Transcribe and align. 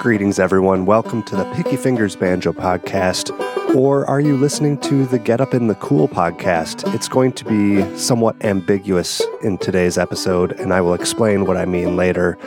Greetings, 0.00 0.38
everyone. 0.38 0.86
Welcome 0.86 1.22
to 1.24 1.36
the 1.36 1.44
Picky 1.54 1.76
Fingers 1.76 2.16
Banjo 2.16 2.52
Podcast. 2.52 3.30
Or 3.74 4.06
are 4.06 4.20
you 4.20 4.36
listening 4.36 4.78
to 4.78 5.04
the 5.04 5.18
Get 5.18 5.40
Up 5.40 5.52
in 5.52 5.66
the 5.66 5.74
Cool 5.74 6.08
podcast? 6.08 6.92
It's 6.94 7.08
going 7.08 7.32
to 7.32 7.44
be 7.44 7.98
somewhat 7.98 8.42
ambiguous 8.44 9.22
in 9.42 9.58
today's 9.58 9.98
episode, 9.98 10.52
and 10.52 10.72
I 10.72 10.80
will 10.80 10.94
explain 10.94 11.44
what 11.44 11.56
I 11.56 11.66
mean 11.66 11.96
later. 11.96 12.38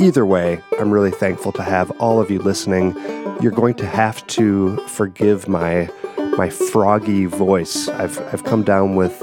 Either 0.00 0.26
way, 0.26 0.60
I'm 0.80 0.90
really 0.90 1.12
thankful 1.12 1.52
to 1.52 1.62
have 1.62 1.90
all 1.92 2.20
of 2.20 2.30
you 2.30 2.40
listening. 2.40 2.94
You're 3.40 3.52
going 3.52 3.74
to 3.76 3.86
have 3.86 4.26
to 4.28 4.76
forgive 4.88 5.48
my 5.48 5.88
my 6.36 6.50
froggy 6.50 7.26
voice. 7.26 7.88
I've 7.88 8.18
I've 8.32 8.44
come 8.44 8.64
down 8.64 8.96
with 8.96 9.22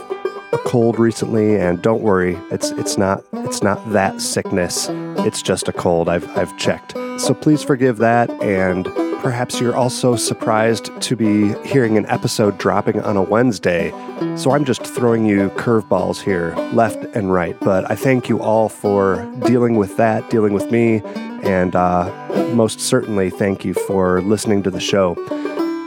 a 0.54 0.58
cold 0.66 0.98
recently, 0.98 1.56
and 1.58 1.82
don't 1.82 2.02
worry, 2.02 2.38
it's 2.52 2.72
it's 2.72 2.98
not 2.98 3.24
it's 3.34 3.62
not 3.62 3.92
that 3.92 4.22
sickness. 4.22 4.88
It's 4.90 5.42
just 5.42 5.68
a 5.68 5.74
cold. 5.74 6.08
I've 6.08 6.28
I've 6.38 6.58
checked. 6.58 6.94
So 7.20 7.34
please 7.34 7.62
forgive 7.62 7.98
that, 7.98 8.30
and 8.42 8.88
perhaps 9.22 9.62
you're 9.62 9.76
also 9.76 10.16
surprised 10.16 10.90
to 11.00 11.16
be 11.16 11.54
hearing 11.64 11.96
an 11.98 12.06
episode 12.08 12.58
dropping 12.58 13.00
on 13.02 13.16
a 13.16 13.22
Wednesday. 13.22 13.92
So 14.36 14.52
I'm 14.52 14.66
just 14.66 14.84
throwing 14.84 15.26
you 15.26 15.50
curveballs 15.52 16.20
here, 16.22 16.56
left 16.74 17.04
and 17.16 17.32
right. 17.32 17.56
But 17.60 17.90
I 17.90 17.96
thank 17.96 18.30
you 18.30 18.42
all 18.42 18.68
for 18.68 19.24
dealing 19.46 19.76
with 19.76 19.96
that, 19.98 20.30
dealing 20.32 20.54
with 20.54 20.72
me, 20.72 21.02
and 21.44 21.76
uh, 21.76 22.12
most 22.54 22.80
certainly 22.80 23.30
thank 23.30 23.64
you 23.64 23.76
for 23.76 24.22
listening 24.22 24.64
to 24.64 24.72
the 24.72 24.80
show. 24.80 25.16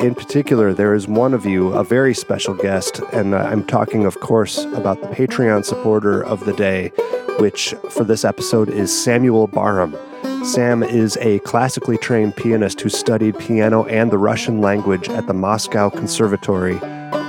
In 0.01 0.15
particular, 0.15 0.73
there 0.73 0.95
is 0.95 1.09
one 1.09 1.35
of 1.35 1.45
you, 1.45 1.69
a 1.69 1.83
very 1.83 2.15
special 2.15 2.55
guest, 2.55 3.01
and 3.13 3.35
I'm 3.35 3.65
talking, 3.65 4.05
of 4.05 4.21
course, 4.21 4.65
about 4.75 5.01
the 5.01 5.09
Patreon 5.09 5.65
supporter 5.65 6.23
of 6.23 6.45
the 6.45 6.53
day, 6.53 6.93
which 7.39 7.75
for 7.91 8.05
this 8.05 8.25
episode 8.25 8.69
is 8.69 8.97
Samuel 8.97 9.49
Barham. 9.49 9.97
Sam 10.45 10.83
is 10.83 11.17
a 11.23 11.39
classically 11.41 11.97
trained 11.99 12.37
pianist 12.37 12.81
who 12.81 12.89
studied 12.89 13.39
piano 13.39 13.85
and 13.87 14.11
the 14.11 14.19
Russian 14.19 14.61
language 14.61 15.09
at 15.09 15.27
the 15.27 15.35
Moscow 15.35 15.91
Conservatory 15.91 16.79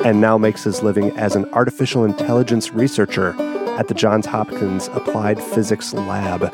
and 0.06 0.22
now 0.22 0.38
makes 0.38 0.64
his 0.64 0.84
living 0.84 1.16
as 1.18 1.36
an 1.36 1.46
artificial 1.54 2.04
intelligence 2.04 2.72
researcher 2.72 3.34
at 3.78 3.88
the 3.88 3.94
Johns 3.94 4.26
Hopkins 4.26 4.90
Applied 4.90 5.42
Physics 5.42 5.94
Lab. 5.94 6.54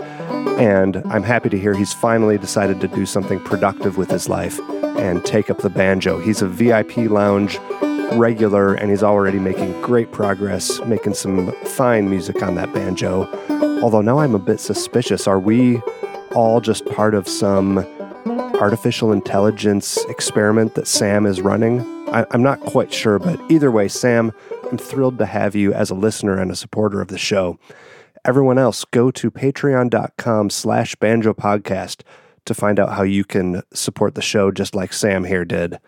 And 0.59 0.98
I'm 1.08 1.23
happy 1.23 1.50
to 1.50 1.58
hear 1.58 1.73
he's 1.73 1.94
finally 1.94 2.38
decided 2.38 2.80
to 2.81 2.88
do 2.88 3.05
something 3.05 3.39
productive 3.39 3.98
with 3.98 4.09
his 4.09 4.30
life 4.30 4.59
and 4.98 5.26
take 5.26 5.50
up 5.50 5.59
the 5.59 5.70
banjo. 5.70 6.20
He's 6.20 6.42
a 6.42 6.48
VIP 6.48 6.98
lounge 6.98 7.59
regular 8.14 8.73
and 8.76 8.89
he's 8.89 9.03
already 9.03 9.39
making 9.39 9.80
great 9.81 10.11
progress, 10.11 10.80
making 10.86 11.16
some 11.16 11.52
fine 11.66 12.09
music 12.09 12.44
on 12.44 12.55
that 12.55 12.73
banjo. 12.73 13.28
Although 13.81 14.02
now 14.02 14.20
I'm 14.20 14.36
a 14.36 14.39
bit 14.39 14.59
suspicious. 14.59 15.28
Are 15.28 15.39
we 15.39 15.81
all 16.33 16.61
just 16.61 16.85
part 16.85 17.13
of 17.13 17.27
some 17.27 17.79
artificial 18.61 19.11
intelligence 19.11 19.97
experiment 20.05 20.75
that 20.75 20.87
Sam 20.87 21.25
is 21.25 21.41
running. 21.41 21.81
I, 22.09 22.25
am 22.33 22.43
not 22.43 22.59
quite 22.61 22.93
sure, 22.93 23.19
but 23.19 23.39
either 23.49 23.71
way, 23.71 23.87
Sam, 23.87 24.31
I'm 24.69 24.77
thrilled 24.77 25.17
to 25.17 25.25
have 25.25 25.55
you 25.55 25.73
as 25.73 25.89
a 25.89 25.95
listener 25.95 26.37
and 26.37 26.52
a 26.52 26.55
supporter 26.55 27.02
of 27.02 27.07
the 27.07 27.17
show. 27.17 27.59
Everyone 28.23 28.59
else, 28.59 28.85
go 28.85 29.09
to 29.11 29.31
patreon.com 29.31 30.49
slash 30.49 30.95
banjo 30.95 31.33
podcast 31.33 32.02
to 32.45 32.53
find 32.53 32.79
out 32.79 32.93
how 32.93 33.03
you 33.03 33.23
can 33.23 33.63
support 33.73 34.15
the 34.15 34.21
show 34.21 34.52
just 34.52 34.75
like 34.75 34.93
Sam 34.93 35.23
here 35.23 35.45
did. 35.45 35.79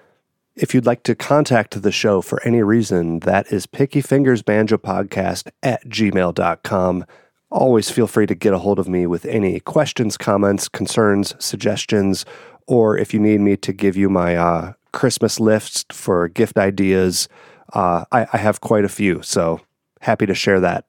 If 0.55 0.73
you'd 0.73 0.85
like 0.85 1.03
to 1.03 1.15
contact 1.15 1.81
the 1.81 1.91
show 1.91 2.21
for 2.21 2.41
any 2.43 2.61
reason, 2.61 3.19
that 3.19 3.51
is 3.51 3.65
pickyfingersbanjopodcast 3.65 5.49
at 5.63 5.87
gmail.com. 5.87 7.05
Always 7.53 7.91
feel 7.91 8.07
free 8.07 8.25
to 8.25 8.33
get 8.33 8.51
a 8.51 8.57
hold 8.57 8.79
of 8.79 8.89
me 8.89 9.05
with 9.05 9.25
any 9.27 9.59
questions, 9.59 10.17
comments, 10.17 10.67
concerns, 10.67 11.35
suggestions, 11.37 12.25
or 12.65 12.97
if 12.97 13.13
you 13.13 13.19
need 13.19 13.41
me 13.41 13.55
to 13.57 13.71
give 13.71 13.95
you 13.95 14.09
my 14.09 14.35
uh, 14.35 14.73
Christmas 14.91 15.39
list 15.39 15.93
for 15.93 16.27
gift 16.27 16.57
ideas. 16.57 17.29
Uh, 17.71 18.05
I, 18.11 18.25
I 18.33 18.37
have 18.37 18.59
quite 18.59 18.85
a 18.85 18.89
few, 18.89 19.21
so 19.21 19.61
happy 20.01 20.25
to 20.25 20.33
share 20.33 20.59
that. 20.61 20.85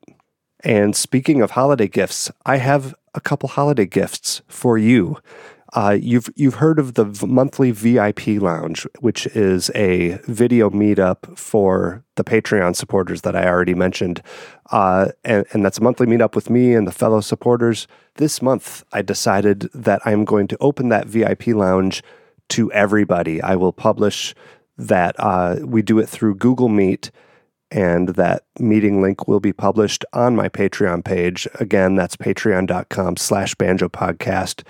And 0.60 0.96
speaking 0.96 1.42
of 1.42 1.50
holiday 1.50 1.86
gifts, 1.86 2.30
I 2.46 2.56
have 2.56 2.94
a 3.14 3.20
couple 3.20 3.50
holiday 3.50 3.84
gifts 3.84 4.40
for 4.48 4.78
you. 4.78 5.18
Uh, 5.74 5.98
you've 6.00 6.30
you've 6.36 6.54
heard 6.54 6.78
of 6.78 6.94
the 6.94 7.04
monthly 7.26 7.72
VIP 7.72 8.28
lounge, 8.40 8.86
which 9.00 9.26
is 9.28 9.72
a 9.74 10.20
video 10.28 10.70
meetup 10.70 11.36
for 11.36 12.04
the 12.14 12.22
Patreon 12.22 12.76
supporters 12.76 13.22
that 13.22 13.34
I 13.34 13.48
already 13.48 13.74
mentioned, 13.74 14.22
uh, 14.70 15.08
and, 15.24 15.44
and 15.52 15.64
that's 15.64 15.78
a 15.78 15.82
monthly 15.82 16.06
meetup 16.06 16.36
with 16.36 16.48
me 16.48 16.74
and 16.74 16.86
the 16.86 16.92
fellow 16.92 17.20
supporters. 17.20 17.88
This 18.14 18.40
month, 18.40 18.84
I 18.92 19.02
decided 19.02 19.68
that 19.74 20.00
I'm 20.04 20.24
going 20.24 20.46
to 20.48 20.56
open 20.60 20.90
that 20.90 21.08
VIP 21.08 21.48
lounge 21.48 22.04
to 22.50 22.70
everybody. 22.70 23.42
I 23.42 23.56
will 23.56 23.72
publish 23.72 24.32
that 24.78 25.16
uh, 25.18 25.56
we 25.64 25.82
do 25.82 25.98
it 25.98 26.08
through 26.08 26.36
Google 26.36 26.68
Meet 26.68 27.10
and 27.70 28.10
that 28.10 28.44
meeting 28.60 29.02
link 29.02 29.26
will 29.26 29.40
be 29.40 29.52
published 29.52 30.04
on 30.12 30.36
my 30.36 30.48
patreon 30.48 31.02
page 31.04 31.48
again 31.54 31.96
that's 31.96 32.14
patreon.com 32.14 33.16
slash 33.16 33.54
banjo 33.54 33.88
podcast 33.88 34.62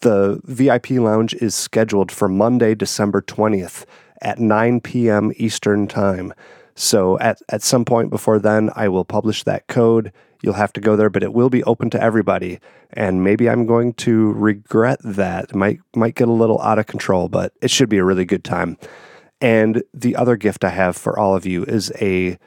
the 0.00 0.40
VIP 0.44 0.90
lounge 0.90 1.34
is 1.34 1.54
scheduled 1.54 2.10
for 2.10 2.28
Monday, 2.28 2.74
December 2.74 3.22
20th 3.22 3.84
at 4.22 4.38
9 4.38 4.80
p.m. 4.80 5.32
Eastern 5.36 5.86
Time. 5.86 6.32
So 6.74 7.18
at, 7.18 7.40
at 7.48 7.62
some 7.62 7.84
point 7.84 8.10
before 8.10 8.38
then, 8.38 8.70
I 8.74 8.88
will 8.88 9.04
publish 9.04 9.44
that 9.44 9.66
code. 9.66 10.12
You'll 10.42 10.54
have 10.54 10.72
to 10.74 10.80
go 10.80 10.96
there, 10.96 11.10
but 11.10 11.22
it 11.22 11.34
will 11.34 11.50
be 11.50 11.62
open 11.64 11.90
to 11.90 12.02
everybody. 12.02 12.60
And 12.92 13.22
maybe 13.22 13.48
I'm 13.48 13.66
going 13.66 13.92
to 13.94 14.32
regret 14.32 14.98
that. 15.04 15.54
Might 15.54 15.80
might 15.94 16.14
get 16.14 16.28
a 16.28 16.32
little 16.32 16.60
out 16.62 16.78
of 16.78 16.86
control, 16.86 17.28
but 17.28 17.52
it 17.60 17.70
should 17.70 17.90
be 17.90 17.98
a 17.98 18.04
really 18.04 18.24
good 18.24 18.44
time. 18.44 18.78
And 19.40 19.82
the 19.92 20.16
other 20.16 20.36
gift 20.36 20.64
I 20.64 20.70
have 20.70 20.96
for 20.96 21.18
all 21.18 21.36
of 21.36 21.46
you 21.46 21.64
is 21.64 21.92
a 22.00 22.38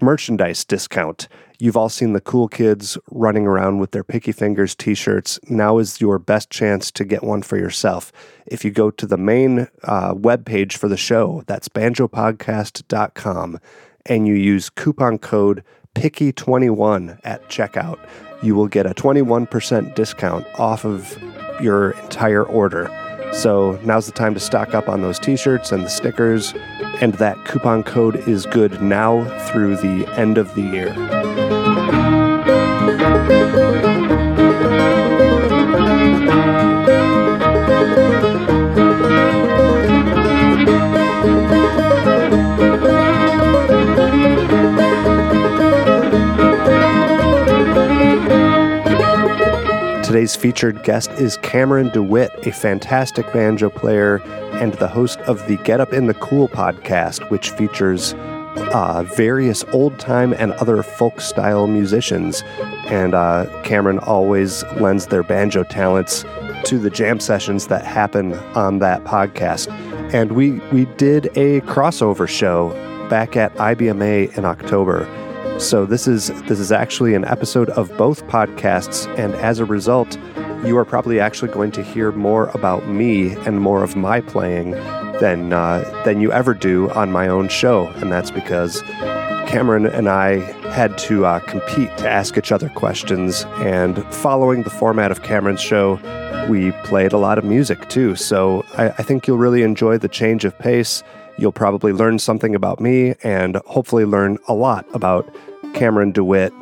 merchandise 0.00 0.64
discount. 0.64 1.28
You've 1.60 1.76
all 1.76 1.88
seen 1.88 2.12
the 2.12 2.20
cool 2.20 2.46
kids 2.46 2.96
running 3.10 3.44
around 3.44 3.78
with 3.78 3.90
their 3.90 4.04
Picky 4.04 4.30
Fingers 4.30 4.76
t 4.76 4.94
shirts. 4.94 5.40
Now 5.48 5.78
is 5.78 6.00
your 6.00 6.20
best 6.20 6.50
chance 6.50 6.92
to 6.92 7.04
get 7.04 7.24
one 7.24 7.42
for 7.42 7.56
yourself. 7.56 8.12
If 8.46 8.64
you 8.64 8.70
go 8.70 8.92
to 8.92 9.06
the 9.06 9.16
main 9.16 9.66
uh, 9.82 10.14
webpage 10.14 10.74
for 10.74 10.88
the 10.88 10.96
show, 10.96 11.42
that's 11.48 11.68
banjopodcast.com, 11.68 13.58
and 14.06 14.28
you 14.28 14.34
use 14.34 14.70
coupon 14.70 15.18
code 15.18 15.64
Picky21 15.96 17.18
at 17.24 17.48
checkout, 17.48 17.98
you 18.40 18.54
will 18.54 18.68
get 18.68 18.86
a 18.86 18.94
21% 18.94 19.96
discount 19.96 20.46
off 20.60 20.84
of 20.84 21.18
your 21.60 21.90
entire 22.02 22.44
order. 22.44 22.88
So 23.32 23.80
now's 23.82 24.06
the 24.06 24.12
time 24.12 24.34
to 24.34 24.40
stock 24.40 24.74
up 24.74 24.88
on 24.88 25.02
those 25.02 25.18
t 25.18 25.36
shirts 25.36 25.72
and 25.72 25.84
the 25.84 25.90
stickers, 25.90 26.54
and 27.00 27.14
that 27.14 27.44
coupon 27.44 27.82
code 27.82 28.16
is 28.28 28.46
good 28.46 28.82
now 28.82 29.24
through 29.48 29.76
the 29.76 30.06
end 30.16 30.38
of 30.38 30.54
the 30.54 30.62
year. 30.62 30.94
Today's 50.18 50.34
featured 50.34 50.82
guest 50.82 51.12
is 51.12 51.36
Cameron 51.42 51.90
DeWhitt, 51.90 52.44
a 52.44 52.50
fantastic 52.50 53.32
banjo 53.32 53.70
player 53.70 54.20
and 54.54 54.74
the 54.74 54.88
host 54.88 55.20
of 55.20 55.46
the 55.46 55.58
Get 55.58 55.78
Up 55.80 55.92
in 55.92 56.08
the 56.08 56.14
Cool 56.14 56.48
podcast, 56.48 57.30
which 57.30 57.50
features 57.50 58.14
uh, 58.74 59.04
various 59.14 59.62
old 59.72 59.96
time 60.00 60.32
and 60.32 60.54
other 60.54 60.82
folk 60.82 61.20
style 61.20 61.68
musicians. 61.68 62.42
And 62.88 63.14
uh, 63.14 63.46
Cameron 63.62 64.00
always 64.00 64.64
lends 64.80 65.06
their 65.06 65.22
banjo 65.22 65.62
talents 65.62 66.24
to 66.64 66.80
the 66.80 66.90
jam 66.90 67.20
sessions 67.20 67.68
that 67.68 67.84
happen 67.84 68.34
on 68.56 68.80
that 68.80 69.04
podcast. 69.04 69.70
And 70.12 70.32
we, 70.32 70.58
we 70.72 70.86
did 70.96 71.26
a 71.38 71.60
crossover 71.60 72.28
show 72.28 72.70
back 73.08 73.36
at 73.36 73.54
IBMA 73.54 74.36
in 74.36 74.44
October 74.44 75.04
so 75.58 75.84
this 75.84 76.06
is 76.06 76.28
this 76.42 76.60
is 76.60 76.70
actually 76.70 77.14
an 77.14 77.24
episode 77.24 77.70
of 77.70 77.94
both 77.96 78.26
podcasts, 78.28 79.06
and 79.18 79.34
as 79.34 79.58
a 79.58 79.64
result, 79.64 80.16
you 80.64 80.76
are 80.76 80.84
probably 80.84 81.18
actually 81.18 81.52
going 81.52 81.72
to 81.72 81.82
hear 81.82 82.12
more 82.12 82.46
about 82.48 82.86
me 82.88 83.32
and 83.46 83.60
more 83.60 83.82
of 83.82 83.96
my 83.96 84.20
playing 84.20 84.72
than 85.20 85.52
uh, 85.52 86.02
than 86.04 86.20
you 86.20 86.30
ever 86.32 86.54
do 86.54 86.88
on 86.90 87.10
my 87.10 87.26
own 87.26 87.48
show, 87.48 87.86
and 87.96 88.12
that's 88.12 88.30
because 88.30 88.82
Cameron 89.48 89.86
and 89.86 90.08
I 90.08 90.38
had 90.70 90.96
to 90.98 91.26
uh, 91.26 91.40
compete 91.40 91.96
to 91.98 92.08
ask 92.08 92.38
each 92.38 92.52
other 92.52 92.68
questions, 92.68 93.44
and 93.56 94.04
following 94.14 94.62
the 94.62 94.70
format 94.70 95.10
of 95.10 95.22
Cameron's 95.22 95.60
show, 95.60 95.98
we 96.48 96.70
played 96.84 97.12
a 97.12 97.18
lot 97.18 97.36
of 97.36 97.44
music 97.44 97.88
too. 97.88 98.14
So 98.14 98.64
I, 98.76 98.90
I 98.90 99.02
think 99.02 99.26
you'll 99.26 99.38
really 99.38 99.62
enjoy 99.62 99.98
the 99.98 100.08
change 100.08 100.44
of 100.44 100.56
pace 100.58 101.02
You'll 101.38 101.52
probably 101.52 101.92
learn 101.92 102.18
something 102.18 102.54
about 102.54 102.80
me 102.80 103.14
and 103.22 103.56
hopefully 103.66 104.04
learn 104.04 104.38
a 104.48 104.54
lot 104.54 104.86
about 104.92 105.32
Cameron 105.72 106.12
DeWhitt. 106.12 106.52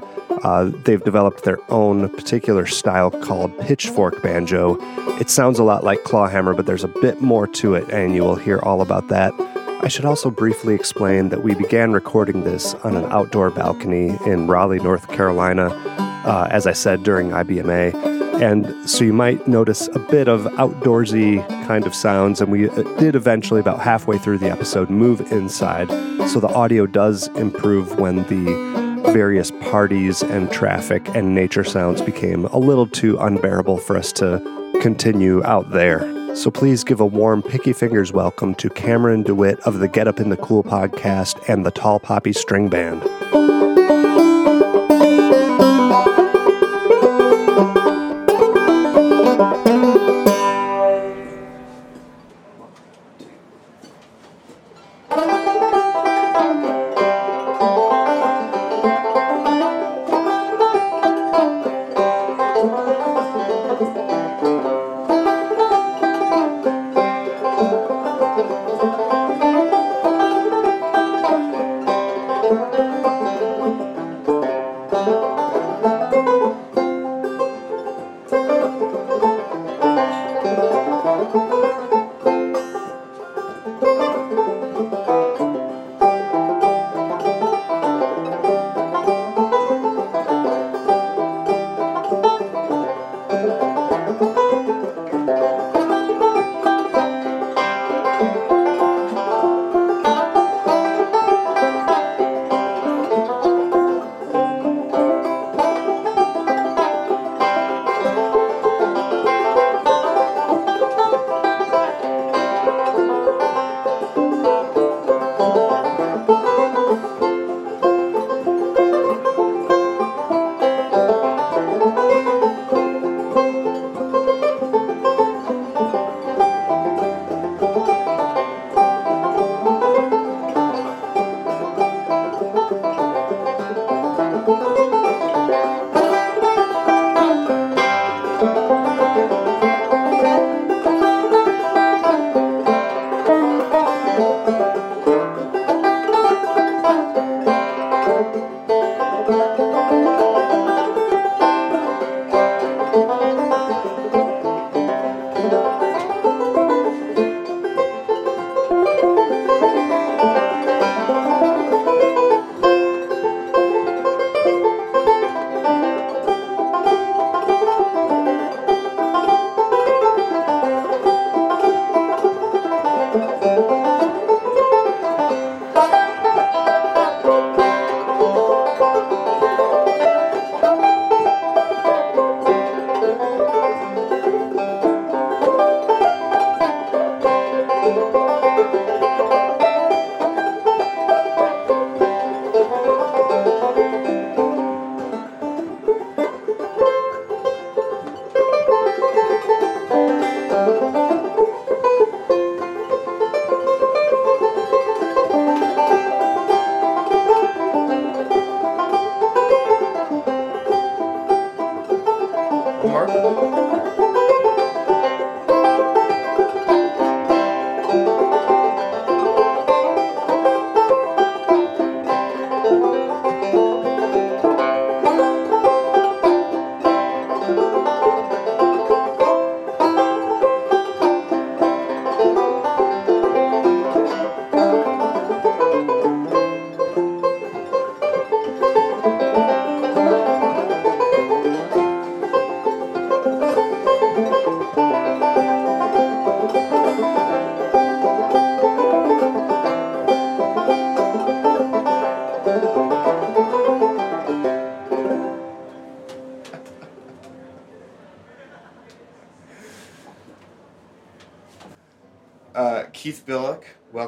Uh, 0.44 0.70
they've 0.84 1.02
developed 1.02 1.44
their 1.44 1.58
own 1.70 2.10
particular 2.10 2.66
style 2.66 3.10
called 3.10 3.58
pitchfork 3.60 4.22
banjo. 4.22 4.76
It 5.18 5.30
sounds 5.30 5.58
a 5.58 5.64
lot 5.64 5.82
like 5.82 6.04
clawhammer, 6.04 6.52
but 6.54 6.66
there's 6.66 6.84
a 6.84 6.92
bit 7.00 7.22
more 7.22 7.46
to 7.46 7.74
it, 7.74 7.88
and 7.90 8.14
you 8.14 8.22
will 8.22 8.36
hear 8.36 8.58
all 8.58 8.82
about 8.82 9.08
that. 9.08 9.32
I 9.82 9.88
should 9.88 10.04
also 10.04 10.30
briefly 10.30 10.74
explain 10.74 11.30
that 11.30 11.42
we 11.42 11.54
began 11.54 11.92
recording 11.92 12.44
this 12.44 12.74
on 12.76 12.96
an 12.96 13.04
outdoor 13.06 13.50
balcony 13.50 14.18
in 14.26 14.46
Raleigh, 14.46 14.80
North 14.80 15.08
Carolina, 15.08 15.68
uh, 16.26 16.48
as 16.50 16.66
I 16.66 16.72
said 16.72 17.02
during 17.02 17.30
IBMA. 17.30 18.15
And 18.40 18.88
so 18.88 19.02
you 19.02 19.14
might 19.14 19.48
notice 19.48 19.88
a 19.94 19.98
bit 19.98 20.28
of 20.28 20.42
outdoorsy 20.42 21.46
kind 21.66 21.86
of 21.86 21.94
sounds. 21.94 22.42
And 22.42 22.52
we 22.52 22.68
uh, 22.68 22.82
did 22.98 23.14
eventually, 23.14 23.60
about 23.60 23.80
halfway 23.80 24.18
through 24.18 24.38
the 24.38 24.50
episode, 24.50 24.90
move 24.90 25.20
inside. 25.32 25.88
So 26.28 26.40
the 26.40 26.52
audio 26.52 26.84
does 26.84 27.28
improve 27.28 27.98
when 27.98 28.24
the 28.24 29.10
various 29.10 29.50
parties 29.50 30.22
and 30.22 30.52
traffic 30.52 31.08
and 31.14 31.34
nature 31.34 31.64
sounds 31.64 32.02
became 32.02 32.44
a 32.46 32.58
little 32.58 32.86
too 32.86 33.16
unbearable 33.16 33.78
for 33.78 33.96
us 33.96 34.12
to 34.12 34.42
continue 34.82 35.42
out 35.44 35.70
there. 35.70 36.36
So 36.36 36.50
please 36.50 36.84
give 36.84 37.00
a 37.00 37.06
warm 37.06 37.42
Picky 37.42 37.72
Fingers 37.72 38.12
welcome 38.12 38.54
to 38.56 38.68
Cameron 38.68 39.24
DeWhitt 39.24 39.60
of 39.60 39.78
the 39.78 39.88
Get 39.88 40.06
Up 40.08 40.20
in 40.20 40.28
the 40.28 40.36
Cool 40.36 40.62
podcast 40.62 41.48
and 41.48 41.64
the 41.64 41.70
Tall 41.70 41.98
Poppy 41.98 42.34
String 42.34 42.68
Band. 42.68 43.02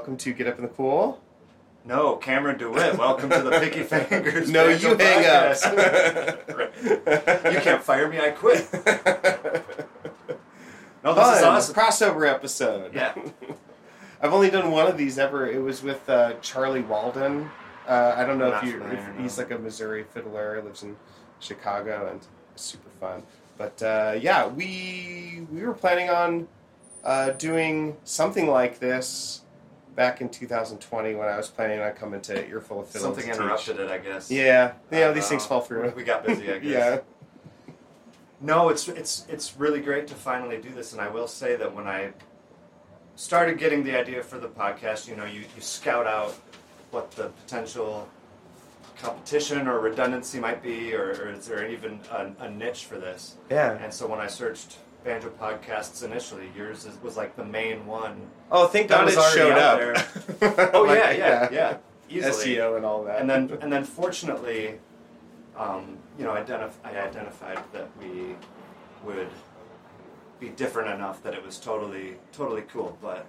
Welcome 0.09 0.25
to 0.25 0.33
Get 0.33 0.47
Up 0.47 0.57
in 0.57 0.63
the 0.63 0.69
Cool. 0.71 1.21
No, 1.85 2.17
Cameron 2.17 2.59
DeWhitt. 2.59 2.97
Welcome 2.97 3.29
to 3.29 3.43
the 3.43 3.51
Picky 3.61 3.83
Fingers. 3.85 4.51
No, 4.51 4.67
you 4.67 4.97
hang 4.97 5.27
up. 5.27 5.53
podcast. 5.55 7.53
you 7.53 7.61
can't 7.61 7.83
fire 7.83 8.09
me. 8.09 8.19
I 8.19 8.31
quit. 8.31 8.67
No, 11.05 11.13
this 11.15 11.25
Fun 11.25 11.37
is 11.37 11.43
awesome. 11.43 11.75
crossover 11.75 12.27
episode. 12.27 12.95
Yeah. 12.95 13.13
I've 14.23 14.33
only 14.33 14.49
done 14.49 14.71
one 14.71 14.87
of 14.87 14.97
these 14.97 15.19
ever. 15.19 15.47
It 15.47 15.61
was 15.63 15.83
with 15.83 16.09
uh, 16.09 16.37
Charlie 16.41 16.81
Walden. 16.81 17.51
Uh, 17.87 18.15
I 18.17 18.25
don't 18.25 18.39
know 18.39 18.55
if 18.57 18.63
you. 18.63 18.83
If 18.85 19.19
he's 19.19 19.37
like 19.37 19.51
a 19.51 19.59
Missouri 19.59 20.05
fiddler, 20.05 20.63
lives 20.63 20.83
in 20.85 20.97
Chicago, 21.39 22.09
and 22.11 22.27
super 22.57 22.89
fun. 22.99 23.25
But 23.59 23.83
uh, 23.83 24.15
yeah, 24.19 24.47
we 24.47 25.47
we 25.53 25.67
were 25.67 25.75
planning 25.75 26.09
on 26.09 26.49
uh, 27.05 27.33
doing 27.33 27.99
something 28.05 28.49
like 28.49 28.79
this 28.79 29.43
back 29.99 30.21
in 30.21 30.29
2020 30.29 31.17
when 31.17 31.27
I 31.27 31.37
was 31.37 31.49
planning 31.49 31.81
on 31.81 31.91
coming 31.91 32.21
to 32.21 32.49
Earful 32.49 32.79
of 32.81 32.87
Fiddle. 32.87 33.09
Something 33.09 33.25
to 33.25 33.33
teach. 33.33 33.41
interrupted 33.41 33.81
it, 33.81 33.91
I 33.91 33.99
guess. 33.99 34.31
Yeah, 34.31 34.75
I 34.93 34.95
yeah, 34.97 35.07
don't 35.07 35.15
these 35.17 35.29
things 35.29 35.45
fall 35.45 35.61
through. 35.61 35.93
We 35.97 36.05
got 36.05 36.25
busy, 36.25 36.53
I 36.53 36.59
guess. 36.61 36.63
yeah, 36.63 37.75
No, 38.41 38.69
it's 38.69 38.87
it's 38.87 39.27
it's 39.29 39.57
really 39.57 39.81
great 39.81 40.07
to 40.07 40.15
finally 40.15 40.59
do 40.59 40.71
this, 40.71 40.93
and 40.93 41.01
I 41.03 41.09
will 41.09 41.27
say 41.27 41.57
that 41.57 41.75
when 41.75 41.89
I 41.89 42.13
started 43.17 43.59
getting 43.59 43.83
the 43.83 43.99
idea 43.99 44.23
for 44.23 44.39
the 44.39 44.47
podcast, 44.47 45.09
you 45.09 45.17
know, 45.17 45.25
you, 45.25 45.41
you 45.41 45.61
scout 45.61 46.07
out 46.07 46.33
what 46.93 47.11
the 47.11 47.31
potential 47.43 48.09
competition 49.03 49.67
or 49.67 49.81
redundancy 49.81 50.39
might 50.39 50.63
be, 50.63 50.95
or, 50.95 51.09
or 51.09 51.33
is 51.33 51.47
there 51.49 51.69
even 51.69 51.99
a, 52.13 52.31
a 52.45 52.51
niche 52.51 52.85
for 52.85 52.99
this? 52.99 53.37
yeah. 53.51 53.73
And 53.83 53.93
so 53.93 54.07
when 54.07 54.21
I 54.21 54.29
searched 54.29 54.77
banjo 55.05 55.31
podcasts 55.41 56.03
initially, 56.05 56.51
yours 56.57 56.85
is, 56.85 57.01
was 57.03 57.17
like 57.17 57.37
the 57.37 57.45
main 57.45 57.87
one. 57.87 58.21
Oh, 58.51 58.67
thank 58.67 58.89
That 58.89 58.99
God 58.99 59.05
was 59.07 59.17
it 59.17 59.37
showed 59.37 59.53
up. 59.53 59.81
Oh 60.75 60.83
Like, 60.83 60.99
yeah, 60.99 61.11
yeah, 61.13 61.49
yeah, 61.53 61.77
easily. 62.09 62.55
SEO 62.57 62.77
and 62.77 62.85
all 62.85 63.05
that. 63.05 63.21
and 63.21 63.29
then 63.31 63.57
and 63.61 63.73
then 63.73 63.85
fortunately, 63.85 64.79
um, 65.57 65.99
you 66.19 66.25
know, 66.25 66.33
identif- 66.33 66.79
I 66.85 66.91
identified 66.99 67.59
that 67.73 67.89
we 68.01 68.35
would 69.05 69.29
be 70.41 70.49
different 70.51 70.91
enough 70.95 71.23
that 71.23 71.35
it 71.35 71.45
was 71.45 71.59
totally 71.59 72.17
totally 72.33 72.63
cool. 72.63 72.97
But 73.01 73.27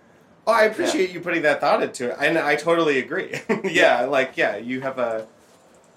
Oh, 0.47 0.53
I 0.53 0.63
appreciate 0.63 1.11
you 1.11 1.19
putting 1.19 1.43
that 1.43 1.59
thought 1.61 1.83
into 1.83 2.09
it, 2.09 2.17
and 2.19 2.38
I 2.38 2.55
totally 2.55 2.97
agree. 2.99 3.39
yeah, 3.63 4.01
like 4.05 4.35
yeah, 4.38 4.57
you 4.57 4.81
have 4.81 4.97
a 4.97 5.27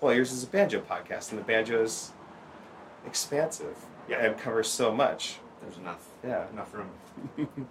well, 0.01 0.13
yours 0.15 0.33
is 0.33 0.43
a 0.43 0.47
banjo 0.47 0.81
podcast, 0.81 1.31
and 1.31 1.39
the 1.39 1.45
banjo 1.45 1.81
is 1.83 2.11
expansive 3.07 3.77
Yeah. 4.09 4.25
and 4.25 4.37
covers 4.39 4.69
so 4.69 4.93
much. 4.93 5.37
There's 5.63 5.79
enough 5.79 6.07
Yeah. 6.25 6.49
enough 6.51 6.73
room. 6.75 6.91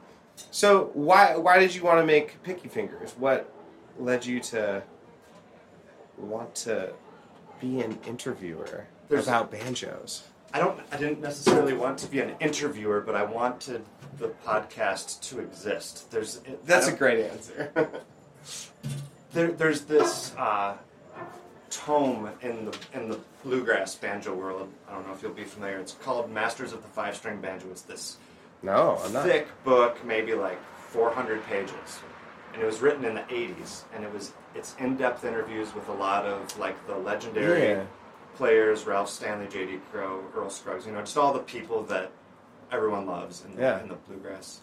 So 0.50 0.90
why 0.94 1.36
why 1.36 1.60
did 1.60 1.76
you 1.76 1.84
want 1.84 2.00
to 2.00 2.06
make 2.06 2.42
Picky 2.42 2.68
Fingers? 2.68 3.14
What 3.18 3.54
led 4.00 4.26
you 4.26 4.40
to 4.40 4.82
want 6.18 6.56
to 6.56 6.94
be 7.60 7.82
an 7.82 8.00
interviewer 8.08 8.88
There's- 9.10 9.28
about 9.28 9.52
banjos? 9.52 10.24
I 10.54 10.60
don't. 10.60 10.80
I 10.92 10.98
didn't 10.98 11.22
necessarily 11.22 11.74
want 11.74 11.98
to 12.00 12.08
be 12.08 12.20
an 12.22 12.36
interviewer, 12.40 13.02
but 13.02 13.14
I 13.16 13.24
wanted 13.24 13.84
the 14.18 14.30
podcast 14.46 15.22
to 15.30 15.40
exist. 15.40 16.10
There's 16.12 16.42
That's 16.66 16.88
a 16.88 16.94
great 16.94 17.26
answer. 17.26 17.72
there, 19.34 19.52
there's 19.52 19.82
this 19.82 20.34
uh, 20.38 20.76
tome 21.72 22.30
in 22.42 22.66
the 22.66 22.78
in 22.94 23.10
the 23.10 23.20
bluegrass 23.44 23.96
banjo 23.96 24.34
world. 24.36 24.70
I 24.88 24.94
don't 24.94 25.08
know 25.08 25.14
if 25.14 25.24
you'll 25.24 25.32
be 25.34 25.44
familiar. 25.44 25.78
It's 25.80 25.94
called 25.94 26.30
Masters 26.32 26.74
of 26.74 26.82
the 26.84 26.88
Five 26.90 27.16
String 27.16 27.42
Banjo. 27.42 27.68
It's 27.72 27.82
this 27.82 28.18
no, 28.62 29.00
I'm 29.04 29.14
not. 29.14 29.24
thick 29.26 29.48
book, 29.64 30.06
maybe 30.06 30.36
like 30.36 30.60
400 30.90 31.44
pages, 31.48 32.00
and 32.54 32.62
it 32.62 32.66
was 32.66 32.80
written 32.82 33.06
in 33.06 33.16
the 33.16 33.22
80s. 33.22 33.84
And 33.96 34.04
it 34.04 34.14
was 34.14 34.34
it's 34.54 34.76
in-depth 34.80 35.24
interviews 35.24 35.74
with 35.74 35.88
a 35.88 35.94
lot 35.94 36.26
of 36.26 36.58
like 36.60 36.76
the 36.88 36.96
legendary 36.98 37.70
Yeah. 37.70 37.84
players: 38.36 38.86
Ralph 38.86 39.10
Stanley, 39.10 39.48
J.D. 39.48 39.80
Crowe, 39.92 40.24
Earl 40.36 40.50
Scruggs. 40.50 40.86
You 40.86 40.92
know, 40.92 41.00
just 41.00 41.18
all 41.18 41.34
the 41.34 41.40
people 41.40 41.84
that 41.84 42.12
everyone 42.72 43.06
loves 43.08 43.44
in, 43.46 43.58
Yeah. 43.60 43.82
in 43.82 43.88
the 43.88 43.96
bluegrass 43.96 44.60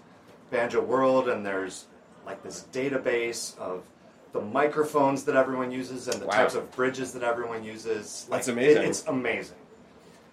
banjo 0.50 0.80
world. 0.82 1.28
And 1.28 1.44
there's 1.44 1.86
like 2.26 2.42
this 2.42 2.66
database 2.72 3.58
of 3.58 3.82
the 4.32 4.40
microphones 4.40 5.24
that 5.24 5.36
everyone 5.36 5.70
uses 5.70 6.06
and 6.08 6.20
the 6.20 6.26
Wow. 6.26 6.32
types 6.32 6.54
of 6.54 6.70
bridges 6.72 7.12
that 7.14 7.22
everyone 7.22 7.64
uses. 7.64 8.26
Like, 8.28 8.38
That's 8.40 8.48
amazing. 8.48 8.82
it- 8.82 8.88
it's 8.88 9.06
amazing. 9.06 9.56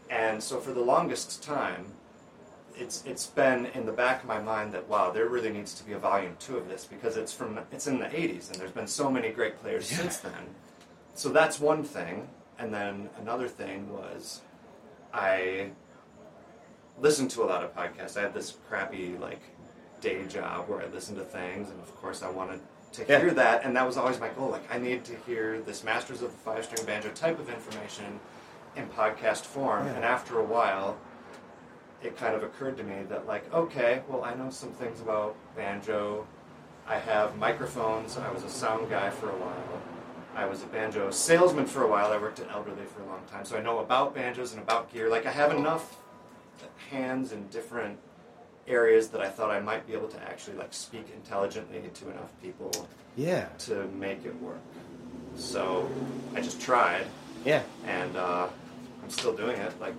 And 0.10 0.42
so 0.44 0.60
for 0.60 0.72
the 0.74 0.82
longest 0.82 1.42
time, 1.44 1.94
it's 2.78 3.04
it's 3.06 3.26
been 3.28 3.68
in 3.68 3.86
the 3.86 3.94
back 3.94 4.22
of 4.22 4.28
my 4.28 4.40
mind 4.40 4.74
that 4.74 4.88
wow, 4.90 5.10
there 5.10 5.28
really 5.28 5.50
needs 5.50 5.74
to 5.76 5.84
be 5.86 5.94
a 5.94 5.98
volume 5.98 6.36
two 6.40 6.58
of 6.58 6.68
this 6.68 6.84
because 6.86 7.16
it's 7.16 7.32
from 7.34 7.58
it's 7.72 7.88
in 7.88 8.00
the 8.00 8.14
'80s 8.14 8.50
and 8.52 8.60
there's 8.60 8.72
been 8.72 8.88
so 8.88 9.10
many 9.10 9.30
great 9.30 9.62
players 9.62 9.90
Yeah. 9.92 10.00
since 10.00 10.18
then. 10.18 10.54
So 11.14 11.30
that's 11.30 11.58
one 11.60 11.84
thing, 11.86 12.28
and 12.60 12.74
then 12.74 13.10
another 13.18 13.48
thing 13.48 13.92
was 13.94 14.42
I 15.14 15.72
listened 17.00 17.32
to 17.32 17.44
a 17.44 17.46
lot 17.46 17.64
of 17.64 17.74
podcasts. 17.76 18.18
I 18.18 18.22
had 18.24 18.34
this 18.34 18.58
crappy 18.70 19.18
like 19.20 19.42
day 20.02 20.26
job 20.26 20.68
where 20.68 20.82
I 20.82 20.88
listened 20.88 21.18
to 21.18 21.24
things, 21.24 21.70
and 21.70 21.80
of 21.82 21.96
course 22.02 22.22
I 22.22 22.30
wanted 22.30 22.60
to 22.96 23.06
Yeah. 23.08 23.20
hear 23.20 23.32
that, 23.32 23.64
and 23.64 23.76
that 23.76 23.86
was 23.86 23.98
always 23.98 24.20
my 24.20 24.30
goal. 24.30 24.50
Like 24.50 24.64
I 24.74 24.78
need 24.78 25.04
to 25.06 25.16
hear 25.26 25.60
this 25.62 25.84
Masters 25.84 26.22
of 26.22 26.32
the 26.32 26.38
Five 26.38 26.66
String 26.66 26.86
Banjo 26.86 27.10
type 27.10 27.40
of 27.40 27.50
information 27.50 28.20
in 28.76 28.88
podcast 28.90 29.42
form, 29.46 29.86
Yeah. 29.88 29.94
and 29.94 30.06
after 30.06 30.40
a 30.40 30.44
while 30.44 30.98
it 32.04 32.16
kind 32.18 32.36
of 32.36 32.44
occurred 32.44 32.78
to 32.78 32.84
me 32.84 33.02
that 33.10 33.26
like 33.26 33.52
okay 33.52 34.04
well 34.08 34.24
i 34.24 34.32
know 34.36 34.50
some 34.50 34.70
things 34.74 35.02
about 35.02 35.36
banjo. 35.56 36.28
I 36.88 37.00
have 37.00 37.36
microphones. 37.38 38.16
I 38.16 38.30
was 38.32 38.44
a 38.44 38.50
sound 38.50 38.92
guy 38.92 39.10
for 39.10 39.30
a 39.32 39.36
while. 39.36 39.82
I 40.36 40.46
was 40.46 40.62
a 40.62 40.68
banjo 40.68 41.10
salesman 41.10 41.66
for 41.66 41.82
a 41.82 41.88
while. 41.88 42.12
I 42.12 42.18
worked 42.20 42.40
at 42.40 42.52
elderly 42.52 42.86
for 42.86 43.02
a 43.02 43.06
long 43.08 43.22
time. 43.32 43.44
So 43.44 43.58
i 43.58 43.62
know 43.62 43.80
about 43.80 44.14
banjos 44.14 44.54
and 44.54 44.62
about 44.62 44.94
gear. 44.94 45.10
Like 45.10 45.26
i 45.26 45.32
have 45.32 45.52
enough 45.52 45.98
hands 46.92 47.32
in 47.32 47.48
different 47.48 47.98
areas 48.68 49.10
that 49.10 49.22
i 49.22 49.30
thought 49.30 49.52
i 49.52 49.60
might 49.60 49.86
be 49.88 49.94
able 49.94 50.08
to 50.08 50.22
actually 50.24 50.58
like 50.58 50.74
speak 50.74 51.06
intelligently 51.16 51.82
to 51.94 52.10
enough 52.12 52.32
people 52.42 52.72
Yeah, 53.16 53.46
to 53.60 53.86
make 54.00 54.26
it 54.26 54.36
work 54.42 54.60
so 55.36 55.90
i 56.36 56.42
just 56.42 56.60
tried 56.62 57.06
yeah. 57.46 57.62
and 57.86 58.16
uh, 58.18 58.48
i'm 59.04 59.10
still 59.10 59.34
doing 59.36 59.58
it 59.58 59.80
like 59.80 59.94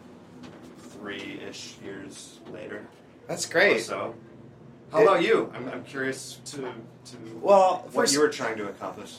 three-ish 0.79 1.77
years 1.85 2.41
later 2.53 2.87
That's 3.29 3.47
great. 3.47 3.83
so. 3.83 4.15
How 4.93 5.03
about 5.03 5.23
you? 5.23 5.53
I'm, 5.55 5.69
I'm 5.69 5.85
curious 5.85 6.41
to 6.47 6.57
to 6.59 7.17
Well, 7.43 7.83
what 7.91 7.93
first, 7.93 8.15
you 8.15 8.21
were 8.21 8.29
trying 8.29 8.57
to 8.59 8.69
accomplish. 8.69 9.19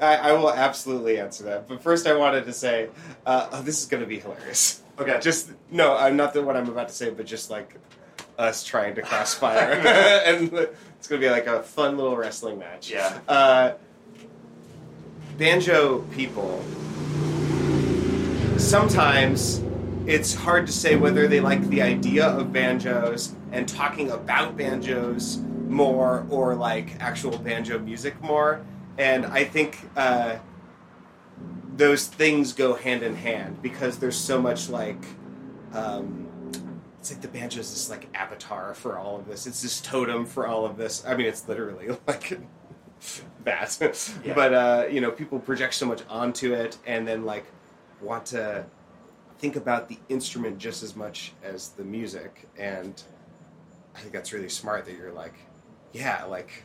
I, 0.00 0.16
I 0.16 0.32
will 0.32 0.50
absolutely 0.52 1.20
answer 1.20 1.44
that. 1.44 1.68
But 1.68 1.80
first, 1.82 2.08
I 2.08 2.14
wanted 2.16 2.44
to 2.46 2.52
say, 2.52 2.88
uh, 3.24 3.48
oh, 3.52 3.62
this 3.62 3.80
is 3.80 3.86
going 3.86 4.02
to 4.02 4.08
be 4.08 4.18
hilarious. 4.18 4.82
Okay, 4.98 5.18
Just 5.22 5.52
no, 5.70 5.96
I'm 5.96 6.16
not 6.16 6.34
the 6.34 6.42
what 6.42 6.56
I'm 6.56 6.68
about 6.68 6.88
to 6.88 6.94
say, 6.94 7.10
but 7.10 7.26
just 7.26 7.48
like 7.48 7.76
us 8.38 8.64
trying 8.64 8.94
to 8.96 9.02
crossfire, 9.02 9.72
and 10.26 10.52
it's 10.52 11.08
going 11.08 11.20
to 11.20 11.26
be 11.26 11.30
like 11.30 11.46
a 11.46 11.62
fun 11.62 11.96
little 11.96 12.16
wrestling 12.16 12.58
match. 12.58 12.90
Yeah. 12.90 13.18
Uh, 13.28 13.74
banjo 15.36 16.00
people. 16.12 16.62
Sometimes 18.56 19.62
it's 20.06 20.34
hard 20.34 20.66
to 20.66 20.72
say 20.72 20.96
whether 20.96 21.26
they 21.26 21.40
like 21.40 21.66
the 21.68 21.82
idea 21.82 22.26
of 22.26 22.52
banjos 22.52 23.34
and 23.52 23.68
talking 23.68 24.10
about 24.10 24.56
banjos 24.56 25.38
more 25.68 26.26
or 26.30 26.54
like 26.54 27.00
actual 27.00 27.36
banjo 27.38 27.78
music 27.78 28.20
more. 28.22 28.64
And 28.96 29.26
I 29.26 29.44
think 29.44 29.78
uh, 29.96 30.36
those 31.76 32.06
things 32.06 32.52
go 32.52 32.74
hand 32.74 33.02
in 33.02 33.16
hand 33.16 33.60
because 33.62 33.98
there's 33.98 34.16
so 34.16 34.40
much 34.40 34.68
like. 34.68 35.04
Um, 35.72 36.23
it's 37.04 37.12
like 37.12 37.20
the 37.20 37.28
banjo 37.28 37.60
is 37.60 37.70
this 37.70 37.90
like 37.90 38.08
avatar 38.14 38.72
for 38.72 38.96
all 38.96 39.18
of 39.18 39.28
this. 39.28 39.46
It's 39.46 39.60
this 39.60 39.78
totem 39.82 40.24
for 40.24 40.46
all 40.46 40.64
of 40.64 40.78
this. 40.78 41.04
I 41.04 41.14
mean, 41.14 41.26
it's 41.26 41.46
literally 41.46 41.88
like 42.06 42.38
that. 43.44 44.10
Yeah. 44.24 44.32
But 44.32 44.54
uh, 44.54 44.86
you 44.90 45.02
know, 45.02 45.10
people 45.10 45.38
project 45.38 45.74
so 45.74 45.84
much 45.84 46.00
onto 46.08 46.54
it, 46.54 46.78
and 46.86 47.06
then 47.06 47.26
like 47.26 47.44
want 48.00 48.24
to 48.26 48.64
think 49.36 49.56
about 49.56 49.90
the 49.90 49.98
instrument 50.08 50.56
just 50.56 50.82
as 50.82 50.96
much 50.96 51.34
as 51.42 51.68
the 51.72 51.84
music. 51.84 52.48
And 52.58 53.02
I 53.94 54.00
think 54.00 54.14
that's 54.14 54.32
really 54.32 54.48
smart 54.48 54.86
that 54.86 54.96
you're 54.96 55.12
like, 55.12 55.34
yeah, 55.92 56.24
like 56.24 56.64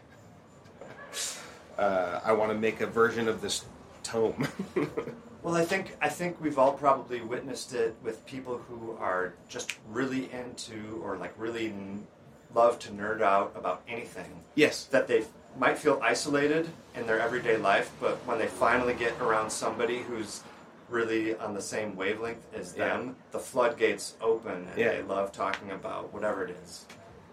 uh, 1.77 2.21
I 2.23 2.31
want 2.31 2.53
to 2.53 2.57
make 2.57 2.79
a 2.79 2.87
version 2.87 3.27
of 3.27 3.41
this 3.41 3.65
tome. 4.03 4.47
well, 5.43 5.55
I 5.55 5.63
think 5.65 5.95
I 6.01 6.09
think 6.09 6.39
we've 6.41 6.57
all 6.59 6.73
probably 6.73 7.21
witnessed 7.21 7.73
it 7.73 7.95
with 8.03 8.25
people 8.25 8.57
who 8.69 8.95
are 8.99 9.33
just 9.47 9.77
really 9.89 10.29
into 10.31 10.99
or 11.03 11.17
like 11.17 11.33
really 11.37 11.67
n- 11.67 12.05
love 12.53 12.79
to 12.79 12.89
nerd 12.91 13.21
out 13.21 13.53
about 13.55 13.81
anything. 13.87 14.43
yes. 14.55 14.85
That 14.85 15.07
they 15.07 15.23
might 15.57 15.77
feel 15.77 15.99
isolated 16.03 16.69
in 16.95 17.05
their 17.07 17.19
everyday 17.19 17.57
life, 17.57 17.91
but 17.99 18.17
when 18.25 18.37
they 18.37 18.47
finally 18.47 18.93
get 18.93 19.13
around 19.19 19.49
somebody 19.49 19.99
who's 19.99 20.43
really 20.89 21.35
on 21.37 21.53
the 21.53 21.61
same 21.61 21.95
wavelength 21.95 22.43
as 22.53 22.75
Yeah. 22.75 22.89
them, 22.89 23.15
the 23.31 23.39
floodgates 23.39 24.15
open 24.21 24.67
and 24.69 24.77
Yeah. 24.77 24.89
they 24.93 25.01
love 25.03 25.31
talking 25.31 25.71
about 25.71 26.11
whatever 26.13 26.43
it 26.43 26.55
is. 26.63 26.85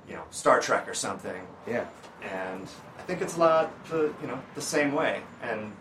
You 0.09 0.15
know, 0.17 0.23
Star 0.31 0.61
Trek 0.61 0.89
or 0.89 0.95
something. 0.95 1.47
Yeah. 1.67 1.87
and 2.23 2.67
I 2.99 3.03
think 3.03 3.21
it's 3.21 3.37
a 3.37 3.41
lot 3.41 3.71
the 3.91 4.13
you 4.23 4.27
know 4.29 4.39
the 4.55 4.63
same 4.63 4.93
way. 4.95 5.21
And 5.43 5.73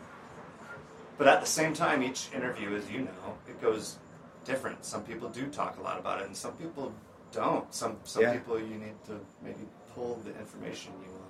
but 1.18 1.28
at 1.28 1.42
the 1.42 1.48
same 1.48 1.74
time, 1.74 2.04
each 2.04 2.30
interview, 2.34 2.76
as 2.76 2.90
you 2.92 3.02
know, 3.02 3.38
it 3.48 3.62
goes 3.62 3.98
different. 4.44 4.84
Some 4.86 5.04
people 5.04 5.30
do 5.30 5.48
talk 5.48 5.78
a 5.80 5.82
lot 5.82 6.00
about 6.00 6.22
it, 6.22 6.28
and 6.28 6.36
some 6.36 6.54
people 6.54 6.94
don't. 7.32 7.74
Some 7.74 7.98
some 8.04 8.24
Yeah. 8.24 8.34
people 8.34 8.60
you 8.60 8.76
need 8.78 8.96
to 9.08 9.20
maybe 9.42 9.68
pull 9.94 10.16
the 10.24 10.32
information 10.40 10.94
you 11.04 11.12
want. 11.12 11.22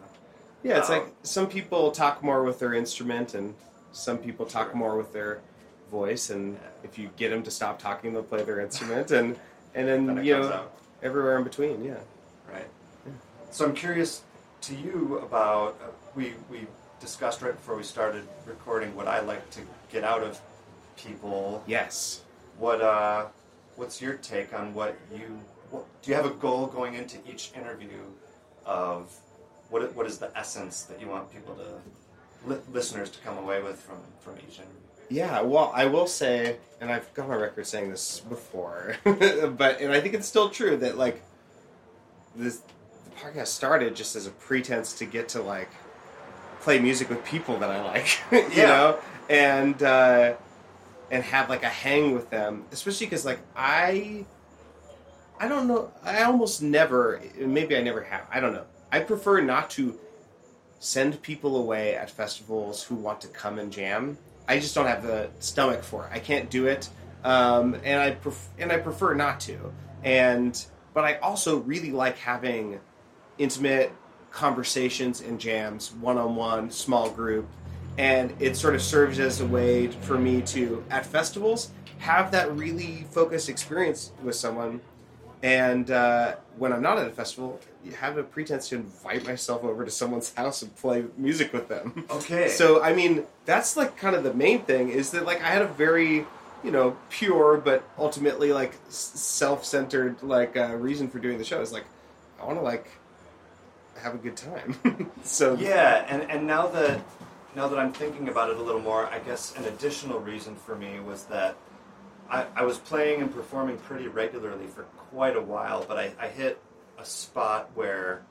Yeah, 0.63 0.77
it's 0.80 0.89
Um, 0.89 1.00
like 1.00 1.13
some 1.24 1.48
people 1.48 1.92
talk 1.92 2.24
more 2.24 2.44
with 2.44 2.60
their 2.60 2.74
instrument, 2.74 3.34
and 3.36 3.56
some 3.92 4.18
people 4.18 4.46
talk 4.46 4.68
Sure. 4.70 4.75
more 4.75 4.98
with 4.98 5.13
their 5.13 5.39
voice. 5.92 6.30
And 6.30 6.60
if 6.84 6.98
you 6.98 7.10
get 7.15 7.30
them 7.30 7.44
to 7.44 7.51
stop 7.51 7.80
talking, 7.80 8.13
they'll 8.13 8.24
play 8.24 8.44
their 8.44 8.60
instrument, 8.60 9.12
and 9.12 9.39
and 9.75 9.88
then, 9.89 10.06
Then 10.08 10.24
you 10.25 10.38
know 10.39 10.51
out. 10.51 10.72
everywhere 11.04 11.38
in 11.38 11.44
between. 11.44 11.84
Yeah. 11.84 11.96
Right. 12.51 12.68
So 13.51 13.65
I'm 13.65 13.74
curious 13.75 14.24
to 14.62 14.75
you 14.75 15.20
about 15.22 15.77
uh, 15.82 15.88
we 16.15 16.34
we 16.50 16.68
discussed 17.00 17.42
right 17.42 17.54
before 17.56 17.75
we 17.75 17.84
started 17.84 18.24
recording 18.46 18.96
what 18.96 19.08
I 19.08 19.20
like 19.20 19.50
to 19.51 19.62
get 19.92 20.04
out 20.04 20.24
of 20.24 20.39
people. 20.98 21.63
Yes. 21.68 22.22
What 22.58 22.82
uh, 22.82 23.25
what's 23.75 24.01
your 24.01 24.13
take 24.15 24.54
on 24.54 24.74
what 24.74 24.98
you? 25.13 25.39
What, 25.72 25.86
do 26.01 26.12
you 26.12 26.15
have 26.15 26.25
a 26.25 26.30
goal 26.32 26.68
going 26.68 26.94
into 26.96 27.18
each 27.30 27.51
interview 27.56 28.00
of 28.65 29.12
what 29.70 29.94
what 29.96 30.06
is 30.06 30.18
the 30.18 30.36
essence 30.38 30.84
that 30.84 31.01
you 31.01 31.08
want 31.08 31.32
people 31.34 31.56
to 31.56 32.50
li- 32.50 32.62
listeners 32.72 33.10
to 33.12 33.20
come 33.20 33.38
away 33.38 33.62
with 33.62 33.80
from 33.80 33.98
from 34.20 34.36
each 34.48 34.58
interview? 34.58 34.72
Yeah, 35.10 35.42
well, 35.42 35.72
I 35.75 35.86
will 35.86 36.08
say, 36.08 36.58
and 36.82 36.92
I've 36.92 37.13
got 37.13 37.27
my 37.27 37.36
record 37.36 37.68
saying 37.68 37.92
this 37.92 38.22
before, 38.22 38.96
but 39.04 39.80
and 39.82 39.92
I 39.92 40.00
think 40.01 40.13
it's 40.15 40.27
still 40.27 40.50
true 40.50 40.77
that 40.77 40.98
like 40.98 41.22
this 42.36 42.58
the 42.58 43.12
podcast 43.22 43.48
started 43.48 43.96
just 43.96 44.15
as 44.15 44.27
a 44.27 44.32
pretense 44.32 44.94
to 44.94 45.06
get 45.06 45.30
to 45.30 45.42
like 45.42 45.70
play 46.62 46.80
music 46.80 47.10
with 47.10 47.24
people 47.25 47.58
that 47.60 47.70
I 47.70 47.84
like, 47.84 48.18
you 48.32 48.46
Yeah. 48.56 48.65
know, 48.65 49.00
and 49.29 49.82
uh, 49.82 50.36
and 51.12 51.24
have 51.24 51.50
like 51.50 51.63
a 51.63 51.70
hang 51.70 52.13
with 52.13 52.29
them, 52.29 52.65
especially 52.72 53.08
because 53.08 53.25
like 53.25 53.39
I 53.55 54.25
I 55.39 55.48
don't 55.48 55.67
know, 55.67 55.91
I 56.03 56.24
almost 56.24 56.62
never, 56.62 57.22
maybe 57.38 57.75
I 57.75 57.82
never 57.82 58.03
have, 58.03 58.25
I 58.32 58.39
don't 58.39 58.53
know. 58.53 58.65
I 58.91 59.00
prefer 59.00 59.41
not 59.41 59.70
to 59.72 60.00
send 60.79 61.22
people 61.22 61.58
away 61.58 61.96
at 61.96 62.10
festivals 62.10 62.84
who 62.84 62.96
want 62.96 63.20
to 63.22 63.27
come 63.27 63.60
and 63.60 63.72
jam. 63.72 64.17
I 64.48 64.60
just 64.60 64.75
don't 64.75 64.86
have 64.86 65.03
the 65.03 65.29
stomach 65.39 65.84
for 65.84 66.05
it. 66.05 66.12
I 66.13 66.20
can't 66.20 66.50
do 66.50 66.67
it, 66.67 66.89
um, 67.24 67.75
and 67.84 68.00
I 68.00 68.12
pref- 68.12 68.50
and 68.60 68.72
I 68.72 68.77
prefer 68.77 69.13
not 69.13 69.39
to. 69.41 69.74
And 70.03 70.63
but 70.94 71.03
I 71.03 71.15
also 71.15 71.58
really 71.58 71.91
like 71.91 72.17
having 72.17 72.79
intimate 73.38 73.91
conversations 74.32 75.22
and 75.22 75.39
jams, 75.39 75.91
one 75.94 76.17
on 76.17 76.36
one, 76.36 76.70
small 76.70 77.10
group, 77.10 77.50
and 77.98 78.34
it 78.40 78.58
sort 78.58 78.75
of 78.75 78.82
serves 78.82 79.20
as 79.20 79.42
a 79.42 79.46
way 79.46 79.88
for 79.88 80.18
me 80.18 80.42
to 80.42 80.84
at 80.90 81.06
festivals 81.06 81.72
have 82.00 82.32
that 82.32 82.52
really 82.56 83.06
focused 83.12 83.50
experience 83.50 84.12
with 84.22 84.36
someone. 84.36 84.82
And 85.42 85.92
uh, 85.92 86.36
when 86.58 86.74
I'm 86.74 86.82
not 86.82 86.98
at 86.98 87.08
a 87.08 87.12
festival, 87.12 87.60
you 87.84 87.92
have 87.94 88.18
a 88.18 88.24
pretense 88.24 88.70
to 88.70 88.75
invite 88.75 89.25
myself 89.25 89.64
over 89.64 89.86
to 89.86 89.92
someone's 89.92 90.34
house 90.36 90.62
and 90.62 90.75
play 90.75 91.06
music 91.18 91.54
with 91.54 91.68
them. 91.68 92.06
Okay. 92.10 92.50
So 92.50 92.82
I 92.82 92.94
mean, 92.94 93.24
that's 93.46 93.78
like 93.78 93.98
kind 93.98 94.16
of 94.16 94.24
the 94.24 94.34
main 94.34 94.64
thing 94.64 94.90
is 94.90 95.12
that 95.12 95.25
like 95.25 95.42
I 95.42 95.48
had 95.48 95.62
a 95.62 95.68
very 95.68 96.25
you 96.64 96.72
know 96.72 96.98
pure 97.10 97.58
but 97.58 97.84
ultimately 97.98 98.52
like 98.52 98.74
self-centered 98.90 100.24
like 100.24 100.58
uh, 100.58 100.75
reason 100.75 101.08
for 101.08 101.20
doing 101.20 101.38
the 101.38 101.44
show 101.44 101.62
is 101.62 101.72
like 101.72 101.86
I 102.42 102.46
want 102.46 102.58
to 102.58 102.64
like 102.64 102.88
have 103.98 104.16
a 104.16 104.18
good 104.18 104.36
time. 104.38 105.12
so 105.24 105.56
Yeah, 105.56 106.06
and, 106.08 106.30
and 106.30 106.48
now 106.48 106.68
that 106.68 107.02
now 107.55 107.67
that 107.67 107.79
I'm 107.79 107.93
thinking 107.93 108.27
about 108.29 108.50
it 108.50 108.57
a 108.57 108.62
little 108.62 108.81
more, 108.81 109.05
I 109.07 109.19
guess 109.19 109.55
an 109.55 109.65
additional 109.65 110.19
reason 110.19 110.55
for 110.55 110.75
me 110.75 111.00
was 111.00 111.24
that 111.25 111.55
I, 112.29 112.45
I 112.55 112.63
was 112.63 112.77
playing 112.77 113.21
and 113.21 113.33
performing 113.33 113.77
pretty 113.77 114.07
regularly 114.07 114.67
for 114.67 114.83
quite 115.12 115.35
a 115.35 115.41
while, 115.41 115.85
but 115.88 115.97
I, 115.97 116.12
I 116.19 116.27
hit 116.27 116.62
a 116.97 117.05
spot 117.05 117.69
where 117.75 118.24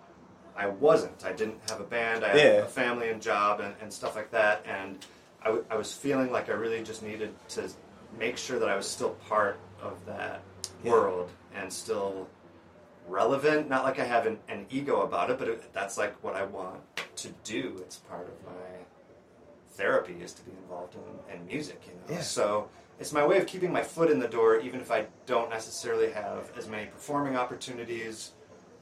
I 0.56 0.66
wasn't. 0.66 1.24
I 1.24 1.32
didn't 1.32 1.58
have 1.70 1.80
a 1.80 1.84
band, 1.84 2.24
I 2.24 2.28
had 2.28 2.36
Yeah. 2.36 2.62
a 2.62 2.66
family 2.66 3.08
and 3.08 3.22
job 3.22 3.60
and, 3.60 3.74
and 3.80 3.92
stuff 3.92 4.14
like 4.16 4.30
that, 4.32 4.64
and 4.66 4.98
I, 5.42 5.46
w- 5.46 5.64
I 5.70 5.76
was 5.76 5.92
feeling 5.92 6.30
like 6.32 6.48
I 6.48 6.52
really 6.52 6.82
just 6.82 7.02
needed 7.02 7.34
to 7.50 7.68
make 8.18 8.36
sure 8.36 8.58
that 8.58 8.68
I 8.68 8.76
was 8.76 8.86
still 8.88 9.10
part 9.28 9.58
of 9.80 10.04
that 10.06 10.42
Yeah. 10.82 10.92
world 10.92 11.30
and 11.54 11.72
still 11.72 12.28
relevant. 13.08 13.68
Not 13.68 13.84
like 13.84 13.98
I 13.98 14.04
have 14.04 14.26
an, 14.26 14.38
an 14.48 14.66
ego 14.70 15.02
about 15.02 15.30
it, 15.30 15.38
but 15.38 15.48
it, 15.48 15.72
that's 15.72 15.96
like 15.98 16.14
what 16.22 16.34
I 16.34 16.44
want 16.44 16.80
to 17.16 17.28
do. 17.44 17.76
It's 17.80 17.96
part 17.96 18.26
of 18.26 18.46
my 18.46 18.52
therapy 19.74 20.16
is 20.22 20.32
to 20.34 20.42
be 20.42 20.52
involved 20.62 20.94
in, 20.94 21.34
in 21.40 21.46
music, 21.46 21.80
you 21.86 21.92
know. 21.94 22.16
Yeah. 22.16 22.22
So 22.22 22.68
it's 23.00 23.12
my 23.12 23.26
way 23.26 23.38
of 23.38 23.46
keeping 23.46 23.72
my 23.72 23.82
foot 23.82 24.10
in 24.10 24.18
the 24.18 24.28
door, 24.28 24.58
even 24.60 24.80
if 24.80 24.90
I 24.90 25.06
don't 25.26 25.50
necessarily 25.50 26.10
have 26.12 26.50
as 26.56 26.68
many 26.68 26.86
performing 26.86 27.36
opportunities 27.36 28.30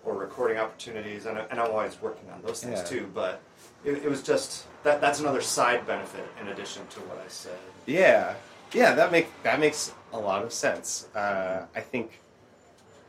or 0.04 0.14
recording 0.14 0.58
opportunities. 0.58 1.26
And, 1.26 1.38
and 1.38 1.58
I'm 1.60 1.70
always 1.70 2.00
working 2.02 2.28
on 2.30 2.42
those 2.42 2.62
things 2.62 2.78
Yeah. 2.80 2.84
too. 2.84 3.10
But 3.14 3.40
it, 3.84 4.04
it 4.04 4.08
was 4.10 4.22
just 4.22 4.66
that 4.84 5.00
that's 5.00 5.20
another 5.20 5.40
side 5.40 5.86
benefit 5.86 6.26
in 6.40 6.48
addition 6.48 6.86
to 6.88 7.00
what 7.00 7.18
I 7.24 7.28
said. 7.28 7.58
Yeah, 7.86 8.34
yeah, 8.72 8.94
that 8.94 9.10
make 9.12 9.28
that 9.42 9.60
makes 9.60 9.92
a 10.12 10.18
lot 10.18 10.44
of 10.44 10.52
sense. 10.52 11.08
Uh, 11.14 11.66
I 11.74 11.80
think 11.80 12.20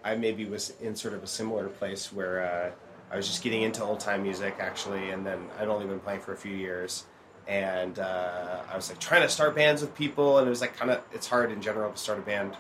I 0.04 0.16
maybe 0.16 0.46
was 0.46 0.74
in 0.82 0.96
sort 0.96 1.14
of 1.14 1.24
a 1.24 1.28
similar 1.28 1.68
place 1.68 2.12
where 2.14 2.44
uh, 2.44 2.72
I 3.14 3.18
was 3.18 3.28
just 3.28 3.44
getting 3.44 3.62
into 3.64 3.84
old 3.84 4.00
time 4.00 4.24
music 4.24 4.56
actually, 4.60 5.10
and 5.12 5.26
then 5.26 5.40
I'd 5.60 5.68
only 5.68 5.86
been 5.86 6.00
playing 6.00 6.22
for 6.22 6.34
a 6.34 6.38
few 6.38 6.56
years, 6.56 7.06
and 7.48 8.00
uh, 8.00 8.62
I 8.72 8.76
was 8.76 8.90
like 8.90 9.00
trying 9.00 9.22
to 9.22 9.30
start 9.30 9.56
bands 9.56 9.82
with 9.82 9.94
people, 9.96 10.38
and 10.38 10.48
it 10.48 10.50
was 10.50 10.62
like 10.62 10.76
kind 10.76 10.92
of 10.92 11.02
it's 11.14 11.28
hard 11.28 11.52
in 11.52 11.62
general 11.62 11.92
to 11.92 11.98
start 11.98 12.20
a 12.20 12.22
band, 12.22 12.54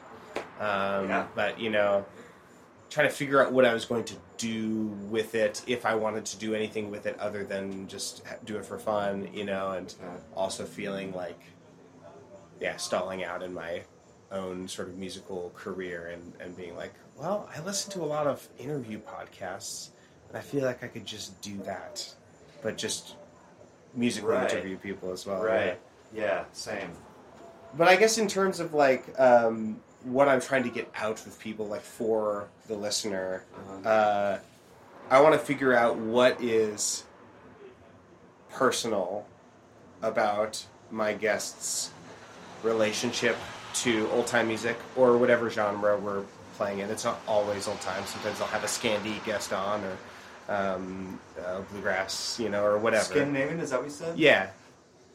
um, 0.59 1.09
Yeah. 1.09 1.27
but 1.35 1.59
you 1.59 1.69
know, 1.69 2.05
trying 2.89 3.07
to 3.07 3.13
figure 3.13 3.41
out 3.43 3.51
what 3.51 3.65
I 3.65 3.73
was 3.73 3.85
going 3.85 4.03
to 4.05 4.15
do 4.37 4.87
with 5.09 5.35
it 5.35 5.61
if 5.67 5.85
I 5.85 5.95
wanted 5.95 6.25
to 6.25 6.37
do 6.37 6.53
anything 6.53 6.91
with 6.91 7.05
it 7.05 7.17
other 7.19 7.43
than 7.43 7.87
just 7.87 8.23
do 8.45 8.57
it 8.57 8.65
for 8.65 8.77
fun, 8.77 9.29
you 9.33 9.45
know, 9.45 9.71
and 9.71 9.93
also 10.35 10.65
feeling 10.65 11.13
like 11.13 11.39
yeah 12.61 12.75
stalling 12.77 13.23
out 13.23 13.41
in 13.41 13.53
my 13.53 13.81
own 14.31 14.67
sort 14.67 14.87
of 14.87 14.97
musical 14.97 15.51
career 15.55 16.07
and, 16.07 16.33
and 16.39 16.55
being 16.55 16.75
like 16.77 16.93
well 17.17 17.49
i 17.55 17.59
listen 17.61 17.91
to 17.91 18.01
a 18.01 18.05
lot 18.05 18.25
of 18.27 18.47
interview 18.59 18.99
podcasts 18.99 19.89
and 20.29 20.37
i 20.37 20.39
feel 20.39 20.63
like 20.63 20.83
i 20.83 20.87
could 20.87 21.05
just 21.05 21.39
do 21.41 21.57
that 21.63 22.07
but 22.61 22.77
just 22.77 23.15
musically 23.95 24.29
Right. 24.31 24.51
interview 24.51 24.77
people 24.77 25.11
as 25.11 25.25
well 25.25 25.41
right. 25.43 25.79
Yeah. 26.13 26.43
Same. 26.53 26.91
but 27.75 27.87
i 27.87 27.95
guess 27.95 28.17
in 28.17 28.27
terms 28.27 28.59
of 28.59 28.73
like 28.73 29.03
um, 29.19 29.79
what 30.03 30.27
i'm 30.27 30.41
trying 30.41 30.63
to 30.63 30.69
get 30.69 30.89
out 30.95 31.23
with 31.25 31.39
people 31.39 31.67
like 31.67 31.81
for 31.81 32.47
the 32.67 32.75
listener 32.75 33.43
Uh-huh. 33.55 33.89
uh, 33.89 34.39
I 35.09 35.19
want 35.21 35.33
to 35.33 35.39
figure 35.39 35.73
out 35.75 35.97
what 35.97 36.41
is 36.41 37.03
personal 38.49 39.25
about 40.01 40.65
my 40.91 41.13
guests' 41.13 41.91
relationship 42.63 43.35
to 43.73 44.09
old 44.11 44.27
time 44.27 44.47
music 44.47 44.77
or 44.95 45.17
whatever 45.17 45.49
genre 45.49 45.97
we're 45.97 46.23
playing 46.57 46.79
in. 46.79 46.89
It's 46.89 47.03
not 47.03 47.19
always 47.27 47.67
old 47.67 47.81
time. 47.81 48.03
Sometimes 48.05 48.39
I'll 48.41 48.47
have 48.47 48.63
a 48.63 48.67
Scandi 48.67 49.23
guest 49.25 49.51
on 49.53 49.83
or 49.83 49.97
um, 50.49 51.19
uh, 51.43 51.61
bluegrass, 51.71 52.39
you 52.39 52.49
know, 52.49 52.63
or 52.63 52.77
whatever. 52.77 53.03
Scandinavian, 53.03 53.59
is 53.59 53.69
that 53.71 53.79
what 53.79 53.85
you 53.85 53.91
said? 53.91 54.17
Yeah. 54.17 54.49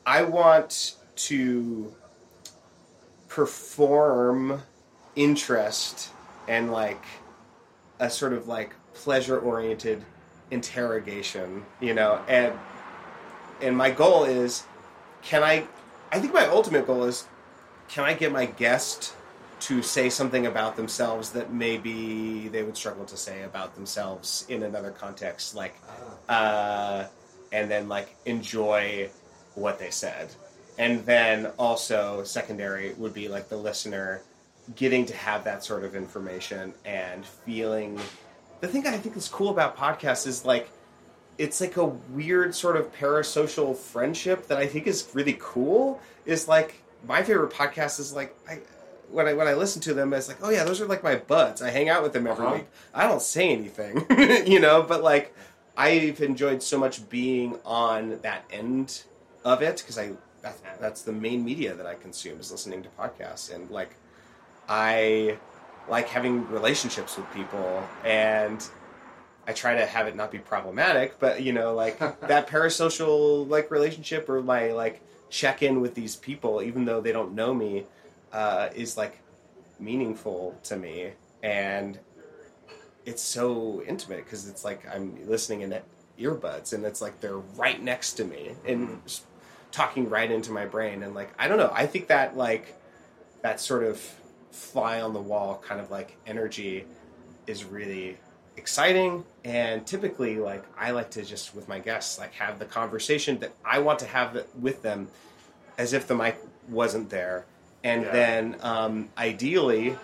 I 0.06 0.22
want 0.22 0.96
to 1.16 1.94
perform 3.28 4.62
interest 5.16 6.10
and 6.46 6.72
like 6.72 7.04
a 8.00 8.08
sort 8.08 8.32
of 8.32 8.48
like 8.48 8.74
pleasure 8.94 9.38
oriented 9.38 10.04
interrogation, 10.50 11.64
you 11.80 11.94
know, 11.94 12.20
and 12.28 12.52
and 13.60 13.76
my 13.76 13.90
goal 13.90 14.24
is 14.24 14.64
can 15.22 15.42
I 15.42 15.66
I 16.10 16.20
think 16.20 16.32
my 16.32 16.46
ultimate 16.46 16.86
goal 16.86 17.04
is 17.04 17.26
can 17.88 18.04
I 18.04 18.14
get 18.14 18.32
my 18.32 18.46
guest 18.46 19.14
to 19.60 19.82
say 19.82 20.08
something 20.08 20.46
about 20.46 20.76
themselves 20.76 21.30
that 21.30 21.52
maybe 21.52 22.48
they 22.48 22.62
would 22.62 22.76
struggle 22.76 23.04
to 23.04 23.16
say 23.16 23.42
about 23.42 23.74
themselves 23.74 24.46
in 24.48 24.62
another 24.62 24.90
context 24.90 25.54
like 25.54 25.74
uh, 26.28 27.04
and 27.52 27.70
then 27.70 27.88
like 27.88 28.14
enjoy 28.26 29.08
what 29.54 29.78
they 29.78 29.90
said. 29.90 30.28
And 30.78 31.04
then 31.04 31.46
also 31.58 32.22
secondary 32.22 32.92
would 32.94 33.12
be 33.12 33.28
like 33.28 33.48
the 33.48 33.56
listener 33.56 34.22
getting 34.76 35.06
to 35.06 35.16
have 35.16 35.44
that 35.44 35.64
sort 35.64 35.82
of 35.82 35.96
information 35.96 36.74
and 36.84 37.24
feeling 37.24 37.98
the 38.60 38.68
thing 38.68 38.86
I 38.86 38.96
think 38.98 39.16
is 39.16 39.28
cool 39.28 39.50
about 39.50 39.76
podcasts 39.76 40.26
is 40.26 40.44
like 40.44 40.68
it's 41.38 41.60
like 41.60 41.76
a 41.76 41.84
weird 41.84 42.54
sort 42.54 42.76
of 42.76 42.92
parasocial 42.94 43.76
friendship 43.76 44.48
that 44.48 44.58
I 44.58 44.66
think 44.66 44.86
is 44.86 45.08
really 45.14 45.36
cool. 45.38 46.00
Is 46.26 46.48
like 46.48 46.82
my 47.06 47.22
favorite 47.22 47.52
podcast 47.52 48.00
is 48.00 48.12
like 48.12 48.36
I 48.48 48.58
when 49.10 49.26
I 49.26 49.32
when 49.34 49.46
I 49.48 49.54
listen 49.54 49.80
to 49.82 49.94
them, 49.94 50.12
it's 50.14 50.28
like 50.28 50.38
oh 50.42 50.50
yeah, 50.50 50.64
those 50.64 50.80
are 50.80 50.86
like 50.86 51.02
my 51.02 51.16
buds. 51.16 51.62
I 51.62 51.70
hang 51.70 51.88
out 51.88 52.02
with 52.02 52.12
them 52.12 52.26
every 52.26 52.44
Uh-huh. 52.46 52.56
week. 52.56 52.66
I 52.94 53.06
don't 53.08 53.22
say 53.22 53.50
anything, 53.50 54.06
you 54.46 54.60
know, 54.60 54.82
but 54.82 55.02
like 55.02 55.34
I've 55.76 56.20
enjoyed 56.20 56.62
so 56.62 56.78
much 56.78 57.08
being 57.08 57.58
on 57.64 58.18
that 58.22 58.44
end 58.50 59.02
of 59.44 59.62
it 59.62 59.78
because 59.78 59.98
I 59.98 60.12
that, 60.42 60.56
that's 60.80 61.02
the 61.02 61.12
main 61.12 61.44
media 61.44 61.74
that 61.74 61.86
I 61.86 61.94
consume 61.94 62.38
is 62.40 62.50
listening 62.52 62.82
to 62.82 62.88
podcasts 62.98 63.52
and 63.54 63.70
like 63.70 63.94
I 64.68 65.38
like 65.88 66.08
having 66.08 66.46
relationships 66.50 67.16
with 67.16 67.30
people 67.32 67.86
and 68.04 68.64
I 69.46 69.52
try 69.52 69.74
to 69.76 69.86
have 69.86 70.06
it 70.06 70.14
not 70.14 70.30
be 70.30 70.38
problematic, 70.38 71.18
but 71.18 71.42
you 71.42 71.52
know, 71.54 71.74
like 71.74 71.98
that 72.20 72.48
parasocial 72.48 73.48
like 73.48 73.70
relationship 73.70 74.28
or 74.28 74.42
my 74.42 74.72
like 74.72 75.00
check 75.30 75.62
in 75.62 75.80
with 75.80 75.94
these 75.94 76.16
people, 76.16 76.62
even 76.62 76.84
though 76.84 77.00
they 77.00 77.12
don't 77.12 77.32
know 77.34 77.54
me, 77.54 77.86
uh, 78.32 78.68
is 78.74 78.96
like 78.96 79.20
meaningful 79.78 80.58
to 80.64 80.76
me, 80.76 81.12
and 81.42 81.98
it's 83.08 83.22
so 83.22 83.82
intimate 83.86 84.24
because 84.24 84.48
it's 84.48 84.64
like 84.64 84.86
I'm 84.94 85.26
listening 85.26 85.62
in 85.62 85.80
earbuds 86.20 86.72
and 86.72 86.84
it's 86.84 87.00
like 87.00 87.20
they're 87.20 87.38
right 87.38 87.82
next 87.82 88.14
to 88.14 88.24
me 88.24 88.52
and 88.66 89.00
talking 89.70 90.08
right 90.08 90.30
into 90.30 90.50
my 90.50 90.66
brain 90.66 91.02
and 91.02 91.14
like 91.14 91.30
I 91.38 91.48
don't 91.48 91.58
know 91.58 91.70
I 91.72 91.86
think 91.86 92.08
that 92.08 92.36
like 92.36 92.74
that 93.42 93.60
sort 93.60 93.84
of 93.84 94.00
fly 94.50 95.00
on 95.00 95.12
the 95.12 95.20
wall 95.20 95.62
kind 95.64 95.80
of 95.80 95.90
like 95.90 96.16
energy 96.26 96.84
is 97.46 97.64
really 97.64 98.18
exciting 98.56 99.24
and 99.44 99.86
typically 99.86 100.38
like 100.38 100.64
I 100.76 100.90
like 100.90 101.10
to 101.12 101.24
just 101.24 101.54
with 101.54 101.68
my 101.68 101.78
guests 101.78 102.18
like 102.18 102.34
have 102.34 102.58
the 102.58 102.64
conversation 102.64 103.38
that 103.38 103.52
I 103.64 103.78
want 103.78 104.00
to 104.00 104.06
have 104.06 104.44
with 104.60 104.82
them 104.82 105.08
as 105.78 105.92
if 105.92 106.06
the 106.08 106.14
mic 106.14 106.36
wasn't 106.68 107.08
there 107.08 107.46
and 107.84 108.02
Yeah. 108.02 108.12
then 108.12 108.56
um, 108.62 109.08
ideally 109.16 109.96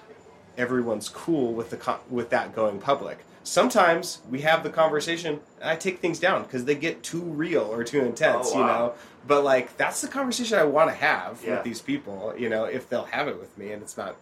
everyone's 0.57 1.09
cool 1.09 1.53
with 1.53 1.71
the 1.71 1.77
co- 1.77 2.01
with 2.11 2.31
that 2.31 2.55
going 2.55 2.79
public. 2.79 3.19
Sometimes 3.43 4.21
we 4.31 4.41
have 4.43 4.63
the 4.63 4.71
conversation 4.71 5.41
and 5.61 5.69
I 5.71 5.77
take 5.77 5.99
things 5.99 6.19
down 6.19 6.45
because 6.45 6.65
they 6.65 6.75
get 6.75 7.03
too 7.03 7.21
real 7.21 7.63
or 7.63 7.85
too 7.85 8.01
intense, 8.01 8.51
Oh, 8.55 8.59
you 8.59 8.65
know. 8.65 8.95
But 9.27 9.43
like 9.45 9.77
that's 9.77 10.01
the 10.01 10.09
conversation 10.09 10.59
I 10.59 10.65
want 10.65 10.89
to 10.91 10.97
have 10.97 11.43
Yeah. 11.45 11.57
with 11.57 11.65
these 11.65 11.81
people, 11.83 12.35
you 12.39 12.49
know, 12.49 12.65
if 12.65 12.89
they'll 12.89 13.05
have 13.07 13.29
it 13.29 13.39
with 13.39 13.57
me 13.59 13.73
and 13.73 13.83
it's 13.83 13.97
not 13.97 14.17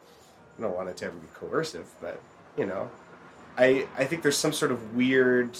I 0.59 0.63
don't 0.63 0.75
want 0.77 0.89
it 0.89 0.97
to 0.99 1.07
ever 1.07 1.15
be 1.17 1.29
coercive, 1.35 1.87
but 2.01 2.21
you 2.57 2.67
know, 2.67 2.91
I 3.57 3.87
I 3.97 4.05
think 4.07 4.23
there's 4.23 4.37
some 4.37 4.53
sort 4.53 4.73
of 4.73 4.95
weird 4.97 5.57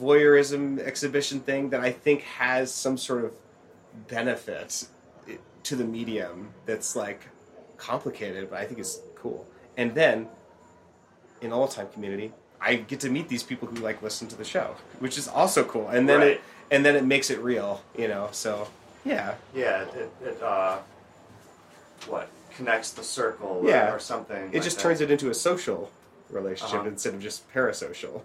voyeurism 0.00 0.78
exhibition 0.78 1.40
thing 1.40 1.70
that 1.70 1.80
I 1.80 1.92
think 1.92 2.22
has 2.22 2.72
some 2.72 2.96
sort 2.96 3.24
of 3.24 3.32
benefit 4.08 4.86
to 5.64 5.76
the 5.76 5.84
medium 5.84 6.52
that's 6.66 6.96
like 6.96 7.28
complicated, 7.76 8.50
but 8.50 8.60
I 8.60 8.64
think 8.64 8.78
it's 8.80 9.00
cool. 9.16 9.46
And 9.76 9.94
then 9.94 10.28
in 11.40 11.52
old 11.52 11.70
time 11.70 11.88
community, 11.92 12.32
I 12.60 12.74
get 12.76 13.00
to 13.00 13.10
meet 13.10 13.28
these 13.28 13.42
people 13.42 13.68
who 13.68 13.76
like 13.76 14.02
listen 14.02 14.28
to 14.28 14.36
the 14.36 14.44
show, 14.44 14.76
which 14.98 15.16
is 15.16 15.28
also 15.28 15.64
cool. 15.64 15.88
And 15.88 16.08
then 16.08 16.18
Right. 16.20 16.28
it 16.32 16.40
and 16.72 16.84
then 16.84 16.94
it 16.94 17.04
makes 17.04 17.30
it 17.30 17.38
real, 17.40 17.82
you 17.96 18.06
know. 18.08 18.28
So 18.32 18.68
yeah, 19.04 19.34
Yeah, 19.54 19.82
it, 19.84 20.10
it 20.22 20.42
uh, 20.42 20.78
what 22.06 22.28
connects 22.56 22.90
the 22.92 23.02
circle, 23.02 23.62
Yeah. 23.64 23.90
or, 23.92 23.96
or 23.96 23.98
something. 23.98 24.50
it 24.52 24.62
just 24.62 24.78
turns 24.80 25.00
it 25.00 25.10
into 25.10 25.30
a 25.30 25.34
social 25.34 25.90
relationship 26.30 26.80
Uh-huh. 26.80 26.88
instead 26.88 27.14
of 27.14 27.20
just 27.20 27.50
parasocial. 27.52 28.22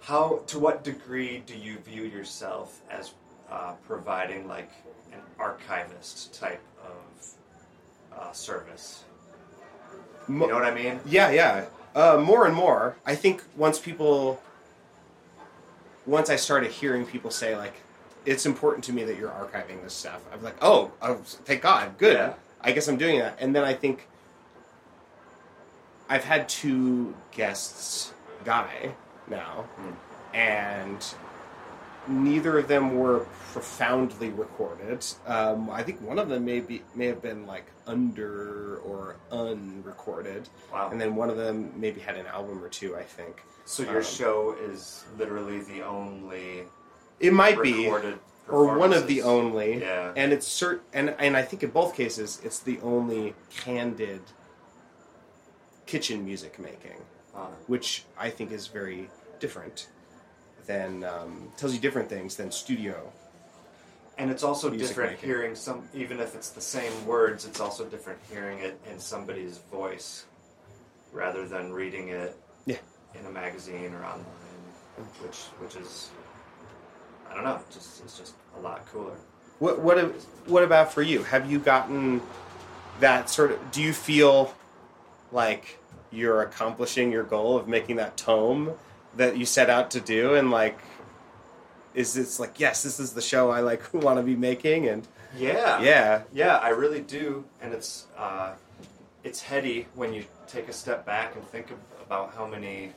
How 0.00 0.42
to 0.48 0.58
what 0.58 0.84
degree 0.84 1.42
do 1.46 1.54
you 1.56 1.78
view 1.78 2.02
yourself 2.02 2.80
as 2.90 3.12
uh, 3.50 3.72
providing 3.86 4.46
like 4.48 4.70
an 5.12 5.20
archivist 5.38 6.34
type 6.34 6.62
of 6.84 8.18
uh, 8.18 8.32
service? 8.32 9.04
You 10.28 10.34
know 10.34 10.54
what 10.54 10.64
I 10.64 10.74
mean? 10.74 11.00
Yeah, 11.06 11.30
yeah. 11.30 11.66
Uh, 11.94 12.18
more 12.18 12.46
and 12.46 12.54
more. 12.54 12.96
I 13.06 13.14
think 13.14 13.42
once 13.56 13.78
people, 13.78 14.42
once 16.06 16.28
I 16.28 16.36
started 16.36 16.70
hearing 16.70 17.06
people 17.06 17.30
say 17.30 17.56
like, 17.56 17.74
it's 18.26 18.44
important 18.44 18.84
to 18.84 18.92
me 18.92 19.04
that 19.04 19.16
you're 19.16 19.30
archiving 19.30 19.82
this 19.82 19.94
stuff. 19.94 20.20
I'm 20.32 20.42
like, 20.42 20.56
oh, 20.60 20.92
oh 21.00 21.16
thank 21.24 21.62
God, 21.62 21.96
good. 21.96 22.16
Yeah. 22.16 22.34
I 22.60 22.72
guess 22.72 22.88
I'm 22.88 22.98
doing 22.98 23.18
that. 23.20 23.38
And 23.40 23.54
then 23.54 23.64
I 23.64 23.72
think 23.72 24.06
I've 26.10 26.24
had 26.24 26.48
two 26.48 27.14
guests 27.30 28.12
die 28.44 28.94
now, 29.28 29.66
and 30.32 31.04
neither 32.08 32.58
of 32.58 32.68
them 32.68 32.96
were 32.96 33.20
profoundly 33.52 34.30
recorded. 34.30 35.04
Um, 35.26 35.68
I 35.70 35.82
think 35.82 36.00
one 36.00 36.18
of 36.18 36.28
them 36.28 36.44
may 36.44 36.60
be 36.60 36.82
may 36.94 37.06
have 37.06 37.20
been 37.22 37.46
like 37.46 37.66
under 37.86 38.78
or 38.78 39.16
unrecorded, 39.30 40.48
Wow. 40.72 40.90
and 40.90 41.00
then 41.00 41.14
one 41.16 41.30
of 41.30 41.36
them 41.36 41.72
maybe 41.76 42.00
had 42.00 42.16
an 42.16 42.26
album 42.26 42.62
or 42.62 42.68
two. 42.68 42.96
I 42.96 43.02
think 43.02 43.42
So 43.64 43.82
your 43.82 43.98
um, 43.98 44.02
show 44.04 44.56
is 44.60 45.04
literally 45.18 45.60
the 45.60 45.82
only 45.82 46.64
it 47.20 47.32
might 47.32 47.60
be 47.62 47.84
recorded 47.84 48.18
or 48.48 48.78
one 48.78 48.92
of 48.92 49.06
the 49.06 49.22
only. 49.22 49.80
Yeah. 49.80 50.12
and 50.16 50.32
it's 50.32 50.48
cert 50.48 50.80
and 50.92 51.14
and 51.18 51.36
I 51.36 51.42
think 51.42 51.62
in 51.62 51.70
both 51.70 51.94
cases 51.94 52.40
it's 52.44 52.60
the 52.60 52.78
only 52.80 53.34
candid 53.50 54.22
kitchen 55.86 56.24
music 56.24 56.58
making. 56.58 57.02
Uh, 57.34 57.46
which 57.68 58.04
I 58.18 58.30
think 58.30 58.50
is 58.50 58.66
very 58.66 59.08
different 59.38 59.86
than 60.68 61.02
um, 61.02 61.48
tells 61.56 61.72
you 61.74 61.80
different 61.80 62.08
things 62.08 62.36
than 62.36 62.52
studio. 62.52 63.10
and 64.18 64.30
it's 64.30 64.42
also 64.44 64.68
different 64.70 65.12
making. 65.12 65.28
hearing 65.28 65.54
some, 65.54 65.88
even 65.94 66.20
if 66.20 66.34
it's 66.34 66.50
the 66.50 66.60
same 66.60 66.92
words, 67.06 67.44
it's 67.46 67.58
also 67.60 67.84
different 67.86 68.18
hearing 68.30 68.58
it 68.58 68.78
in 68.90 68.98
somebody's 69.00 69.58
voice 69.72 70.26
rather 71.12 71.48
than 71.48 71.72
reading 71.72 72.08
it 72.08 72.36
Yeah. 72.66 72.76
in 73.18 73.24
a 73.26 73.30
magazine 73.30 73.92
or 73.94 74.04
online, 74.04 74.24
which 75.22 75.38
which 75.60 75.76
is 75.76 76.10
I 77.30 77.34
don't 77.34 77.44
know, 77.44 77.60
just 77.72 78.02
it's 78.04 78.18
just 78.18 78.34
a 78.58 78.60
lot 78.60 78.84
cooler. 78.92 79.16
What 79.58 79.80
what 79.80 79.98
what 80.46 80.62
about 80.64 80.92
for 80.92 81.02
you? 81.02 81.22
Have 81.24 81.50
you 81.50 81.58
gotten 81.58 82.20
that 83.00 83.30
sort 83.30 83.52
of? 83.52 83.70
Do 83.70 83.80
you 83.82 83.92
feel 83.94 84.54
like 85.32 85.78
you're 86.10 86.42
accomplishing 86.42 87.10
your 87.12 87.22
goal 87.24 87.56
of 87.56 87.68
making 87.68 87.96
that 87.96 88.16
tome 88.16 88.72
that 89.18 89.36
you 89.36 89.44
set 89.44 89.68
out 89.68 89.90
to 89.90 90.00
do, 90.00 90.34
and 90.34 90.50
like, 90.50 90.78
is 91.94 92.14
this 92.14 92.40
like 92.40 92.58
yes, 92.58 92.82
this 92.82 92.98
is 92.98 93.12
the 93.12 93.20
show 93.20 93.50
I 93.50 93.60
like 93.60 93.82
want 93.92 94.18
to 94.18 94.22
be 94.22 94.36
making, 94.36 94.88
and 94.88 95.06
Yeah, 95.36 95.80
yeah, 95.82 96.22
yeah, 96.32 96.56
I 96.56 96.70
really 96.70 97.00
do, 97.00 97.44
and 97.60 97.74
it's 97.74 98.06
uh, 98.16 98.54
it's 99.24 99.42
heady 99.42 99.86
when 99.94 100.14
you 100.14 100.24
take 100.46 100.68
a 100.68 100.72
step 100.72 101.04
back 101.04 101.36
and 101.36 101.44
think 101.44 101.66
about 102.00 102.34
how 102.34 102.46
many 102.46 102.92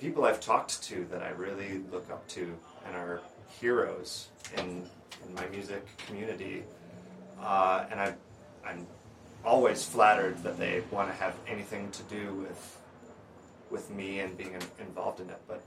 people 0.00 0.24
I've 0.24 0.40
talked 0.40 0.82
to 0.84 1.06
that 1.10 1.22
I 1.22 1.30
really 1.30 1.80
look 1.90 2.10
up 2.10 2.26
to 2.28 2.54
and 2.86 2.94
are 2.96 3.20
heroes 3.60 4.28
in 4.58 4.84
in 5.26 5.34
my 5.34 5.46
music 5.48 5.86
community, 6.06 6.64
uh, 7.40 7.84
and 7.90 8.00
I 8.00 8.14
I'm 8.66 8.86
always 9.44 9.84
flattered 9.84 10.42
that 10.42 10.58
they 10.58 10.82
want 10.90 11.08
to 11.08 11.14
have 11.14 11.34
anything 11.46 11.90
to 11.92 12.02
do 12.04 12.34
with 12.34 12.78
with 13.74 13.90
me 13.90 14.20
and 14.20 14.38
being 14.38 14.54
involved 14.78 15.18
in 15.20 15.28
it, 15.28 15.40
but 15.48 15.60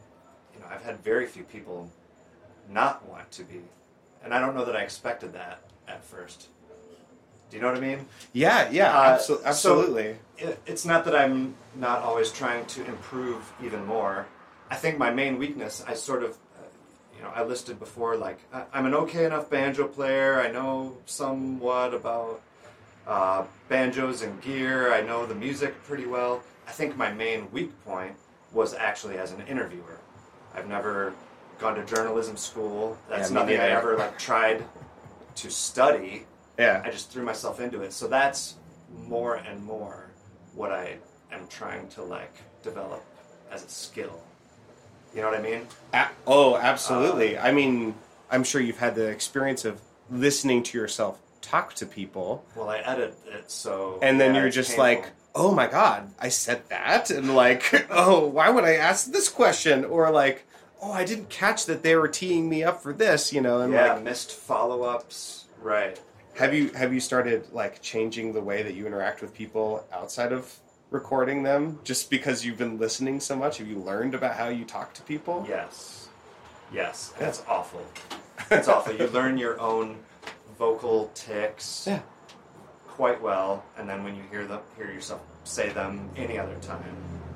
you 0.53 0.59
know 0.61 0.65
I've 0.71 0.81
had 0.83 1.03
very 1.03 1.27
few 1.27 1.43
people 1.43 1.91
not 2.69 3.05
want 3.07 3.29
to 3.31 3.43
be, 3.43 3.59
and 4.23 4.33
I 4.33 4.39
don't 4.39 4.55
know 4.55 4.63
that 4.65 4.75
I 4.77 4.81
expected 4.81 5.33
that 5.33 5.59
at 5.89 6.03
first. 6.03 6.47
Do 7.49 7.55
you 7.57 7.61
know 7.61 7.67
what 7.69 7.77
I 7.77 7.81
mean? 7.81 8.05
yeah, 8.33 8.69
yeah, 8.71 8.97
Uh, 8.97 9.17
abso- 9.17 9.21
so- 9.27 9.41
absolutely. 9.45 10.15
it, 10.37 10.59
it's 10.65 10.85
not 10.85 11.03
that 11.05 11.15
I'm 11.15 11.55
not 11.75 11.99
always 12.01 12.31
trying 12.31 12.65
to 12.75 12.85
improve 12.85 13.41
even 13.63 13.85
more. 13.85 14.25
I 14.69 14.75
think 14.75 14.97
my 14.97 15.11
main 15.11 15.37
weakness, 15.37 15.83
I 15.87 15.93
sort 15.93 16.23
of, 16.23 16.31
uh, 16.31 16.67
you 17.15 17.23
know, 17.23 17.31
I 17.33 17.43
listed 17.43 17.79
before, 17.79 18.17
like, 18.17 18.39
I, 18.53 18.63
I'm 18.73 18.85
an 18.85 18.93
okay 19.03 19.23
enough 19.25 19.49
banjo 19.49 19.87
player. 19.87 20.41
I 20.41 20.49
know 20.51 20.97
somewhat 21.05 21.93
about 21.93 22.41
uh, 23.07 23.45
banjos 23.69 24.21
and 24.21 24.39
gear. 24.41 24.93
I 24.93 25.01
know 25.01 25.25
the 25.25 25.35
music 25.35 25.81
pretty 25.85 26.05
well. 26.05 26.43
I 26.67 26.71
think 26.71 26.97
my 26.97 27.11
main 27.11 27.49
weak 27.51 27.71
point 27.85 28.13
was 28.51 28.73
actually 28.73 29.17
as 29.17 29.31
an 29.31 29.41
interviewer. 29.47 29.99
I've 30.53 30.67
never 30.67 31.13
gone 31.59 31.75
to 31.75 31.85
journalism 31.85 32.37
school. 32.37 32.97
That's 33.09 33.29
Yeah, 33.31 33.39
nothing 33.39 33.59
I 33.59 33.69
ever 33.69 33.97
like 33.97 34.17
tried 34.19 34.63
to 35.35 35.49
study. 35.49 36.25
yeah, 36.59 36.81
I 36.83 36.89
just 36.89 37.09
threw 37.11 37.23
myself 37.23 37.59
into 37.59 37.81
it. 37.81 37.93
So 37.93 38.07
that's 38.07 38.55
more 39.05 39.35
and 39.35 39.63
more 39.63 40.07
what 40.53 40.71
I 40.71 40.97
am 41.31 41.47
trying 41.47 41.87
to 41.89 42.03
like 42.03 42.33
develop 42.63 43.03
as 43.51 43.63
a 43.63 43.69
skill. 43.69 44.19
You 45.15 45.21
know 45.21 45.29
what 45.29 45.39
I 45.39 45.41
mean? 45.41 45.67
A- 45.93 46.09
oh, 46.25 46.57
absolutely. 46.57 47.37
I 47.37 47.51
mean, 47.51 47.95
I'm 48.29 48.43
sure 48.43 48.59
you've 48.61 48.77
had 48.79 48.95
the 48.95 49.07
experience 49.07 49.63
of 49.65 49.79
listening 50.11 50.63
to 50.63 50.77
yourself 50.77 51.19
talk 51.49 51.73
to 51.75 51.85
people, 51.85 52.43
Well, 52.55 52.69
I 52.69 52.79
edit 52.79 53.15
it 53.27 53.49
so. 53.51 53.99
and 54.01 54.19
then 54.19 54.35
yeah, 54.35 54.41
you're 54.41 54.49
just 54.49 54.69
painful. 54.71 54.83
like, 54.83 55.11
"Oh 55.35 55.51
my 55.53 55.67
god, 55.67 56.11
I 56.19 56.29
said 56.29 56.67
that," 56.69 57.09
and 57.09 57.35
like, 57.35 57.87
"Oh, 57.89 58.25
why 58.25 58.49
would 58.49 58.63
I 58.63 58.73
ask 58.75 59.11
this 59.11 59.29
question?" 59.29 59.85
Or 59.85 60.09
like, 60.11 60.45
"Oh, 60.81 60.91
I 60.91 61.03
didn't 61.05 61.29
catch 61.29 61.65
that 61.65 61.83
they 61.83 61.95
were 61.95 62.07
teeing 62.07 62.49
me 62.49 62.63
up 62.63 62.81
for 62.83 62.93
this," 62.93 63.31
you 63.33 63.41
know? 63.41 63.61
And 63.61 63.71
yeah, 63.73 63.93
like, 63.93 64.03
missed 64.03 64.31
follow 64.31 64.83
ups. 64.83 65.45
Right. 65.61 65.99
have 66.37 66.53
you 66.53 66.69
have 66.69 66.93
you 66.93 66.99
started 66.99 67.51
like 67.51 67.81
changing 67.81 68.33
the 68.33 68.41
way 68.41 68.61
that 68.63 68.73
you 68.75 68.85
interact 68.85 69.21
with 69.21 69.33
people 69.33 69.83
outside 69.91 70.31
of 70.31 70.59
recording 70.91 71.43
them, 71.43 71.79
just 71.83 72.09
because 72.09 72.45
you've 72.45 72.57
been 72.57 72.77
listening 72.77 73.19
so 73.19 73.35
much? 73.35 73.57
Have 73.57 73.67
you 73.67 73.79
learned 73.79 74.13
about 74.15 74.35
how 74.35 74.47
you 74.49 74.63
talk 74.65 74.93
to 74.93 75.01
people? 75.01 75.45
Yes. 75.49 76.07
Yes. 76.73 77.13
That's 77.19 77.43
awful. 77.47 77.81
That's 78.49 78.67
awful. 78.67 78.93
You 78.95 79.07
learn 79.07 79.37
your 79.37 79.59
own 79.59 79.97
vocal 80.57 81.11
ticks 81.13 81.85
Yeah. 81.87 81.99
quite 82.87 83.21
well, 83.21 83.63
and 83.77 83.87
then 83.87 84.03
when 84.03 84.15
you 84.15 84.23
hear 84.31 84.45
them, 84.45 84.61
hear 84.75 84.91
yourself 84.91 85.21
say 85.43 85.69
them 85.69 86.09
any 86.17 86.37
other 86.37 86.55
time, 86.61 86.83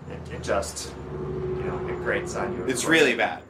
it, 0.10 0.34
it 0.34 0.44
just, 0.44 0.94
you 1.12 1.64
know, 1.64 1.88
it 1.88 1.98
grates 1.98 2.36
on 2.36 2.54
you. 2.58 2.66
It's 2.66 2.84
really 2.86 3.16
bad. 3.16 3.42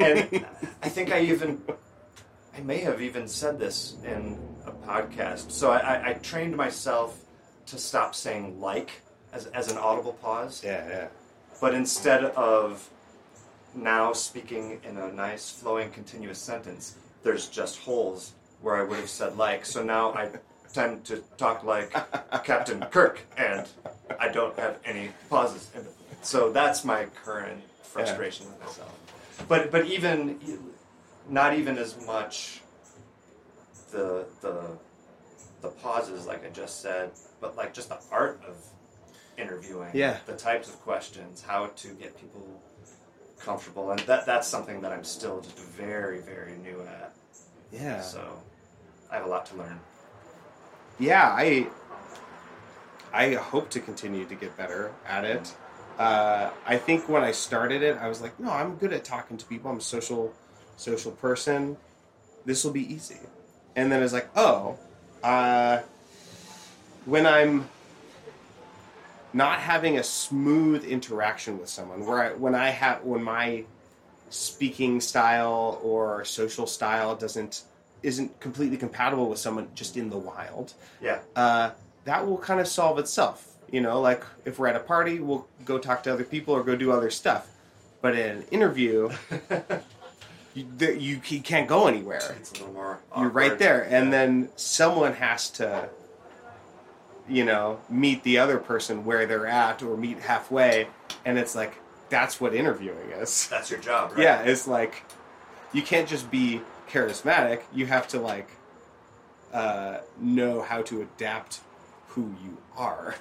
and 0.00 0.44
I 0.82 0.88
think 0.88 1.12
I 1.12 1.20
even, 1.20 1.62
I 2.56 2.60
may 2.60 2.78
have 2.78 3.00
even 3.00 3.28
said 3.28 3.58
this 3.58 3.96
in 4.04 4.38
a 4.66 4.72
podcast. 4.72 5.50
So 5.50 5.70
I, 5.70 5.78
I, 5.78 6.08
I 6.10 6.12
trained 6.14 6.56
myself 6.56 7.18
to 7.66 7.78
stop 7.78 8.14
saying 8.14 8.60
like 8.60 8.90
as, 9.32 9.46
as 9.48 9.70
an 9.70 9.78
audible 9.78 10.14
pause, 10.14 10.62
Yeah, 10.64 10.86
yeah. 10.88 11.08
but 11.60 11.74
instead 11.74 12.24
of 12.24 12.88
now 13.74 14.12
speaking 14.12 14.80
in 14.84 14.96
a 14.96 15.12
nice 15.12 15.50
flowing 15.50 15.90
continuous 15.90 16.38
sentence, 16.38 16.96
there's 17.22 17.46
just 17.48 17.78
holes 17.80 18.32
where 18.60 18.76
I 18.76 18.82
would 18.82 18.98
have 18.98 19.08
said 19.10 19.36
like. 19.36 19.64
So 19.66 19.82
now 19.82 20.12
I 20.12 20.30
tend 20.72 21.04
to 21.06 21.18
talk 21.36 21.64
like 21.64 21.92
Captain 22.44 22.80
Kirk, 22.90 23.20
and 23.36 23.66
I 24.18 24.28
don't 24.28 24.58
have 24.58 24.78
any 24.84 25.10
pauses. 25.30 25.70
in 25.74 25.82
it. 25.82 25.94
So 26.22 26.50
that's 26.52 26.84
my 26.84 27.06
current 27.24 27.62
frustration 27.82 28.46
with 28.46 28.60
myself. 28.60 28.94
But 29.48 29.70
but 29.70 29.86
even 29.86 30.38
not 31.28 31.54
even 31.54 31.78
as 31.78 32.04
much 32.06 32.60
the 33.90 34.26
the 34.40 34.78
the 35.60 35.68
pauses 35.68 36.26
like 36.26 36.44
I 36.44 36.50
just 36.50 36.80
said, 36.82 37.10
but 37.40 37.56
like 37.56 37.72
just 37.74 37.88
the 37.88 37.98
art 38.10 38.40
of 38.46 38.56
interviewing. 39.36 39.90
Yeah. 39.94 40.18
The 40.26 40.36
types 40.36 40.68
of 40.68 40.80
questions, 40.80 41.42
how 41.42 41.66
to 41.66 41.88
get 41.94 42.18
people 42.20 42.60
comfortable, 43.38 43.90
and 43.90 44.00
that 44.00 44.26
that's 44.26 44.48
something 44.48 44.80
that 44.80 44.92
I'm 44.92 45.04
still 45.04 45.40
just 45.40 45.58
very 45.58 46.20
very 46.20 46.56
new 46.58 46.82
at. 46.82 47.14
Yeah. 47.72 48.00
So 48.00 48.42
I 49.10 49.16
have 49.16 49.26
a 49.26 49.28
lot 49.28 49.46
to 49.46 49.56
learn. 49.56 49.80
yeah, 50.98 51.28
I 51.28 51.68
I 53.12 53.34
hope 53.34 53.70
to 53.70 53.80
continue 53.80 54.24
to 54.26 54.34
get 54.34 54.56
better 54.56 54.92
at 55.06 55.24
it. 55.24 55.54
Uh, 55.98 56.50
I 56.66 56.76
think 56.76 57.08
when 57.08 57.24
I 57.24 57.32
started 57.32 57.82
it, 57.82 57.96
I 57.96 58.08
was 58.08 58.20
like, 58.20 58.38
no, 58.38 58.50
I'm 58.50 58.76
good 58.76 58.92
at 58.92 59.04
talking 59.04 59.36
to 59.36 59.44
people. 59.46 59.70
I'm 59.70 59.78
a 59.78 59.80
social 59.80 60.32
social 60.76 61.12
person. 61.12 61.76
This 62.44 62.64
will 62.64 62.72
be 62.72 62.92
easy. 62.92 63.18
And 63.76 63.90
then 63.90 64.00
I 64.00 64.02
was 64.02 64.12
like, 64.12 64.28
oh, 64.36 64.78
uh, 65.22 65.80
when 67.04 67.26
I'm 67.26 67.68
not 69.32 69.58
having 69.60 69.98
a 69.98 70.02
smooth 70.02 70.84
interaction 70.84 71.58
with 71.58 71.68
someone, 71.68 72.04
where 72.06 72.22
I, 72.22 72.32
when 72.32 72.54
I 72.54 72.70
have 72.70 73.02
when 73.02 73.22
my 73.22 73.64
speaking 74.30 75.00
style 75.00 75.80
or 75.82 76.24
social 76.24 76.66
style 76.66 77.14
doesn't 77.16 77.62
isn't 78.02 78.38
completely 78.40 78.76
compatible 78.76 79.28
with 79.28 79.38
someone 79.40 79.68
just 79.74 79.96
in 79.96 80.08
the 80.08 80.16
wild, 80.16 80.72
Yeah. 81.00 81.18
uh, 81.34 81.70
that 82.04 82.24
will 82.26 82.38
kind 82.38 82.60
of 82.60 82.68
solve 82.68 82.98
itself. 83.00 83.44
You 83.72 83.80
know, 83.80 84.00
like 84.00 84.22
if 84.44 84.58
we're 84.58 84.68
at 84.68 84.76
a 84.76 84.80
party, 84.80 85.18
we'll 85.18 85.46
go 85.64 85.78
talk 85.78 86.04
to 86.04 86.12
other 86.12 86.22
people 86.24 86.54
or 86.54 86.62
go 86.62 86.76
do 86.76 86.92
other 86.92 87.10
stuff. 87.10 87.48
But 88.00 88.14
in 88.16 88.36
an 88.38 88.44
interview, 88.52 89.10
you, 90.54 90.66
you, 90.80 91.20
you 91.26 91.40
can't 91.40 91.68
go 91.68 91.88
anywhere. 91.88 92.34
It's 92.38 92.52
a 92.52 92.54
little 92.54 92.72
more. 92.72 93.00
You're 93.18 93.28
right 93.30 93.58
there, 93.58 93.82
and 93.82 94.06
Yeah. 94.06 94.10
then 94.12 94.48
someone 94.56 95.14
has 95.14 95.50
to, 95.50 95.88
you 97.28 97.44
know, 97.44 97.80
meet 97.90 98.22
the 98.22 98.38
other 98.38 98.58
person 98.58 99.04
where 99.04 99.26
they're 99.26 99.46
at 99.46 99.82
or 99.82 99.96
meet 99.96 100.20
halfway, 100.20 100.86
and 101.24 101.36
it's 101.38 101.54
like 101.56 101.74
that's 102.10 102.40
what 102.40 102.54
interviewing 102.54 103.10
is. 103.12 103.48
that's 103.48 103.70
your 103.70 103.80
job, 103.80 104.12
right? 104.12 104.20
Yeah, 104.22 104.42
it's 104.42 104.66
like 104.66 105.02
you 105.72 105.82
can't 105.82 106.08
just 106.08 106.30
be 106.30 106.60
charismatic. 106.90 107.62
You 107.74 107.86
have 107.86 108.08
to 108.08 108.20
like 108.20 108.50
uh, 109.52 109.98
know 110.20 110.62
how 110.62 110.82
to 110.82 111.02
adapt 111.02 111.60
who 112.08 112.34
you 112.44 112.58
are. 112.76 113.14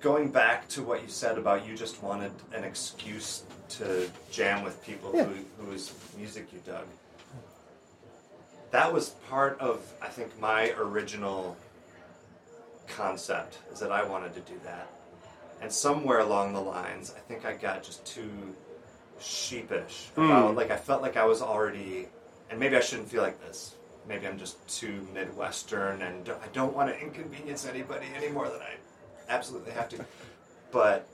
Going 0.00 0.30
back 0.32 0.68
to 0.70 0.82
what 0.82 1.02
you 1.02 1.08
said 1.08 1.38
about 1.38 1.64
you 1.66 1.76
just 1.76 2.02
wanted 2.02 2.32
an 2.52 2.64
excuse 2.64 3.44
to 3.70 4.10
jam 4.32 4.64
with 4.64 4.82
people 4.84 5.12
Yeah. 5.14 5.24
who, 5.24 5.64
whose 5.64 5.92
music 6.16 6.48
you 6.52 6.58
dug. 6.66 6.86
That 8.72 8.92
was 8.92 9.10
part 9.30 9.60
of, 9.60 9.80
I 10.02 10.08
think, 10.08 10.38
my 10.40 10.70
original 10.72 11.56
concept, 12.88 13.58
is 13.72 13.78
that 13.80 13.92
I 13.92 14.02
wanted 14.02 14.34
to 14.34 14.40
do 14.40 14.58
that. 14.64 14.90
And 15.62 15.72
somewhere 15.72 16.18
along 16.18 16.52
the 16.54 16.60
lines, 16.60 17.14
I 17.16 17.20
think 17.20 17.44
I 17.46 17.54
got 17.54 17.82
just 17.84 18.04
too 18.04 18.28
sheepish 19.20 20.08
about, 20.16 20.52
Mm. 20.52 20.56
like, 20.56 20.70
I 20.72 20.76
felt 20.76 21.00
like 21.02 21.16
I 21.16 21.24
was 21.24 21.40
already, 21.40 22.08
and 22.50 22.58
maybe 22.58 22.76
I 22.76 22.80
shouldn't 22.80 23.08
feel 23.08 23.22
like 23.22 23.40
this. 23.40 23.76
Maybe 24.08 24.26
I'm 24.26 24.36
just 24.38 24.56
too 24.68 25.06
Midwestern 25.14 26.02
and 26.02 26.28
I 26.28 26.48
don't 26.52 26.74
want 26.74 26.88
to 26.90 26.98
inconvenience 27.00 27.64
anybody 27.64 28.06
any 28.16 28.28
more 28.28 28.48
than 28.48 28.60
I 28.60 28.74
absolutely 29.28 29.70
have 29.72 29.88
to. 29.90 30.04
But 30.72 31.06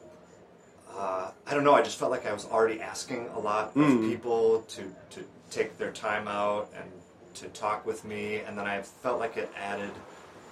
uh, 0.96 1.30
I 1.46 1.52
don't 1.54 1.64
know. 1.64 1.74
I 1.74 1.82
just 1.82 1.98
felt 1.98 2.11
like 2.11 2.24
I 2.26 2.32
was 2.32 2.46
already 2.46 2.80
asking 2.80 3.28
a 3.34 3.38
lot 3.38 3.68
of 3.68 3.74
Mm. 3.74 4.08
people 4.08 4.62
to 4.68 4.82
to 5.11 5.24
take 5.50 5.76
their 5.76 5.92
time 5.92 6.26
out 6.26 6.70
and 6.74 6.90
to 7.34 7.48
talk 7.48 7.84
with 7.84 8.04
me, 8.06 8.37
and 8.38 8.56
then 8.56 8.66
I 8.66 8.80
felt 8.80 9.20
like 9.20 9.37
it 9.37 9.50
added 9.54 9.90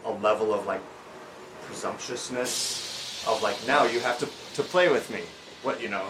a 0.04 0.11
level 0.12 0.52
of 0.52 0.66
like 0.66 0.82
presumptuousness 1.66 2.95
of 3.26 3.42
like 3.42 3.56
now 3.66 3.84
you 3.84 4.00
have 4.00 4.18
to 4.18 4.26
to 4.54 4.62
play 4.62 4.88
with 4.88 5.10
me. 5.10 5.20
What 5.62 5.80
you 5.82 5.88
know? 5.88 6.06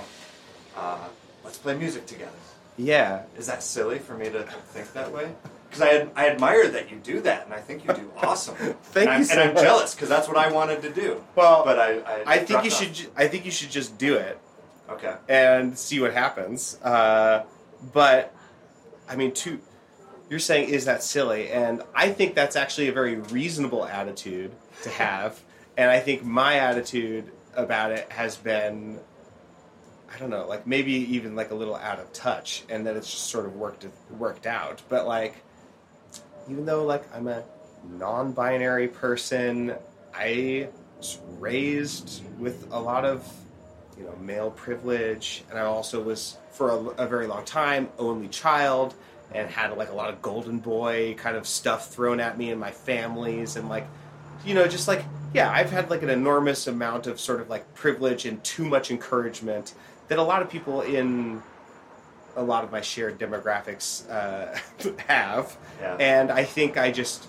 Uh, 0.76 0.98
let's 1.44 1.58
play 1.58 1.76
music 1.76 2.06
together. 2.06 2.30
Yeah, 2.78 3.22
Is 3.38 3.46
that 3.46 3.62
silly 3.62 3.98
for 3.98 4.12
me 4.14 4.28
to 4.28 4.42
think 4.42 4.92
that 4.92 5.10
way? 5.10 5.32
Because 5.70 5.80
I, 5.80 6.08
I 6.14 6.28
admire 6.28 6.68
that 6.68 6.90
you 6.90 6.98
do 6.98 7.22
that, 7.22 7.46
and 7.46 7.54
I 7.54 7.58
think 7.58 7.86
you 7.86 7.94
do 7.94 8.10
awesome. 8.22 8.54
Thank 8.54 9.06
and 9.08 9.10
I'm, 9.14 9.18
you 9.20 9.24
so 9.24 9.32
And 9.32 9.40
I'm 9.48 9.54
much. 9.54 9.62
jealous 9.62 9.94
because 9.94 10.10
that's 10.10 10.28
what 10.28 10.36
I 10.36 10.52
wanted 10.52 10.82
to 10.82 10.90
do. 10.92 11.24
Well, 11.36 11.64
but 11.64 11.78
I 11.78 12.00
I, 12.00 12.22
I 12.26 12.38
think 12.40 12.64
you 12.64 12.70
off. 12.70 12.78
should. 12.78 12.92
ju- 12.94 13.10
I 13.16 13.28
think 13.28 13.46
you 13.46 13.50
should 13.50 13.70
just 13.70 13.96
do 13.96 14.16
it 14.16 14.38
Okay. 14.90 15.14
and 15.28 15.76
see 15.78 16.00
what 16.00 16.12
happens. 16.12 16.78
Uh, 16.82 17.44
but 17.94 18.34
I 19.08 19.16
mean, 19.16 19.32
to 19.32 19.58
you're 20.28 20.38
saying 20.38 20.68
is 20.68 20.84
that 20.84 21.02
silly, 21.02 21.50
and 21.50 21.82
I 21.94 22.10
think 22.10 22.34
that's 22.34 22.56
actually 22.56 22.88
a 22.88 22.92
very 22.92 23.14
reasonable 23.16 23.86
attitude 23.86 24.50
to 24.82 24.90
have. 24.90 25.40
And 25.76 25.90
I 25.90 26.00
think 26.00 26.24
my 26.24 26.56
attitude 26.56 27.32
about 27.54 27.92
it 27.92 28.10
has 28.12 28.36
been, 28.36 28.98
I 30.12 30.18
don't 30.18 30.30
know, 30.30 30.46
like 30.46 30.66
maybe 30.66 30.92
even 30.92 31.34
like 31.36 31.50
a 31.50 31.54
little 31.54 31.76
out 31.76 31.98
of 31.98 32.12
touch, 32.12 32.64
and 32.68 32.86
that 32.86 32.96
it's 32.96 33.10
just 33.10 33.26
sort 33.26 33.46
of 33.46 33.56
worked 33.56 33.86
worked 34.18 34.46
out. 34.46 34.82
But 34.88 35.06
like, 35.06 35.36
even 36.48 36.64
though 36.64 36.84
like 36.84 37.04
I'm 37.14 37.28
a 37.28 37.44
non-binary 37.98 38.88
person, 38.88 39.74
I 40.14 40.68
was 40.96 41.18
raised 41.38 42.22
with 42.38 42.68
a 42.70 42.80
lot 42.80 43.04
of 43.04 43.30
you 43.98 44.04
know 44.04 44.16
male 44.20 44.50
privilege, 44.50 45.44
and 45.50 45.58
I 45.58 45.62
also 45.62 46.02
was 46.02 46.38
for 46.52 46.70
a, 46.70 47.04
a 47.04 47.06
very 47.06 47.26
long 47.26 47.44
time 47.44 47.88
only 47.98 48.28
child 48.28 48.94
and 49.34 49.50
had 49.50 49.76
like 49.76 49.90
a 49.90 49.94
lot 49.94 50.08
of 50.08 50.22
golden 50.22 50.58
boy 50.58 51.14
kind 51.18 51.36
of 51.36 51.46
stuff 51.46 51.90
thrown 51.90 52.20
at 52.20 52.38
me 52.38 52.50
in 52.50 52.58
my 52.58 52.70
families 52.70 53.56
and 53.56 53.68
like 53.68 53.86
you 54.44 54.54
know 54.54 54.66
just 54.66 54.88
like 54.88 55.04
yeah 55.36 55.50
I've 55.50 55.70
had 55.70 55.90
like 55.90 56.02
an 56.02 56.10
enormous 56.10 56.66
amount 56.66 57.06
of 57.06 57.20
sort 57.20 57.40
of 57.40 57.48
like 57.48 57.64
privilege 57.74 58.24
and 58.26 58.42
too 58.42 58.64
much 58.64 58.90
encouragement 58.90 59.74
that 60.08 60.18
a 60.18 60.22
lot 60.22 60.40
of 60.42 60.48
people 60.50 60.80
in 60.80 61.42
a 62.36 62.42
lot 62.42 62.64
of 62.64 62.70
my 62.72 62.80
shared 62.80 63.18
demographics 63.18 63.88
uh, 64.10 64.58
have 65.08 65.56
Yeah. 65.80 65.96
and 66.00 66.30
I 66.30 66.44
think 66.44 66.76
I 66.76 66.90
just 66.90 67.28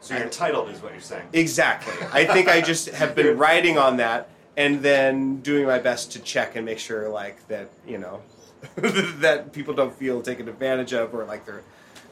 so 0.00 0.14
you're 0.14 0.24
entitled, 0.24 0.68
is 0.70 0.82
what 0.82 0.90
you're 0.92 1.00
saying. 1.00 1.28
Exactly. 1.32 1.94
I 2.12 2.24
think 2.24 2.48
I 2.48 2.60
just 2.60 2.88
have 3.02 3.14
been 3.14 3.38
riding 3.38 3.78
on 3.78 3.98
that 3.98 4.30
and 4.56 4.82
then 4.82 5.40
doing 5.42 5.64
my 5.64 5.78
best 5.78 6.10
to 6.12 6.18
check 6.18 6.56
and 6.56 6.66
make 6.66 6.80
sure 6.80 7.08
like 7.08 7.36
that, 7.46 7.70
you 7.86 7.98
know, 7.98 8.20
that 9.20 9.52
people 9.52 9.74
don't 9.74 9.94
feel 9.94 10.20
taken 10.20 10.48
advantage 10.48 10.92
of 10.92 11.14
or 11.14 11.24
like 11.24 11.46
they're 11.46 11.62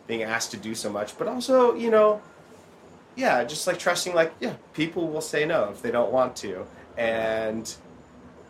being 0.06 0.22
asked 0.22 0.52
to 0.52 0.56
do 0.56 0.72
so 0.74 0.88
much, 0.88 1.18
but 1.18 1.26
also, 1.26 1.74
you 1.74 1.90
know, 1.90 2.22
yeah, 3.20 3.44
just 3.44 3.66
like 3.66 3.78
trusting 3.78 4.14
like, 4.14 4.32
yeah, 4.40 4.54
people 4.72 5.08
will 5.08 5.20
say 5.20 5.44
no 5.44 5.68
if 5.70 5.82
they 5.82 5.90
don't 5.90 6.10
want 6.12 6.34
to. 6.36 6.66
And 6.96 7.72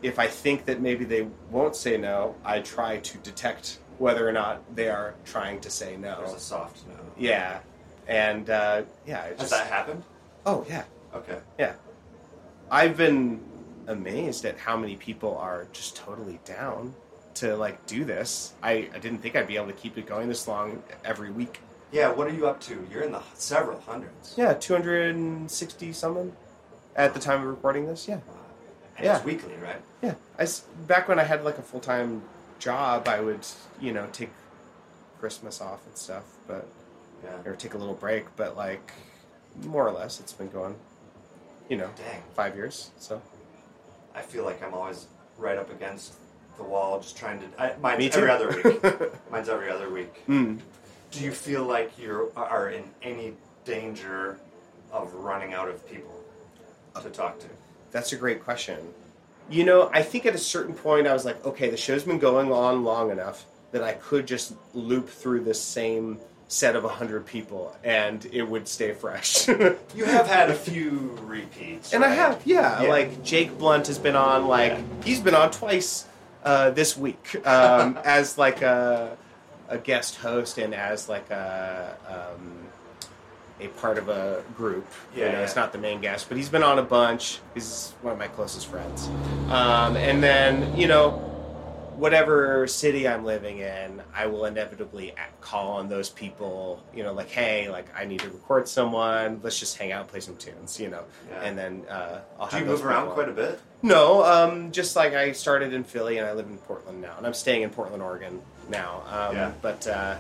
if 0.03 0.19
I 0.19 0.27
think 0.29 0.65
that 0.67 0.81
maybe 0.81 1.05
they 1.05 1.27
won't 1.51 1.77
say 1.77 1.97
no, 1.97 2.35
I 2.45 2.61
try 2.61 2.99
to 2.99 3.19
detect 3.19 3.81
whether 3.99 4.27
or 4.27 4.33
not 4.33 4.63
they 4.75 4.89
are 4.89 5.15
trying 5.25 5.61
to 5.61 5.71
say 5.71 5.97
no. 5.97 6.17
There's 6.21 6.35
a 6.35 6.41
soft 6.41 6.87
no. 6.89 6.95
Yeah. 7.19 7.59
And 8.09 8.49
uh, 8.49 8.83
yeah, 9.07 9.25
it 9.25 9.41
Has 9.41 9.51
that 9.51 9.67
happened? 9.67 10.03
oh 10.47 10.65
yeah, 10.69 10.85
Okay. 11.15 11.39
yeah. 11.59 11.75
I've 12.71 12.97
been 12.97 13.41
amazed 13.89 14.45
at 14.45 14.57
how 14.59 14.77
many 14.77 14.97
people 14.97 15.37
are 15.37 15.67
just 15.73 15.97
totally 15.97 16.39
down 16.45 16.95
to 17.35 17.57
like 17.57 17.85
do 17.87 18.05
this. 18.05 18.55
I, 18.63 18.89
I 18.95 18.99
didn't 18.99 19.19
think 19.19 19.37
I'd 19.37 19.47
be 19.49 19.57
able 19.57 19.67
to 19.67 19.73
keep 19.75 19.99
it 19.99 20.07
going 20.07 20.29
this 20.29 20.47
long 20.49 20.83
every 21.05 21.31
week. 21.31 21.61
Yeah. 21.93 22.11
What 22.13 22.27
are 22.27 22.33
you 22.33 22.47
up 22.47 22.61
to? 22.63 22.87
You're 22.93 23.03
in 23.03 23.13
the 23.13 23.23
several 23.35 23.81
hundreds. 23.81 24.35
Yeah, 24.37 24.55
260 24.55 25.93
something 25.93 26.33
at 26.97 27.15
the 27.15 27.21
time 27.21 27.41
of 27.43 27.47
recording 27.47 27.87
this. 27.87 28.07
Yeah. 28.09 28.19
And 28.97 29.05
Yeah. 29.07 29.17
it's 29.17 29.25
weekly, 29.25 29.55
right? 29.63 29.81
Yeah. 30.03 30.15
I, 30.39 30.47
back 30.87 31.09
when 31.09 31.19
I 31.19 31.25
had 31.25 31.45
like 31.45 31.59
a 31.59 31.63
full-time 31.63 32.23
job, 32.59 33.09
I 33.09 33.21
would, 33.21 33.47
you 33.81 33.93
know, 33.93 34.07
take 34.13 34.31
Christmas 35.19 35.61
off 35.61 35.87
and 35.87 35.97
stuff, 35.97 36.25
but 36.47 36.67
Yeah. 37.25 37.31
or 37.51 37.55
take 37.57 37.75
a 37.75 37.79
little 37.79 37.95
break, 37.95 38.25
but 38.37 38.57
like 38.57 38.93
more 39.65 39.87
or 39.87 39.93
less 39.93 40.21
it's 40.21 40.33
been 40.33 40.49
going, 40.51 40.77
you 41.69 41.77
know, 41.77 41.91
Dang. 41.97 42.23
5 42.35 42.55
years. 42.57 42.91
So 42.99 43.21
I 44.15 44.23
feel 44.23 44.45
like 44.45 44.63
I'm 44.63 44.75
always 44.75 45.07
right 45.39 45.57
up 45.59 45.71
against 45.71 46.15
the 46.57 46.63
wall, 46.63 47.01
just 47.01 47.17
trying 47.17 47.41
to. 47.41 47.47
I, 47.63 47.77
mine's 47.81 47.99
Me 47.99 48.09
too. 48.11 48.19
every 48.19 48.31
other 48.31 48.49
week. 48.63 49.11
mine's 49.31 49.49
every 49.49 49.71
other 49.71 49.89
week. 49.91 50.27
Mm. 50.29 50.59
Do 51.11 51.25
you 51.25 51.33
feel 51.33 51.65
like 51.65 51.99
you 51.99 52.31
are 52.37 52.71
in 52.71 52.85
any 53.03 53.35
danger 53.65 54.39
of 54.93 55.13
running 55.15 55.53
out 55.55 55.69
of 55.69 55.89
people 55.91 56.15
to 57.03 57.11
talk 57.11 57.39
to? 57.41 57.47
That's 57.91 58.13
a 58.13 58.17
great 58.17 58.43
question. 58.45 58.79
You 59.49 59.65
know, 59.65 59.91
I 59.93 60.03
think 60.03 60.27
at 60.27 60.35
a 60.35 60.39
certain 60.39 60.75
point 60.75 61.07
I 61.09 61.13
was 61.13 61.25
like, 61.25 61.45
okay, 61.45 61.71
the 61.71 61.77
show's 61.77 62.05
been 62.05 62.19
going 62.21 62.53
on 62.53 62.85
long 62.85 63.11
enough 63.11 63.45
that 63.73 63.83
I 63.83 63.95
could 63.95 64.27
just 64.27 64.55
loop 64.75 65.09
through 65.09 65.43
the 65.45 65.55
same 65.55 66.19
set 66.47 66.75
of 66.77 66.83
100 66.85 67.27
people 67.27 67.77
and 67.85 68.25
it 68.33 68.43
would 68.43 68.67
stay 68.69 68.93
fresh. 68.93 69.49
You 69.95 70.05
have 70.05 70.27
had 70.29 70.51
a 70.51 70.55
few 70.55 71.17
repeats. 71.23 71.93
and 71.93 72.05
I 72.05 72.11
have, 72.15 72.43
yeah, 72.45 72.83
Yeah. 72.83 72.89
Like 72.89 73.23
Jake 73.25 73.57
Blount 73.59 73.87
has 73.89 73.99
been 73.99 74.17
on, 74.17 74.47
like, 74.47 74.73
Yeah. 74.73 74.83
he's 75.05 75.21
been 75.21 75.35
on 75.35 75.51
twice 75.51 76.07
uh, 76.45 76.71
this 76.71 76.97
week 76.97 77.37
um, 77.47 77.99
as 78.05 78.39
like 78.39 78.63
a, 78.63 79.17
a 79.71 79.79
guest 79.79 80.17
host 80.17 80.59
and 80.59 80.75
as 80.75 81.09
like 81.09 81.31
a. 81.31 81.97
Um, 82.37 82.57
a 83.63 83.69
part 83.69 83.99
of 83.99 84.09
a 84.09 84.43
group. 84.57 84.87
you 85.15 85.21
Yeah, 85.23 85.33
know, 85.33 85.41
it's 85.41 85.55
not 85.55 85.71
the 85.71 85.77
main 85.77 86.01
guest, 86.01 86.29
but 86.29 86.39
he's 86.39 86.49
been 86.49 86.63
on 86.63 86.79
a 86.79 86.83
bunch. 86.83 87.41
He's 87.53 87.93
one 88.01 88.15
of 88.15 88.19
my 88.19 88.29
closest 88.29 88.69
friends. 88.69 89.09
Um, 89.51 89.97
and 89.99 90.23
then, 90.23 90.75
you 90.79 90.89
know, 90.89 91.11
whatever 91.95 92.67
city 92.67 93.07
I'm 93.07 93.23
living 93.23 93.59
in, 93.59 94.01
I 94.15 94.25
will 94.29 94.47
inevitably 94.47 95.13
call 95.43 95.73
on 95.73 95.91
those 95.91 96.09
people, 96.09 96.83
you 96.95 97.03
know, 97.03 97.13
like, 97.13 97.29
hey, 97.29 97.69
like, 97.69 97.85
I 97.95 98.07
need 98.07 98.21
to 98.21 98.31
record 98.31 98.67
someone. 98.67 99.41
Let's 99.43 99.59
just 99.61 99.77
hang 99.77 99.93
out, 99.93 100.09
play 100.09 100.21
some 100.21 100.37
tunes, 100.39 100.81
you 100.81 100.89
know. 100.89 101.05
Yeah. 101.31 101.43
And 101.43 101.59
then 101.59 101.85
uh, 101.91 102.21
I'll 102.39 102.49
Do 102.49 102.57
have 102.57 102.65
you 102.65 102.71
move 102.73 102.83
around 102.87 103.03
people. 103.09 103.15
quite 103.15 103.29
a 103.29 103.33
bit? 103.33 103.61
No, 103.83 104.23
um, 104.25 104.73
just 104.73 104.95
like 104.97 105.15
I 105.15 105.33
started 105.33 105.73
in 105.73 105.85
Philly 105.85 106.19
and 106.19 106.27
I 106.27 106.33
live 106.33 106.47
in 106.47 106.59
Portland 106.59 107.01
now, 107.01 107.15
and 107.17 107.27
I'm 107.27 107.35
staying 107.35 107.63
in 107.63 107.71
Portland, 107.71 108.03
Oregon 108.03 108.41
now. 108.69 109.03
Um, 109.09 109.37
Yeah. 109.37 109.53
But 109.63 109.87
uh, 109.87 110.17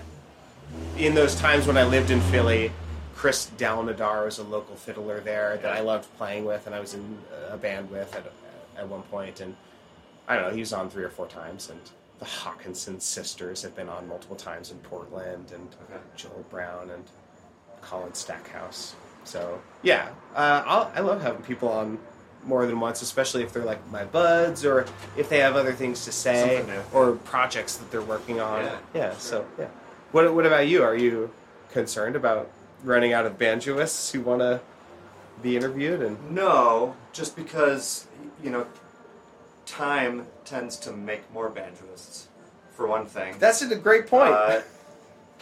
in 0.97 1.15
those 1.15 1.35
times 1.35 1.67
when 1.67 1.77
I 1.77 1.85
lived 1.85 2.11
in 2.11 2.21
Philly, 2.23 2.73
Chris 3.15 3.51
Dalnadar 3.59 4.25
was 4.25 4.39
a 4.39 4.45
local 4.45 4.77
fiddler 4.77 5.21
there 5.21 5.59
that 5.59 5.73
I 5.77 5.81
loved 5.81 6.09
playing 6.17 6.47
with, 6.47 6.67
and 6.67 6.75
I 6.75 6.81
was 6.81 6.95
in 6.95 7.19
a 7.51 7.57
band 7.59 7.91
with 7.91 8.15
at, 8.17 8.25
at 8.79 8.89
one 8.89 9.03
point, 9.03 9.41
and 9.41 9.55
I 10.27 10.37
don't 10.37 10.49
know, 10.49 10.55
he 10.55 10.61
was 10.61 10.73
on 10.73 10.89
three 10.89 11.05
or 11.05 11.11
four 11.11 11.27
times, 11.27 11.69
and 11.69 11.81
the 12.19 12.25
Hawkinson 12.25 12.99
sisters 13.01 13.61
have 13.63 13.75
been 13.77 13.89
on 13.91 14.09
multiple 14.09 14.37
times 14.37 14.71
in 14.71 14.79
Portland, 14.79 15.53
and 15.55 15.69
Okay. 15.91 16.01
Joel 16.17 16.45
Brown 16.51 16.89
and 16.91 17.05
Colin 17.83 18.15
Stackhouse. 18.15 18.95
So 19.25 19.61
yeah, 19.83 20.09
uh, 20.35 20.89
I 20.95 21.01
love 21.01 21.21
having 21.21 21.43
people 21.43 21.69
on 21.69 21.99
more 22.45 22.67
than 22.67 22.81
once, 22.81 23.03
especially 23.03 23.43
if 23.43 23.53
they're 23.53 23.65
like 23.65 23.87
my 23.91 24.05
buds 24.05 24.65
or 24.65 24.87
if 25.17 25.29
they 25.29 25.39
have 25.39 25.57
other 25.57 25.73
things 25.73 26.05
to 26.07 26.13
say 26.13 26.65
or 26.93 27.13
projects 27.13 27.77
that 27.77 27.91
they're 27.91 28.03
working 28.03 28.41
on. 28.41 28.65
Yeah, 28.65 28.79
Yeah. 28.95 29.11
sure. 29.11 29.21
So 29.21 29.47
yeah. 29.59 29.67
What 30.13 30.33
What 30.35 30.47
about 30.47 30.67
you? 30.67 30.83
Are 30.83 30.97
you 30.97 31.31
concerned 31.73 32.17
about 32.17 32.51
running 32.83 33.13
out 33.13 33.27
of 33.27 33.39
banjoists 33.39 34.11
who 34.13 34.21
want 34.23 34.41
to 34.41 34.61
be 35.43 35.57
interviewed? 35.57 36.01
And 36.03 36.35
No, 36.35 36.95
just 37.13 37.37
because 37.37 38.07
you 38.43 38.51
know, 38.51 38.67
time 39.67 40.27
tends 40.45 40.77
to 40.79 40.93
make 40.93 41.31
more 41.33 41.51
banjoists. 41.51 42.25
For 42.73 42.87
one 42.87 43.05
thing. 43.05 43.35
that's 43.39 43.61
a 43.61 43.77
great 43.77 44.07
point. 44.07 44.33
Uh, 44.33 44.63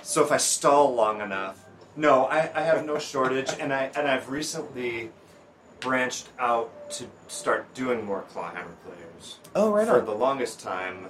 so 0.02 0.24
if 0.24 0.32
I 0.32 0.38
stall 0.38 0.92
long 0.92 1.20
enough, 1.20 1.64
no, 1.94 2.24
I, 2.24 2.50
I 2.52 2.62
have 2.62 2.84
no 2.84 2.98
shortage, 2.98 3.50
and 3.61 3.72
I 3.72 3.92
and 3.94 4.08
I've 4.08 4.28
recently 4.28 5.11
branched 5.80 6.28
out 6.38 6.90
to 6.90 7.04
start 7.28 7.72
doing 7.74 8.04
more 8.04 8.22
clawhammer 8.22 8.74
players. 8.84 9.38
oh, 9.54 9.70
right 9.70 9.86
For 9.86 10.00
on. 10.00 10.06
the 10.06 10.14
longest 10.14 10.60
time, 10.60 11.06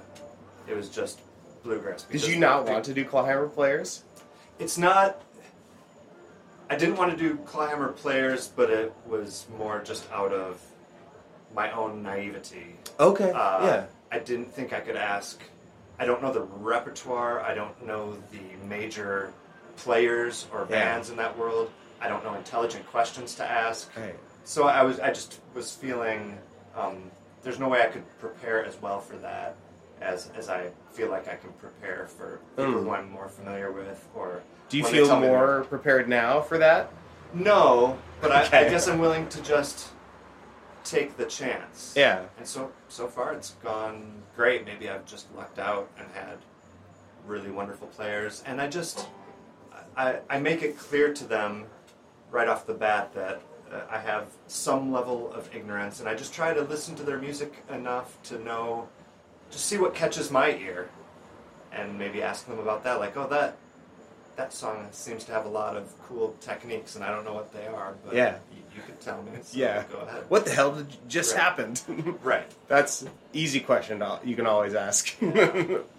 it 0.67 0.75
was 0.75 0.89
just 0.89 1.19
bluegrass. 1.63 2.03
Did 2.03 2.11
because 2.13 2.29
you 2.29 2.39
not 2.39 2.65
want 2.67 2.85
to 2.85 2.93
do 2.93 3.03
clawhammer 3.05 3.47
players? 3.47 4.03
It's 4.59 4.77
not. 4.77 5.21
I 6.69 6.75
didn't 6.75 6.97
want 6.97 7.11
to 7.11 7.17
do 7.17 7.37
clawhammer 7.45 7.89
players, 7.93 8.47
but 8.47 8.69
it 8.69 8.93
was 9.07 9.47
more 9.57 9.81
just 9.83 10.09
out 10.11 10.31
of 10.31 10.61
my 11.55 11.71
own 11.71 12.03
naivety. 12.03 12.75
Okay. 12.99 13.31
Uh, 13.31 13.65
yeah. 13.65 13.85
I 14.11 14.19
didn't 14.19 14.53
think 14.53 14.71
I 14.73 14.79
could 14.79 14.95
ask. 14.95 15.41
I 15.97 16.05
don't 16.05 16.21
know 16.21 16.31
the 16.31 16.41
repertoire. 16.41 17.41
I 17.41 17.55
don't 17.55 17.85
know 17.87 18.13
the 18.31 18.67
major 18.67 19.33
players 19.77 20.45
or 20.53 20.67
Yeah. 20.69 20.75
bands 20.93 21.09
in 21.09 21.15
that 21.17 21.35
world. 21.37 21.71
I 21.99 22.07
don't 22.07 22.23
know 22.23 22.35
intelligent 22.35 22.85
questions 22.91 23.33
to 23.35 23.43
ask. 23.49 23.89
Right. 23.97 24.15
So 24.49 24.63
I 24.63 24.81
was. 24.81 24.99
I 24.99 25.09
just 25.09 25.41
was 25.53 25.71
feeling. 25.71 26.35
Um, 26.75 27.11
there's 27.43 27.59
no 27.59 27.69
way 27.69 27.83
I 27.83 27.85
could 27.85 28.03
prepare 28.17 28.65
as 28.65 28.81
well 28.81 28.99
for 28.99 29.15
that 29.17 29.55
as 30.01 30.31
as 30.35 30.49
I 30.49 30.71
feel 30.91 31.11
like 31.11 31.27
I 31.27 31.35
can 31.35 31.51
prepare 31.59 32.07
for 32.07 32.39
people 32.57 32.73
Mm. 32.73 32.83
who 32.83 32.89
I'm 32.89 33.11
more 33.11 33.29
familiar 33.29 33.71
with. 33.71 34.07
Or 34.15 34.41
Do 34.69 34.79
you 34.79 34.83
feel 34.83 35.19
more 35.19 35.65
prepared 35.69 36.09
now 36.09 36.41
for 36.41 36.57
that? 36.57 36.91
No, 37.31 37.95
but 38.21 38.31
I, 38.31 38.41
I 38.45 38.63
guess 38.67 38.87
I'm 38.87 38.97
willing 38.97 39.27
to 39.29 39.41
just 39.43 39.89
take 40.83 41.15
the 41.15 41.25
chance. 41.25 41.93
Yeah. 41.95 42.23
And 42.39 42.47
so 42.47 42.71
so 42.87 43.05
far 43.05 43.33
it's 43.33 43.51
gone 43.63 44.13
great. 44.35 44.65
Maybe 44.65 44.89
I've 44.89 45.05
just 45.05 45.27
lucked 45.35 45.59
out 45.59 45.91
and 45.99 46.07
had 46.15 46.39
really 47.27 47.51
wonderful 47.51 47.85
players, 47.85 48.41
and 48.47 48.59
I 48.59 48.67
just 48.67 49.09
I, 49.95 50.21
I 50.27 50.39
make 50.39 50.63
it 50.63 50.75
clear 50.79 51.13
to 51.13 51.23
them 51.23 51.65
right 52.31 52.47
off 52.47 52.65
the 52.65 52.73
bat 52.73 53.13
that 53.13 53.43
uh, 53.73 53.81
I 53.89 53.97
have 53.99 54.27
some 54.47 54.91
level 54.91 55.31
of 55.33 55.53
ignorance, 55.55 55.99
and 55.99 56.09
I 56.09 56.15
just 56.15 56.33
try 56.33 56.53
to 56.53 56.61
listen 56.61 56.95
to 56.95 57.03
their 57.03 57.19
music 57.19 57.53
enough 57.69 58.21
to 58.23 58.39
know, 58.43 58.87
just 59.51 59.65
see 59.65 59.77
what 59.77 59.93
catches 59.93 60.31
my 60.31 60.51
ear, 60.55 60.89
and 61.71 61.97
maybe 61.97 62.21
ask 62.23 62.47
them 62.47 62.59
about 62.59 62.83
that. 62.83 62.99
Like, 62.99 63.15
oh, 63.17 63.27
that 63.27 63.57
that 64.35 64.53
song 64.53 64.87
seems 64.91 65.25
to 65.25 65.33
have 65.33 65.45
a 65.45 65.49
lot 65.49 65.75
of 65.75 65.93
cool 66.07 66.33
techniques, 66.39 66.95
and 66.95 67.03
I 67.03 67.09
don't 67.11 67.25
know 67.25 67.33
what 67.33 67.51
they 67.51 67.67
are, 67.67 67.95
but 68.05 68.15
Yeah. 68.15 68.37
you, 68.53 68.61
you 68.73 68.81
could 68.83 68.97
tell 69.01 69.21
me. 69.21 69.31
So 69.43 69.57
Yeah. 69.57 69.83
go 69.91 69.97
ahead. 69.97 70.23
What 70.29 70.45
the 70.45 70.51
hell 70.51 70.71
did 70.71 70.87
just 71.09 71.33
Right. 71.35 71.43
happened? 71.43 71.81
Right. 72.23 72.49
That's 72.69 73.03
easy 73.33 73.59
question. 73.59 73.99
to- 73.99 74.19
You 74.23 74.37
can 74.37 74.45
always 74.45 74.75
ask. 74.75 75.09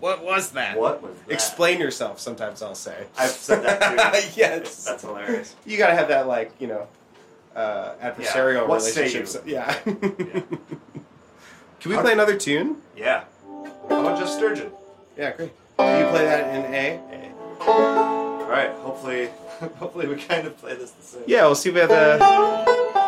what 0.01 0.25
was 0.25 0.53
that? 0.53 0.79
What 0.79 1.03
was 1.03 1.13
that? 1.27 1.33
Explain 1.35 1.81
yourself. 1.81 2.19
Sometimes 2.19 2.63
I'll 2.63 2.75
say. 2.75 3.05
I've 3.19 3.29
said 3.31 3.63
that 3.63 4.15
too. 4.15 4.29
yes. 4.41 4.85
That's 4.85 5.03
hilarious. 5.03 5.55
You 5.67 5.77
gotta 5.77 5.95
have 5.95 6.09
that 6.09 6.27
like 6.27 6.53
you 6.59 6.67
know 6.69 6.89
uh, 7.55 7.95
adversarial 8.03 8.67
What 8.69 8.83
say 8.83 9.03
relationship. 9.03 9.43
Yeah. 9.47 9.75
Yeah. 9.87 9.93
Can 11.81 11.93
we 11.93 11.97
play 11.97 12.13
another 12.13 12.37
tune? 12.37 12.77
Yeah. 12.97 13.25
How 13.89 14.01
about 14.01 14.19
just 14.19 14.37
Sturgeon? 14.37 14.71
Yeah, 15.17 15.33
great. 15.33 15.53
Can 15.79 16.05
you 16.05 16.11
play 16.11 16.25
that 16.27 16.55
in 16.55 16.75
A? 16.75 17.01
A? 17.13 17.67
All 17.71 18.49
right. 18.49 18.71
Hopefully, 18.83 19.29
hopefully 19.79 20.07
we 20.07 20.17
kind 20.17 20.47
of 20.47 20.57
play 20.59 20.75
this 20.75 20.91
the 20.93 21.03
same. 21.03 21.23
Yeah, 21.27 21.43
we'll 21.47 21.55
see 21.55 21.71
if 21.71 21.75
we 21.75 21.81
have 21.81 21.89
the. 21.89 23.00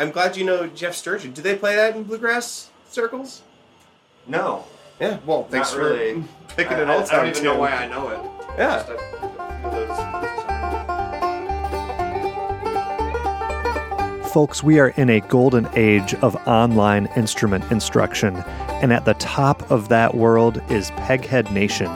I'm 0.00 0.10
glad 0.12 0.34
you 0.34 0.44
know 0.44 0.66
Jeff 0.66 0.94
Sturgeon. 0.94 1.32
Do 1.32 1.42
they 1.42 1.56
play 1.56 1.76
that 1.76 1.94
in 1.94 2.04
bluegrass 2.04 2.70
circles? 2.88 3.42
No, 4.26 4.64
Yeah, 4.98 5.18
well, 5.26 5.44
thanks 5.44 5.72
not 5.72 5.76
for 5.78 5.84
really. 5.90 6.24
picking 6.56 6.78
I, 6.78 6.80
an 6.80 6.88
I- 6.90 6.94
old 6.96 7.10
I 7.10 7.16
don't 7.16 7.24
even 7.26 7.34
tune. 7.34 7.44
know 7.44 7.58
why 7.58 7.72
I 7.72 7.86
know 7.86 8.08
it. 8.08 8.18
Yeah. 8.56 8.76
Just 8.76 8.88
a- 8.88 8.94
a 8.94 8.98
few 9.60 9.68
of 9.68 9.88
those- 9.88 10.00
Folks, 14.32 14.62
we 14.62 14.78
are 14.78 14.90
in 14.90 15.10
a 15.10 15.20
golden 15.20 15.68
age 15.74 16.14
of 16.14 16.36
online 16.46 17.06
instrument 17.16 17.64
instruction, 17.72 18.36
and 18.80 18.92
at 18.92 19.04
the 19.04 19.14
top 19.14 19.68
of 19.70 19.88
that 19.88 20.14
world 20.14 20.62
is 20.70 20.90
Peghead 20.92 21.50
Nation. 21.50 21.88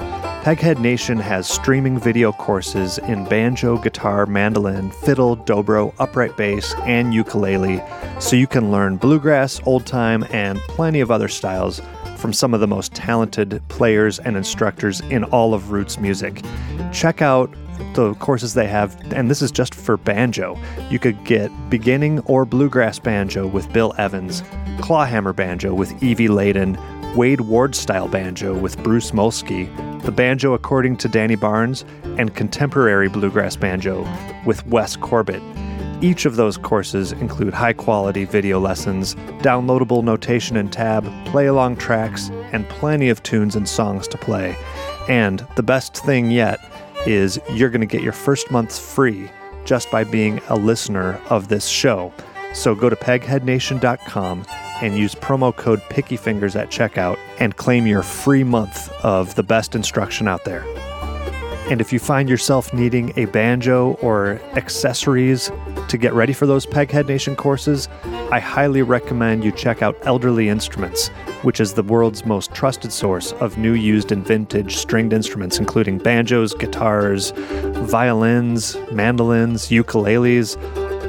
Peghead 0.43 0.79
Nation 0.81 1.17
has 1.19 1.47
streaming 1.49 1.97
video 1.99 2.33
courses 2.33 2.99
in 2.99 3.25
banjo, 3.25 3.79
guitar, 3.79 3.94
mandolin, 4.29 4.91
fiddle, 4.91 5.37
dobro, 5.37 5.95
upright 5.99 6.37
bass, 6.37 6.75
and 6.83 7.15
ukulele, 7.15 7.83
so 8.21 8.37
you 8.37 8.47
can 8.47 8.71
learn 8.71 8.97
bluegrass, 8.97 9.61
old 9.67 9.87
time, 9.87 10.25
and 10.31 10.59
plenty 10.61 11.01
of 11.01 11.11
other 11.11 11.29
styles 11.29 11.81
from 12.17 12.33
some 12.33 12.55
of 12.55 12.61
the 12.61 12.67
most 12.67 12.95
talented 12.95 13.61
players 13.69 14.19
and 14.19 14.37
instructors 14.37 15.01
in 15.01 15.25
all 15.25 15.55
of 15.55 15.71
roots 15.71 15.99
music. 15.99 16.43
Check 16.93 17.23
out 17.23 17.55
the 17.95 18.15
courses 18.15 18.55
they 18.55 18.67
have, 18.67 18.97
and 19.13 19.31
this 19.31 19.43
is 19.43 19.51
just 19.51 19.75
for 19.75 19.97
banjo. 19.97 20.59
You 20.91 20.99
could 20.99 21.23
get 21.25 21.51
beginning 21.71 22.21
or 22.21 22.45
bluegrass 22.45 22.99
banjo 22.99 23.47
with 23.47 23.73
Bill 23.73 23.95
Evans, 23.99 24.43
clawhammer 24.81 25.33
banjo 25.33 25.75
with 25.75 26.03
Evie 26.03 26.29
Laden, 26.29 26.79
Wade 27.15 27.43
Ward 27.43 27.75
style 27.75 28.09
banjo 28.09 28.57
with 28.57 28.77
Bruce 28.83 29.13
Molsky, 29.13 29.69
the 30.05 30.13
banjo 30.13 30.53
according 30.53 30.99
to 30.99 31.09
Danny 31.09 31.35
Barnes, 31.35 31.85
and 32.19 32.35
contemporary 32.35 33.09
bluegrass 33.09 33.57
banjo 33.57 34.07
with 34.45 34.67
Wes 34.67 34.97
Corbett. 34.97 35.43
Each 36.03 36.27
of 36.27 36.37
those 36.37 36.59
courses 36.59 37.13
include 37.13 37.55
high 37.55 37.73
quality 37.73 38.27
video 38.27 38.61
lessons, 38.61 39.15
downloadable 39.41 40.05
notation 40.05 40.59
and 40.59 40.71
tab, 40.71 41.11
play 41.27 41.47
along 41.47 41.77
tracks, 41.77 42.29
and 42.53 42.69
plenty 42.69 43.09
of 43.09 43.23
tunes 43.23 43.57
and 43.57 43.67
songs 43.67 44.07
to 44.09 44.19
play. 44.19 44.55
And 45.09 45.47
the 45.57 45.63
best 45.63 45.97
thing 45.97 46.31
yet 46.31 46.59
is 47.07 47.41
you're 47.53 47.71
going 47.71 47.81
to 47.81 47.87
get 47.87 48.03
your 48.03 48.13
first 48.13 48.51
month 48.51 48.79
free 48.79 49.31
just 49.65 49.91
by 49.91 50.05
being 50.05 50.41
a 50.49 50.57
listener 50.57 51.19
of 51.31 51.49
this 51.49 51.67
show. 51.67 52.13
So 52.55 52.75
go 52.75 52.89
to 52.89 52.97
pegheadnation.com 52.97 54.47
and 54.81 54.97
use 54.97 55.15
promo 55.15 55.55
code 55.55 55.81
PickyFingers 55.91 56.59
at 56.59 56.69
checkout 56.69 57.19
and 57.39 57.57
claim 57.57 57.87
your 57.87 58.03
free 58.03 58.45
month 58.45 58.91
of 59.05 59.35
the 59.35 59.43
best 59.43 59.75
instruction 59.75 60.29
out 60.29 60.45
there. 60.45 60.65
And 61.71 61.81
if 61.81 61.95
you 61.95 61.99
find 61.99 62.29
yourself 62.29 62.75
needing 62.75 63.19
a 63.19 63.25
banjo 63.25 63.95
or 64.03 64.39
accessories 64.55 65.51
to 65.89 65.97
get 65.97 66.13
ready 66.13 66.35
for 66.35 66.47
those 66.47 66.67
Peghead 66.67 67.09
Nation 67.09 67.35
courses, 67.35 67.89
I 68.31 68.39
highly 68.39 68.83
recommend 68.83 69.45
you 69.45 69.51
check 69.51 69.81
out 69.81 69.97
Elderly 70.03 70.51
Instruments, 70.51 71.09
which 71.41 71.61
is 71.61 71.73
the 71.73 71.83
world's 71.83 72.27
most 72.27 72.53
trusted 72.53 72.93
source 72.93 73.33
of 73.35 73.57
new, 73.57 73.73
used, 73.73 74.13
and 74.13 74.27
vintage 74.27 74.77
stringed 74.77 75.15
instruments, 75.15 75.59
including 75.59 75.97
banjos, 75.97 76.53
guitars, 76.53 77.33
violins, 77.87 78.77
mandolins, 78.93 79.69
ukuleles, 79.69 80.57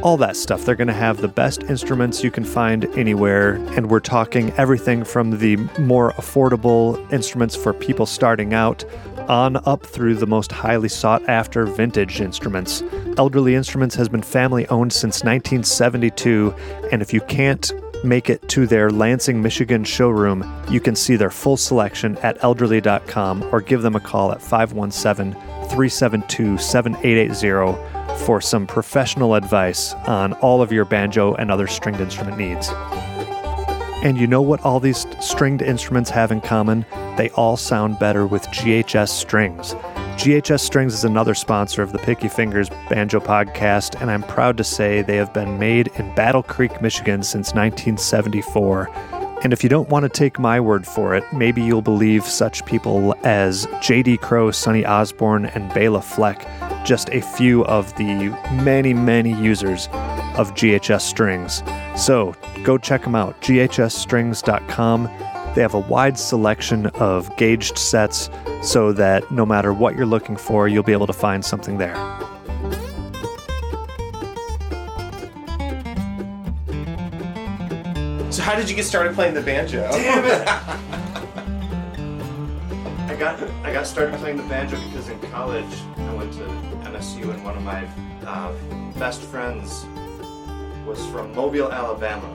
all 0.05 0.17
that 0.17 0.37
stuff. 0.37 0.63
They're 0.63 0.75
going 0.75 0.87
to 0.87 0.93
have 0.93 1.17
the 1.17 1.27
best 1.27 1.63
instruments 1.63 2.23
you 2.23 2.29
can 2.29 2.45
find 2.45 2.85
anywhere. 2.95 3.55
And 3.75 3.89
we're 3.89 3.99
talking 3.99 4.51
everything 4.51 5.03
from 5.03 5.39
the 5.39 5.55
more 5.79 6.11
affordable 6.11 7.11
instruments 7.11 7.55
for 7.55 7.73
people 7.73 8.05
starting 8.05 8.53
out 8.53 8.85
on 9.27 9.57
up 9.67 9.83
through 9.83 10.13
the 10.13 10.27
most 10.27 10.51
highly 10.51 10.89
sought 10.89 11.27
after 11.27 11.65
vintage 11.65 12.21
instruments. 12.21 12.83
Elderly 13.17 13.55
Instruments 13.55 13.95
has 13.95 14.07
been 14.07 14.21
family 14.21 14.67
owned 14.67 14.93
since 14.93 15.23
1972. 15.23 16.53
And 16.91 17.01
if 17.01 17.11
you 17.11 17.21
can't 17.21 17.71
make 18.03 18.29
it 18.29 18.47
to 18.49 18.67
their 18.67 18.91
Lansing, 18.91 19.41
Michigan 19.41 19.83
showroom, 19.83 20.45
you 20.69 20.79
can 20.79 20.95
see 20.95 21.15
their 21.15 21.31
full 21.31 21.57
selection 21.57 22.15
at 22.19 22.37
elderly.com 22.43 23.41
or 23.51 23.59
give 23.59 23.81
them 23.81 23.95
a 23.95 23.99
call 23.99 24.31
at 24.31 24.39
517 24.39 25.33
372 25.33 26.59
7880 26.59 28.04
for 28.15 28.41
some 28.41 28.65
professional 28.65 29.35
advice 29.35 29.93
on 30.07 30.33
all 30.33 30.61
of 30.61 30.71
your 30.71 30.85
banjo 30.85 31.33
and 31.35 31.51
other 31.51 31.67
stringed 31.67 31.99
instrument 31.99 32.37
needs. 32.37 32.69
And 34.03 34.17
you 34.17 34.27
know 34.27 34.41
what 34.41 34.63
all 34.63 34.79
these 34.79 35.05
stringed 35.19 35.61
instruments 35.61 36.09
have 36.11 36.31
in 36.31 36.41
common? 36.41 36.85
They 37.17 37.29
all 37.31 37.57
sound 37.57 37.99
better 37.99 38.27
with 38.27 38.43
GHS 38.47 39.09
strings. 39.09 39.75
GHS 40.15 40.61
Strings 40.61 40.93
is 40.93 41.03
another 41.03 41.35
sponsor 41.35 41.83
of 41.83 41.91
the 41.91 41.99
Picky 41.99 42.29
Fingers 42.29 42.69
Banjo 42.89 43.19
Podcast, 43.19 43.99
and 44.01 44.09
I'm 44.09 44.23
proud 44.23 44.55
to 44.57 44.63
say 44.63 45.01
they 45.01 45.17
have 45.17 45.33
been 45.33 45.59
made 45.59 45.89
in 45.95 46.15
Battle 46.15 46.41
Creek, 46.41 46.81
Michigan 46.81 47.21
since 47.21 47.53
1974. 47.53 48.89
And 49.43 49.53
if 49.53 49.63
you 49.63 49.69
don't 49.69 49.89
want 49.89 50.03
to 50.03 50.09
take 50.09 50.39
my 50.39 50.59
word 50.59 50.87
for 50.87 51.15
it, 51.15 51.23
maybe 51.33 51.61
you'll 51.61 51.81
believe 51.81 52.25
such 52.25 52.65
people 52.65 53.15
as 53.23 53.67
J.D. 53.81 54.17
Crowe, 54.17 54.51
Sonny 54.51 54.85
Osborne, 54.85 55.45
and 55.45 55.71
Bela 55.73 56.01
Fleck, 56.01 56.47
just 56.85 57.09
a 57.09 57.21
few 57.21 57.63
of 57.65 57.95
the 57.95 58.29
many, 58.63 58.93
many 58.93 59.33
users 59.33 59.87
of 60.37 60.53
GHS 60.55 61.01
Strings. 61.01 61.63
So 61.95 62.35
go 62.63 62.77
check 62.77 63.03
them 63.03 63.15
out, 63.15 63.39
ghsstrings.com. 63.41 65.03
They 65.55 65.61
have 65.61 65.73
a 65.73 65.79
wide 65.79 66.17
selection 66.17 66.87
of 66.87 67.35
gauged 67.37 67.77
sets 67.77 68.29
so 68.61 68.91
that 68.93 69.31
no 69.31 69.45
matter 69.45 69.73
what 69.73 69.95
you're 69.95 70.05
looking 70.05 70.35
for, 70.35 70.67
you'll 70.67 70.83
be 70.83 70.91
able 70.91 71.07
to 71.07 71.13
find 71.13 71.45
something 71.45 71.77
there. 71.77 71.95
How 78.45 78.53
did 78.55 78.69
you 78.69 78.75
get 78.75 78.85
started 78.85 79.15
playing 79.15 79.33
the 79.33 79.41
banjo? 79.41 79.81
Damn 79.91 80.23
it! 80.23 80.47
I 83.09 83.15
got 83.17 83.41
I 83.63 83.73
got 83.73 83.87
started 83.87 84.19
playing 84.19 84.37
the 84.37 84.43
banjo 84.43 84.77
because 84.85 85.09
in 85.09 85.19
college 85.31 85.73
I 85.97 86.13
went 86.13 86.31
to 86.33 86.43
MSU 86.85 87.33
and 87.33 87.43
one 87.43 87.57
of 87.57 87.63
my 87.63 87.87
uh, 88.23 88.53
best 88.99 89.21
friends 89.21 89.87
was 90.85 91.03
from 91.07 91.33
Mobile, 91.33 91.71
Alabama, 91.71 92.27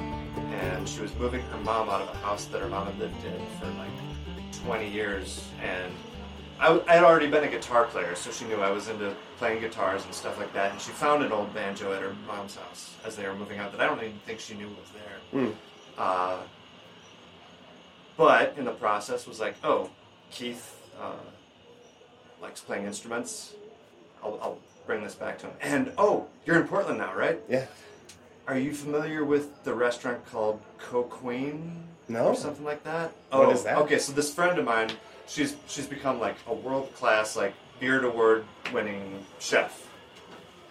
and 0.51 0.89
she 0.89 1.01
was 1.01 1.15
moving 1.15 1.43
her 1.43 1.59
mom 1.59 1.89
out 1.89 2.01
of 2.01 2.09
a 2.09 2.19
house 2.19 2.47
that 2.47 2.61
her 2.61 2.69
mom 2.69 2.89
had 2.89 2.99
lived 2.99 3.25
in 3.25 3.47
for 3.61 3.67
like 3.67 3.93
20 4.65 4.91
years, 4.91 5.49
and 5.63 5.93
I 6.59 6.93
had 6.93 7.05
already 7.05 7.29
been 7.29 7.45
a 7.45 7.49
guitar 7.49 7.85
player, 7.85 8.17
so 8.17 8.33
she 8.33 8.47
knew 8.47 8.57
I 8.57 8.73
was 8.73 8.89
into 8.89 9.15
playing 9.39 9.61
guitars 9.61 10.05
and 10.05 10.13
stuff 10.13 10.39
like 10.39 10.53
that, 10.55 10.73
and 10.73 10.81
she 10.81 10.91
found 10.91 11.23
an 11.23 11.31
old 11.31 11.55
banjo 11.55 11.93
at 11.93 12.03
her 12.03 12.17
mom's 12.27 12.57
house 12.57 12.97
as 13.05 13.15
they 13.15 13.29
were 13.29 13.37
moving 13.37 13.61
out 13.61 13.71
that 13.71 13.81
I 13.81 13.87
don't 13.87 13.99
even 13.99 14.19
think 14.27 14.41
she 14.41 14.55
knew 14.55 14.67
was 14.67 14.91
there. 14.93 15.41
Hmm. 15.41 15.53
Uh, 16.01 16.39
but 18.17 18.55
in 18.57 18.65
the 18.65 18.71
process 18.71 19.27
was 19.27 19.39
like, 19.39 19.55
oh, 19.63 19.91
Keith 20.31 20.81
uh, 20.99 21.13
likes 22.41 22.63
playing 22.63 22.87
instruments. 22.87 23.53
I'll, 24.25 24.39
I'll 24.41 24.59
bring 24.87 25.05
this 25.05 25.15
back 25.15 25.39
to 25.41 25.47
him. 25.47 25.57
And 25.61 25.93
oh, 25.99 26.27
you're 26.47 26.59
in 26.59 26.67
Portland 26.67 26.99
now, 26.99 27.15
right? 27.15 27.39
Yeah. 27.51 27.67
Are 28.49 28.59
you 28.59 28.73
familiar 28.73 29.25
with 29.27 29.63
the 29.65 29.75
restaurant 29.75 30.25
called 30.25 30.61
Coquine? 30.79 31.85
No. 32.09 32.29
Or 32.29 32.35
something 32.35 32.65
like 32.65 32.83
that? 32.85 33.13
What 33.29 33.49
oh, 33.49 33.51
is 33.51 33.65
that? 33.65 33.77
Okay, 33.79 33.99
so 33.99 34.13
this 34.13 34.33
friend 34.33 34.59
of 34.59 34.65
mine, 34.65 34.91
she's 35.27 35.55
she's 35.69 35.87
become 35.87 36.19
like 36.19 36.37
a 36.49 36.55
world 36.55 36.93
class, 36.95 37.37
like 37.37 37.55
beard 37.79 38.05
award 38.05 38.47
winning 38.73 39.25
chef. 39.39 39.87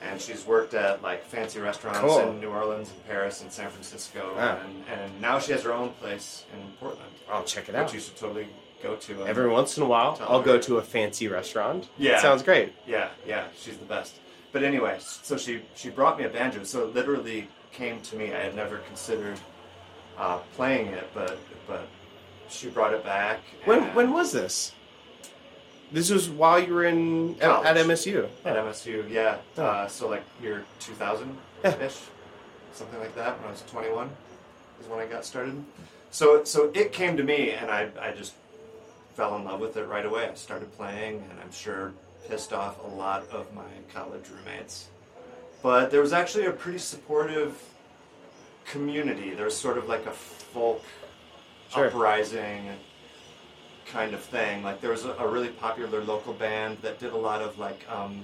And 0.01 0.19
she's 0.21 0.45
worked 0.45 0.73
at 0.73 1.01
like 1.01 1.25
fancy 1.25 1.59
restaurants 1.59 1.99
Cool. 1.99 2.19
in 2.31 2.39
New 2.39 2.49
Orleans 2.49 2.89
and 2.89 3.05
Paris 3.07 3.41
and 3.41 3.51
San 3.51 3.69
Francisco. 3.69 4.33
Ah. 4.37 4.59
And, 4.63 4.83
and 5.01 5.21
now 5.21 5.39
she 5.39 5.51
has 5.51 5.63
her 5.63 5.73
own 5.73 5.89
place 5.93 6.45
in 6.53 6.71
Portland. 6.79 7.11
I'll 7.29 7.43
check 7.43 7.67
it 7.69 7.73
Which 7.75 7.81
out. 7.83 7.93
you 7.93 7.99
should 7.99 8.15
totally 8.15 8.47
go 8.81 8.95
to. 8.95 9.25
Every 9.27 9.49
once 9.49 9.75
in 9.77 9.83
a 9.83 9.85
while, 9.87 10.17
I'll 10.21 10.39
her. 10.39 10.45
go 10.45 10.57
to 10.59 10.77
a 10.77 10.81
fancy 10.81 11.27
restaurant. 11.27 11.89
Yeah. 11.97 12.21
Sounds 12.21 12.43
great. 12.43 12.73
Yeah, 12.87 13.09
yeah, 13.27 13.47
she's 13.59 13.77
the 13.77 13.85
best. 13.85 14.15
But 14.53 14.63
anyway, 14.63 14.97
so 14.99 15.37
she 15.37 15.61
she 15.75 15.89
brought 15.89 16.17
me 16.17 16.23
a 16.23 16.29
banjo. 16.29 16.63
So 16.63 16.85
it 16.85 16.95
literally 16.95 17.47
came 17.71 18.01
to 18.03 18.15
me. 18.15 18.33
I 18.33 18.39
had 18.39 18.55
never 18.55 18.77
considered 18.79 19.37
uh, 20.17 20.37
playing 20.55 20.87
it, 20.87 21.09
but 21.13 21.37
but 21.67 21.87
she 22.49 22.69
brought 22.69 22.93
it 22.93 23.03
back. 23.03 23.41
When 23.65 23.83
when 23.93 24.11
was 24.13 24.31
this? 24.31 24.71
This 25.91 26.09
was 26.11 26.29
while 26.29 26.59
you 26.59 26.73
were 26.73 26.85
in 26.85 27.35
at, 27.41 27.65
at 27.65 27.77
MSU. 27.77 28.27
At 28.45 28.55
MSU, 28.55 29.09
yeah. 29.09 29.37
Oh. 29.57 29.63
Uh, 29.63 29.87
so 29.87 30.07
like 30.07 30.23
year 30.41 30.63
2000 30.79 31.35
Yeah. 31.63 31.75
ish, 31.81 31.97
something 32.73 32.99
like 32.99 33.15
that. 33.15 33.37
When 33.39 33.47
I 33.47 33.51
was 33.51 33.63
21 33.63 34.09
is 34.81 34.87
when 34.87 34.99
I 34.99 35.05
got 35.07 35.25
started. 35.25 35.63
So 36.11 36.43
so 36.43 36.71
it 36.73 36.91
came 36.91 37.17
to 37.17 37.23
me, 37.23 37.51
and 37.51 37.69
I 37.71 37.89
I 37.99 38.11
just 38.11 38.33
fell 39.15 39.35
in 39.35 39.45
love 39.45 39.59
with 39.59 39.77
it 39.77 39.83
right 39.87 40.05
away. 40.05 40.27
I 40.29 40.33
started 40.35 40.71
playing, 40.77 41.23
and 41.29 41.39
I'm 41.39 41.51
sure 41.51 41.91
pissed 42.27 42.53
off 42.53 42.75
a 42.83 42.87
lot 42.87 43.27
of 43.31 43.53
my 43.55 43.63
college 43.93 44.25
roommates. 44.29 44.87
But 45.63 45.89
there 45.91 46.01
was 46.01 46.13
actually 46.13 46.45
a 46.45 46.51
pretty 46.51 46.77
supportive 46.79 47.61
community. 48.65 49.31
There 49.33 49.45
was 49.45 49.57
sort 49.57 49.77
of 49.77 49.87
like 49.89 50.05
a 50.05 50.11
folk 50.11 50.83
Sure. 51.73 51.87
uprising 51.87 52.69
kind 53.89 54.13
of 54.13 54.21
thing. 54.21 54.63
Like 54.63 54.81
there 54.81 54.91
was 54.91 55.05
a, 55.05 55.11
a 55.13 55.27
really 55.27 55.49
popular 55.49 56.03
local 56.03 56.33
band 56.33 56.77
that 56.81 56.99
did 56.99 57.11
a 57.13 57.17
lot 57.17 57.41
of 57.41 57.57
like, 57.59 57.79
um, 57.89 58.23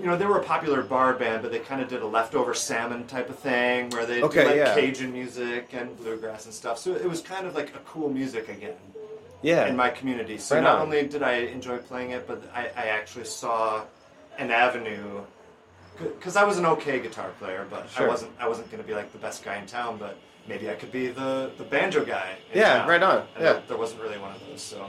you 0.00 0.06
know, 0.06 0.16
they 0.16 0.24
were 0.26 0.38
a 0.38 0.44
popular 0.44 0.82
bar 0.82 1.12
band, 1.14 1.42
but 1.42 1.50
they 1.52 1.58
kind 1.58 1.82
of 1.82 1.88
did 1.88 2.00
a 2.02 2.06
leftover 2.06 2.54
salmon 2.54 3.06
type 3.06 3.28
of 3.28 3.38
thing 3.38 3.90
where 3.90 4.06
they 4.06 4.22
Okay, 4.22 4.42
do 4.42 4.46
like 4.48 4.56
yeah. 4.56 4.74
Cajun 4.74 5.12
music 5.12 5.68
and 5.74 5.96
bluegrass 5.98 6.46
and 6.46 6.54
stuff. 6.54 6.78
So 6.78 6.94
it 6.94 7.08
was 7.08 7.20
kind 7.20 7.46
of 7.46 7.54
like 7.54 7.74
a 7.74 7.78
cool 7.80 8.08
music 8.08 8.48
again 8.48 8.76
Yeah. 9.42 9.66
in 9.66 9.76
my 9.76 9.90
community. 9.90 10.38
So 10.38 10.54
Right 10.56 10.64
not 10.64 10.76
on. 10.76 10.82
only 10.82 11.06
did 11.06 11.22
I 11.22 11.34
enjoy 11.56 11.78
playing 11.78 12.12
it, 12.12 12.26
but 12.26 12.42
I, 12.54 12.70
I 12.76 12.86
actually 12.86 13.26
saw 13.26 13.82
an 14.38 14.50
avenue. 14.50 15.20
Because 15.98 16.36
I 16.36 16.44
was 16.44 16.56
an 16.56 16.64
okay 16.66 16.98
guitar 17.00 17.30
player, 17.38 17.66
but 17.68 17.88
Sure. 17.90 18.06
I 18.06 18.08
wasn't. 18.08 18.32
I 18.40 18.48
wasn't 18.48 18.70
going 18.70 18.82
to 18.82 18.88
be 18.88 18.94
like 18.94 19.12
the 19.12 19.18
best 19.18 19.44
guy 19.44 19.56
in 19.58 19.66
town. 19.66 19.98
But 19.98 20.16
maybe 20.48 20.70
I 20.70 20.74
could 20.74 20.92
be 20.92 21.08
the, 21.08 21.50
the 21.58 21.64
banjo 21.64 22.04
guy. 22.04 22.36
Yeah, 22.54 22.78
town. 22.78 22.88
right 22.88 23.02
on. 23.02 23.18
And 23.36 23.44
Yeah. 23.44 23.60
there, 23.68 23.76
wasn't 23.76 24.02
really 24.02 24.18
one 24.18 24.32
of 24.32 24.40
those. 24.48 24.60
So 24.60 24.86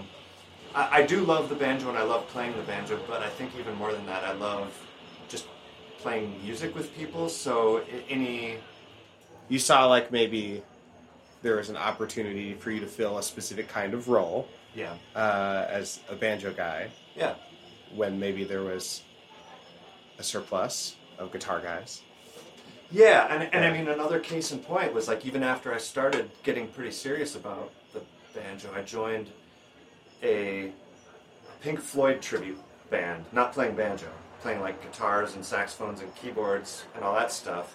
I, 0.76 1.00
I 1.00 1.06
do 1.06 1.22
love 1.22 1.50
the 1.50 1.56
banjo 1.56 1.90
and 1.90 1.98
I 1.98 2.04
love 2.04 2.28
playing 2.28 2.56
the 2.56 2.64
banjo. 2.64 3.00
But 3.08 3.22
I 3.22 3.30
think 3.30 3.52
even 3.60 3.76
more 3.76 3.92
than 3.92 4.06
that, 4.08 4.24
I 4.24 4.34
love 4.34 4.72
just 5.30 5.46
playing 6.00 6.42
music 6.44 6.76
with 6.76 6.96
people. 6.96 7.30
So 7.30 7.84
any 8.10 8.58
you 9.50 9.60
saw 9.60 9.86
like 9.88 10.12
maybe 10.12 10.64
there 11.42 11.58
was 11.58 11.70
an 11.70 11.78
opportunity 11.78 12.54
for 12.54 12.72
you 12.72 12.80
to 12.80 12.88
fill 12.88 13.18
a 13.18 13.24
specific 13.24 13.68
kind 13.68 13.94
of 13.94 14.08
role 14.08 14.48
yeah 14.74 14.94
uh, 15.14 15.66
as 15.70 16.00
a 16.10 16.16
banjo 16.16 16.54
guy 16.54 16.90
yeah 17.18 17.36
when 17.94 18.18
maybe 18.18 18.46
there 18.46 18.64
was 18.64 19.04
a 20.18 20.24
surplus 20.24 20.96
of 21.20 21.32
guitar 21.32 21.60
guys. 21.60 22.02
Yeah, 22.94 23.26
and, 23.34 23.52
and 23.52 23.66
I 23.66 23.76
mean 23.76 23.88
another 23.88 24.20
case 24.20 24.52
in 24.52 24.60
point 24.60 24.94
was 24.94 25.08
like 25.08 25.26
even 25.26 25.42
after 25.42 25.74
I 25.74 25.80
started 25.80 26.30
getting 26.44 26.68
pretty 26.68 26.92
serious 26.92 27.36
about 27.36 27.72
the 27.92 28.04
banjo, 28.36 28.70
I 28.72 28.84
joined 28.84 29.32
a 30.22 30.72
Pink 31.62 31.80
Floyd 31.80 32.22
tribute 32.22 32.60
band, 32.92 33.26
not 33.32 33.52
playing 33.52 33.76
banjo, 33.76 34.06
playing 34.42 34.62
like 34.62 34.80
guitars 34.84 35.34
and 35.34 35.44
saxophones 35.44 36.02
and 36.02 36.16
keyboards 36.16 36.84
and 36.94 37.04
all 37.04 37.16
that 37.16 37.32
stuff. 37.32 37.74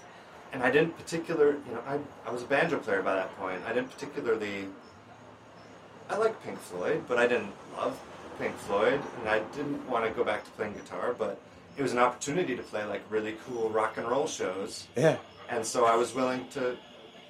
And 0.52 0.62
I 0.62 0.70
didn't 0.70 0.96
particular, 0.96 1.56
you 1.66 1.72
know, 1.72 1.82
I, 1.84 1.98
I 2.24 2.30
was 2.30 2.44
a 2.44 2.46
banjo 2.46 2.78
player 2.78 3.02
by 3.02 3.16
that 3.16 3.36
point. 3.38 3.60
I 3.66 3.72
didn't 3.72 3.90
particularly, 3.90 4.68
I 6.08 6.16
like 6.16 6.40
Pink 6.44 6.60
Floyd, 6.60 7.02
but 7.08 7.18
I 7.18 7.26
didn't 7.26 7.52
love 7.76 7.98
Pink 8.38 8.56
Floyd, 8.56 9.02
and 9.18 9.28
I 9.28 9.40
didn't 9.56 9.84
want 9.90 10.04
to 10.04 10.12
go 10.12 10.22
back 10.22 10.44
to 10.44 10.50
playing 10.52 10.74
guitar, 10.74 11.12
but 11.18 11.40
it 11.78 11.82
was 11.82 11.92
an 11.92 11.98
opportunity 11.98 12.56
to 12.56 12.62
play 12.62 12.84
like 12.84 13.02
really 13.08 13.36
cool 13.46 13.70
rock 13.70 13.96
and 13.96 14.06
roll 14.08 14.26
shows 14.26 14.86
Yeah. 14.96 15.16
and 15.48 15.64
so 15.64 15.84
I 15.86 15.94
was 15.96 16.14
willing 16.14 16.46
to 16.50 16.76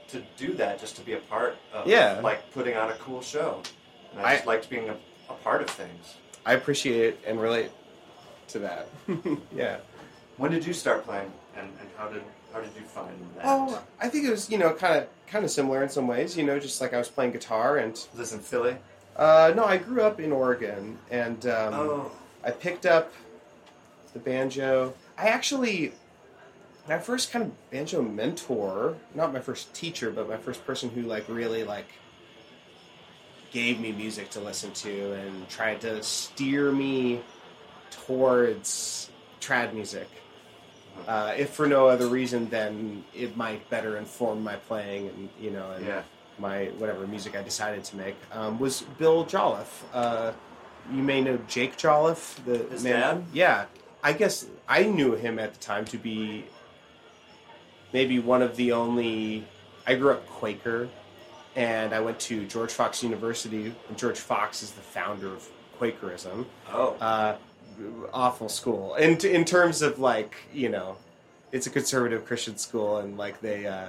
to 0.09 0.23
do 0.39 0.55
that 0.55 0.81
just 0.81 0.97
to 0.97 1.03
be 1.03 1.13
a 1.13 1.19
part 1.19 1.57
of 1.73 1.87
Yeah. 1.87 2.21
like 2.23 2.51
putting 2.53 2.77
on 2.77 2.91
a 2.91 2.95
cool 2.95 3.21
show. 3.21 3.63
And 4.13 4.21
I- 4.23 4.31
I 4.31 4.35
just 4.37 4.47
liked 4.47 4.71
being 4.71 4.89
a, 4.89 4.97
a 5.29 5.35
part 5.35 5.61
of 5.61 5.69
things. 5.69 6.15
I 6.47 6.55
appreciate 6.55 7.03
it 7.05 7.21
and 7.27 7.39
relate 7.39 7.71
to 8.49 8.59
that. 8.61 8.89
yeah. 9.55 9.77
When 10.39 10.51
did 10.51 10.65
you 10.65 10.73
start 10.73 11.05
playing, 11.05 11.31
and, 11.57 11.69
and 11.81 11.89
how 11.99 12.09
did 12.09 12.23
how 12.55 12.61
did 12.61 12.71
you 12.75 12.87
find 12.87 13.15
that? 13.37 13.43
Oh, 13.45 13.83
I 14.01 14.09
think 14.09 14.25
it 14.27 14.31
was 14.31 14.49
you 14.49 14.57
know 14.57 14.73
kind 14.73 14.97
of 14.97 15.09
kind 15.27 15.45
of 15.45 15.51
similar 15.51 15.83
in 15.83 15.91
some 15.91 16.07
ways. 16.09 16.39
You 16.39 16.45
know, 16.45 16.59
just 16.59 16.81
like 16.81 16.95
I 16.95 16.99
was 16.99 17.09
playing 17.11 17.33
guitar 17.33 17.77
and 17.77 17.93
was 17.93 18.09
this 18.15 18.33
in 18.33 18.39
Philly? 18.41 18.77
uh, 19.17 19.53
no, 19.55 19.65
I 19.67 19.77
grew 19.77 20.01
up 20.03 20.21
in 20.21 20.33
Oregon 20.33 20.97
and 21.11 21.45
um, 21.47 21.75
oh, 21.75 22.11
I 22.43 22.51
picked 22.53 22.87
up 22.87 23.13
the 24.19 24.31
banjo. 24.31 24.95
I 25.17 25.29
actually, 25.29 25.93
my 26.89 26.99
first 26.99 27.33
kind 27.33 27.45
of 27.45 27.71
banjo 27.71 28.03
mentor, 28.03 28.97
not 29.15 29.33
my 29.33 29.41
first 29.41 29.73
teacher, 29.75 30.11
but 30.11 30.29
my 30.29 30.37
first 30.37 30.65
person 30.67 30.91
who 30.91 31.03
like 31.03 31.29
really 31.29 31.65
like 31.65 31.89
gave 33.51 33.81
me 33.81 33.93
music 33.93 34.31
to 34.31 34.41
listen 34.41 34.71
to 34.73 35.13
and 35.15 35.49
tried 35.49 35.81
to 35.81 36.03
steer 36.03 36.71
me 36.71 37.21
towards 37.91 39.11
trad 39.41 39.73
music. 39.73 40.09
Uh, 41.07 41.33
if 41.37 41.51
for 41.51 41.67
no 41.67 41.87
other 41.87 42.09
reason 42.09 42.49
than 42.51 43.05
it 43.15 43.37
might 43.37 43.69
better 43.71 43.97
inform 43.97 44.43
my 44.43 44.57
playing 44.57 45.09
and 45.09 45.29
you 45.41 45.51
know 45.51 45.71
and 45.71 45.87
yeah. 45.87 46.03
my 46.41 46.65
whatever 46.79 47.07
music 47.07 47.37
I 47.37 47.43
decided 47.43 47.85
to 47.85 47.97
make 47.97 48.17
um, 48.33 48.59
was 48.59 48.83
Bill 48.99 49.25
Jolliffe. 49.25 49.85
Uh, 49.95 50.33
you 50.93 51.03
may 51.03 51.21
know 51.21 51.39
Jake 51.47 51.77
Jolliffe, 51.77 52.45
the 52.45 52.59
His 52.71 52.83
man. 52.83 53.01
dad? 53.01 53.25
Yeah, 53.33 53.65
I 54.03 54.13
guess 54.13 54.47
I 54.69 54.85
knew 54.85 55.15
him 55.15 55.39
at 55.39 55.55
the 55.55 55.61
time 55.61 55.85
to 55.87 55.99
be 55.99 56.45
maybe 57.93 58.19
one 58.19 58.43
of 58.43 58.57
the 58.57 58.73
only. 58.73 59.47
I 59.87 59.95
grew 59.95 60.11
up 60.11 60.27
Quaker, 60.27 60.89
and 61.57 61.93
I 61.95 62.01
went 62.01 62.21
to 62.21 62.47
George 62.47 62.73
Fox 62.73 63.03
University. 63.03 63.75
And 63.89 63.99
George 63.99 64.19
Fox 64.19 64.63
is 64.63 64.73
the 64.73 64.81
founder 64.81 65.29
of 65.29 65.49
Quakerism 65.79 66.47
Oh, 66.73 66.97
uh, 67.01 67.37
awful 68.13 68.49
school. 68.49 68.95
And 68.95 69.23
in 69.25 69.45
terms 69.45 69.83
of 69.83 69.99
like, 69.99 70.37
you 70.53 70.69
know, 70.69 70.97
it's 71.53 71.67
a 71.67 71.71
conservative 71.71 72.25
Christian 72.25 72.57
school, 72.57 72.99
and 72.99 73.17
like 73.17 73.41
they 73.41 73.67
uh, 73.67 73.89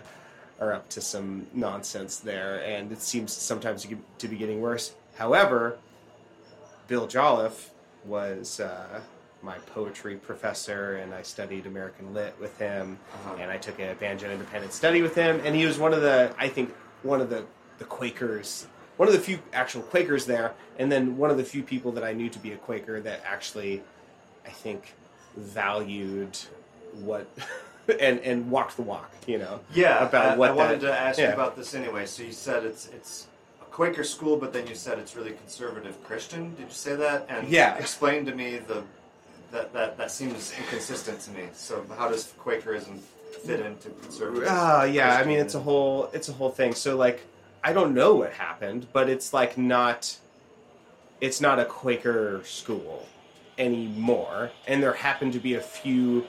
are 0.60 0.74
up 0.74 0.89
to 0.89 1.01
some 1.01 1.47
nonsense 1.53 2.18
there, 2.18 2.64
and 2.64 2.91
it 2.91 3.01
seems 3.01 3.34
sometimes 3.34 3.84
to 3.84 3.97
to 4.18 4.28
be 4.28 4.38
getting 4.38 4.62
worse. 4.62 4.93
However, 5.16 5.78
Bill 6.88 7.07
Jolliffe 7.07 7.70
was 8.05 8.60
uh, 8.60 9.01
my 9.42 9.58
poetry 9.74 10.16
professor, 10.16 10.98
and 10.98 11.14
I 11.14 11.22
studied 11.22 11.66
American 11.66 12.14
Lit 12.14 12.36
with 12.40 12.58
him, 12.58 13.00
Uh-huh. 13.14 13.36
and 13.40 13.50
I 13.52 13.58
took 13.58 13.80
a 13.80 13.96
banjo 14.00 14.30
independent 14.30 14.74
study 14.74 15.02
with 15.02 15.16
him, 15.16 15.42
and 15.46 15.56
he 15.56 15.66
was 15.66 15.78
one 15.78 15.94
of 15.94 16.02
the, 16.02 16.34
I 16.38 16.48
think, 16.50 16.74
one 17.04 17.22
of 17.22 17.30
the 17.30 17.46
the 17.78 17.86
Quakers, 17.86 18.68
one 18.98 19.08
of 19.08 19.14
the 19.14 19.20
few 19.22 19.40
actual 19.54 19.82
Quakers 19.84 20.26
there, 20.26 20.54
and 20.78 20.92
then 20.92 21.16
one 21.16 21.30
of 21.32 21.38
the 21.38 21.46
few 21.46 21.64
people 21.64 21.94
that 21.94 22.04
I 22.04 22.12
knew 22.12 22.30
to 22.30 22.40
be 22.40 22.52
a 22.52 22.58
Quaker 22.58 23.00
that 23.00 23.22
actually, 23.26 23.82
I 24.46 24.50
think, 24.50 24.94
valued 25.38 26.38
what 27.02 27.28
and 28.00 28.20
and 28.20 28.52
walked 28.52 28.76
the 28.76 28.82
walk. 28.82 29.12
You 29.28 29.38
know, 29.38 29.62
yeah. 29.74 30.06
about 30.06 30.26
I, 30.34 30.36
what 30.36 30.50
I 30.50 30.54
wanted 30.54 30.82
that- 30.82 30.88
to 30.92 31.00
ask 31.00 31.20
yeah. 31.20 31.28
you 31.30 31.34
about 31.34 31.56
this 31.56 31.74
anyway. 31.74 32.06
So 32.06 32.24
you 32.24 32.34
said 32.34 32.66
it's 32.66 32.88
it's 32.88 33.28
a 33.62 33.66
Quaker 33.66 34.04
school, 34.04 34.36
but 34.36 34.52
then 34.52 34.68
you 34.68 34.76
said 34.76 35.00
it's 35.00 35.16
really 35.16 35.32
conservative 35.32 36.04
Christian. 36.04 36.54
Did 36.56 36.66
you 36.68 36.74
say 36.74 36.96
that? 36.98 37.26
And 37.30 37.48
Yeah. 37.48 37.76
explain 37.78 38.26
to 38.26 38.36
me 38.36 38.58
the 38.58 38.84
that 39.52 39.74
that 39.74 39.97
that 39.97 40.12
seems 40.12 40.54
inconsistent 40.58 41.20
to 41.22 41.32
me. 41.32 41.50
So 41.54 41.86
how 41.97 42.10
does 42.10 42.34
Quakerism 42.39 43.00
fit 43.45 43.60
into 43.60 43.89
conservative? 43.89 44.47
Ah, 44.50 44.84
yeah. 44.84 45.16
I 45.16 45.24
mean, 45.26 45.39
it's 45.39 45.56
a 45.56 45.60
whole 45.60 46.10
it's 46.14 46.30
a 46.30 46.34
whole 46.34 46.50
thing. 46.50 46.74
So 46.74 46.97
like, 46.97 47.26
I 47.64 47.74
don't 47.74 47.93
know 47.93 48.16
what 48.16 48.34
happened, 48.34 48.88
but 48.93 49.10
it's 49.10 49.34
like 49.34 49.58
not, 49.58 50.18
it's 51.22 51.41
not 51.41 51.60
a 51.60 51.66
Quaker 51.66 52.41
school 52.43 53.08
anymore, 53.58 54.52
and 54.68 54.82
there 54.82 54.93
happened 54.93 55.34
to 55.34 55.39
be 55.39 55.56
a 55.56 55.62
few 55.62 56.26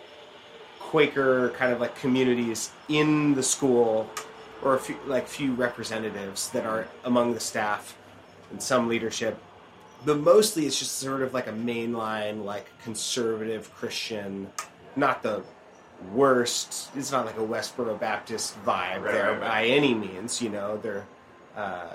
Quaker 0.80 1.50
kind 1.50 1.72
of 1.72 1.80
like 1.80 1.94
communities 1.94 2.72
in 2.88 3.34
the 3.34 3.42
school, 3.42 4.10
or 4.62 4.74
a 4.74 4.78
few 4.78 4.96
like 5.06 5.28
few 5.28 5.54
representatives 5.54 6.50
that 6.50 6.66
are 6.66 6.88
among 7.04 7.34
the 7.34 7.40
staff 7.40 7.96
and 8.50 8.60
some 8.60 8.88
leadership. 8.88 9.38
But 10.04 10.18
mostly, 10.18 10.66
it's 10.66 10.78
just 10.78 10.98
sort 10.98 11.22
of 11.22 11.34
like 11.34 11.46
a 11.46 11.52
mainline, 11.52 12.44
like 12.44 12.66
conservative 12.82 13.72
Christian, 13.74 14.50
not 14.96 15.22
the 15.22 15.42
worst. 16.12 16.90
It's 16.96 17.12
not 17.12 17.26
like 17.26 17.36
a 17.36 17.40
Westboro 17.42 17.98
Baptist 18.00 18.56
vibe 18.64 19.02
Right, 19.02 19.12
there 19.12 19.32
right, 19.32 19.40
right. 19.40 19.40
by 19.40 19.64
any 19.66 19.94
means. 19.94 20.40
You 20.40 20.50
know, 20.50 20.76
they're. 20.78 21.06
Uh, 21.56 21.88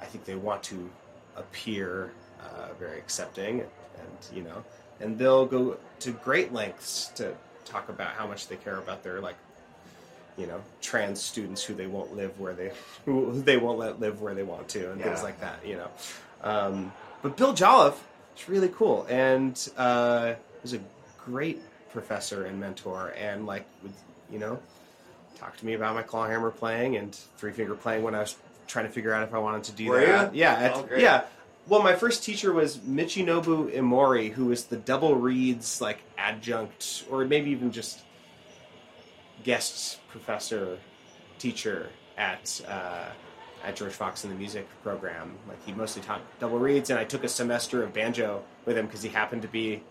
I 0.00 0.04
think 0.04 0.24
they 0.24 0.34
want 0.36 0.62
to 0.64 0.88
appear 1.36 2.12
uh, 2.40 2.68
very 2.78 2.98
accepting, 2.98 3.60
and 3.60 4.36
you 4.36 4.42
know, 4.42 4.64
and 5.00 5.18
they'll 5.18 5.46
go 5.46 5.78
to 6.00 6.10
great 6.12 6.52
lengths 6.52 7.08
to 7.16 7.34
talk 7.64 7.88
about 7.88 8.10
how 8.12 8.26
much 8.26 8.46
they 8.46 8.56
care 8.56 8.76
about 8.76 9.02
their 9.02 9.20
like, 9.20 9.34
you 10.36 10.46
know, 10.46 10.60
trans 10.80 11.20
students 11.20 11.64
who 11.64 11.74
they 11.74 11.86
won't 11.88 12.14
live 12.14 12.38
where 12.38 12.54
they 12.54 12.70
who 13.04 13.42
they 13.42 13.56
won't 13.56 13.78
let 13.78 13.98
live 13.98 14.20
where 14.20 14.34
they 14.34 14.44
want 14.44 14.68
to, 14.68 14.92
and 14.92 15.02
things 15.02 15.22
like 15.22 15.40
that. 15.40 15.58
You 15.66 15.76
know, 15.76 15.88
um, 16.42 16.92
but 17.22 17.36
Bill 17.36 17.52
Jolliffe 17.54 18.02
is 18.36 18.48
really 18.48 18.68
cool, 18.68 19.06
and 19.08 19.56
uh, 19.76 20.34
was 20.62 20.72
a 20.74 20.80
great 21.24 21.60
professor 21.90 22.44
and 22.44 22.60
mentor, 22.60 23.14
and 23.18 23.46
like 23.46 23.66
would 23.82 23.92
you 24.30 24.38
know 24.38 24.58
talk 25.38 25.56
to 25.58 25.66
me 25.66 25.74
about 25.74 25.94
my 25.94 26.02
clawhammer 26.02 26.50
playing 26.50 26.96
and 26.96 27.14
three 27.36 27.52
finger 27.52 27.74
playing 27.74 28.02
when 28.02 28.14
I 28.14 28.20
was 28.20 28.36
trying 28.66 28.86
to 28.86 28.90
figure 28.92 29.12
out 29.12 29.22
if 29.22 29.34
I 29.34 29.38
wanted 29.38 29.64
to 29.64 29.72
do 29.72 29.86
Were 29.88 30.04
that. 30.04 30.34
you? 30.34 30.40
Yeah, 30.40 30.72
Oh, 30.74 30.88
yeah. 30.96 31.24
Well, 31.68 31.82
my 31.82 31.94
first 31.96 32.22
teacher 32.22 32.52
was 32.52 32.76
Michinobu 32.78 33.74
Imori, 33.74 34.30
who 34.30 34.46
was 34.46 34.66
the 34.66 34.76
double 34.76 35.16
reeds 35.16 35.80
like 35.80 35.98
adjunct, 36.16 37.04
or 37.10 37.24
maybe 37.24 37.50
even 37.50 37.72
just 37.72 38.00
guest 39.44 39.98
professor 40.08 40.78
teacher 41.38 41.90
at 42.16 42.60
uh, 42.68 43.06
at 43.64 43.76
George 43.76 43.92
Fox 43.92 44.24
in 44.24 44.30
the 44.30 44.36
music 44.36 44.66
program. 44.82 45.32
Like 45.48 45.64
he 45.64 45.72
mostly 45.72 46.02
taught 46.02 46.20
double 46.38 46.58
reeds, 46.58 46.90
and 46.90 46.98
I 46.98 47.04
took 47.04 47.24
a 47.24 47.28
semester 47.28 47.82
of 47.82 47.92
banjo 47.92 48.42
with 48.64 48.76
him 48.76 48.86
because 48.86 49.02
he 49.02 49.08
happened 49.08 49.42
to 49.42 49.48
be 49.48 49.82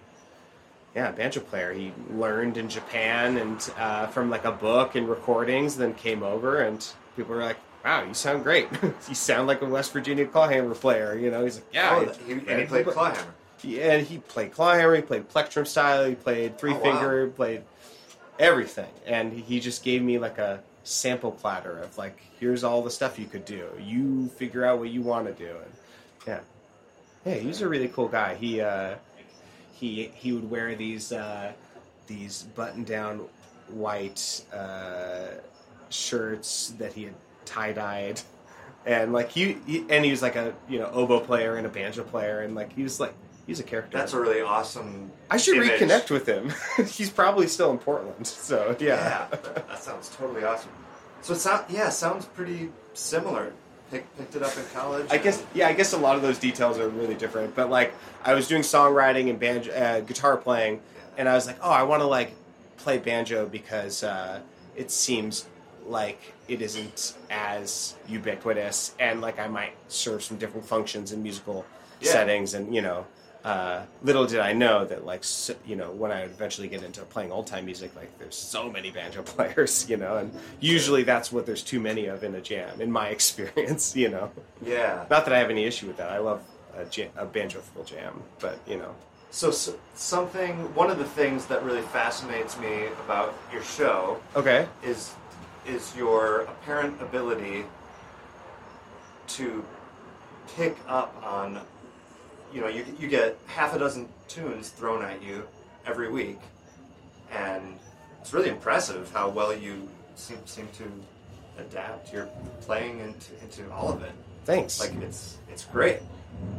yeah, 0.96 1.10
a 1.10 1.14
banjo 1.14 1.42
player. 1.42 1.74
He 1.74 1.92
learned 2.12 2.58
in 2.58 2.70
Japan 2.70 3.38
and 3.38 3.72
uh, 3.78 4.08
from 4.08 4.30
like 4.30 4.46
a 4.46 4.52
book 4.52 4.96
and 4.96 5.10
recordings, 5.10 5.76
then 5.76 5.94
came 5.94 6.24
over, 6.24 6.62
and 6.62 6.86
people 7.18 7.36
were 7.36 7.44
like, 7.44 7.58
"Wow, 7.84 8.04
you 8.04 8.14
sound 8.14 8.44
great. 8.44 8.70
you 9.10 9.16
sound 9.16 9.48
like 9.48 9.62
a 9.62 9.66
West 9.66 9.92
Virginia 9.92 10.26
clawhammer 10.26 10.74
player." 10.74 11.18
You 11.18 11.32
know, 11.32 11.44
he's 11.44 11.56
like, 11.56 11.66
"Yeah." 11.74 12.06
Oh, 12.08 12.14
he, 12.26 12.34
and 12.34 12.62
he 12.62 12.66
played 12.66 12.86
clawhammer. 12.88 13.34
Yeah, 13.62 13.94
and 13.94 14.08
he 14.08 14.20
played 14.20 14.54
clawhammer. 14.54 14.96
He 14.96 15.02
played 15.02 15.28
plectrum 15.28 15.66
style. 15.66 16.06
He 16.06 16.16
played 16.16 16.58
three 16.58 16.74
Oh, 16.74 16.80
finger. 16.80 17.28
Played 17.28 17.64
everything, 18.40 18.92
and 19.06 19.34
he 19.34 19.60
just 19.60 19.84
gave 19.84 20.02
me 20.02 20.18
like 20.18 20.38
a 20.38 20.64
sample 20.86 21.32
platter 21.32 21.80
of 21.80 21.98
like, 21.98 22.22
"Here's 22.40 22.64
all 22.64 22.82
the 22.82 22.92
stuff 22.92 23.20
you 23.20 23.26
could 23.26 23.44
do. 23.44 23.68
You 23.80 24.30
figure 24.30 24.64
out 24.64 24.80
what 24.80 24.90
you 24.90 25.02
want 25.02 25.28
to 25.28 25.34
do." 25.34 25.58
And 25.58 25.74
yeah, 26.26 26.40
yeah, 27.26 27.40
he 27.40 27.48
was 27.48 27.62
a 27.62 27.68
really 27.68 27.90
cool 27.90 28.08
guy. 28.08 28.36
He 28.36 28.62
uh, 28.62 28.96
he 29.74 30.12
he 30.16 30.32
would 30.32 30.50
wear 30.50 30.76
these 30.76 31.12
uh, 31.12 31.52
these 32.08 32.44
button 32.56 32.84
down 32.84 33.26
white 33.68 34.44
uh, 34.54 35.28
shirts 35.90 36.74
that 36.78 36.94
he 36.94 37.04
had 37.04 37.16
tie 37.46 37.74
dyed. 37.74 38.22
And 38.86 39.14
like 39.14 39.32
he, 39.32 39.58
he, 39.66 39.84
and 39.90 40.06
he 40.06 40.12
was 40.12 40.22
like 40.22 40.36
a 40.36 40.54
you 40.70 40.78
know 40.80 40.90
oboe 40.94 41.20
player 41.20 41.56
and 41.56 41.66
a 41.66 41.70
banjo 41.70 42.04
player, 42.04 42.42
and 42.42 42.54
like 42.54 42.74
he 42.74 42.84
was 42.84 43.00
like 43.00 43.16
he 43.46 43.52
was 43.52 43.60
a 43.60 43.64
character. 43.64 43.98
That's 43.98 44.14
a 44.14 44.20
really 44.20 44.42
awesome. 44.42 45.12
I 45.30 45.38
should 45.38 45.58
image. 45.58 45.80
reconnect 45.80 46.10
with 46.12 46.28
him. 46.28 46.52
He's 46.88 47.10
probably 47.10 47.48
still 47.48 47.72
in 47.72 47.78
Portland, 47.78 48.26
so 48.28 48.76
yeah. 48.80 49.28
Yeah, 49.32 49.38
that 49.54 49.82
sounds 49.84 50.10
totally 50.10 50.44
awesome. 50.44 50.72
So 51.22 51.34
it 51.34 51.38
sounds 51.40 51.72
yeah, 51.72 51.90
sounds 51.90 52.26
pretty 52.26 52.72
similar. 52.94 53.54
Pick, 53.92 54.18
picked 54.18 54.36
it 54.36 54.42
up 54.42 54.58
in 54.58 54.64
college. 54.74 55.06
I 55.12 55.18
guess 55.20 55.44
yeah, 55.54 55.68
I 55.68 55.74
guess 55.74 55.94
a 55.94 55.98
lot 55.98 56.16
of 56.16 56.22
those 56.24 56.40
details 56.40 56.80
are 56.80 56.90
really 56.90 57.14
different. 57.16 57.56
But 57.56 57.70
like 57.70 57.94
I 58.24 58.34
was 58.34 58.48
doing 58.48 58.62
songwriting 58.64 59.30
and 59.30 59.40
banjo, 59.40 59.72
uh, 59.72 60.00
guitar 60.02 60.38
playing, 60.38 60.82
and 61.18 61.30
I 61.30 61.34
was 61.36 61.46
like, 61.46 61.58
oh, 61.62 61.70
I 61.70 61.84
want 61.84 62.02
to 62.02 62.08
like 62.08 62.34
play 62.78 62.98
banjo 62.98 63.46
because 63.48 64.04
uh, 64.04 64.40
it 64.76 64.90
seems 64.92 65.46
like 65.86 66.34
it 66.48 66.64
isn't 66.64 67.14
as 67.30 67.94
ubiquitous, 68.08 68.96
and 69.00 69.22
like 69.22 69.40
I 69.40 69.48
might 69.48 69.74
serve 69.88 70.24
some 70.24 70.38
different 70.38 70.66
functions 70.66 71.12
in 71.12 71.22
musical 71.22 71.64
Yeah. 72.02 72.12
settings, 72.12 72.54
and 72.56 72.74
you 72.74 72.82
know. 72.82 73.06
Uh, 73.46 73.84
little 74.02 74.26
did 74.26 74.40
I 74.40 74.54
know 74.54 74.86
that, 74.86 75.06
like, 75.06 75.24
so, 75.24 75.54
you 75.68 75.76
know, 75.76 75.92
when 75.92 76.12
I 76.12 76.24
would 76.24 76.32
eventually 76.32 76.68
get 76.68 76.82
into 76.82 77.02
playing 77.04 77.32
old 77.32 77.46
time 77.46 77.66
music, 77.66 77.96
like, 77.96 78.18
there's 78.18 78.36
so 78.36 78.72
many 78.72 78.90
banjo 78.90 79.22
players, 79.36 79.88
you 79.88 79.98
know, 79.98 80.18
and 80.18 80.34
usually 80.60 81.04
that's 81.04 81.32
what 81.32 81.46
there's 81.46 81.62
too 81.62 81.80
many 81.80 82.08
of 82.08 82.24
in 82.24 82.34
a 82.34 82.42
jam, 82.42 82.82
in 82.82 82.92
my 82.92 83.10
experience, 83.18 83.96
you 83.96 84.10
know. 84.10 84.32
Yeah. 84.66 85.06
Not 85.12 85.26
that 85.26 85.34
I 85.34 85.38
have 85.38 85.52
any 85.52 85.66
issue 85.66 85.86
with 85.86 85.98
that. 85.98 86.10
I 86.10 86.18
love 86.18 86.42
a, 86.76 86.86
jam, 86.86 87.10
a 87.16 87.26
banjo 87.26 87.60
full 87.60 87.84
jam, 87.84 88.24
but 88.40 88.58
you 88.68 88.78
know, 88.78 88.96
So, 89.30 89.52
so 89.52 89.78
something 89.94 90.74
one 90.74 90.90
of 90.90 90.98
the 90.98 91.06
things 91.06 91.46
that 91.46 91.64
really 91.64 91.84
fascinates 91.84 92.58
me 92.58 92.88
about 93.06 93.36
your 93.54 93.62
show 93.64 94.20
okay, 94.36 94.68
is 94.84 95.14
is 95.68 95.96
your 95.96 96.42
apparent 96.42 97.00
ability 97.02 97.66
to 99.28 99.64
pick 100.56 100.78
up 100.88 101.16
on 101.24 101.60
you 102.56 102.62
know 102.62 102.68
you, 102.68 102.86
you 102.98 103.08
get 103.10 103.38
half 103.48 103.76
a 103.76 103.80
dozen 103.80 104.08
tunes 104.30 104.70
thrown 104.70 105.04
at 105.04 105.22
you 105.22 105.46
every 105.86 106.10
week 106.10 106.40
and 107.32 107.78
it's 108.22 108.34
really 108.34 108.50
impressive 108.50 109.12
how 109.14 109.28
well 109.28 109.54
you 109.54 109.88
seem, 110.16 110.38
seem 110.46 110.68
to 110.78 110.90
adapt 111.62 112.14
your 112.14 112.28
playing 112.62 113.00
into, 113.00 113.34
into 113.42 113.72
all 113.74 113.92
of 113.92 114.02
it 114.02 114.14
thanks. 114.46 114.80
like 114.80 114.94
it's 115.02 115.38
it's 115.52 115.66
great 115.66 116.00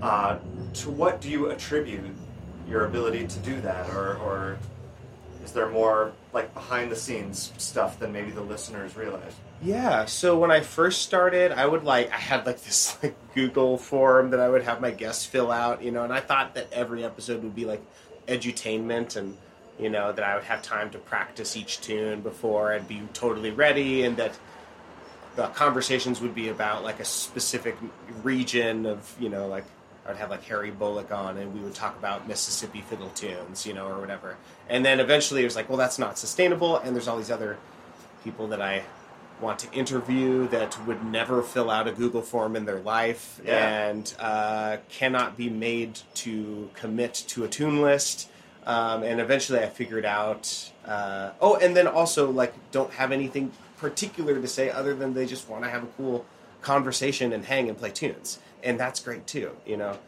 uh, 0.02 0.38
to 0.74 0.90
what 0.90 1.20
do 1.20 1.30
you 1.30 1.50
attribute 1.50 2.04
your 2.68 2.84
ability 2.84 3.26
to 3.26 3.38
do 3.40 3.60
that 3.60 3.88
or, 3.90 4.16
or 4.18 4.58
is 5.46 5.52
there 5.52 5.70
more 5.70 6.12
like 6.34 6.52
behind 6.52 6.90
the 6.90 6.96
scenes 6.96 7.52
stuff 7.56 7.98
than 7.98 8.12
maybe 8.12 8.30
the 8.30 8.42
listeners 8.42 8.96
realize 8.96 9.32
yeah. 9.62 10.04
So 10.04 10.38
when 10.38 10.50
I 10.50 10.60
first 10.60 11.02
started, 11.02 11.52
I 11.52 11.66
would 11.66 11.84
like 11.84 12.12
I 12.12 12.16
had 12.16 12.46
like 12.46 12.60
this 12.64 12.96
like 13.02 13.16
Google 13.34 13.78
form 13.78 14.30
that 14.30 14.40
I 14.40 14.48
would 14.48 14.62
have 14.62 14.80
my 14.80 14.90
guests 14.90 15.24
fill 15.26 15.50
out, 15.50 15.82
you 15.82 15.90
know, 15.90 16.04
and 16.04 16.12
I 16.12 16.20
thought 16.20 16.54
that 16.54 16.72
every 16.72 17.04
episode 17.04 17.42
would 17.42 17.54
be 17.54 17.64
like 17.64 17.82
edutainment 18.28 19.16
and 19.16 19.36
you 19.78 19.90
know 19.90 20.12
that 20.12 20.24
I 20.24 20.34
would 20.34 20.44
have 20.44 20.62
time 20.62 20.90
to 20.90 20.98
practice 20.98 21.56
each 21.56 21.80
tune 21.80 22.22
before 22.22 22.72
I'd 22.72 22.88
be 22.88 23.02
totally 23.12 23.50
ready, 23.50 24.04
and 24.04 24.16
that 24.16 24.38
the 25.36 25.48
conversations 25.48 26.20
would 26.20 26.34
be 26.34 26.48
about 26.48 26.82
like 26.82 26.98
a 26.98 27.04
specific 27.04 27.76
region 28.22 28.86
of 28.86 29.14
you 29.20 29.28
know 29.28 29.46
like 29.46 29.64
I 30.06 30.10
would 30.10 30.18
have 30.18 30.30
like 30.30 30.44
Harry 30.44 30.70
Bolick 30.70 31.10
on 31.10 31.36
and 31.36 31.52
we 31.52 31.60
would 31.60 31.74
talk 31.74 31.98
about 31.98 32.28
Mississippi 32.28 32.80
fiddle 32.88 33.08
tunes, 33.10 33.66
you 33.66 33.74
know, 33.74 33.88
or 33.88 33.98
whatever. 34.00 34.36
And 34.68 34.84
then 34.84 35.00
eventually 35.00 35.40
it 35.42 35.44
was 35.44 35.56
like, 35.56 35.68
well, 35.68 35.78
that's 35.78 35.98
not 35.98 36.16
sustainable, 36.18 36.76
and 36.78 36.94
there's 36.94 37.08
all 37.08 37.16
these 37.16 37.30
other 37.30 37.58
people 38.22 38.46
that 38.48 38.62
I 38.62 38.82
want 39.40 39.58
to 39.58 39.72
interview 39.72 40.48
that 40.48 40.78
would 40.86 41.04
never 41.04 41.42
fill 41.42 41.70
out 41.70 41.86
a 41.86 41.92
Google 41.92 42.22
form 42.22 42.56
in 42.56 42.64
their 42.64 42.80
life 42.80 43.40
Yeah. 43.44 43.88
and 43.88 44.14
uh, 44.18 44.78
cannot 44.88 45.36
be 45.36 45.50
made 45.50 45.98
to 46.14 46.70
commit 46.74 47.12
to 47.28 47.44
a 47.44 47.48
tune 47.48 47.82
list. 47.82 48.30
Um, 48.64 49.02
and 49.02 49.20
eventually 49.20 49.58
I 49.60 49.66
figured 49.68 50.04
out, 50.06 50.70
uh, 50.86 51.32
oh, 51.40 51.56
and 51.56 51.76
then 51.76 51.86
also 51.86 52.30
like 52.30 52.54
don't 52.72 52.92
have 52.94 53.12
anything 53.12 53.52
particular 53.76 54.40
to 54.40 54.48
say 54.48 54.70
other 54.70 54.94
than 54.94 55.14
they 55.14 55.26
just 55.26 55.48
want 55.48 55.64
to 55.64 55.70
have 55.70 55.82
a 55.84 55.88
cool 55.98 56.24
conversation 56.62 57.32
and 57.32 57.44
hang 57.44 57.68
and 57.68 57.76
play 57.78 57.90
tunes. 57.90 58.38
And 58.62 58.78
that's 58.78 59.00
great 59.00 59.26
too, 59.26 59.56
you 59.66 59.76
know. 59.76 59.98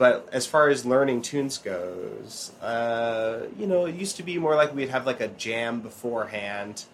But 0.00 0.30
as 0.32 0.46
far 0.46 0.70
as 0.70 0.86
learning 0.86 1.20
tunes 1.22 1.58
goes, 1.58 2.52
uh, 2.62 3.40
you 3.58 3.66
know, 3.66 3.84
it 3.84 3.94
used 3.94 4.16
to 4.16 4.22
be 4.22 4.38
more 4.38 4.56
like 4.56 4.74
we'd 4.74 4.88
have 4.88 5.04
like 5.04 5.20
a 5.20 5.28
jam 5.28 5.82
beforehand, 5.82 6.84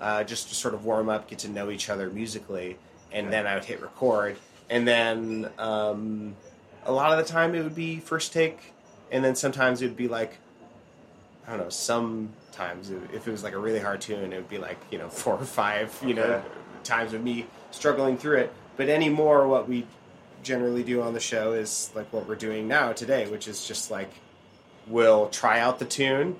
uh, 0.00 0.24
just 0.24 0.48
to 0.48 0.56
sort 0.56 0.74
of 0.74 0.84
warm 0.84 1.08
up, 1.08 1.28
get 1.28 1.38
to 1.40 1.48
know 1.48 1.70
each 1.70 1.88
other 1.88 2.10
musically, 2.10 2.76
and 3.12 3.32
then 3.32 3.46
I 3.46 3.54
would 3.54 3.64
hit 3.64 3.80
record. 3.80 4.38
And 4.68 4.88
then 4.88 5.48
um, 5.56 6.34
a 6.84 6.90
lot 6.90 7.16
of 7.16 7.24
the 7.24 7.32
time 7.32 7.54
it 7.54 7.62
would 7.62 7.76
be 7.76 8.00
first 8.00 8.32
take, 8.32 8.72
and 9.12 9.24
then 9.24 9.36
sometimes 9.36 9.80
it 9.80 9.86
would 9.86 9.96
be 9.96 10.08
like, 10.08 10.38
I 11.46 11.52
don't 11.52 11.60
know, 11.60 11.70
sometimes 11.70 12.90
if 12.90 13.28
it 13.28 13.30
was 13.30 13.44
like 13.44 13.54
a 13.54 13.58
really 13.58 13.78
hard 13.78 14.00
tune, 14.00 14.32
it 14.32 14.36
would 14.36 14.48
be 14.48 14.58
like, 14.58 14.78
you 14.90 14.98
know, 14.98 15.08
four 15.08 15.34
or 15.34 15.44
five, 15.44 15.96
you 16.04 16.14
know, 16.14 16.42
times 16.82 17.12
of 17.12 17.22
me 17.22 17.46
struggling 17.70 18.18
through 18.18 18.38
it. 18.38 18.52
But 18.76 18.88
anymore, 18.88 19.46
what 19.46 19.68
we 19.68 19.86
generally 20.42 20.82
do 20.82 21.02
on 21.02 21.14
the 21.14 21.20
show 21.20 21.52
is 21.52 21.90
like 21.94 22.12
what 22.12 22.28
we're 22.28 22.36
doing 22.36 22.68
now 22.68 22.92
today, 22.92 23.26
which 23.28 23.48
is 23.48 23.66
just 23.66 23.90
like 23.90 24.10
we'll 24.86 25.28
try 25.28 25.60
out 25.60 25.78
the 25.78 25.84
tune 25.84 26.36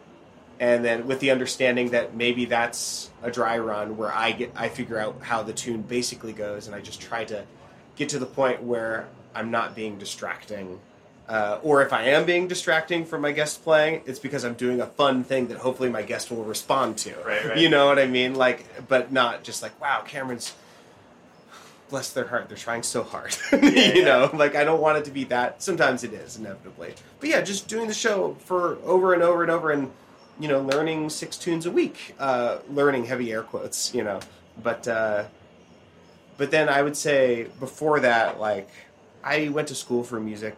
and 0.61 0.85
then 0.85 1.07
with 1.07 1.21
the 1.21 1.31
understanding 1.31 1.91
that 1.91 2.15
maybe 2.15 2.45
that's 2.45 3.11
a 3.23 3.31
dry 3.31 3.59
run 3.59 3.97
where 3.97 4.13
I 4.13 4.33
get 4.33 4.53
I 4.57 4.69
figure 4.69 4.99
out 4.99 5.23
how 5.23 5.43
the 5.43 5.53
tune 5.53 5.83
basically 5.83 6.33
goes 6.33 6.67
and 6.67 6.75
I 6.75 6.81
just 6.81 7.01
try 7.01 7.25
to 7.27 7.45
get 7.97 8.09
to 8.11 8.19
the 8.19 8.27
point 8.27 8.63
where 8.63 9.09
I'm 9.35 9.51
not 9.51 9.75
being 9.75 9.99
distracting. 9.99 10.81
Uh, 11.29 11.59
or 11.63 11.83
if 11.83 11.93
I 11.93 12.05
am 12.05 12.25
being 12.25 12.49
distracting 12.49 13.05
from 13.05 13.21
my 13.21 13.33
guest 13.33 13.63
playing, 13.63 14.01
it's 14.07 14.19
because 14.19 14.45
I'm 14.45 14.55
doing 14.55 14.81
a 14.81 14.87
fun 14.87 15.25
thing 15.25 15.49
that 15.49 15.59
hopefully 15.59 15.91
my 15.91 16.01
guest 16.01 16.31
will 16.31 16.45
respond 16.45 16.97
to. 16.99 17.15
Right, 17.17 17.45
right. 17.45 17.59
You 17.59 17.69
know 17.69 17.85
what 17.87 17.99
I 17.99 18.07
mean? 18.07 18.35
Like, 18.35 18.89
but 18.89 19.13
not 19.13 19.45
just 19.45 19.63
like, 19.63 19.79
wow, 19.79 20.03
Cameron's 20.07 20.55
bless 21.89 22.13
their 22.13 22.27
heart, 22.27 22.49
they're 22.49 22.57
trying 22.57 22.83
so 22.83 23.03
hard. 23.03 23.37
you 23.53 23.59
yeah. 23.61 24.05
know, 24.05 24.31
like 24.35 24.55
I 24.55 24.65
don't 24.65 24.81
want 24.81 24.99
it 24.99 25.05
to 25.07 25.11
be 25.11 25.25
that. 25.25 25.63
Sometimes 25.63 26.05
it 26.05 26.13
is 26.13 26.37
inevitably, 26.37 26.95
but 27.21 27.29
yeah, 27.29 27.41
just 27.41 27.69
doing 27.69 27.89
the 27.89 27.95
show 27.95 28.37
for 28.41 28.79
over 28.85 29.15
and 29.15 29.23
over 29.23 29.43
and 29.43 29.51
over, 29.51 29.71
and 29.71 29.91
you 30.39 30.49
know, 30.49 30.61
learning 30.61 31.11
six 31.11 31.37
tunes 31.37 31.67
a 31.67 31.71
week, 31.71 32.15
uh, 32.19 32.59
learning 32.71 33.07
heavy 33.07 33.33
air 33.33 33.43
quotes, 33.43 33.95
you 33.95 34.05
know, 34.05 34.21
but 34.63 34.87
uh, 34.87 35.25
but 36.37 36.51
then 36.51 36.69
I 36.69 36.83
would 36.83 36.97
say 36.97 37.49
before 37.59 38.01
that, 38.01 38.39
like 38.39 38.69
I 39.25 39.49
went 39.49 39.69
to 39.69 39.75
school 39.75 40.05
for 40.05 40.21
music, 40.21 40.57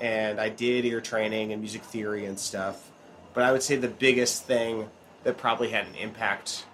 and 0.00 0.40
I 0.40 0.48
did 0.48 0.84
ear 0.84 1.00
training 1.00 1.52
and 1.52 1.60
music 1.60 1.82
theory 1.82 2.24
and 2.24 2.38
stuff, 2.38 2.90
but 3.34 3.44
I 3.44 3.52
would 3.52 3.62
say 3.62 3.76
the 3.76 3.88
biggest 3.88 4.44
thing 4.44 4.88
that 5.24 5.36
probably 5.36 5.70
had 5.70 5.86
an 5.86 5.94
impact 5.96 6.64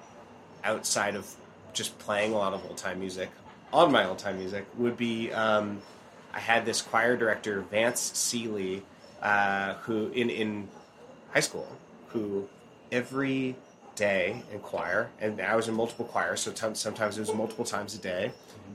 outside 0.63 1.17
of 1.17 1.35
just 1.73 1.99
playing 1.99 2.33
a 2.33 2.37
lot 2.37 2.55
of 2.55 2.65
old 2.65 2.77
time 2.77 3.01
music 3.01 3.29
on 3.73 3.93
my 3.93 4.07
old 4.07 4.19
time 4.19 4.39
music 4.39 4.67
would 4.79 4.97
be 4.97 5.33
um, 5.33 5.81
I 6.33 6.41
had 6.41 6.65
this 6.65 6.83
choir 6.83 7.17
director 7.17 7.61
Vance 7.63 8.01
Seeley 8.15 8.83
uh, 9.23 9.75
who 9.75 10.09
in 10.09 10.31
in 10.31 10.69
high 11.33 11.41
school 11.41 11.69
who 12.09 12.49
every 12.93 13.57
day 13.97 14.43
in 14.53 14.59
choir 14.61 15.11
and 15.21 15.41
I 15.41 15.57
was 15.57 15.69
in 15.69 15.75
multiple 15.75 16.05
choirs 16.05 16.41
so 16.41 16.53
t- 16.53 16.75
sometimes 16.75 17.17
it 17.17 17.21
was 17.21 17.33
multiple 17.35 17.65
times 17.65 17.95
a 17.95 17.99
day 17.99 18.31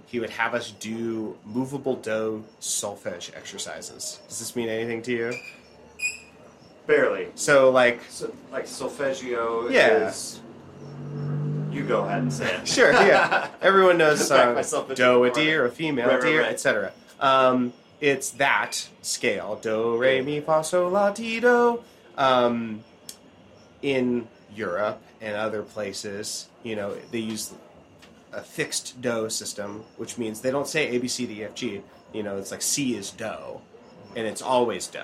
he 0.08 0.20
would 0.20 0.32
have 0.32 0.54
us 0.54 0.72
do 0.72 1.38
movable 1.46 1.96
do 1.96 2.44
solfege 2.60 3.34
exercises. 3.36 4.20
Does 4.28 4.40
this 4.40 4.56
mean 4.58 4.68
anything 4.68 5.02
to 5.04 5.12
you? 5.12 5.34
Barely. 6.86 7.28
So, 7.36 7.70
like, 7.70 8.02
So, 8.10 8.34
like 8.52 8.68
solfeggio 8.68 9.70
Yeah. 9.70 10.08
is. 10.08 10.42
You 11.72 11.84
go 11.84 12.04
ahead 12.04 12.22
and 12.24 12.34
say 12.34 12.54
it. 12.56 12.68
Sure, 12.68 12.92
yeah. 12.92 13.50
Everyone 13.62 13.98
knows 13.98 14.20
Back 14.20 14.46
song 14.46 14.56
myself 14.56 14.90
into 14.90 15.02
Do, 15.02 15.24
a 15.24 15.32
deer, 15.32 15.66
a 15.66 15.72
female 15.72 16.08
Right, 16.08 16.16
right, 16.16 16.22
deer, 16.24 16.42
right. 16.42 16.52
etc. 16.52 16.92
Um, 17.20 17.74
it's 18.02 18.32
that 18.32 18.90
scale 19.02 19.58
Do, 19.62 19.98
Re, 19.98 20.22
Mi, 20.22 20.42
Fa, 20.42 20.64
Sol, 20.64 20.90
La, 20.90 21.12
Ti, 21.12 21.40
Do. 21.40 21.84
Um, 22.18 22.84
in 23.82 24.28
Europe 24.54 25.02
and 25.22 25.36
other 25.36 25.64
places, 25.64 26.50
you 26.64 26.76
know, 26.76 26.96
they 27.12 27.20
use 27.20 27.54
a 28.34 28.42
fixed 28.42 29.02
Do 29.02 29.30
system, 29.30 29.84
which 29.98 30.18
means 30.18 30.42
they 30.42 30.52
don't 30.52 30.68
say 30.68 30.90
A, 30.96 31.00
B, 31.00 31.08
C, 31.08 31.26
D, 31.26 31.42
E, 31.42 31.44
F, 31.46 31.56
G. 31.56 31.82
You 32.14 32.24
know, 32.24 32.38
it's 32.38 32.52
like 32.52 32.62
C 32.62 32.96
is 32.98 33.12
Do, 33.12 33.62
and 34.16 34.28
it's 34.28 34.42
always 34.42 34.88
Do, 34.88 35.00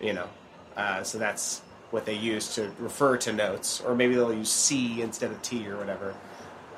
you 0.00 0.12
know. 0.12 0.28
Uh, 0.76 1.02
so 1.02 1.18
that's 1.18 1.62
what 1.90 2.04
they 2.04 2.14
use 2.14 2.54
to 2.54 2.70
refer 2.78 3.16
to 3.18 3.32
notes, 3.32 3.80
or 3.80 3.94
maybe 3.94 4.14
they'll 4.14 4.32
use 4.32 4.50
C 4.50 5.02
instead 5.02 5.30
of 5.30 5.42
T 5.42 5.66
or 5.68 5.76
whatever. 5.76 6.14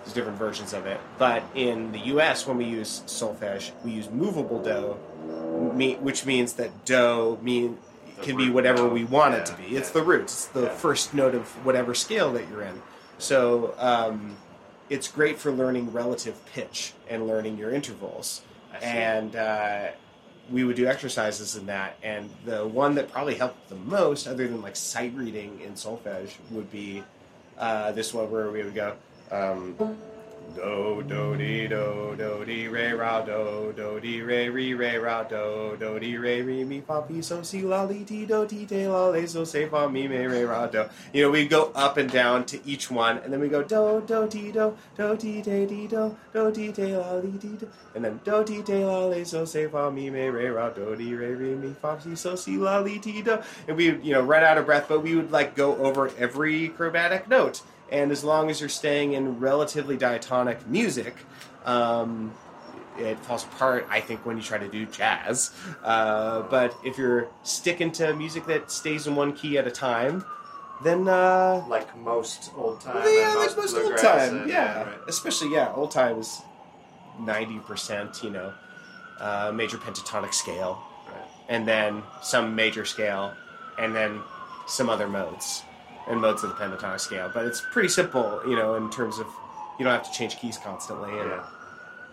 There's 0.03 0.15
different 0.15 0.39
versions 0.39 0.73
of 0.73 0.87
it. 0.87 1.01
But 1.19 1.45
in 1.55 1.93
the 1.93 2.01
U.S., 2.01 2.47
when 2.47 2.57
we 2.57 2.65
use 2.65 3.03
solfege, 3.07 3.71
we 3.85 3.93
use 3.93 4.11
movable 4.11 4.61
do, 4.63 4.95
which 6.01 6.27
means 6.27 6.55
that 6.55 6.85
do 6.85 7.39
mean 7.41 7.79
can 8.21 8.37
be 8.37 8.51
whatever 8.51 8.89
we 8.89 9.05
want 9.05 9.35
it 9.35 9.47
to 9.47 9.55
be. 9.55 9.77
It's 9.77 9.91
the 9.91 10.03
root. 10.03 10.23
It's 10.23 10.47
the 10.47 10.69
first 10.69 11.15
note 11.15 11.35
of 11.35 11.49
whatever 11.65 11.95
scale 11.95 12.33
that 12.33 12.49
you're 12.49 12.63
in. 12.63 12.83
So 13.19 13.75
um, 13.79 14.37
it's 14.89 15.09
great 15.09 15.39
for 15.39 15.53
learning 15.53 15.93
relative 15.93 16.45
pitch 16.47 16.93
and 17.09 17.27
learning 17.27 17.59
your 17.59 17.73
intervals. 17.73 18.43
I 18.73 18.81
see. 18.81 18.87
And 18.87 19.37
uh, 19.37 19.89
we 20.53 20.65
would 20.65 20.77
do 20.77 20.87
exercises 20.87 21.57
in 21.57 21.67
that. 21.67 21.97
And 22.03 22.29
the 22.45 22.67
one 22.67 22.95
that 22.97 23.11
probably 23.11 23.35
helped 23.35 23.69
the 23.69 23.77
most, 23.77 24.27
other 24.27 24.47
than 24.47 24.61
like 24.63 24.77
sight 24.77 25.15
reading 25.15 25.61
in 25.61 25.73
solfege, 25.73 26.35
would 26.51 26.71
be 26.71 27.03
uh, 27.59 27.93
this 27.93 28.13
one 28.13 28.31
where 28.31 28.51
we 28.51 28.63
would 28.63 28.75
go. 28.75 28.95
Um, 29.31 29.77
do 30.55 31.03
do 31.09 31.37
di 31.37 31.67
do 31.67 32.15
do 32.17 32.45
di 32.45 32.69
re 32.69 32.93
ra 32.93 33.23
do 33.23 33.73
do 33.77 33.99
di 34.01 34.21
re 34.21 34.49
re 34.51 34.75
re 34.75 34.99
ra 34.99 35.23
do 35.23 35.77
do 35.79 35.99
di 35.99 36.17
re 36.19 36.43
re 36.43 36.65
mi 36.65 36.81
fa 36.81 37.01
pi 37.01 37.21
so 37.23 37.43
si 37.43 37.63
la 37.63 37.85
li 37.85 38.05
ti 38.05 38.27
do 38.27 38.45
ti 38.47 38.67
te 38.67 38.87
la 38.87 39.09
le 39.09 39.27
so 39.27 39.45
se 39.45 39.67
fa 39.67 39.89
mi 39.89 40.07
me 40.07 40.27
re 40.27 40.45
ra 40.45 40.67
do. 40.67 40.89
You 41.13 41.23
know, 41.23 41.31
we 41.31 41.47
go 41.47 41.73
up 41.75 41.97
and 41.97 42.11
down 42.11 42.45
to 42.47 42.61
each 42.67 42.91
one, 42.91 43.19
and 43.19 43.33
then 43.33 43.41
we 43.41 43.49
go 43.49 43.63
do 43.63 44.03
do 44.07 44.29
ti 44.29 44.53
do 44.53 44.77
do 44.97 45.17
ti 45.17 45.43
te 45.43 45.67
di 45.67 45.87
do 45.87 46.17
do 46.33 46.51
ti 46.51 46.73
te 46.73 46.97
la 46.97 47.15
li 47.15 47.39
ti 47.39 47.57
do, 47.59 47.69
and 47.95 48.05
then 48.05 48.21
do 48.25 48.45
ti 48.45 48.63
te 48.63 48.85
la 48.85 49.07
le 49.07 49.25
so 49.25 49.45
se 49.45 49.69
fa 49.69 49.91
mi 49.91 50.11
me 50.11 50.29
re 50.29 50.51
ra 50.51 50.71
do 50.71 50.95
di 50.95 51.15
re 51.15 51.35
re 51.35 51.55
mi 51.55 51.75
fa 51.81 51.99
si 52.01 52.15
so 52.15 52.37
si 52.37 52.57
la 52.57 52.79
li 52.81 52.99
ti 52.99 53.23
do, 53.23 53.41
and 53.67 53.77
we 53.77 53.97
you 54.03 54.13
know 54.13 54.21
run 54.21 54.43
out 54.43 54.59
of 54.59 54.67
breath, 54.67 54.87
but 54.89 55.03
we 55.03 55.17
would 55.17 55.31
like 55.31 55.55
go 55.55 55.77
over 55.77 56.11
every 56.19 56.69
chromatic 56.69 57.29
note 57.29 57.63
and 57.93 58.11
as 58.11 58.24
long 58.24 58.51
as 58.51 58.59
you're 58.59 58.68
staying 58.82 59.12
in 59.12 59.38
relatively 59.38 59.97
diatonic 59.97 60.66
music, 60.66 61.14
um, 61.66 62.32
it 62.99 63.18
falls 63.20 63.45
apart. 63.45 63.86
I 63.90 64.01
think 64.01 64.24
when 64.26 64.36
you 64.38 64.43
try 64.43 64.59
to 64.59 64.68
do 64.68 64.86
jazz, 64.86 65.51
uh, 65.84 66.43
but 66.43 66.74
if 66.84 66.97
you're 66.99 67.28
sticking 67.43 67.93
to 67.93 68.14
music 68.14 68.47
that 68.47 68.70
stays 68.70 69.07
in 69.07 69.14
one 69.14 69.32
key 69.34 69.59
at 69.59 69.66
a 69.66 69.70
time, 69.70 70.24
then 70.82 71.07
uh, 71.07 71.64
Like 71.68 71.97
most 71.99 72.51
old 72.57 72.80
time. 72.80 72.97
yeah, 73.07 73.30
and 73.30 73.38
like 73.40 73.57
most 73.57 73.76
old 73.76 73.97
time, 73.99 74.36
and- 74.38 74.51
yeah, 74.51 74.82
right. 74.82 74.99
especially 75.07 75.53
yeah, 75.53 75.72
old 75.74 75.90
time 75.93 76.18
is 76.18 76.40
ninety 77.20 77.59
percent, 77.61 78.22
you 78.24 78.30
know, 78.30 78.53
uh, 79.20 79.53
major 79.55 79.76
pentatonic 79.78 80.32
scale, 80.34 80.82
Right. 81.07 81.28
and 81.51 81.68
then 81.68 82.03
some 82.22 82.55
major 82.57 82.84
scale, 82.84 83.32
and 83.78 83.95
then 83.95 84.20
some 84.66 84.88
other 84.90 85.09
modes 85.09 85.62
and 86.09 86.21
modes 86.21 86.43
of 86.43 86.51
the 86.51 86.57
pentatonic 86.57 87.01
scale. 87.01 87.31
But 87.33 87.47
it's 87.47 87.63
pretty 87.73 87.89
simple, 87.89 88.41
you 88.47 88.57
know, 88.57 88.75
in 88.75 88.91
terms 88.91 89.19
of 89.19 89.27
you 89.79 89.85
don't 89.85 89.93
have 89.95 90.03
to 90.11 90.13
change 90.13 90.39
keys 90.39 90.59
constantly. 90.59 91.11
And 91.19 91.31
Yeah. 91.31 91.45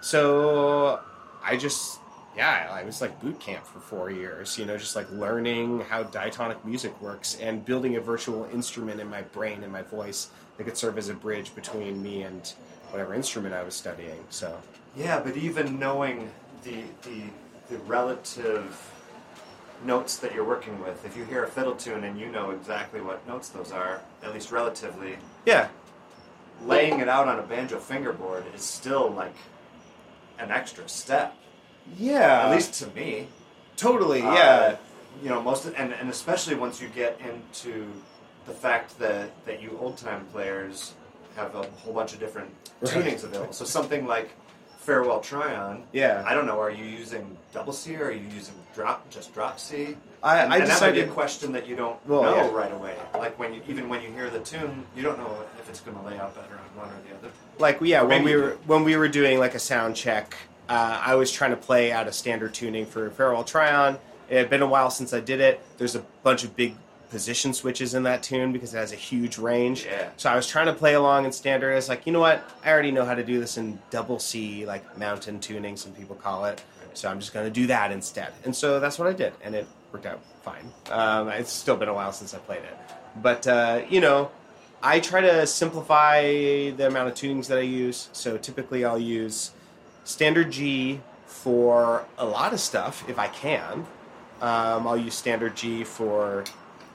so 0.02 1.00
I 1.44 1.58
just 1.58 2.00
yeah, 2.38 2.70
I 2.72 2.84
was 2.84 3.02
like 3.02 3.20
boot 3.20 3.40
camp 3.40 3.66
for 3.66 3.80
four 3.80 4.12
years, 4.12 4.58
you 4.58 4.66
know, 4.66 4.78
just 4.78 4.96
like 4.96 5.10
learning 5.12 5.82
how 5.82 6.04
diatonic 6.04 6.64
music 6.64 7.00
works 7.02 7.36
and 7.42 7.66
building 7.66 7.96
a 7.98 8.00
virtual 8.00 8.48
instrument 8.54 9.02
in 9.02 9.10
my 9.10 9.24
brain 9.24 9.64
and 9.64 9.74
my 9.74 9.82
voice 9.82 10.30
that 10.58 10.64
could 10.64 10.78
serve 10.78 10.98
as 10.98 11.10
a 11.10 11.14
bridge 11.14 11.54
between 11.56 12.02
me 12.02 12.22
and 12.24 12.54
whatever 12.92 13.14
instrument 13.14 13.54
I 13.56 13.64
was 13.64 13.74
studying. 13.76 14.24
So 14.30 14.56
Yeah, 14.96 15.20
but 15.20 15.36
even 15.38 15.80
knowing 15.80 16.32
the 16.64 16.84
the 17.02 17.24
the 17.70 17.78
relative 17.80 18.89
notes 19.86 20.17
that 20.17 20.34
you're 20.34 20.43
working 20.45 20.82
with, 20.82 21.05
if 21.05 21.15
you 21.17 21.23
hear 21.25 21.43
a 21.43 21.47
fiddle 21.47 21.75
tune 21.75 22.03
and 22.03 22.19
you 22.19 22.27
know 22.27 22.51
exactly 22.51 23.01
what 23.01 23.25
notes 23.27 23.49
those 23.49 23.71
are, 23.71 24.01
at 24.23 24.34
least 24.34 24.51
relatively, 24.51 25.17
yeah, 25.45 25.67
laying 26.65 26.99
it 26.99 27.07
out 27.07 27.27
on 27.27 27.39
a 27.39 27.43
banjo 27.43 27.80
fingerboard 27.80 28.43
is 28.53 28.61
still 28.61 29.09
like 29.09 29.36
an 30.38 30.51
extra 30.51 30.88
step. 30.89 31.36
yeah, 31.97 32.45
At 32.45 32.51
least 32.51 32.73
to 32.84 32.88
me. 32.88 33.27
totally, 33.77 34.21
Uh, 34.21 34.34
yeah, 34.34 34.75
you 35.23 35.30
know, 35.30 35.41
most 35.41 35.65
of, 35.65 35.73
and 35.77 35.93
and 35.93 36.09
especially 36.09 36.55
once 36.55 36.82
you 36.82 36.88
get 36.89 37.19
into 37.21 37.88
the 38.45 38.53
fact 38.53 38.97
that 38.99 39.32
that 39.45 39.61
you 39.61 39.77
old 39.82 39.97
time 39.97 40.25
players 40.34 40.93
have 41.36 41.55
a 41.55 41.63
whole 41.82 41.93
bunch 41.93 42.13
of 42.13 42.19
different 42.19 42.49
Right. 42.82 42.93
tunings 42.93 43.23
available. 43.23 43.53
So 43.53 43.65
something 43.65 44.05
like 44.07 44.30
Farewell 44.90 45.20
Tryon. 45.20 45.84
yeah. 45.94 46.24
I 46.26 46.34
don't 46.34 46.48
know. 46.48 46.60
Are 46.60 46.72
you 46.72 46.84
using 46.84 47.38
double 47.54 47.74
C 47.74 47.96
or 47.96 48.06
are 48.06 48.12
you 48.12 48.28
using 48.34 48.56
drop 48.74 49.08
just 49.12 49.34
drop 49.36 49.60
C? 49.60 49.96
I, 50.24 50.40
and, 50.40 50.52
I 50.54 50.58
and 50.58 50.68
that 50.68 50.82
might 50.82 50.94
be 50.94 51.02
a 51.02 51.08
question 51.08 51.52
that 51.52 51.68
you 51.68 51.76
don't 51.76 52.04
Well, 52.08 52.24
know 52.24 52.36
yeah. 52.36 52.52
right 52.52 52.74
away. 52.74 52.96
Like 53.14 53.38
when 53.38 53.54
you 53.54 53.62
even 53.68 53.88
when 53.88 54.02
you 54.02 54.10
hear 54.12 54.32
the 54.32 54.40
tune, 54.40 54.84
you 54.96 55.04
don't 55.04 55.20
know 55.20 55.32
if 55.60 55.70
it's 55.70 55.80
going 55.82 55.96
to 55.96 56.04
lay 56.04 56.18
out 56.18 56.34
better 56.36 56.56
on 56.56 56.70
one 56.76 56.88
or 56.90 56.98
the 57.08 57.16
other. 57.18 57.32
like 57.60 57.78
yeah 57.82 58.02
when 58.02 58.24
we 58.24 58.36
were 58.36 58.58
when 58.66 58.84
we 58.84 58.96
were 58.98 59.08
doing 59.08 59.38
like 59.38 59.54
a 59.54 59.60
sound 59.60 59.96
check 59.96 60.36
uh, 60.70 61.00
i 61.06 61.14
was 61.16 61.30
trying 61.32 61.52
to 61.52 61.58
play 61.58 61.92
out 61.92 62.08
a 62.08 62.12
standard 62.12 62.54
tuning 62.54 62.86
for 62.86 63.10
farewell 63.12 63.44
tryon 63.44 63.98
it 64.30 64.38
had 64.38 64.50
been 64.50 64.62
a 64.62 64.68
while 64.68 64.90
since 64.90 65.14
i 65.14 65.20
did 65.20 65.40
it 65.42 65.60
there's 65.78 65.96
a 65.96 66.04
bunch 66.24 66.44
of 66.46 66.56
big 66.56 66.74
position 67.10 67.53
switches 67.53 67.93
in 67.93 68.03
that 68.03 68.22
tune 68.22 68.51
because 68.51 68.74
it 68.74 68.78
has 68.78 68.91
a 68.91 68.95
huge 68.95 69.38
range. 69.38 69.86
Yeah. 69.86 70.10
so 70.18 70.30
i 70.30 70.36
was 70.36 70.47
trying 70.47 70.68
to 70.68 70.74
play 70.74 70.93
along 70.93 71.26
in 71.26 71.32
standard. 71.32 71.72
It's 71.72 71.89
like 71.89 72.05
you 72.05 72.14
know 72.14 72.20
what? 72.20 72.43
I 72.64 72.72
already 72.72 72.91
know 72.91 73.05
how 73.05 73.16
to 73.16 73.24
do 73.24 73.39
this 73.39 73.57
in 73.57 73.80
double 73.89 74.20
c 74.20 74.66
like 74.66 74.97
mountain 74.97 75.39
tuning 75.39 75.76
some 75.78 75.91
people 75.93 76.16
call 76.16 76.45
it. 76.45 76.64
So 76.93 77.10
i'm 77.10 77.20
just 77.20 77.34
going 77.34 77.45
to 77.45 77.51
do 77.51 77.68
that 77.68 77.91
instead. 77.91 78.34
And 78.45 78.55
so 78.55 78.80
that's 78.80 78.99
what 78.99 79.07
i 79.07 79.14
did 79.14 79.34
and 79.43 79.55
it 79.55 79.68
worked 79.91 80.05
out 80.05 80.22
fine. 80.43 80.72
Um, 80.91 81.30
it's 81.30 81.51
still 81.51 81.76
been 81.76 81.89
a 81.89 81.93
while 81.93 82.12
since 82.14 82.34
i 82.34 82.38
played 82.38 82.64
it. 82.64 82.78
But 83.22 83.47
uh, 83.47 83.82
you 83.89 84.01
know 84.01 84.32
I 84.82 84.99
try 84.99 85.22
to 85.22 85.45
simplify 85.45 86.22
the 86.72 86.88
amount 86.88 87.10
of 87.10 87.16
tunings 87.16 87.47
that 87.47 87.57
I 87.57 87.62
use. 87.62 88.10
So 88.14 88.38
typically 88.38 88.86
I'll 88.86 88.99
use 88.99 89.51
standard 90.05 90.51
G 90.51 91.01
for 91.26 92.05
a 92.18 92.26
lot 92.26 92.53
of 92.53 92.60
stuff 92.60 93.07
if 93.10 93.20
I 93.20 93.28
can. 93.28 93.86
Um, 94.41 94.88
I'll 94.88 94.97
use 94.97 95.16
standard 95.16 95.55
G 95.57 95.84
for, 95.84 96.45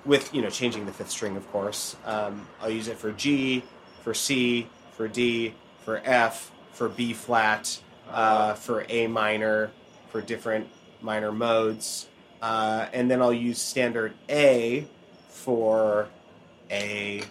with 0.05 0.35
you 0.35 0.43
know 0.43 0.51
changing 0.51 0.87
the 0.87 0.93
fifth 0.93 1.11
string 1.11 1.37
of 1.37 1.51
course. 1.51 1.97
Um, 2.05 2.47
I'll 2.61 2.71
use 2.71 2.89
it 2.89 2.99
for 2.99 3.13
G, 3.13 3.63
for 4.03 4.15
C, 4.15 4.69
for 4.93 5.09
D, 5.09 5.55
for 5.85 6.01
F, 6.05 6.51
for 6.73 6.89
B 6.89 7.13
flat, 7.13 7.81
uh, 8.11 8.55
for 8.55 8.85
A 8.89 9.07
minor, 9.07 9.71
for 10.11 10.21
different 10.21 10.69
minor 11.01 11.33
modes, 11.33 12.09
uh, 12.43 12.87
and 12.93 13.11
then 13.11 13.21
I'll 13.23 13.33
use 13.33 13.61
standard 13.61 14.15
A 14.29 14.87
for 15.29 16.09
A 16.71 17.23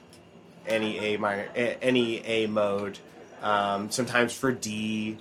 any 0.67 0.97
A 0.99 1.17
minor, 1.17 1.49
a- 1.55 1.83
any 1.83 2.19
A 2.25 2.47
mode. 2.47 2.99
Um, 3.41 3.91
sometimes 3.91 4.33
for 4.33 4.51
D. 4.51 5.17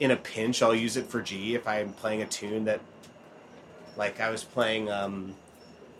In 0.00 0.10
a 0.10 0.16
pinch, 0.16 0.62
I'll 0.62 0.74
use 0.74 0.96
it 0.96 1.06
for 1.06 1.22
G 1.22 1.54
if 1.54 1.68
I'm 1.68 1.92
playing 1.92 2.22
a 2.22 2.26
tune 2.26 2.64
that, 2.64 2.80
like 3.96 4.18
I 4.18 4.30
was 4.30 4.42
playing 4.42 4.90
um, 4.90 5.36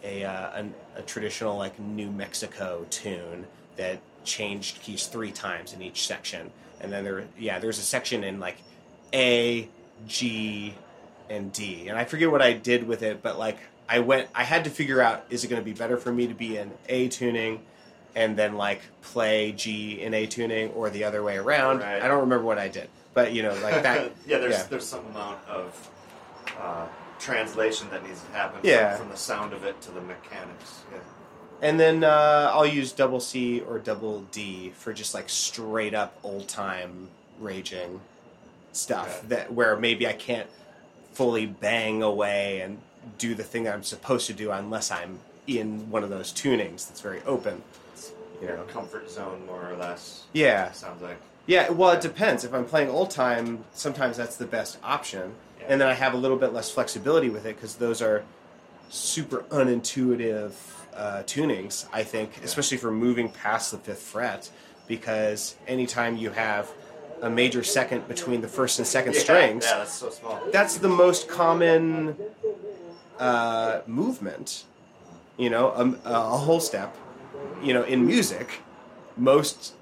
a, 0.03 0.24
uh, 0.24 0.50
an, 0.55 0.74
a 0.96 1.03
traditional 1.03 1.57
like 1.57 1.78
New 1.78 2.11
Mexico 2.11 2.86
tune 2.90 3.46
that 3.76 4.00
changed 4.24 4.80
keys 4.82 5.07
three 5.07 5.32
times 5.32 5.72
in 5.72 5.82
each 5.82 6.07
section, 6.07 6.50
and 6.80 6.92
then 6.92 7.05
there, 7.05 7.24
yeah, 7.38 7.59
there's 7.59 7.78
a 7.78 7.82
section 7.82 8.24
in 8.24 8.40
like 8.40 8.57
A, 9.12 9.68
G, 10.07 10.74
and 11.30 11.53
D, 11.53 11.88
and 11.88 11.98
I 11.98 12.05
forget 12.05 12.30
what 12.30 12.42
I 12.42 12.53
did 12.53 12.86
with 12.86 13.03
it, 13.03 13.22
but 13.22 13.38
like 13.38 13.59
I 13.88 14.00
went, 14.00 14.28
I 14.34 14.44
had 14.44 14.64
to 14.64 14.70
figure 14.70 15.00
out 15.00 15.24
is 15.30 15.44
it 15.44 15.48
going 15.48 15.61
to 15.61 15.64
be 15.64 15.74
better 15.74 15.96
for 15.96 16.12
me 16.12 16.26
to 16.26 16.34
be 16.34 16.57
in 16.57 16.72
A 16.88 17.09
tuning 17.09 17.61
and 18.14 18.36
then 18.36 18.57
like 18.57 18.82
play 19.03 19.53
G 19.53 20.00
in 20.00 20.14
A 20.14 20.26
tuning 20.26 20.70
or 20.70 20.90
the 20.90 21.05
other 21.05 21.22
way 21.22 21.36
around. 21.36 21.80
Right. 21.80 22.03
I 22.03 22.09
don't 22.09 22.20
remember 22.20 22.44
what 22.44 22.59
I 22.59 22.68
did, 22.68 22.88
but 23.14 23.32
you 23.32 23.42
know, 23.42 23.55
like 23.62 23.82
that. 23.82 24.12
yeah, 24.26 24.38
there's 24.38 24.55
yeah. 24.55 24.66
there's 24.68 24.86
some 24.86 25.07
amount 25.07 25.46
of 25.48 25.90
uh, 26.59 26.86
translation 27.22 27.88
that 27.90 28.04
needs 28.06 28.20
to 28.22 28.32
happen 28.32 28.60
Yeah. 28.62 28.96
from, 28.96 29.04
from 29.06 29.12
the 29.12 29.16
sound 29.18 29.52
of 29.52 29.64
it 29.64 29.80
to 29.82 29.90
the 29.92 30.00
mechanics. 30.00 30.80
Yeah. 30.92 30.98
And 31.62 31.78
then 31.78 32.02
uh, 32.02 32.50
I'll 32.52 32.66
use 32.66 32.90
double 32.92 33.20
C 33.20 33.60
or 33.60 33.78
double 33.78 34.22
D 34.32 34.72
for 34.76 34.92
just 34.92 35.14
like 35.14 35.28
straight 35.28 35.94
up 35.94 36.18
old 36.24 36.48
time 36.48 37.08
raging. 37.40 38.00
stuff 38.72 39.18
Okay. 39.18 39.26
that 39.28 39.52
where 39.52 39.76
maybe 39.76 40.06
I 40.08 40.12
can't 40.14 40.48
fully 41.12 41.46
bang 41.46 42.02
away 42.02 42.60
and 42.62 42.78
do 43.18 43.34
the 43.34 43.42
thing 43.44 43.64
that 43.64 43.74
I'm 43.74 43.82
supposed 43.82 44.26
to 44.28 44.32
do 44.32 44.50
unless 44.50 44.90
I'm 44.90 45.18
in 45.46 45.90
one 45.90 46.02
of 46.02 46.10
those 46.10 46.32
tunings 46.32 46.88
that's 46.88 47.00
very 47.00 47.20
open. 47.26 47.62
You 48.40 48.48
Your 48.48 48.56
know. 48.56 48.62
comfort 48.64 49.10
zone, 49.10 49.44
more 49.46 49.70
or 49.70 49.76
less. 49.76 50.24
Yeah. 50.32 50.72
Sounds 50.72 51.02
like. 51.02 51.18
Yeah, 51.46 51.70
well, 51.70 51.90
it 51.90 52.00
depends. 52.00 52.44
If 52.44 52.54
I'm 52.54 52.64
playing 52.64 52.88
old 52.88 53.10
time, 53.10 53.64
sometimes 53.74 54.16
that's 54.16 54.36
the 54.36 54.46
best 54.46 54.78
option. 54.82 55.34
And 55.68 55.80
then 55.80 55.88
I 55.88 55.94
have 55.94 56.14
a 56.14 56.16
little 56.16 56.36
bit 56.36 56.52
less 56.52 56.70
flexibility 56.70 57.30
with 57.30 57.46
it 57.46 57.56
because 57.56 57.76
those 57.76 58.02
are 58.02 58.24
super 58.90 59.38
unintuitive 59.50 60.52
uh, 60.94 61.22
tunings. 61.24 61.86
I 61.92 62.02
think, 62.04 62.40
especially 62.44 62.76
for 62.78 62.90
moving 62.90 63.28
past 63.30 63.70
the 63.70 63.78
fifth 63.78 64.02
fret, 64.02 64.50
because 64.86 65.56
anytime 65.66 66.16
you 66.16 66.30
have 66.30 66.70
a 67.22 67.30
major 67.30 67.62
second 67.62 68.06
between 68.08 68.40
the 68.40 68.48
first 68.48 68.78
and 68.78 68.86
second 68.86 69.14
Yeah, 69.14 69.20
strings, 69.20 69.64
Yeah, 69.64 69.78
that's 69.78 69.92
so 69.94 70.10
small. 70.10 70.40
that's 70.52 70.78
the 70.78 70.88
most 70.88 71.28
common 71.28 72.16
uh, 73.18 73.80
movement. 73.86 74.64
You 75.38 75.50
know, 75.50 75.68
a, 75.70 76.10
a 76.10 76.36
whole 76.36 76.60
step. 76.60 76.96
You 77.62 77.74
know, 77.74 77.84
in 77.84 78.04
music, 78.06 78.60
most 79.16 79.74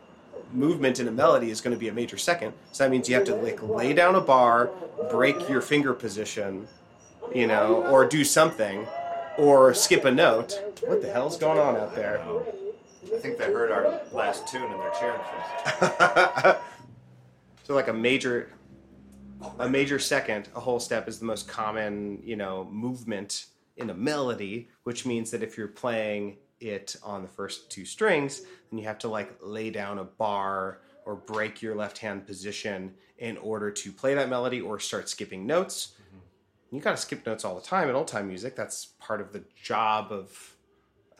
movement 0.52 1.00
in 1.00 1.08
a 1.08 1.10
melody 1.10 1.50
is 1.50 1.60
going 1.60 1.74
to 1.74 1.80
be 1.80 1.88
a 1.88 1.92
major 1.92 2.16
second. 2.16 2.52
So 2.72 2.84
that 2.84 2.90
means 2.90 3.08
you 3.08 3.14
have 3.14 3.24
to 3.24 3.34
like 3.34 3.62
lay 3.62 3.92
down 3.92 4.14
a 4.14 4.20
bar, 4.20 4.70
break 5.10 5.48
your 5.48 5.60
finger 5.60 5.94
position, 5.94 6.66
you 7.34 7.46
know, 7.46 7.84
or 7.86 8.06
do 8.06 8.24
something, 8.24 8.86
or 9.38 9.74
skip 9.74 10.04
a 10.04 10.10
note. 10.10 10.60
What 10.86 11.02
the 11.02 11.12
hell's 11.12 11.38
going 11.38 11.58
on 11.58 11.76
out 11.76 11.94
there? 11.94 12.22
Um, 12.22 12.42
I 13.14 13.18
think 13.18 13.38
they 13.38 13.46
heard 13.46 13.70
our 13.70 14.00
last 14.12 14.46
tune 14.48 14.62
and 14.62 14.80
they're 14.80 14.92
cheering 14.98 15.20
for 15.20 16.02
us. 16.02 16.56
so 17.64 17.74
like 17.74 17.88
a 17.88 17.92
major 17.92 18.50
a 19.58 19.68
major 19.68 19.98
second 19.98 20.48
a 20.54 20.60
whole 20.60 20.78
step 20.78 21.08
is 21.08 21.18
the 21.18 21.24
most 21.24 21.48
common 21.48 22.20
you 22.22 22.36
know 22.36 22.68
movement 22.70 23.46
in 23.76 23.90
a 23.90 23.94
melody 23.94 24.68
which 24.84 25.06
means 25.06 25.30
that 25.30 25.42
if 25.42 25.56
you're 25.56 25.66
playing 25.66 26.36
it 26.60 26.96
on 27.02 27.22
the 27.22 27.28
first 27.28 27.70
two 27.70 27.84
strings 27.84 28.42
then 28.70 28.78
you 28.78 28.84
have 28.84 28.98
to 28.98 29.08
like 29.08 29.36
lay 29.42 29.70
down 29.70 29.98
a 29.98 30.04
bar 30.04 30.80
or 31.04 31.16
break 31.16 31.62
your 31.62 31.74
left 31.74 31.98
hand 31.98 32.26
position 32.26 32.92
in 33.18 33.36
order 33.38 33.70
to 33.70 33.92
play 33.92 34.14
that 34.14 34.28
melody 34.28 34.60
or 34.60 34.78
start 34.78 35.08
skipping 35.08 35.46
notes 35.46 35.94
you 36.70 36.80
got 36.80 36.92
to 36.92 36.96
skip 36.96 37.26
notes 37.26 37.44
all 37.44 37.56
the 37.56 37.60
time 37.60 37.88
in 37.88 37.94
old 37.94 38.06
time 38.06 38.28
music 38.28 38.54
that's 38.54 38.86
part 39.00 39.20
of 39.20 39.32
the 39.32 39.42
job 39.62 40.12
of 40.12 40.56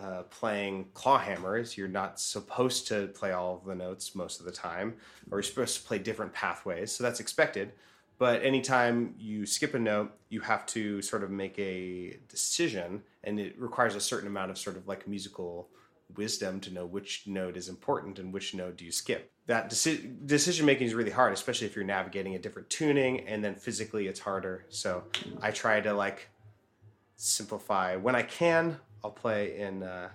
uh, 0.01 0.23
playing 0.31 0.87
claw 0.95 1.19
hammers, 1.19 1.77
you're 1.77 1.87
not 1.87 2.19
supposed 2.19 2.87
to 2.89 3.09
play 3.09 3.33
all 3.33 3.57
of 3.57 3.65
the 3.67 3.75
notes 3.75 4.15
most 4.15 4.41
of 4.41 4.47
the 4.47 4.53
time, 4.53 4.95
or 5.31 5.39
you're 5.39 5.43
supposed 5.43 5.77
to 5.79 5.87
play 5.87 5.99
different 5.99 6.33
pathways. 6.33 6.91
So 6.91 7.05
that's 7.05 7.21
expected. 7.21 7.73
But 8.21 8.45
anytime 8.45 9.15
you 9.19 9.47
skip 9.47 9.73
a 9.73 9.79
note, 9.79 10.13
you 10.29 10.43
have 10.43 10.67
to 10.67 11.01
sort 11.01 11.25
of 11.25 11.31
make 11.31 11.59
a 11.59 12.19
decision, 12.29 13.03
and 13.25 13.41
it 13.41 13.59
requires 13.59 13.95
a 13.95 14.01
certain 14.01 14.29
amount 14.29 14.51
of 14.51 14.59
sort 14.59 14.77
of 14.77 14.87
like 14.87 15.09
musical 15.09 15.71
wisdom 16.17 16.61
to 16.61 16.71
know 16.71 16.85
which 16.85 17.23
note 17.27 17.57
is 17.57 17.71
important 17.71 18.19
and 18.19 18.31
which 18.31 18.53
note 18.55 18.77
do 18.77 18.85
you 18.85 18.93
skip. 18.93 19.33
That 19.47 19.71
deci- 19.71 20.27
decision 20.27 20.67
making 20.67 20.87
is 20.89 20.93
really 20.93 21.11
hard, 21.11 21.33
especially 21.33 21.67
if 21.67 21.75
you're 21.75 21.85
navigating 21.87 22.35
a 22.35 22.39
different 22.39 22.69
tuning, 22.69 23.21
and 23.27 23.43
then 23.43 23.55
physically 23.55 24.07
it's 24.07 24.21
harder. 24.21 24.67
So 24.69 25.05
I 25.41 25.51
try 25.51 25.81
to 25.81 25.95
like 25.95 26.29
simplify 27.17 27.97
when 27.97 28.15
I 28.15 28.23
can. 28.23 28.77
I'll 29.03 29.11
play 29.13 29.59
in 29.59 29.83
uh, 29.83 30.11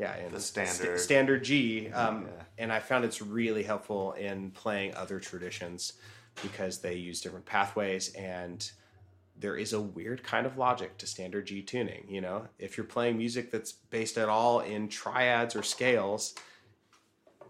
yeah 0.00 0.16
in 0.16 0.32
The 0.32 0.40
st- 0.40 0.66
standard. 0.66 0.98
standard 0.98 1.44
G, 1.44 1.90
um, 1.92 2.24
Yeah. 2.26 2.42
and 2.58 2.72
I 2.72 2.80
found 2.80 3.04
it's 3.04 3.22
really 3.22 3.62
helpful 3.62 4.14
in 4.14 4.50
playing 4.50 4.96
other 4.96 5.20
traditions 5.20 5.92
because 6.42 6.78
they 6.78 6.94
use 6.94 7.20
different 7.20 7.46
pathways 7.46 8.12
and 8.14 8.70
there 9.38 9.56
is 9.56 9.72
a 9.72 9.80
weird 9.80 10.22
kind 10.22 10.46
of 10.46 10.58
logic 10.58 10.98
to 10.98 11.06
standard 11.06 11.46
G 11.46 11.62
tuning. 11.62 12.04
You 12.08 12.20
know, 12.20 12.46
if 12.58 12.76
you're 12.76 12.84
playing 12.84 13.16
music 13.16 13.50
that's 13.50 13.72
based 13.72 14.18
at 14.18 14.28
all 14.28 14.60
in 14.60 14.88
triads 14.88 15.56
or 15.56 15.62
scales, 15.62 16.34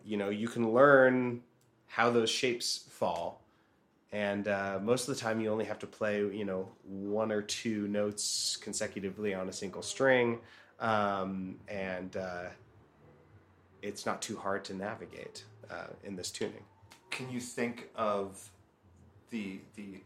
you 0.04 0.16
know 0.16 0.28
you 0.28 0.48
can 0.48 0.72
learn 0.72 1.40
how 1.86 2.10
those 2.10 2.30
shapes 2.30 2.84
fall 2.90 3.42
and 4.12 4.48
uh, 4.48 4.78
most 4.82 5.08
of 5.08 5.14
the 5.14 5.20
time 5.20 5.40
you 5.40 5.50
only 5.50 5.64
have 5.64 5.78
to 5.78 5.86
play 5.86 6.18
you 6.18 6.44
know 6.44 6.68
one 6.84 7.30
or 7.30 7.42
two 7.42 7.86
notes 7.88 8.56
consecutively 8.56 9.34
on 9.34 9.48
a 9.48 9.52
single 9.52 9.82
string 9.82 10.38
um, 10.80 11.56
and 11.68 12.16
uh, 12.16 12.44
it's 13.82 14.06
not 14.06 14.22
too 14.22 14.36
hard 14.36 14.64
to 14.64 14.74
navigate 14.74 15.44
uh, 15.70 15.86
in 16.04 16.16
this 16.16 16.30
tuning 16.30 16.64
Can 17.10 17.30
you 17.30 17.40
think 17.40 17.88
of 17.94 18.50
the 19.30 19.60
the 19.76 20.00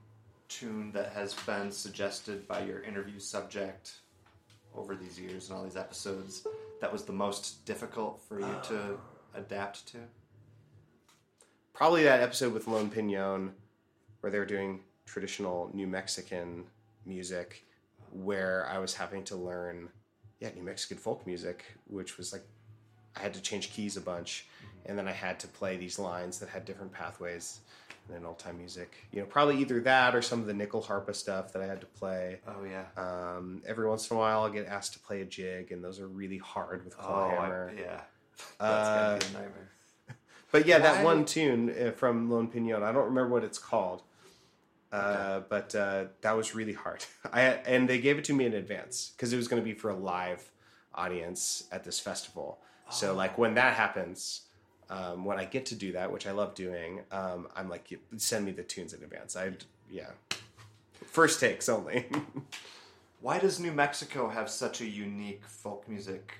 tune 0.49 0.93
that 0.93 1.13
has 1.13 1.35
been 1.47 1.73
suggested 1.73 2.47
by 2.47 2.63
your 2.63 2.83
interview 2.83 3.19
subject 3.19 3.95
over 4.75 4.95
these 4.95 5.19
years 5.19 5.49
and 5.49 5.59
all 5.59 5.65
these 5.65 5.77
episodes 5.77 6.47
that 6.81 6.93
was 6.93 7.05
the 7.05 7.13
most 7.13 7.65
difficult 7.65 8.21
for 8.29 8.41
you 8.41 8.57
to 8.63 8.79
oh. 8.79 9.01
adapt 9.35 9.87
to? 9.89 9.99
probably 11.73 12.05
that 12.05 12.21
episode 12.21 12.53
with 12.53 12.69
lone 12.69 12.89
pinon 12.89 13.53
where 14.21 14.31
they 14.31 14.39
were 14.39 14.47
doing 14.47 14.81
traditional 15.07 15.71
new 15.75 15.87
mexican 15.87 16.65
music 17.05 17.65
where 18.13 18.67
i 18.71 18.79
was 18.79 18.95
having 18.95 19.25
to 19.25 19.37
learn 19.37 19.89
yeah 20.41 20.51
new 20.55 20.63
mexican 20.63 20.97
folk 20.97 21.27
music 21.27 21.65
which 21.89 22.17
was 22.17 22.33
like 22.33 22.45
i 23.17 23.21
had 23.21 23.35
to 23.35 23.41
change 23.41 23.73
keys 23.73 23.97
a 23.97 24.01
bunch 24.01 24.47
and 24.87 24.97
then 24.97 25.09
i 25.09 25.13
had 25.13 25.41
to 25.41 25.49
play 25.49 25.77
these 25.77 25.99
lines 25.99 26.39
that 26.39 26.49
had 26.49 26.65
different 26.65 26.93
pathways 26.93 27.61
in 28.15 28.25
old 28.27 28.39
time 28.39 28.59
music 28.59 28.97
you 29.13 29.21
know 29.21 29.27
probably 29.27 29.57
either 29.59 29.81
that 29.81 30.15
or 30.15 30.21
some 30.23 30.41
of 30.41 30.47
the 30.47 30.53
nyckelharpa 30.53 31.15
stuff 31.15 31.53
that 31.53 31.63
i 31.63 31.67
had 31.67 31.81
to 31.81 31.87
play 31.87 32.39
Oh 32.47 32.65
yeah. 32.65 32.85
um, 32.97 33.63
every 33.67 33.89
once 33.89 34.11
in 34.11 34.17
a 34.17 34.21
while 34.21 34.43
i'll 34.43 34.51
get 34.51 34.67
asked 34.67 34.93
to 34.95 34.99
play 34.99 35.23
a 35.23 35.25
jig 35.25 35.73
and 35.73 35.83
those 35.83 35.99
are 36.01 36.09
really 36.09 36.39
hard 36.39 36.85
with 36.85 36.95
Oh 36.99 37.03
claw 37.03 37.27
I- 37.29 37.35
hammer 37.35 37.73
yeah. 37.77 38.01
That's 38.59 38.89
Uh, 38.89 39.29
a 39.31 39.33
nightmare. 39.33 39.71
but 40.53 40.67
yeah, 40.67 40.77
Why- 40.79 40.83
that 40.83 41.05
one 41.05 41.25
tune 41.25 41.71
uh, 41.71 41.93
from 41.93 42.29
Lone 42.31 42.49
Pinon, 42.49 42.83
I 42.83 42.91
don't 42.93 43.05
remember 43.07 43.29
what 43.33 43.45
it's 43.45 43.59
called, 43.61 44.03
uh, 44.93 44.97
Okay. 44.97 45.47
but 45.49 45.75
uh, 45.75 46.05
that 46.21 46.33
was 46.37 46.55
really 46.55 46.73
hard. 46.73 47.05
I 47.33 47.43
and 47.43 47.89
they 47.89 47.99
gave 48.01 48.19
it 48.19 48.25
to 48.25 48.33
me 48.33 48.45
in 48.47 48.55
advance 48.55 49.13
because 49.17 49.33
it 49.33 49.37
was 49.37 49.47
going 49.49 49.63
to 49.63 49.65
be 49.65 49.73
for 49.75 49.91
a 49.91 49.97
live 49.97 50.51
audience 50.95 51.65
at 51.73 51.85
this 51.85 51.99
festival. 52.01 52.59
So 52.91 53.15
like 53.15 53.39
when 53.39 53.55
that 53.55 53.75
happens, 53.75 54.43
um, 54.91 55.25
when 55.25 55.39
I 55.39 55.45
get 55.45 55.67
to 55.67 55.75
do 55.75 55.93
that, 55.93 56.13
which 56.13 56.27
I 56.27 56.33
love 56.33 56.55
doing, 56.55 57.01
um, 57.11 57.49
I'm 57.57 57.69
like, 57.69 57.99
send 58.17 58.45
me 58.45 58.53
the 58.53 58.63
tunes 58.63 58.93
in 58.93 59.03
advance. 59.03 59.37
I 59.37 59.53
yeah, 59.91 60.11
first 61.07 61.41
takes 61.41 61.69
only. 61.69 62.07
Why 63.21 63.39
does 63.39 63.59
New 63.59 63.73
Mexico 63.73 64.29
have 64.29 64.51
such 64.51 64.81
a 64.81 64.87
unique 64.87 65.45
folk 65.47 65.89
music 65.89 66.35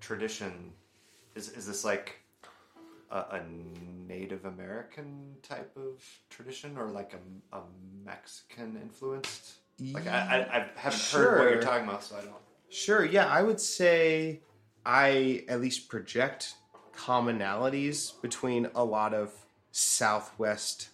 tradition? 0.00 0.72
Is 1.34 1.48
is 1.50 1.66
this 1.66 1.84
like 1.84 2.20
a, 3.10 3.16
a 3.16 3.42
Native 4.06 4.44
American 4.44 5.36
type 5.42 5.74
of 5.76 6.04
tradition, 6.28 6.76
or 6.76 6.88
like 6.88 7.14
a, 7.14 7.56
a 7.56 7.62
Mexican 8.04 8.78
influenced? 8.82 9.54
Like 9.80 10.06
I, 10.06 10.18
I, 10.18 10.56
I 10.58 10.66
haven't 10.76 11.02
heard 11.02 11.38
what 11.38 11.52
you're 11.52 11.62
talking 11.62 11.88
about, 11.88 12.02
so 12.02 12.16
I 12.16 12.22
don't. 12.22 12.34
Sure, 12.68 13.04
yeah, 13.04 13.26
I 13.26 13.42
would 13.42 13.60
say 13.60 14.40
I 14.84 15.44
at 15.48 15.60
least 15.60 15.88
project 15.88 16.54
commonalities 16.98 18.20
between 18.20 18.68
a 18.74 18.84
lot 18.84 19.14
of 19.14 19.32
Southwest 19.70 20.88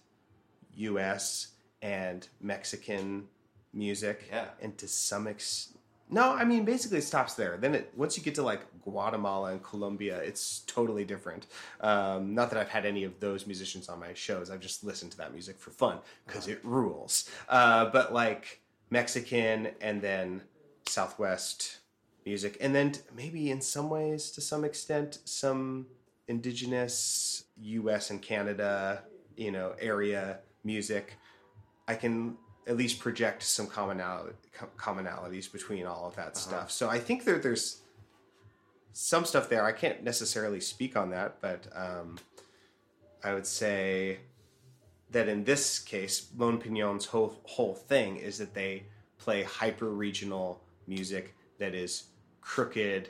US 0.76 1.48
and 1.80 2.28
Mexican 2.40 3.26
music. 3.72 4.28
Yeah. 4.30 4.48
And 4.60 4.76
to 4.78 4.86
some 4.86 5.26
extent. 5.26 5.80
No, 6.10 6.32
I 6.32 6.44
mean 6.44 6.66
basically 6.66 6.98
it 6.98 7.04
stops 7.04 7.34
there. 7.34 7.56
Then 7.56 7.74
it 7.74 7.92
once 7.96 8.16
you 8.18 8.22
get 8.22 8.34
to 8.34 8.42
like 8.42 8.60
Guatemala 8.82 9.52
and 9.52 9.62
Colombia, 9.62 10.18
it's 10.18 10.60
totally 10.66 11.04
different. 11.04 11.46
Um, 11.80 12.34
not 12.34 12.50
that 12.50 12.58
I've 12.58 12.68
had 12.68 12.84
any 12.84 13.04
of 13.04 13.18
those 13.20 13.46
musicians 13.46 13.88
on 13.88 13.98
my 13.98 14.12
shows. 14.12 14.50
I've 14.50 14.60
just 14.60 14.84
listened 14.84 15.12
to 15.12 15.18
that 15.18 15.32
music 15.32 15.58
for 15.58 15.70
fun 15.70 15.98
because 16.26 16.46
it 16.46 16.60
rules. 16.62 17.30
Uh, 17.48 17.86
but 17.86 18.12
like 18.12 18.60
Mexican 18.90 19.70
and 19.80 20.02
then 20.02 20.42
Southwest 20.86 21.78
music, 22.24 22.56
and 22.60 22.74
then 22.74 22.94
maybe 23.16 23.50
in 23.50 23.60
some 23.60 23.90
ways, 23.90 24.30
to 24.32 24.40
some 24.40 24.64
extent, 24.64 25.18
some 25.24 25.86
indigenous 26.28 27.44
U.S. 27.56 28.10
and 28.10 28.20
Canada, 28.20 29.02
you 29.36 29.50
know, 29.50 29.74
area 29.78 30.38
music. 30.64 31.14
I 31.86 31.94
can 31.94 32.36
at 32.66 32.76
least 32.76 32.98
project 32.98 33.42
some 33.42 33.66
commonality, 33.66 34.34
commonalities 34.78 35.52
between 35.52 35.86
all 35.86 36.06
of 36.06 36.16
that 36.16 36.36
stuff. 36.36 36.70
So 36.70 36.88
I 36.88 36.98
think 36.98 37.24
that 37.24 37.42
there's 37.42 37.82
some 38.92 39.24
stuff 39.24 39.48
there. 39.48 39.64
I 39.64 39.72
can't 39.72 40.02
necessarily 40.02 40.60
speak 40.60 40.96
on 40.96 41.10
that, 41.10 41.40
but 41.40 41.66
um, 41.74 42.18
I 43.22 43.34
would 43.34 43.46
say 43.46 44.18
that 45.10 45.28
in 45.28 45.44
this 45.44 45.78
case, 45.78 46.28
Lone 46.36 46.58
Pinon's 46.58 47.06
whole 47.06 47.38
whole 47.44 47.74
thing 47.74 48.16
is 48.16 48.38
that 48.38 48.54
they 48.54 48.84
play 49.18 49.42
hyper 49.42 49.90
regional 49.90 50.60
music 50.86 51.34
that 51.58 51.74
is 51.74 52.04
crooked 52.44 53.08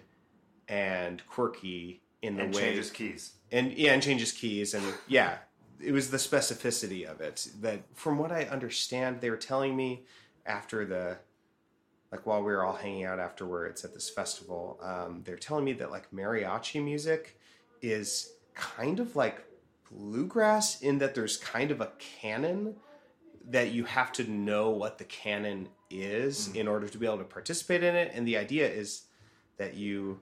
and 0.69 1.27
quirky 1.27 2.01
in 2.23 2.37
the 2.37 2.45
And 2.45 2.55
way 2.55 2.61
changes 2.63 2.91
keys. 2.91 3.33
and 3.53 3.73
yeah, 3.73 3.93
and 3.93 4.03
changes 4.03 4.33
keys 4.33 4.73
and 4.75 4.85
yeah, 5.09 5.39
it 5.81 5.93
was 5.93 6.11
the 6.11 6.17
specificity 6.17 7.05
of 7.05 7.21
it 7.21 7.49
that 7.61 7.81
from 7.95 8.17
what 8.17 8.33
I 8.33 8.45
understand 8.45 9.21
they 9.21 9.29
were 9.31 9.37
telling 9.37 9.77
me 9.77 10.05
after 10.47 10.87
the 10.87 11.19
like 12.13 12.25
while 12.27 12.43
we 12.43 12.53
were 12.53 12.65
all 12.65 12.77
hanging 12.77 13.05
out 13.05 13.19
afterwards 13.19 13.85
at 13.85 13.93
this 13.93 14.09
festival 14.09 14.79
um, 14.83 15.23
they're 15.25 15.37
telling 15.37 15.65
me 15.65 15.73
that 15.75 15.91
like 15.91 16.11
mariachi 16.13 16.83
music 16.83 17.39
is 17.83 18.35
kind 18.55 19.01
of 19.01 19.17
like 19.17 19.45
bluegrass 19.91 20.81
in 20.81 20.99
that 20.99 21.15
there's 21.15 21.37
kind 21.39 21.71
of 21.73 21.81
a 21.81 21.91
canon 21.99 22.77
that 23.51 23.73
you 23.73 23.85
have 23.85 24.13
to 24.13 24.31
know 24.31 24.71
what 24.71 24.97
the 24.99 25.05
canon 25.05 25.69
is 25.91 26.49
in 26.55 26.67
order 26.69 26.89
to 26.89 26.99
be 26.99 27.05
able 27.05 27.19
to 27.19 27.25
participate 27.25 27.83
in 27.83 27.95
it 27.97 28.11
and 28.15 28.27
the 28.27 28.37
idea 28.37 28.67
is 28.69 29.03
that 29.57 29.75
you 29.75 30.19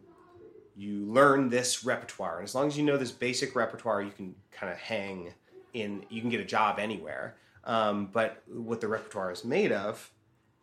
you 0.74 1.04
learn 1.04 1.50
this 1.50 1.84
repertoire. 1.84 2.38
And 2.38 2.44
as 2.44 2.54
long 2.54 2.66
as 2.66 2.76
you 2.76 2.82
know 2.82 2.96
this 2.96 3.12
basic 3.12 3.54
repertoire 3.54 4.02
you 4.02 4.10
can 4.10 4.34
kind 4.50 4.72
of 4.72 4.78
hang 4.78 5.32
in 5.74 6.04
you 6.08 6.20
can 6.20 6.30
get 6.30 6.40
a 6.40 6.44
job 6.44 6.78
anywhere. 6.78 7.36
Um, 7.64 8.08
but 8.12 8.42
what 8.48 8.80
the 8.80 8.88
repertoire 8.88 9.30
is 9.30 9.44
made 9.44 9.72
of 9.72 10.10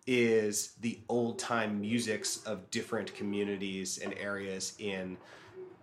is 0.08 0.74
the 0.82 1.00
old 1.08 1.38
time 1.40 1.80
musics 1.80 2.44
of 2.44 2.70
different 2.72 3.14
communities 3.14 4.00
and 4.00 4.14
areas 4.16 4.74
in 4.80 5.18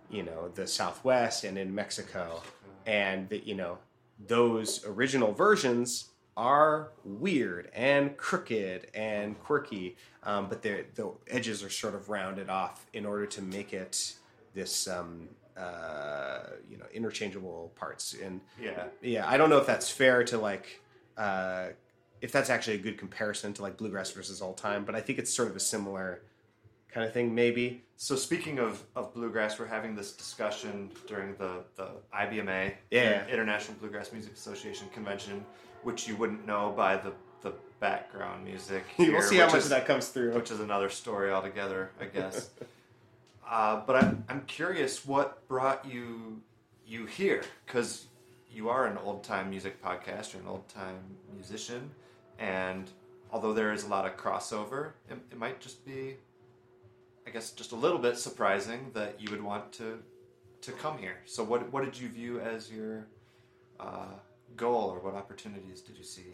you 0.09 0.23
know 0.23 0.49
the 0.55 0.67
southwest 0.67 1.43
and 1.43 1.57
in 1.57 1.73
mexico. 1.73 2.41
And 2.85 3.27
that 3.29 3.45
you 3.45 3.55
know 3.55 3.77
those 4.27 4.85
original 4.85 5.33
versions 5.33 6.09
are 6.37 6.91
weird 7.03 7.69
and 7.73 8.15
crooked 8.15 8.87
and 8.93 9.37
quirky, 9.43 9.97
um, 10.23 10.47
but 10.47 10.61
the 10.61 10.85
edges 11.27 11.63
are 11.63 11.69
sort 11.69 11.95
of 11.95 12.07
rounded 12.09 12.47
off 12.49 12.85
in 12.93 13.05
order 13.05 13.25
to 13.25 13.41
make 13.41 13.73
it 13.73 14.13
this 14.53 14.87
um, 14.87 15.27
uh, 15.57 16.41
you 16.69 16.77
know 16.77 16.85
interchangeable 16.93 17.71
parts. 17.75 18.15
And 18.23 18.39
Yeah. 18.61 18.85
yeah, 19.01 19.27
I 19.27 19.37
don't 19.37 19.49
know 19.49 19.57
if 19.57 19.65
that's 19.65 19.89
fair 19.89 20.23
to 20.25 20.37
like 20.37 20.79
uh, 21.17 21.69
if 22.21 22.31
that's 22.31 22.49
actually 22.51 22.75
a 22.75 22.79
good 22.79 22.97
comparison 22.99 23.51
to 23.53 23.63
like 23.63 23.75
bluegrass 23.77 24.11
versus 24.11 24.41
old 24.41 24.57
time, 24.57 24.85
but 24.85 24.93
I 24.95 25.01
think 25.01 25.17
it's 25.19 25.33
sort 25.33 25.49
of 25.49 25.55
a 25.55 25.59
similar 25.59 26.21
kind 26.91 27.05
of 27.05 27.13
thing, 27.13 27.33
maybe. 27.33 27.83
So 27.95 28.15
speaking 28.15 28.59
of, 28.59 28.83
of 28.95 29.13
bluegrass, 29.13 29.59
we're 29.59 29.65
having 29.67 29.95
this 29.95 30.11
discussion 30.13 30.89
during 31.07 31.35
the, 31.35 31.63
the 31.75 31.89
IBMA, 32.15 32.73
Yeah. 32.91 33.27
International 33.27 33.77
Bluegrass 33.79 34.11
Music 34.13 34.33
Association 34.33 34.87
convention, 34.89 35.43
which 35.83 36.07
you 36.07 36.15
wouldn't 36.15 36.45
know 36.45 36.73
by 36.75 36.97
the, 36.97 37.13
the 37.41 37.53
background 37.79 38.43
music. 38.43 38.83
we'll 38.97 39.21
see 39.21 39.37
how 39.37 39.45
much 39.47 39.55
is- 39.57 39.63
of 39.65 39.69
that 39.71 39.85
comes 39.85 40.07
through. 40.09 40.33
which 40.33 40.51
is 40.51 40.59
another 40.59 40.89
story 40.89 41.31
altogether, 41.31 41.91
I 42.01 42.05
guess. 42.17 42.49
uh, 43.49 43.81
but 43.85 43.95
I'm 44.03 44.23
I'm 44.29 44.41
curious 44.45 45.05
what 45.05 45.47
brought 45.47 45.85
you 45.85 46.41
you 46.85 47.05
here 47.05 47.43
because 47.65 48.07
you 48.51 48.69
are 48.69 48.85
an 48.87 48.97
old 48.97 49.23
time 49.23 49.49
music 49.49 49.81
podcast, 49.83 50.33
you're 50.33 50.41
an 50.41 50.47
old 50.47 50.67
time 50.69 50.99
musician, 51.33 51.91
and 52.39 52.89
although 53.31 53.53
there 53.53 53.71
is 53.73 53.83
a 53.83 53.87
lot 53.87 54.05
of 54.05 54.15
crossover, 54.17 54.91
it, 55.09 55.17
it 55.31 55.37
might 55.37 55.59
just 55.59 55.85
be, 55.85 56.15
I 57.27 57.29
guess, 57.29 57.51
just 57.51 57.73
a 57.73 57.75
little 57.75 57.99
bit 57.99 58.17
surprising 58.17 58.89
that 58.93 59.19
you 59.21 59.29
would 59.31 59.43
want 59.43 59.71
to 59.73 59.99
to 60.61 60.71
come 60.71 60.97
here. 60.97 61.17
So 61.25 61.43
what 61.43 61.71
what 61.71 61.83
did 61.85 61.99
you 61.99 62.07
view 62.09 62.39
as 62.39 62.71
your 62.71 63.05
uh, 63.79 64.07
goal, 64.57 64.89
or 64.89 64.99
what 64.99 65.15
opportunities 65.15 65.81
did 65.81 65.97
you 65.97 66.03
see? 66.03 66.33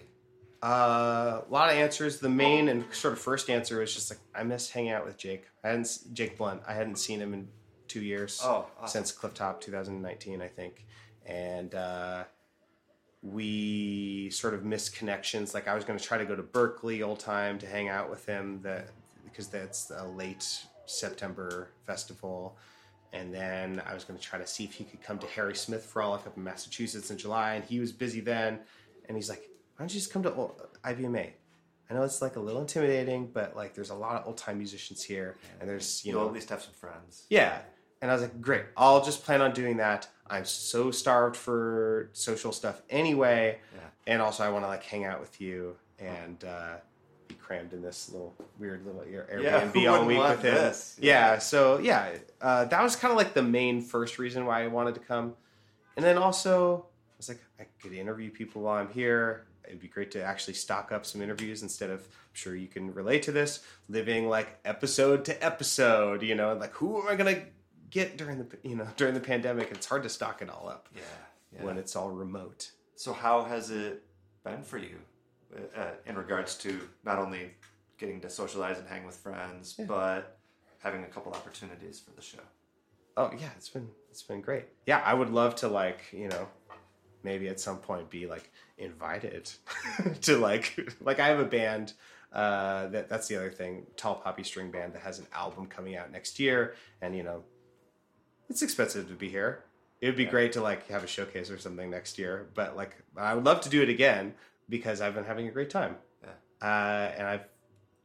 Uh, 0.64 1.42
a 1.48 1.52
lot 1.52 1.70
of 1.70 1.76
answers. 1.76 2.20
The 2.20 2.30
main 2.30 2.70
and 2.70 2.86
sort 2.94 3.14
of 3.14 3.20
first 3.20 3.50
answer 3.50 3.80
was 3.80 3.94
just 3.94 4.10
like 4.10 4.20
I 4.34 4.44
miss 4.44 4.70
hanging 4.70 4.92
out 4.92 5.06
with 5.06 5.18
Jake. 5.18 5.44
I 5.64 5.70
hadn't 5.70 6.00
Jake 6.14 6.38
Blount. 6.38 6.62
I 6.66 6.74
hadn't 6.74 6.96
seen 6.96 7.20
him 7.20 7.34
in 7.34 7.50
two 7.88 8.02
years. 8.02 8.40
Oh, 8.42 8.66
awesome. 8.82 9.04
since 9.04 9.12
Clifftop 9.12 9.60
2019, 9.60 10.42
I 10.42 10.48
think, 10.48 10.86
and 11.26 11.76
uh, 11.76 12.24
we 13.22 14.30
sort 14.30 14.54
of 14.54 14.64
missed 14.64 14.96
connections. 14.96 15.54
Like 15.54 15.68
I 15.68 15.76
was 15.76 15.84
going 15.84 16.00
to 16.00 16.04
try 16.04 16.18
to 16.18 16.26
go 16.26 16.36
to 16.36 16.44
Berkeley 16.44 17.04
old 17.04 17.20
time 17.20 17.60
to 17.60 17.68
hang 17.68 17.90
out 17.90 18.10
with 18.10 18.26
him 18.26 18.62
that 18.64 18.88
because 19.26 19.48
that's 19.48 19.92
a 19.92 20.08
late 20.08 20.48
September 20.86 21.70
festival. 21.86 22.58
And 23.14 23.34
then 23.34 23.82
I 23.88 23.94
was 23.94 24.04
going 24.04 24.20
to 24.20 24.26
try 24.26 24.40
to 24.40 24.48
see 24.48 24.64
if 24.66 24.74
he 24.74 24.84
could 24.84 25.02
come 25.04 25.20
to 25.20 25.28
Harry 25.28 25.56
Smith 25.56 25.86
Frolic 25.86 26.26
up 26.28 26.36
in 26.36 26.44
Massachusetts 26.44 27.12
in 27.12 27.18
July, 27.18 27.54
and 27.54 27.64
he 27.64 27.80
was 27.80 27.92
busy 27.92 28.20
then. 28.20 28.60
And 29.08 29.16
he's 29.16 29.30
like, 29.30 29.42
"Why 29.76 29.84
don't 29.84 29.94
you 29.94 30.00
just 30.00 30.12
come 30.12 30.24
to 30.24 30.34
ol- 30.34 30.60
IBMA?" 30.84 31.30
I 31.90 31.94
know 31.94 32.02
it's 32.04 32.22
like 32.24 32.38
a 32.38 32.40
little 32.40 32.62
intimidating, 32.62 33.28
but 33.28 33.56
like 33.56 33.76
there's 33.76 33.92
a 33.92 33.96
lot 33.96 34.20
of 34.20 34.26
old 34.28 34.38
time 34.38 34.58
musicians 34.58 35.04
here, 35.04 35.38
and 35.60 35.70
there's 35.70 36.04
you 36.04 36.14
You'll 36.14 36.22
know 36.24 36.28
at 36.28 36.34
least 36.34 36.50
have 36.50 36.62
some 36.64 36.74
friends. 36.74 37.26
yeah. 37.30 37.60
And 38.02 38.12
I 38.12 38.16
was 38.16 38.24
like, 38.24 38.42
great, 38.42 38.66
I'll 38.76 39.02
just 39.02 39.24
plan 39.24 39.42
on 39.42 39.54
doing 39.54 39.78
that. 39.78 40.10
I'm 40.28 40.44
so 40.44 40.92
starved 40.92 41.38
for 41.38 42.10
social 42.12 42.52
stuff 42.52 42.82
anyway. 42.90 43.60
Yeah. 43.74 43.80
And 44.08 44.22
also, 44.22 44.44
I 44.44 44.50
want 44.50 44.66
to 44.66 44.68
like 44.68 44.84
hang 44.84 45.06
out 45.06 45.22
with 45.22 45.40
you 45.40 45.78
and 46.00 46.44
uh, 46.44 46.76
crammed 47.44 47.74
in 47.74 47.82
this 47.82 48.10
little 48.10 48.34
weird 48.58 48.86
little 48.86 49.02
Air- 49.02 49.40
Yeah, 49.42 49.62
Airbnb 49.62 49.84
who 49.84 49.88
all 49.90 50.06
week 50.06 50.18
with 50.20 50.42
him. 50.44 50.54
this? 50.56 50.98
Yeah. 51.00 51.38
So, 51.40 51.78
yeah, 51.80 52.10
uh, 52.42 52.66
that 52.66 52.82
was 52.82 52.96
kind 52.96 53.12
of 53.12 53.18
like 53.18 53.34
the 53.34 53.44
main 53.44 53.82
first 53.82 54.18
reason 54.18 54.46
why 54.46 54.64
I 54.64 54.68
wanted 54.68 54.94
to 54.96 55.02
come. 55.02 55.36
And 55.96 56.04
then 56.06 56.18
also, 56.18 56.86
I 57.12 57.14
was 57.18 57.30
like, 57.30 57.42
I 57.60 57.66
could 57.82 57.94
interview 57.94 58.32
people 58.32 58.64
while 58.64 58.80
I'm 58.82 58.90
here. 58.92 59.46
It'd 59.68 59.80
be 59.80 59.88
great 59.88 60.12
to 60.12 60.24
actually 60.24 60.56
stock 60.56 60.92
up 60.92 61.06
some 61.06 61.22
interviews 61.22 61.62
instead 61.62 61.90
of, 61.90 62.00
I'm 62.02 62.34
sure 62.34 62.56
you 62.56 62.68
can 62.68 62.94
relate 62.94 63.24
to 63.24 63.32
this, 63.32 63.64
living 63.90 64.28
like 64.28 64.60
episode 64.66 65.24
to 65.26 65.44
episode, 65.46 66.22
you 66.24 66.36
know, 66.36 66.54
like 66.56 66.74
who 66.74 67.02
am 67.02 67.08
I 67.08 67.16
going 67.16 67.36
to 67.36 67.42
get 67.90 68.18
during 68.18 68.40
the, 68.40 68.48
you 68.64 68.76
know, 68.76 68.88
during 68.98 69.14
the 69.14 69.20
pandemic? 69.20 69.70
It's 69.72 69.86
hard 69.86 70.04
to 70.04 70.10
stock 70.10 70.42
it 70.42 70.50
all 70.50 70.68
up 70.68 70.90
Yeah. 70.96 71.02
yeah. 71.56 71.64
when 71.64 71.78
it's 71.78 71.96
all 71.96 72.10
remote. 72.10 72.72
So 72.96 73.14
how 73.14 73.44
has 73.44 73.70
it 73.72 74.04
been 74.44 74.64
for 74.64 74.78
you 74.78 74.98
uh, 75.76 75.92
in 76.06 76.16
regards 76.16 76.56
to 76.60 76.88
not 77.04 77.20
only 77.20 77.52
getting 77.98 78.20
to 78.22 78.30
socialize 78.30 78.78
and 78.78 78.88
hang 78.88 79.06
with 79.06 79.16
friends, 79.16 79.80
but 79.88 80.38
having 80.80 81.04
a 81.04 81.08
couple 81.08 81.32
opportunities 81.34 82.00
for 82.00 82.12
the 82.12 82.22
show? 82.22 82.40
Oh 83.16 83.32
yeah, 83.40 83.50
it's 83.56 83.70
been 83.70 83.90
it's 84.10 84.24
been 84.24 84.42
great. 84.42 84.66
Yeah, 84.86 85.02
I 85.06 85.14
would 85.14 85.30
love 85.30 85.56
to 85.58 85.68
like 85.68 86.02
you 86.12 86.28
know 86.28 86.48
maybe 87.24 87.48
at 87.48 87.60
some 87.60 87.78
point 87.78 88.10
be 88.10 88.28
like 88.28 88.52
invited 88.78 89.50
to 90.22 90.38
like 90.38 90.92
like 91.02 91.20
I 91.20 91.28
have 91.28 91.40
a 91.40 91.46
band 91.46 91.94
uh, 92.34 92.88
that 92.88 93.10
that's 93.10 93.28
the 93.28 93.36
other 93.36 93.52
thing 93.52 93.86
Tall 93.96 94.16
Poppy 94.16 94.44
String 94.44 94.72
Band 94.72 94.94
that 94.94 95.04
has 95.04 95.20
an 95.20 95.28
album 95.34 95.68
coming 95.68 95.96
out 95.96 96.12
next 96.12 96.40
year, 96.40 96.76
and 97.02 97.16
you 97.16 97.24
know 97.24 97.44
it's 98.50 98.62
expensive 98.62 99.08
to 99.08 99.14
be 99.14 99.30
here. 99.30 99.64
It 100.02 100.08
would 100.08 100.18
be 100.18 100.26
great 100.26 100.52
to 100.54 100.62
like 100.62 100.88
have 100.88 101.04
a 101.04 101.08
showcase 101.08 101.50
or 101.50 101.58
something 101.58 101.90
next 101.90 102.18
year, 102.20 102.50
but 102.56 102.76
like 102.76 102.98
I 103.16 103.36
would 103.36 103.46
love 103.46 103.62
to 103.62 103.70
do 103.70 103.82
it 103.82 103.90
again 103.90 104.34
because 104.70 105.02
I've 105.02 105.14
been 105.16 105.26
having 105.26 105.48
a 105.48 105.52
great 105.52 105.70
time 105.70 105.96
Yeah. 106.24 106.30
uh, 106.62 107.12
and 107.18 107.28
I've 107.28 107.46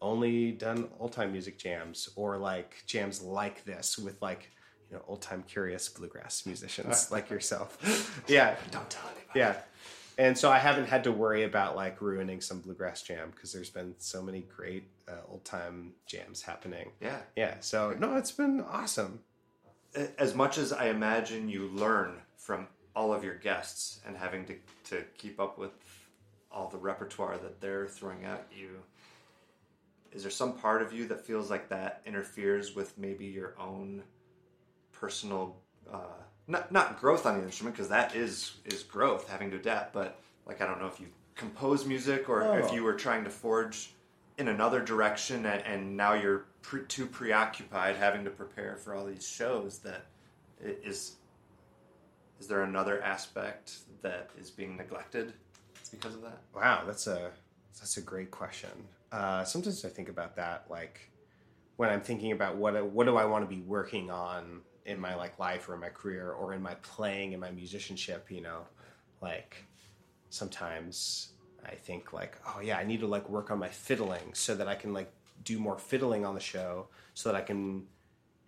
only 0.00 0.52
done 0.52 0.88
old 1.00 1.12
time 1.12 1.32
music 1.32 1.58
jams 1.58 2.08
or 2.16 2.38
like 2.38 2.82
jams 2.86 3.20
like 3.22 3.64
this 3.64 3.98
with 3.98 4.20
like 4.22 4.50
you 4.90 4.96
know 4.96 5.02
old 5.08 5.20
time 5.22 5.42
curious 5.42 5.88
bluegrass 5.88 6.46
musicians 6.46 7.10
like 7.14 7.30
yourself. 7.30 7.78
Yeah, 8.28 8.56
Don't 8.70 8.88
tell 8.90 9.04
anybody. 9.16 9.38
yeah. 9.40 9.56
And 10.18 10.36
so 10.36 10.50
I 10.50 10.58
haven't 10.58 10.86
had 10.88 11.04
to 11.04 11.12
worry 11.12 11.44
about 11.44 11.76
like 11.76 12.00
ruining 12.00 12.40
some 12.40 12.60
bluegrass 12.60 13.02
jam 13.02 13.30
because 13.34 13.52
there's 13.52 13.70
been 13.70 13.94
so 13.98 14.20
many 14.20 14.40
great 14.42 14.88
uh, 15.08 15.12
old 15.28 15.44
time 15.44 15.92
jams 16.06 16.42
happening. 16.42 16.90
Yeah. 17.00 17.18
Yeah, 17.36 17.54
so 17.60 17.94
no, 17.98 18.16
it's 18.16 18.32
been 18.32 18.60
awesome. 18.60 19.20
As 20.18 20.34
much 20.34 20.58
as 20.58 20.72
I 20.72 20.88
imagine 20.88 21.48
you 21.48 21.68
learn 21.68 22.16
from 22.36 22.66
all 22.96 23.12
of 23.12 23.22
your 23.24 23.36
guests 23.36 24.00
and 24.06 24.16
having 24.16 24.44
to, 24.46 24.54
to 24.90 25.04
keep 25.16 25.38
up 25.40 25.56
with 25.58 25.70
all 26.50 26.68
the 26.68 26.78
repertoire 26.78 27.38
that 27.38 27.60
they're 27.60 27.86
throwing 27.86 28.24
at 28.24 28.46
you, 28.56 28.80
is 30.12 30.22
there 30.22 30.30
some 30.30 30.54
part 30.54 30.82
of 30.82 30.92
you 30.92 31.06
that 31.08 31.24
feels 31.24 31.50
like 31.50 31.68
that 31.68 32.00
interferes 32.06 32.74
with 32.74 32.96
maybe 32.98 33.26
your 33.26 33.54
own 33.58 34.02
personal 34.92 35.56
uh, 35.92 35.98
not 36.46 36.72
not 36.72 36.98
growth 36.98 37.26
on 37.26 37.38
the 37.38 37.44
instrument 37.44 37.76
because 37.76 37.88
that 37.90 38.14
is 38.16 38.54
is 38.64 38.82
growth 38.82 39.28
having 39.28 39.50
to 39.50 39.56
adapt 39.56 39.92
but 39.92 40.18
like 40.46 40.60
i 40.60 40.66
don't 40.66 40.80
know 40.80 40.86
if 40.88 40.98
you 40.98 41.06
compose 41.36 41.86
music 41.86 42.28
or 42.28 42.58
if 42.58 42.70
Oh. 42.70 42.74
you 42.74 42.82
were 42.82 42.94
trying 42.94 43.22
to 43.24 43.30
forge 43.30 43.92
in 44.38 44.48
another 44.48 44.80
direction 44.80 45.46
and, 45.46 45.62
and 45.64 45.96
now 45.96 46.14
you're 46.14 46.46
pre- 46.62 46.84
too 46.86 47.06
preoccupied 47.06 47.96
having 47.96 48.24
to 48.24 48.30
prepare 48.30 48.76
for 48.76 48.94
all 48.94 49.04
these 49.04 49.26
shows 49.26 49.78
that 49.80 50.06
is 50.60 51.16
is 52.40 52.46
there 52.48 52.62
another 52.62 53.00
aspect 53.02 53.78
that 54.02 54.30
is 54.40 54.50
being 54.50 54.76
neglected 54.76 55.32
because 55.88 56.14
of 56.14 56.22
that 56.22 56.38
Wow, 56.54 56.84
that's 56.86 57.06
a 57.06 57.30
that's 57.78 57.96
a 57.96 58.00
great 58.00 58.30
question. 58.30 58.70
Uh, 59.12 59.44
sometimes 59.44 59.84
I 59.84 59.88
think 59.88 60.08
about 60.08 60.36
that, 60.36 60.66
like 60.68 61.10
when 61.76 61.90
I'm 61.90 62.00
thinking 62.00 62.32
about 62.32 62.56
what 62.56 62.84
what 62.86 63.06
do 63.06 63.16
I 63.16 63.24
want 63.24 63.48
to 63.48 63.54
be 63.54 63.62
working 63.62 64.10
on 64.10 64.62
in 64.84 64.98
my 64.98 65.14
like 65.14 65.38
life 65.38 65.68
or 65.68 65.74
in 65.74 65.80
my 65.80 65.90
career 65.90 66.32
or 66.32 66.54
in 66.54 66.62
my 66.62 66.74
playing 66.76 67.32
in 67.32 67.40
my 67.40 67.50
musicianship. 67.50 68.30
You 68.30 68.40
know, 68.40 68.62
like 69.20 69.64
sometimes 70.30 71.32
I 71.64 71.74
think 71.74 72.12
like, 72.12 72.36
oh 72.46 72.60
yeah, 72.60 72.78
I 72.78 72.84
need 72.84 73.00
to 73.00 73.06
like 73.06 73.28
work 73.28 73.50
on 73.50 73.58
my 73.58 73.68
fiddling 73.68 74.34
so 74.34 74.54
that 74.56 74.66
I 74.66 74.74
can 74.74 74.92
like 74.92 75.12
do 75.44 75.58
more 75.58 75.78
fiddling 75.78 76.24
on 76.24 76.34
the 76.34 76.40
show, 76.40 76.88
so 77.14 77.30
that 77.30 77.36
I 77.36 77.42
can 77.42 77.84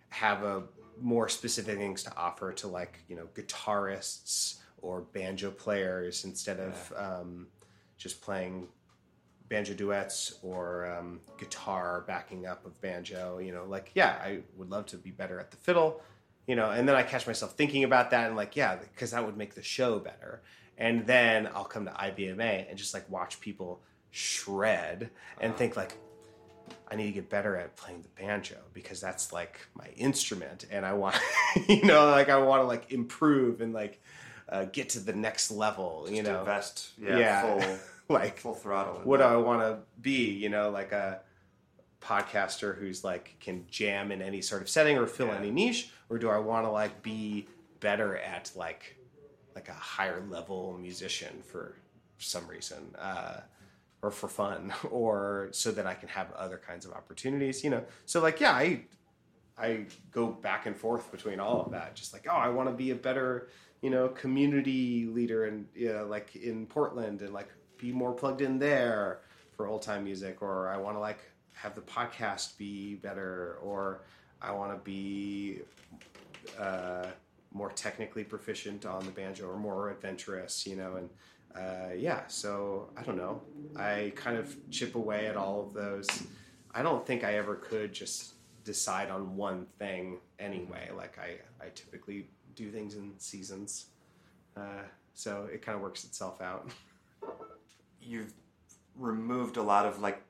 have 0.09 0.43
a 0.43 0.63
more 0.99 1.29
specific 1.29 1.77
things 1.77 2.03
to 2.03 2.15
offer 2.17 2.51
to 2.51 2.67
like 2.67 2.99
you 3.07 3.15
know 3.15 3.27
guitarists 3.33 4.57
or 4.81 5.01
banjo 5.01 5.51
players 5.51 6.25
instead 6.25 6.59
of 6.59 6.93
um, 6.97 7.47
just 7.97 8.21
playing 8.21 8.67
banjo 9.49 9.73
duets 9.73 10.39
or 10.41 10.89
um, 10.89 11.19
guitar 11.37 12.03
backing 12.07 12.45
up 12.45 12.65
of 12.65 12.79
banjo. 12.81 13.39
You 13.39 13.53
know, 13.53 13.65
like 13.65 13.91
yeah, 13.93 14.19
I 14.23 14.39
would 14.57 14.69
love 14.69 14.85
to 14.87 14.97
be 14.97 15.11
better 15.11 15.39
at 15.39 15.51
the 15.51 15.57
fiddle. 15.57 16.01
You 16.47 16.55
know, 16.55 16.71
and 16.71 16.87
then 16.87 16.95
I 16.95 17.03
catch 17.03 17.27
myself 17.27 17.53
thinking 17.53 17.83
about 17.83 18.11
that 18.11 18.27
and 18.27 18.35
like 18.35 18.55
yeah, 18.55 18.75
because 18.75 19.11
that 19.11 19.25
would 19.25 19.37
make 19.37 19.53
the 19.53 19.63
show 19.63 19.99
better. 19.99 20.41
And 20.77 21.05
then 21.05 21.47
I'll 21.53 21.65
come 21.65 21.85
to 21.85 21.91
IBMA 21.91 22.69
and 22.69 22.77
just 22.77 22.93
like 22.93 23.07
watch 23.09 23.39
people 23.39 23.81
shred 24.09 25.09
and 25.39 25.55
think 25.55 25.77
like 25.77 25.97
I 26.89 26.95
need 26.95 27.05
to 27.05 27.11
get 27.11 27.29
better 27.29 27.55
at 27.55 27.75
playing 27.75 28.01
the 28.01 28.21
banjo 28.21 28.57
because 28.73 28.99
that's 28.99 29.31
like 29.31 29.59
my 29.75 29.87
instrument, 29.95 30.65
and 30.71 30.85
I 30.85 30.93
want, 30.93 31.17
you 31.67 31.83
know, 31.83 32.09
like 32.11 32.29
I 32.29 32.37
want 32.37 32.63
to 32.63 32.67
like 32.67 32.91
improve 32.91 33.61
and 33.61 33.73
like 33.73 34.01
uh, 34.51 34.65
get 34.65 34.89
to 34.89 34.99
the 34.99 35.13
next 35.13 35.49
level. 35.51 36.07
you 36.09 36.21
know, 36.23 36.39
invest, 36.39 36.89
yeah, 37.01 37.17
Yeah. 37.17 37.41
full, 37.41 37.79
like 38.15 38.37
full 38.37 38.53
throttle. 38.53 39.01
what 39.03 39.17
do. 39.17 39.23
I 39.23 39.35
want 39.37 39.61
to 39.61 39.79
be? 40.01 40.29
You 40.31 40.49
know, 40.49 40.69
like 40.69 40.91
a 40.91 41.21
podcaster 42.01 42.77
who's 42.77 43.03
like 43.03 43.35
can 43.39 43.65
jam 43.69 44.11
in 44.11 44.21
any 44.21 44.41
sort 44.41 44.61
of 44.61 44.69
setting 44.69 44.97
or 44.97 45.05
fill 45.07 45.27
Yeah. 45.27 45.37
any 45.37 45.51
niche, 45.51 45.91
or 46.09 46.17
do 46.17 46.29
I 46.29 46.37
want 46.37 46.65
to 46.65 46.71
like 46.71 47.01
be 47.03 47.47
better 47.79 48.17
at 48.17 48.51
like 48.55 48.97
like 49.55 49.69
a 49.69 49.73
higher 49.73 50.23
level 50.29 50.77
musician 50.79 51.41
for 51.45 51.75
some 52.17 52.47
reason, 52.47 52.95
uh, 52.97 53.41
or 54.01 54.11
for 54.11 54.27
fun, 54.27 54.73
or 54.89 55.49
so 55.51 55.71
that 55.71 55.85
I 55.85 55.93
can 55.93 56.09
have 56.09 56.31
other 56.33 56.57
kinds 56.57 56.85
of 56.85 56.93
opportunities? 56.93 57.63
You 57.63 57.69
know, 57.69 57.83
so 58.05 58.21
like 58.21 58.39
yeah, 58.39 58.51
I 58.53 58.81
I 59.57 59.85
go 60.11 60.27
back 60.27 60.65
and 60.65 60.75
forth 60.75 61.11
between 61.11 61.39
all 61.39 61.61
of 61.61 61.71
that. 61.71 61.95
Just 61.95 62.13
like, 62.13 62.25
oh, 62.29 62.35
I 62.35 62.49
want 62.49 62.67
to 62.69 62.73
be 62.73 62.89
a 62.91 62.95
better, 62.95 63.49
you 63.81 63.89
know, 63.89 64.07
community 64.09 65.05
leader 65.05 65.45
and 65.45 65.67
you 65.75 65.91
know, 65.91 66.05
like 66.05 66.35
in 66.35 66.65
Portland 66.67 67.21
and 67.21 67.33
like 67.33 67.49
be 67.77 67.91
more 67.91 68.13
plugged 68.13 68.41
in 68.41 68.59
there 68.59 69.21
for 69.55 69.67
old 69.67 69.81
time 69.81 70.03
music, 70.03 70.41
or 70.41 70.69
I 70.69 70.77
want 70.77 70.95
to 70.95 70.99
like 70.99 71.19
have 71.53 71.75
the 71.75 71.81
podcast 71.81 72.57
be 72.57 72.95
better, 72.95 73.57
or 73.61 74.01
I 74.41 74.51
want 74.51 74.71
to 74.71 74.77
be 74.83 75.59
uh, 76.59 77.07
more 77.53 77.71
technically 77.71 78.23
proficient 78.23 78.85
on 78.85 79.05
the 79.05 79.11
banjo 79.11 79.47
or 79.47 79.57
more 79.57 79.89
adventurous, 79.89 80.65
you 80.65 80.75
know, 80.75 80.95
and 80.95 81.09
uh, 81.55 81.93
yeah, 81.95 82.21
so 82.27 82.89
I 82.95 83.03
don't 83.03 83.17
know. 83.17 83.41
I 83.75 84.13
kind 84.15 84.37
of 84.37 84.55
chip 84.69 84.95
away 84.95 85.27
at 85.27 85.35
all 85.35 85.61
of 85.61 85.73
those. 85.73 86.07
I 86.73 86.81
don't 86.81 87.05
think 87.05 87.23
I 87.23 87.35
ever 87.35 87.55
could 87.55 87.93
just 87.93 88.33
decide 88.63 89.09
on 89.09 89.35
one 89.35 89.65
thing 89.77 90.19
anyway. 90.39 90.89
Like 90.95 91.17
I, 91.19 91.63
I 91.63 91.69
typically 91.75 92.27
do 92.55 92.69
things 92.71 92.95
in 92.95 93.13
seasons, 93.17 93.87
uh, 94.57 94.83
so 95.13 95.47
it 95.51 95.61
kind 95.61 95.75
of 95.75 95.81
works 95.81 96.03
itself 96.03 96.41
out. 96.41 96.69
You've 98.01 98.33
removed 98.95 99.57
a 99.57 99.61
lot 99.63 99.85
of 99.85 99.99
like 100.01 100.21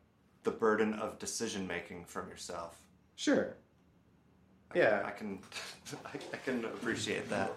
the 0.44 0.52
burden 0.52 0.94
of 0.96 1.20
decision 1.20 1.68
making 1.68 2.06
from 2.06 2.28
yourself. 2.30 2.80
Sure. 3.16 3.56
I- 4.74 4.78
Yeah. 4.78 5.04
I 5.06 5.12
can, 5.12 5.40
I, 6.06 6.10
I 6.34 6.38
can 6.38 6.66
appreciate 6.66 7.30
that. 7.30 7.52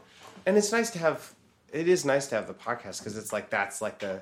and 0.47 0.57
it's 0.57 0.73
nice 0.73 0.91
to 0.91 0.99
have 0.99 1.33
it 1.73 1.89
is 1.89 2.05
nice 2.05 2.29
to 2.29 2.35
have 2.37 2.47
the 2.47 2.55
podcast 2.55 2.99
because 3.01 3.17
it's 3.17 3.33
like 3.33 3.51
that's 3.51 3.81
like 3.83 3.99
the 3.99 4.21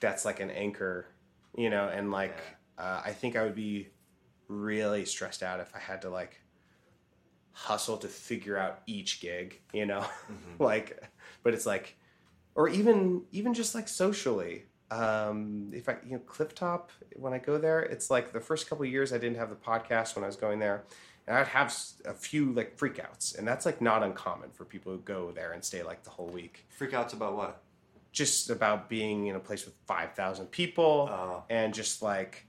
that's 0.00 0.24
like 0.24 0.40
an 0.40 0.50
anchor 0.50 1.06
you 1.56 1.68
know 1.68 1.88
and 1.88 2.10
like 2.10 2.38
uh, 2.78 3.02
i 3.04 3.10
think 3.12 3.36
i 3.36 3.42
would 3.42 3.54
be 3.54 3.88
really 4.48 5.04
stressed 5.04 5.42
out 5.42 5.60
if 5.60 5.74
i 5.74 5.78
had 5.78 6.00
to 6.02 6.08
like 6.08 6.40
hustle 7.60 7.98
to 7.98 8.08
figure 8.08 8.56
out 8.56 8.80
each 8.86 9.20
gig 9.20 9.60
you 9.72 9.84
know 9.84 10.02
like 10.58 11.02
but 11.42 11.52
it's 11.52 11.66
like 11.66 11.96
or 12.54 12.68
even 12.68 13.22
even 13.32 13.52
just 13.52 13.74
like 13.74 13.86
socially 13.86 14.64
um 14.90 15.70
if 15.74 15.86
i 15.88 15.96
you 16.06 16.12
know 16.12 16.18
Clifftop 16.26 16.84
when 17.16 17.32
i 17.34 17.38
go 17.38 17.58
there 17.58 17.80
it's 17.80 18.10
like 18.10 18.32
the 18.32 18.40
first 18.40 18.66
couple 18.68 18.84
of 18.86 18.90
years 18.90 19.12
i 19.12 19.18
didn't 19.18 19.36
have 19.36 19.50
the 19.50 19.56
podcast 19.56 20.16
when 20.16 20.24
i 20.24 20.26
was 20.26 20.36
going 20.36 20.58
there 20.58 20.84
and 21.28 21.36
i'd 21.36 21.46
have 21.48 21.74
a 22.06 22.14
few 22.14 22.50
like 22.52 22.78
freakouts 22.78 23.36
and 23.38 23.46
that's 23.46 23.66
like 23.66 23.80
not 23.82 24.02
uncommon 24.02 24.48
for 24.50 24.64
people 24.64 24.90
who 24.92 24.98
go 25.00 25.30
there 25.30 25.52
and 25.52 25.62
stay 25.62 25.82
like 25.82 26.02
the 26.02 26.10
whole 26.10 26.28
week 26.28 26.66
Freakouts 26.78 27.12
about 27.12 27.36
what? 27.36 27.62
just 28.12 28.50
about 28.50 28.88
being 28.88 29.26
in 29.28 29.36
a 29.36 29.38
place 29.40 29.64
with 29.66 29.74
5000 29.86 30.46
people 30.46 31.08
Oh. 31.12 31.44
and 31.50 31.72
just 31.74 32.00
like 32.02 32.46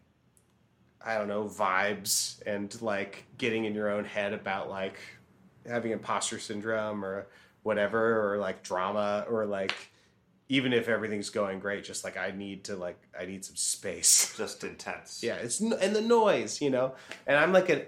i 1.06 1.18
don't 1.18 1.28
know 1.28 1.44
vibes 1.44 2.42
and 2.46 2.82
like 2.82 3.26
getting 3.38 3.66
in 3.66 3.74
your 3.74 3.90
own 3.90 4.06
head 4.06 4.34
about 4.34 4.70
like 4.70 5.00
having 5.68 5.92
imposter 5.92 6.40
syndrome 6.40 7.04
or 7.04 7.28
whatever 7.64 8.34
or 8.34 8.38
like 8.38 8.64
drama 8.64 9.26
or 9.30 9.46
like 9.46 9.76
even 10.50 10.74
if 10.74 10.90
everything's 10.90 11.30
going 11.30 11.60
great 11.60 11.84
just 11.84 12.04
like 12.04 12.18
i 12.18 12.32
need 12.32 12.64
to 12.64 12.76
like 12.76 13.00
i 13.20 13.26
need 13.26 13.46
some 13.46 13.56
space. 13.56 14.34
Just 14.38 14.64
intense. 14.64 15.22
yeah 15.24 15.36
it's 15.36 15.60
and 15.60 15.96
the 15.96 16.02
noise 16.02 16.62
you 16.62 16.70
know? 16.70 16.96
And 17.28 17.38
i'm 17.38 17.54
like 17.54 17.70
a 17.70 17.86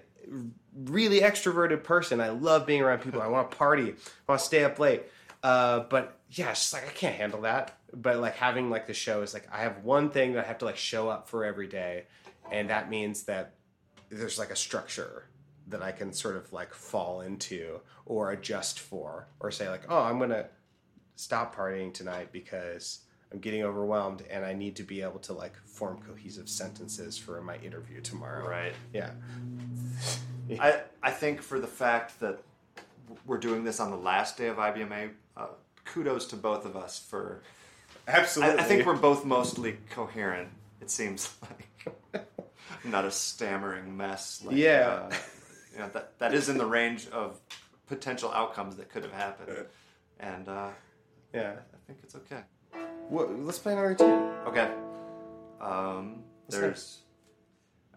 really 0.86 1.20
extroverted 1.20 1.84
person. 1.84 2.22
I 2.22 2.30
love 2.30 2.66
being 2.66 2.82
around 2.82 3.00
people. 3.00 3.22
I 3.22 3.28
want 3.28 3.52
to 3.52 3.58
party. 3.58 3.90
I 3.90 4.32
want 4.32 4.40
to 4.40 4.46
stay 4.46 4.64
up 4.64 4.80
late. 4.80 5.04
Uh, 5.44 5.82
but 5.90 6.18
yeah 6.32 6.52
it's 6.52 6.62
just 6.62 6.74
like 6.74 6.88
i 6.88 6.92
can't 6.92 7.16
handle 7.16 7.42
that. 7.42 7.78
But 7.94 8.18
like 8.18 8.36
having 8.36 8.70
like 8.70 8.88
the 8.88 8.94
show 8.94 9.22
is 9.22 9.34
like 9.34 9.48
i 9.52 9.60
have 9.60 9.84
one 9.84 10.10
thing 10.10 10.34
that 10.34 10.46
i 10.46 10.48
have 10.48 10.60
to 10.60 10.66
like 10.66 10.78
show 10.78 11.10
up 11.10 11.28
for 11.28 11.44
every 11.44 11.68
day 11.68 12.06
and 12.52 12.70
that 12.70 12.90
means 12.90 13.24
that 13.24 13.54
there's 14.10 14.38
like 14.38 14.52
a 14.52 14.56
structure 14.56 15.26
that 15.68 15.82
i 15.82 15.92
can 15.92 16.12
sort 16.12 16.36
of 16.36 16.52
like 16.52 16.74
fall 16.74 17.22
into 17.22 17.80
or 18.06 18.32
adjust 18.32 18.80
for 18.80 19.28
or 19.40 19.52
say 19.52 19.70
like 19.70 19.84
oh 19.90 20.02
i'm 20.02 20.20
gonna 20.20 20.46
stop 21.16 21.56
partying 21.56 21.94
tonight 21.94 22.30
because 22.32 23.00
I'm 23.34 23.40
getting 23.40 23.64
overwhelmed 23.64 24.24
and 24.30 24.46
I 24.46 24.54
need 24.54 24.76
to 24.76 24.84
be 24.84 25.02
able 25.02 25.20
to 25.22 25.34
like 25.34 25.56
form 25.66 26.00
cohesive 26.08 26.48
sentences 26.48 27.18
for 27.18 27.42
my 27.42 27.58
interview 27.58 28.00
tomorrow. 28.00 28.48
Right. 28.48 28.74
Yeah. 28.94 29.10
I, 30.60 30.82
I 31.02 31.10
think 31.10 31.42
for 31.42 31.60
the 31.60 31.68
fact 31.68 32.20
that 32.20 32.44
we're 33.26 33.40
doing 33.40 33.64
this 33.64 33.80
on 33.80 33.90
the 33.90 33.98
last 33.98 34.38
day 34.38 34.48
of 34.48 34.58
IBMA, 34.58 35.12
uh, 35.36 35.48
kudos 35.84 36.28
to 36.28 36.36
both 36.36 36.66
of 36.66 36.76
us 36.76 37.00
for. 37.00 37.42
Absolutely. 38.08 38.60
I, 38.60 38.64
I 38.64 38.66
think 38.66 38.86
we're 38.86 38.96
both 38.96 39.26
mostly 39.26 39.78
coherent. 39.90 40.50
It 40.80 40.92
seems 40.92 41.36
like 41.42 42.26
not 42.84 43.06
a 43.06 43.12
stammering 43.12 43.96
mess. 43.96 44.42
Like, 44.46 44.56
Yeah. 44.56 45.08
uh, 45.10 45.16
you 45.74 45.80
know, 45.80 45.90
that 45.90 46.18
that 46.20 46.34
is 46.34 46.50
in 46.50 46.58
the 46.58 46.66
range 46.66 47.08
of 47.10 47.40
potential 47.88 48.32
outcomes 48.32 48.76
that 48.78 48.90
could 48.90 49.04
have 49.04 49.14
happened, 49.14 49.66
and 50.20 50.48
uh, 50.48 50.70
Yeah. 51.34 51.54
I 51.74 51.78
think 51.88 52.00
it's 52.04 52.16
okay. 52.16 52.42
Well, 53.10 53.28
let's 53.28 53.60
play 53.60 53.74
another 53.74 53.94
tune. 53.96 54.32
Okay. 54.48 54.72
Um, 55.62 56.24
there's. 56.50 57.00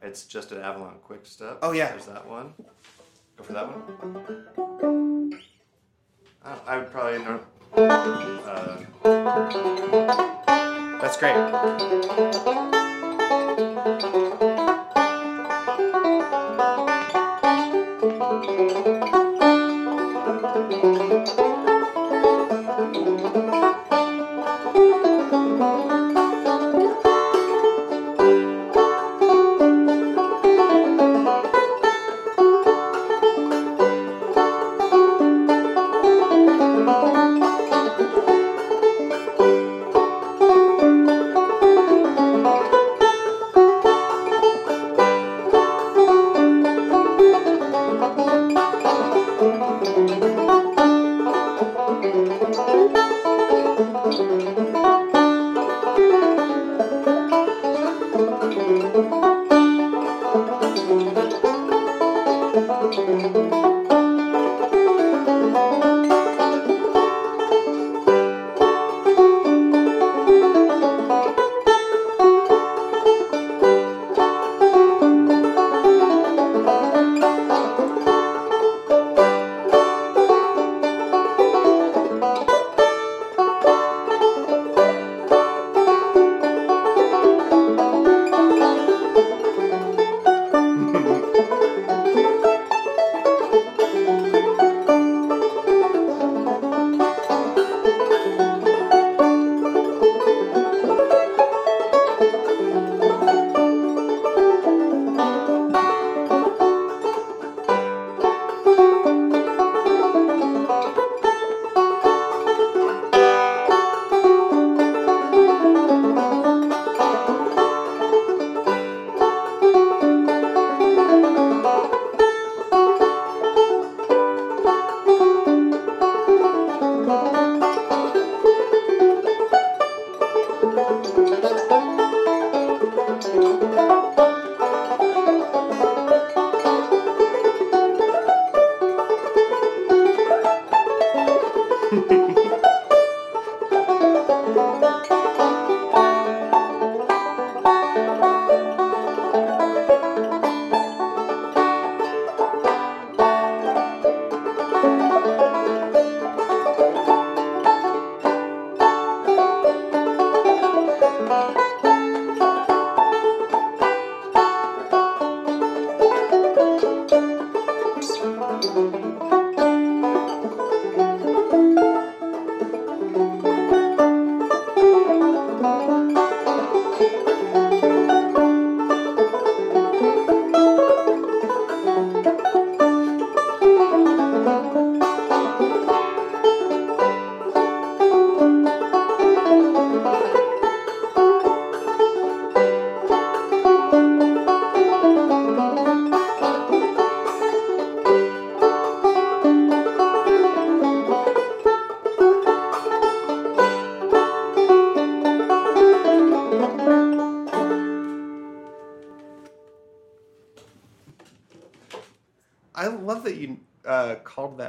It's 0.03 0.25
just 0.27 0.53
an 0.53 0.61
Avalon 0.61 0.99
Quick 1.03 1.25
Step. 1.27 1.59
Oh, 1.63 1.73
yeah. 1.73 1.89
There's 1.91 2.07
that 2.07 2.27
one. 2.27 2.53
Go 3.37 3.45
for 3.45 3.53
that 3.55 3.67
one. 3.67 5.41
I, 6.45 6.59
I 6.67 6.79
would 6.79 6.91
probably 6.91 7.19
know. 7.25 7.41
Uh, 7.77 8.85
That's 11.01 11.17
great. 11.17 11.37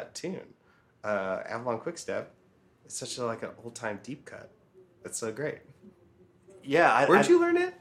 That 0.07 0.15
tune 0.15 0.53
uh, 1.03 1.41
Avalon 1.47 1.79
Quickstep. 1.79 2.27
It's 2.85 2.97
such 2.97 3.17
a, 3.17 3.25
like 3.25 3.43
an 3.43 3.49
old 3.63 3.75
time 3.75 3.99
deep 4.03 4.25
cut. 4.25 4.49
It's 5.05 5.17
so 5.19 5.31
great. 5.31 5.59
Yeah, 6.63 6.91
I, 6.93 7.05
Where'd 7.05 7.25
I- 7.25 7.29
you 7.29 7.39
learn 7.39 7.57
it? 7.57 7.73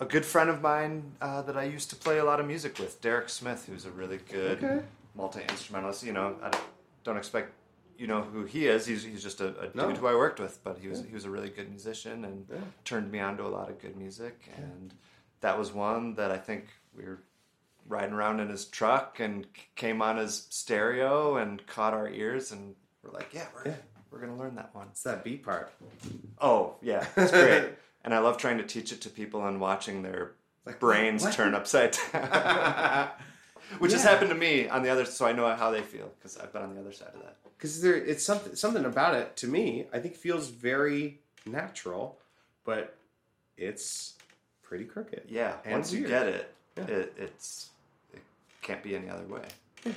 A 0.00 0.04
good 0.04 0.24
friend 0.24 0.50
of 0.50 0.60
mine 0.60 1.12
uh, 1.20 1.42
that 1.42 1.56
I 1.56 1.62
used 1.64 1.90
to 1.90 1.96
play 1.96 2.18
a 2.18 2.24
lot 2.24 2.40
of 2.40 2.46
music 2.46 2.76
with, 2.80 3.00
Derek 3.00 3.28
Smith, 3.28 3.66
who's 3.68 3.84
a 3.84 3.90
really 3.90 4.16
good 4.16 4.64
Okay. 4.64 4.84
multi 5.14 5.40
instrumentalist. 5.48 6.02
You 6.02 6.12
know, 6.12 6.36
I 6.42 6.50
don't- 7.04 7.16
expect 7.16 7.52
you 7.98 8.06
know 8.08 8.22
who 8.22 8.44
he 8.44 8.66
is. 8.66 8.86
He's, 8.86 9.04
he's 9.04 9.22
just 9.22 9.40
a, 9.40 9.48
a 9.60 9.68
dude 9.68 9.98
who 9.98 10.06
I 10.08 10.14
worked 10.14 10.40
with, 10.40 10.58
but 10.64 10.78
he 10.78 10.88
was 10.88 11.00
Yeah. 11.00 11.06
he 11.08 11.14
was 11.14 11.24
a 11.24 11.30
really 11.30 11.50
good 11.50 11.68
musician 11.68 12.24
and 12.24 12.46
Yeah. 12.50 12.56
turned 12.84 13.12
me 13.12 13.20
on 13.20 13.36
to 13.36 13.44
a 13.44 13.52
lot 13.58 13.68
of 13.70 13.78
good 13.80 13.96
music. 13.96 14.48
And 14.56 14.92
that 15.40 15.56
was 15.58 15.72
one 15.72 16.14
that 16.14 16.32
I 16.32 16.38
think 16.38 16.64
we 16.96 17.04
were 17.04 17.20
riding 17.86 18.14
around 18.14 18.40
in 18.40 18.48
his 18.48 18.64
truck 18.66 19.18
and 19.20 19.46
came 19.76 20.00
on 20.02 20.16
his 20.16 20.46
stereo 20.50 21.36
and 21.36 21.66
caught 21.66 21.94
our 21.94 22.08
ears 22.08 22.52
and 22.52 22.74
we're 23.02 23.10
like, 23.12 23.28
yeah, 23.32 23.46
we're 23.54 23.70
Yeah. 23.70 23.76
we're 24.10 24.20
gonna 24.20 24.36
learn 24.36 24.54
that 24.56 24.74
one. 24.74 24.88
It's 24.90 25.02
that 25.02 25.24
beat 25.24 25.42
part. 25.44 25.72
Oh 26.40 26.76
yeah, 26.82 27.06
it's 27.16 27.30
great. 27.32 27.70
and 28.04 28.14
I 28.14 28.18
love 28.18 28.36
trying 28.38 28.58
to 28.58 28.64
teach 28.64 28.92
it 28.92 29.00
to 29.02 29.10
people 29.10 29.46
and 29.46 29.60
watching 29.60 30.02
their 30.02 30.32
Like, 30.66 30.78
brains 30.80 31.22
what? 31.24 31.32
turn 31.34 31.54
upside 31.54 31.96
down, 32.12 33.08
which 33.78 33.92
has 33.92 34.02
happened 34.02 34.30
to 34.30 34.36
me 34.36 34.68
on 34.68 34.82
the 34.82 34.90
other. 34.90 35.04
Side, 35.04 35.14
so 35.14 35.26
I 35.26 35.32
know 35.32 35.52
how 35.54 35.70
they 35.70 35.82
feel 35.82 36.10
because 36.18 36.36
I've 36.38 36.52
been 36.52 36.62
on 36.62 36.74
the 36.74 36.80
other 36.80 36.92
side 36.92 37.10
of 37.14 37.22
that. 37.22 37.36
because 37.56 37.80
there 37.80 37.96
it's 37.96 38.24
something 38.24 38.54
something 38.54 38.84
about 38.84 39.14
it 39.14 39.36
to 39.36 39.46
me 39.46 39.86
i 39.92 39.98
think 39.98 40.16
feels 40.16 40.48
very 40.48 41.20
natural 41.46 42.18
but 42.64 42.96
it's 43.56 44.14
pretty 44.62 44.84
crooked 44.84 45.22
Yeah, 45.28 45.54
And 45.64 45.72
once 45.74 45.92
you 45.92 46.00
weird. 46.00 46.10
get 46.10 46.26
it, 46.26 46.54
Yeah. 46.78 46.84
it, 46.84 47.12
it's 47.18 47.66
it 47.66 47.71
can't 48.62 48.82
be 48.82 48.96
any 48.96 49.08
other 49.10 49.26
way. 49.26 49.42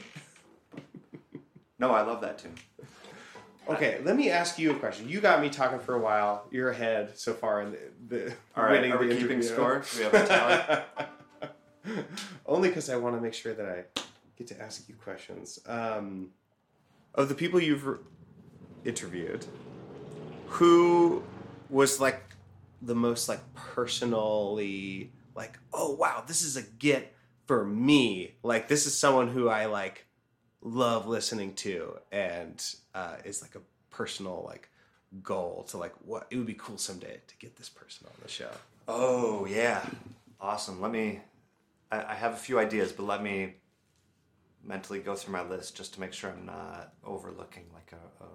no, 1.80 1.92
I 1.92 2.02
love 2.02 2.22
that 2.22 2.40
tune. 2.40 2.56
okay 3.68 4.00
let 4.04 4.16
me 4.16 4.30
ask 4.30 4.60
you 4.60 4.70
a 4.72 4.76
question 4.76 5.10
you 5.10 5.20
got 5.20 5.42
me 5.42 5.50
talking 5.50 5.80
for 5.80 5.96
a 5.96 6.00
while 6.00 6.46
you're 6.52 6.70
ahead 6.70 7.18
so 7.18 7.34
far 7.34 7.64
in 7.64 7.72
the, 7.72 7.80
the 8.10 8.34
All 8.56 8.64
right, 8.64 8.74
winning 8.74 8.92
are 8.92 9.00
we 9.00 9.08
the 9.08 9.16
keeping 9.16 9.42
interview. 9.42 9.50
score? 9.56 9.80
Do 9.92 9.98
we 9.98 10.04
have 10.04 10.14
a 10.14 10.28
tally? 10.28 11.98
only 12.46 12.70
because 12.70 12.90
i 12.92 12.96
want 12.96 13.16
to 13.16 13.22
make 13.22 13.34
sure 13.34 13.54
that 13.56 13.66
i 13.66 13.84
get 14.38 14.46
to 14.48 14.62
ask 14.62 14.88
you 14.88 14.94
questions 14.96 15.60
um, 15.68 16.30
of 17.16 17.28
the 17.28 17.34
people 17.36 17.60
you've 17.60 17.86
re- 17.88 17.98
interviewed 18.84 19.44
who 20.48 21.24
was 21.70 22.00
like 22.00 22.22
the 22.84 22.94
most 22.96 23.28
like 23.30 23.40
personally 23.56 25.12
like 25.36 25.58
oh 25.74 25.92
wow 25.96 26.24
this 26.28 26.44
is 26.44 26.56
a 26.56 26.62
get 26.62 27.15
for 27.46 27.66
me 27.66 28.34
like 28.44 28.68
this 28.68 28.86
is 28.86 28.98
someone 28.98 29.28
who 29.28 29.50
i 29.50 29.66
like 29.66 30.06
love 30.62 31.08
listening 31.08 31.54
to 31.54 31.98
and 32.12 32.76
uh, 32.94 33.16
is 33.24 33.42
like 33.42 33.56
a 33.56 33.62
personal 33.92 34.44
like 34.46 34.70
goal 35.22 35.64
to 35.70 35.78
like 35.78 35.94
what 36.04 36.28
it 36.32 36.38
would 36.38 36.48
be 36.48 36.56
cool 36.56 36.78
someday 36.78 37.20
to 37.28 37.36
get 37.38 37.56
this 37.56 37.70
person 37.70 38.08
on 38.08 38.14
the 38.22 38.28
show 38.30 38.50
Oh 38.88 39.46
yeah, 39.48 39.84
awesome. 40.40 40.80
Let 40.80 40.92
me. 40.92 41.20
I, 41.92 42.04
I 42.04 42.14
have 42.14 42.34
a 42.34 42.38
few 42.38 42.60
ideas, 42.60 42.92
but 42.92 43.08
let 43.08 43.24
me 43.24 43.56
mentally 44.64 45.00
go 45.00 45.16
through 45.16 45.34
my 45.34 45.42
list 45.42 45.76
just 45.76 45.96
to 45.96 46.00
make 46.00 46.14
sure 46.14 46.30
I'm 46.30 46.46
not 46.46 46.94
overlooking 47.04 47.64
like 47.74 47.92
a, 47.94 48.24
a, 48.24 48.28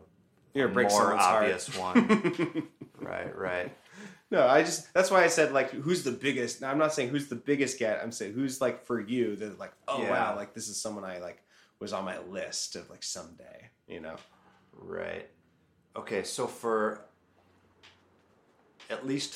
You're 0.54 0.68
a 0.68 0.72
more 0.72 1.16
heart. 1.16 1.42
obvious 1.44 1.76
one. 1.76 2.66
right, 2.98 3.36
right. 3.36 3.72
No, 4.30 4.46
I 4.46 4.62
just 4.62 4.92
that's 4.94 5.10
why 5.10 5.24
I 5.24 5.26
said 5.28 5.52
like 5.52 5.70
who's 5.70 6.04
the 6.04 6.12
biggest. 6.12 6.60
Now 6.60 6.70
I'm 6.70 6.78
not 6.78 6.92
saying 6.94 7.08
who's 7.08 7.28
the 7.28 7.34
biggest 7.36 7.78
get. 7.78 8.00
I'm 8.02 8.12
saying 8.12 8.32
who's 8.34 8.60
like 8.60 8.84
for 8.84 9.00
you 9.00 9.34
that 9.36 9.58
like 9.58 9.72
oh 9.88 10.02
Yeah. 10.02 10.10
wow 10.10 10.36
like 10.36 10.54
this 10.54 10.68
is 10.68 10.80
someone 10.80 11.04
I 11.04 11.18
like 11.18 11.42
was 11.80 11.92
on 11.92 12.04
my 12.04 12.18
list 12.20 12.76
of 12.76 12.88
like 12.90 13.02
someday 13.02 13.70
you 13.88 14.00
know. 14.00 14.16
Right. 14.72 15.28
Okay, 15.96 16.22
so 16.22 16.46
for 16.46 17.00
at 18.88 19.06
least 19.06 19.34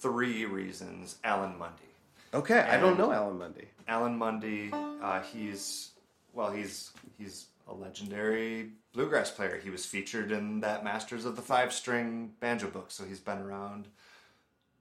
three 0.00 0.44
reasons, 0.46 1.16
Alan 1.24 1.54
Munde. 1.58 1.88
Okay, 2.32 2.58
I 2.60 2.78
don't 2.78 2.98
know 2.98 3.12
Alan 3.12 3.38
Munde. 3.38 3.64
Alan 3.88 4.18
Munde, 4.18 4.72
uh, 5.02 5.20
he's 5.22 5.90
well, 6.32 6.50
he's 6.50 6.92
he's 7.18 7.46
a 7.68 7.74
legendary 7.74 8.70
bluegrass 8.92 9.30
player. 9.30 9.60
He 9.62 9.68
was 9.70 9.84
featured 9.84 10.32
in 10.32 10.60
that 10.60 10.84
Masters 10.84 11.24
of 11.24 11.36
the 11.36 11.42
Five 11.42 11.72
String 11.72 12.32
banjo 12.40 12.68
book, 12.68 12.90
so 12.90 13.04
he's 13.04 13.20
been 13.20 13.38
around 13.38 13.88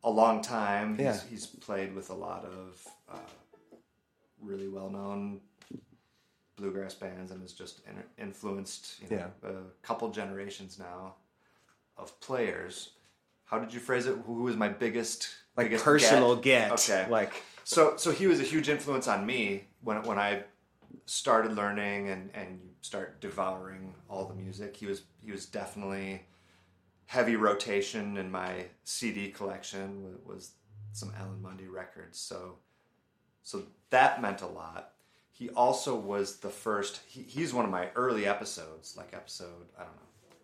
a 0.04 0.10
long 0.10 0.42
time. 0.42 0.96
He's, 0.96 1.04
Yeah. 1.04 1.20
he's 1.30 1.46
played 1.48 1.94
with 1.96 2.10
a 2.10 2.14
lot 2.16 2.46
of 2.46 2.88
uh, 3.12 3.18
really 4.42 4.68
well 4.68 4.90
known 4.90 5.42
bluegrass 6.56 6.94
bands 6.94 7.32
and 7.32 7.42
has 7.42 7.54
just 7.54 7.82
in- 7.88 8.04
influenced 8.24 9.02
you 9.10 9.16
know, 9.18 9.32
a 9.44 9.54
couple 9.82 10.10
generations 10.12 10.78
now 10.78 11.16
of 11.98 12.18
players. 12.20 12.92
How 13.46 13.60
did 13.60 13.74
you 13.74 13.80
phrase 13.80 14.06
it? 14.06 14.16
Who 14.26 14.44
was 14.44 14.56
my 14.56 14.68
biggest 14.70 15.30
Like 15.56 15.68
biggest 15.68 15.84
personal 15.86 16.36
get? 16.36 16.70
get. 16.70 16.72
Okay, 16.92 17.10
Like 17.10 17.42
so 17.64 17.96
so 17.98 18.12
he 18.12 18.28
was 18.28 18.40
a 18.40 18.44
huge 18.44 18.68
influence 18.70 19.08
on 19.08 19.26
me 19.26 19.66
when 19.82 20.02
when 20.04 20.20
I 20.20 20.44
started 21.06 21.54
learning 21.56 22.10
and 22.10 22.30
and 22.34 22.60
you 22.64 22.70
start 22.82 23.20
devouring 23.22 23.96
all 24.10 24.26
the 24.26 24.36
music. 24.36 24.76
He 24.76 24.86
was 24.86 25.04
he 25.24 25.32
was 25.32 25.46
definitely 25.46 26.26
heavy 27.10 27.36
rotation 27.36 28.18
in 28.18 28.30
my 28.30 28.64
CD 28.84 29.30
collection 29.30 30.16
was 30.24 30.52
some 30.94 31.12
Alan 31.18 31.42
Munde 31.42 31.68
records. 31.68 32.20
So 32.20 32.58
so 33.42 33.64
that 33.90 34.22
meant 34.22 34.44
a 34.44 34.48
lot. 34.48 34.92
He 35.32 35.50
also 35.50 35.96
was 35.96 36.36
the 36.36 36.52
first. 36.52 37.02
He, 37.08 37.24
he's 37.24 37.52
one 37.52 37.66
of 37.66 37.72
my 37.72 37.88
early 37.96 38.28
episodes, 38.28 38.96
like 38.96 39.10
episode 39.12 39.66
I 39.76 39.86
don't 39.86 39.96
know 39.96 40.36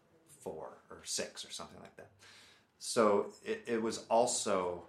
four 0.41 0.69
or 0.89 1.01
six 1.03 1.45
or 1.45 1.51
something 1.51 1.79
like 1.81 1.95
that. 1.97 2.09
So 2.79 3.27
it, 3.43 3.61
it 3.67 3.79
was 3.79 4.05
also 4.09 4.85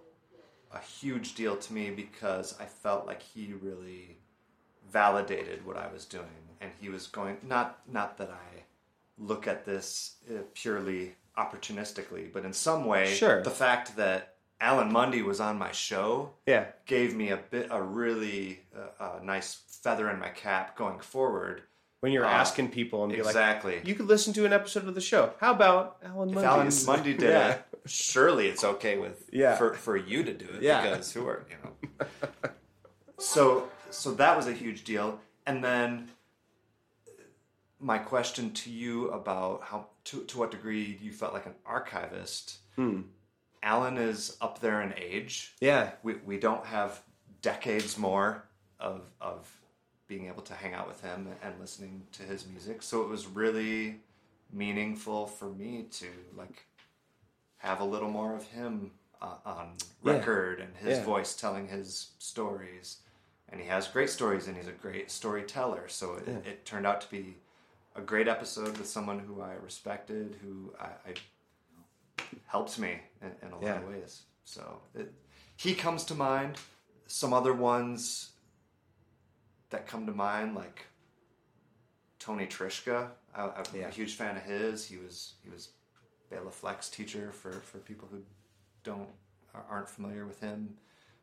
a 0.73 0.79
huge 0.79 1.35
deal 1.35 1.57
to 1.57 1.73
me 1.73 1.91
because 1.91 2.55
I 2.59 2.65
felt 2.65 3.05
like 3.05 3.21
he 3.21 3.53
really 3.61 4.17
validated 4.91 5.63
what 5.63 5.77
I 5.77 5.93
was 5.93 6.05
doing, 6.05 6.41
and 6.59 6.71
he 6.81 6.89
was 6.89 7.05
going 7.05 7.37
not 7.43 7.81
not 7.87 8.17
that 8.17 8.31
I 8.31 8.63
look 9.19 9.45
at 9.45 9.63
this 9.63 10.15
uh, 10.27 10.41
purely 10.55 11.13
opportunistically, 11.37 12.31
but 12.33 12.45
in 12.45 12.53
some 12.53 12.85
way, 12.85 13.13
Sure. 13.13 13.41
the 13.43 13.49
fact 13.51 13.95
that 13.97 14.35
Alan 14.59 14.91
Munde 14.91 15.23
was 15.23 15.39
on 15.39 15.57
my 15.59 15.71
show 15.71 16.33
yeah, 16.47 16.65
gave 16.85 17.15
me 17.15 17.29
a 17.29 17.37
bit 17.37 17.67
a 17.69 17.81
really 17.81 18.61
uh, 18.75 19.19
a 19.21 19.23
nice 19.23 19.61
feather 19.83 20.09
in 20.09 20.19
my 20.19 20.29
cap 20.29 20.75
going 20.75 20.99
forward. 20.99 21.61
when 21.99 22.11
you're 22.11 22.25
Uh, 22.25 22.29
asking 22.29 22.69
people 22.69 23.03
and 23.03 23.11
be 23.13 23.17
exactly. 23.19 23.75
like, 23.77 23.87
you 23.87 23.95
could 23.95 24.05
listen 24.05 24.31
to 24.31 24.45
an 24.45 24.53
episode 24.53 24.85
of 24.87 24.93
the 24.93 25.01
show. 25.01 25.33
How 25.39 25.51
about 25.51 25.97
Alan 26.03 26.29
Munde? 26.29 26.37
If 26.37 26.43
Alan 26.43 26.67
Munde 26.67 27.03
did 27.17 27.21
yeah. 27.21 27.49
it, 27.53 27.65
surely 27.85 28.47
it's 28.47 28.63
okay 28.63 28.97
with 28.99 29.27
Yeah. 29.31 29.55
for 29.57 29.73
for 29.73 29.97
you 29.97 30.23
to 30.23 30.33
do 30.33 30.45
it 30.45 30.61
Yeah. 30.61 30.81
because 30.83 31.11
who 31.13 31.27
are 31.27 31.45
you 31.49 31.55
know. 31.63 32.07
so 33.19 33.69
so 33.89 34.13
that 34.15 34.35
was 34.37 34.47
a 34.47 34.53
huge 34.53 34.83
deal, 34.83 35.19
and 35.45 35.63
then 35.63 36.11
my 37.79 37.97
question 37.99 38.51
to 38.53 38.69
you 38.71 39.09
about 39.09 39.63
how 39.63 39.87
to 40.07 40.23
to 40.25 40.37
what 40.39 40.51
degree 40.51 40.97
you 41.01 41.11
felt 41.11 41.33
like 41.33 41.45
an 41.45 41.55
archivist. 41.65 42.57
Hmm. 42.75 43.01
Alan 43.63 43.97
is 43.97 44.37
up 44.41 44.59
there 44.59 44.81
in 44.81 44.93
age. 44.97 45.53
Yeah, 45.59 45.91
We 46.03 46.15
we 46.25 46.37
don't 46.39 46.65
have 46.65 47.01
decades 47.41 47.97
more 47.97 48.43
of 48.79 49.01
of 49.19 49.51
being 50.07 50.27
able 50.27 50.41
to 50.43 50.53
hang 50.53 50.73
out 50.73 50.87
with 50.87 51.01
him 51.01 51.27
and 51.43 51.59
listening 51.59 52.03
to 52.13 52.23
his 52.23 52.45
music. 52.47 52.81
So 52.81 53.01
it 53.01 53.09
was 53.09 53.27
really 53.27 53.99
meaningful 54.53 55.27
for 55.27 55.49
me 55.49 55.85
to 55.91 56.07
like 56.35 56.65
have 57.57 57.81
a 57.81 57.83
little 57.83 58.09
more 58.09 58.33
of 58.35 58.43
him 58.47 58.91
uh, 59.21 59.35
on 59.45 59.73
Yeah. 60.03 60.13
record 60.13 60.59
and 60.61 60.75
his 60.77 60.99
Yeah. 60.99 61.03
voice 61.03 61.35
telling 61.35 61.67
his 61.67 62.11
stories. 62.19 62.97
And 63.49 63.59
he 63.59 63.67
has 63.67 63.87
great 63.87 64.09
stories 64.09 64.47
and 64.47 64.55
he's 64.55 64.67
a 64.67 64.71
great 64.73 65.09
storyteller. 65.11 65.87
So 65.89 66.15
it, 66.15 66.27
Yeah. 66.27 66.37
it 66.51 66.65
turned 66.65 66.85
out 66.85 67.01
to 67.01 67.09
be 67.09 67.35
a 67.97 68.01
great 68.01 68.27
episode 68.27 68.77
with 68.77 68.87
someone 68.87 69.19
who 69.19 69.41
I 69.41 69.53
respected, 69.63 70.35
who 70.41 70.73
I, 70.79 70.85
I 71.09 71.13
helped 72.45 72.77
me 72.79 72.99
in, 73.21 73.31
in 73.41 73.51
a 73.51 73.55
lot 73.55 73.63
Yeah. 73.63 73.77
of 73.79 73.87
ways. 73.89 74.21
So 74.45 74.79
it, 74.95 75.11
he 75.57 75.73
comes 75.73 76.03
to 76.05 76.15
mind. 76.15 76.57
Some 77.07 77.33
other 77.33 77.53
ones 77.53 78.31
that 79.69 79.87
come 79.87 80.05
to 80.05 80.11
mind, 80.11 80.55
like 80.55 80.85
Tony 82.19 82.45
Trischka. 82.45 83.09
I, 83.35 83.43
I'm 83.43 83.63
Yeah. 83.73 83.87
a 83.87 83.91
huge 83.91 84.15
fan 84.15 84.37
of 84.37 84.43
his. 84.43 84.85
He 84.85 84.97
was 84.97 85.33
he 85.43 85.49
was 85.49 85.69
Bela 86.29 86.51
Fleck's 86.51 86.89
teacher 86.89 87.31
for, 87.31 87.51
for 87.51 87.77
people 87.79 88.07
who 88.11 88.21
don't 88.83 89.09
aren't 89.69 89.89
familiar 89.89 90.25
with 90.25 90.39
him. 90.39 90.75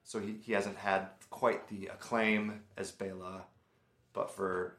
So 0.03 0.19
he, 0.19 0.37
he 0.43 0.53
hasn't 0.53 0.77
had 0.77 1.07
quite 1.31 1.69
the 1.69 1.87
acclaim 1.87 2.63
as 2.77 2.91
Bela, 2.91 3.45
but 4.13 4.31
for 4.31 4.77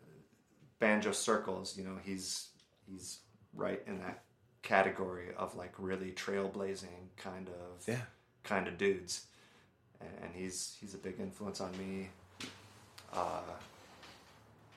banjo 0.79 1.11
circles, 1.11 1.77
you 1.77 1.83
know, 1.83 1.97
he's 2.03 2.49
he's 2.89 3.19
right 3.53 3.81
in 3.87 3.99
that 3.99 4.23
category 4.61 5.27
of 5.37 5.55
like 5.55 5.73
really 5.77 6.11
trailblazing 6.11 7.09
kind 7.17 7.47
of 7.49 7.87
Yeah. 7.87 8.01
kind 8.43 8.67
of 8.67 8.77
dudes, 8.77 9.25
and, 10.01 10.33
he's 10.33 10.75
he's 10.79 10.93
a 10.93 10.97
big 10.97 11.19
influence 11.19 11.61
on 11.61 11.71
me. 11.77 12.09
Uh, 13.13 13.41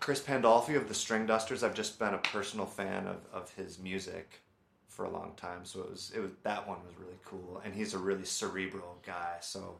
Chris 0.01 0.21
Pandolfi 0.21 0.77
of 0.77 0.87
the 0.89 0.95
Stringdusters. 0.95 1.63
I've 1.63 1.75
just 1.75 1.99
been 1.99 2.15
a 2.15 2.19
personal 2.19 2.67
fan 2.67 3.07
of, 3.07 3.17
of 3.33 3.53
his 3.55 3.79
music 3.79 4.41
for 4.87 5.05
a 5.05 5.11
long 5.11 5.33
time, 5.37 5.65
so 5.65 5.81
it 5.81 5.91
was 5.91 6.13
it 6.15 6.21
was 6.21 6.31
that 6.45 6.67
one 6.69 6.79
was 6.85 6.95
really 6.99 7.19
cool, 7.25 7.61
and 7.65 7.75
he's 7.75 7.95
a 7.95 7.99
really 7.99 8.25
cerebral 8.25 8.99
guy, 9.05 9.37
so 9.41 9.79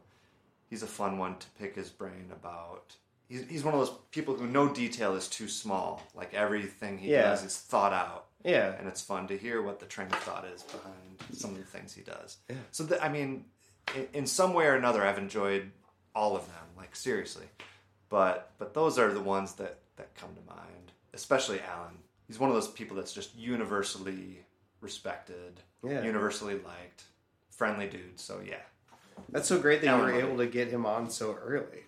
he's 0.69 0.83
a 0.83 0.87
fun 0.87 1.17
one 1.17 1.37
to 1.37 1.47
pick 1.59 1.75
his 1.75 1.89
brain 1.89 2.29
about. 2.31 2.95
He's, 3.29 3.45
he's 3.47 3.63
one 3.63 3.73
of 3.75 3.79
those 3.79 3.95
people 4.11 4.35
who 4.35 4.47
no 4.47 4.67
detail 4.73 5.15
is 5.15 5.27
too 5.27 5.47
small. 5.47 6.01
Like 6.15 6.33
everything 6.33 6.97
he 6.97 7.11
Yeah. 7.11 7.29
does 7.29 7.43
is 7.43 7.55
thought 7.57 7.93
out, 7.93 8.25
Yeah. 8.43 8.73
and 8.77 8.87
it's 8.87 9.01
fun 9.01 9.27
to 9.27 9.37
hear 9.37 9.61
what 9.61 9.79
the 9.79 9.85
train 9.85 10.07
of 10.07 10.17
thought 10.19 10.45
is 10.45 10.63
behind 10.63 11.17
some 11.33 11.51
of 11.51 11.57
the 11.57 11.63
things 11.63 11.93
he 11.93 12.01
does. 12.01 12.37
Yeah. 12.49 12.55
So 12.71 12.87
I 13.01 13.07
mean, 13.09 13.45
in, 13.95 14.07
in 14.13 14.25
some 14.27 14.53
way 14.53 14.65
or 14.65 14.75
another, 14.75 15.05
I've 15.05 15.19
enjoyed 15.19 15.71
all 16.15 16.35
of 16.35 16.45
them. 16.47 16.55
Like 16.75 16.95
seriously, 16.95 17.45
but 18.09 18.51
but 18.57 18.73
those 18.73 18.97
are 18.97 19.13
the 19.13 19.21
ones 19.21 19.53
that 19.55 19.77
that 19.97 20.15
come 20.15 20.29
to 20.35 20.41
mind. 20.53 20.91
Especially 21.13 21.59
Alan. 21.61 21.97
He's 22.27 22.39
one 22.39 22.49
of 22.49 22.55
those 22.55 22.67
people 22.67 22.95
that's 22.95 23.11
just 23.13 23.35
universally 23.35 24.45
respected, 24.81 25.59
Yeah. 25.83 26.03
universally 26.03 26.53
liked, 26.55 27.03
friendly 27.49 27.87
dude. 27.87 28.19
So 28.19 28.39
yeah, 28.45 28.61
That's 29.29 29.47
so 29.47 29.59
great 29.59 29.81
that 29.81 29.95
you 29.97 30.01
were 30.01 30.13
able 30.13 30.37
to 30.37 30.47
get 30.47 30.69
him 30.69 30.85
on 30.85 31.09
so 31.09 31.33
early. 31.35 31.83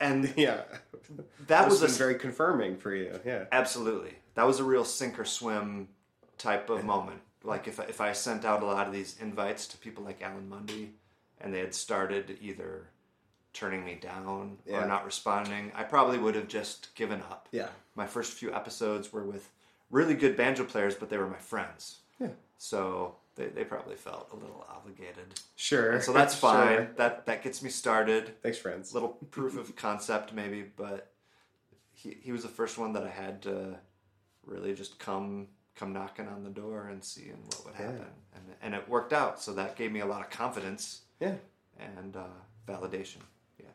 And 0.00 0.32
Yeah. 0.36 0.62
that 1.46 1.68
was 1.68 1.82
a 1.82 1.88
very 1.88 2.14
confirming 2.16 2.76
for 2.76 2.94
you. 2.94 3.18
Yeah. 3.24 3.44
Absolutely. 3.52 4.14
That 4.34 4.46
was 4.46 4.60
a 4.60 4.64
real 4.64 4.84
sink 4.84 5.18
or 5.18 5.24
swim 5.24 5.88
type 6.38 6.70
of 6.70 6.84
moment. 6.84 7.20
Like 7.44 7.66
if 7.68 7.80
I, 7.80 7.84
if 7.84 8.00
I 8.00 8.12
sent 8.12 8.44
out 8.44 8.62
a 8.62 8.66
lot 8.66 8.86
of 8.86 8.92
these 8.92 9.16
invites 9.20 9.66
to 9.68 9.78
people 9.78 10.04
like 10.04 10.22
Alan 10.22 10.48
Munde 10.48 10.90
and 11.40 11.52
they 11.52 11.58
had 11.60 11.74
started 11.74 12.38
either 12.40 12.86
turning 13.52 13.84
me 13.84 13.96
down 14.00 14.58
Yeah. 14.64 14.82
or 14.84 14.86
not 14.86 15.04
responding, 15.04 15.72
I 15.74 15.82
probably 15.82 16.18
would 16.18 16.34
have 16.36 16.48
just 16.48 16.94
given 16.94 17.20
up. 17.22 17.48
Yeah. 17.52 17.68
My 17.94 18.06
first 18.06 18.32
few 18.32 18.52
episodes 18.54 19.12
were 19.12 19.24
with 19.24 19.50
really 19.90 20.14
good 20.14 20.36
banjo 20.36 20.64
players, 20.64 20.94
but 20.94 21.10
they 21.10 21.18
were 21.18 21.28
my 21.28 21.36
friends. 21.38 21.98
Yeah. 22.18 22.28
So 22.56 23.16
they, 23.36 23.46
they 23.46 23.64
probably 23.64 23.96
felt 23.96 24.28
a 24.32 24.36
little 24.36 24.66
obligated. 24.68 25.40
Sure. 25.56 25.92
And 25.92 26.02
so 26.02 26.12
that's 26.12 26.34
fine. 26.34 26.76
Sure. 26.76 26.90
That 26.96 27.26
that 27.26 27.42
gets 27.42 27.62
me 27.62 27.70
started 27.70 28.40
Thanks, 28.42 28.58
friends. 28.58 28.92
little 28.94 29.10
proof 29.30 29.56
of 29.58 29.74
concept 29.76 30.32
maybe 30.34 30.64
but 30.76 31.12
he, 31.94 32.16
he 32.20 32.32
was 32.32 32.42
the 32.42 32.48
first 32.48 32.78
one 32.78 32.92
that 32.94 33.04
i 33.04 33.08
had 33.10 33.42
to 33.42 33.76
really 34.44 34.74
just 34.74 34.98
come 34.98 35.46
come 35.76 35.92
knocking 35.92 36.26
on 36.26 36.42
the 36.42 36.50
door 36.50 36.88
and 36.88 37.02
seeing 37.04 37.36
what 37.46 37.64
would 37.64 37.74
happen 37.74 38.06
and, 38.34 38.44
and 38.62 38.74
it 38.74 38.88
worked 38.88 39.12
out 39.12 39.40
so 39.40 39.52
that 39.54 39.76
gave 39.76 39.92
me 39.92 40.00
a 40.00 40.06
lot 40.06 40.20
of 40.20 40.28
confidence 40.30 41.02
Yeah. 41.20 41.34
and 41.78 42.16
uh, 42.16 42.24
validation 42.66 43.18
yeah 43.58 43.66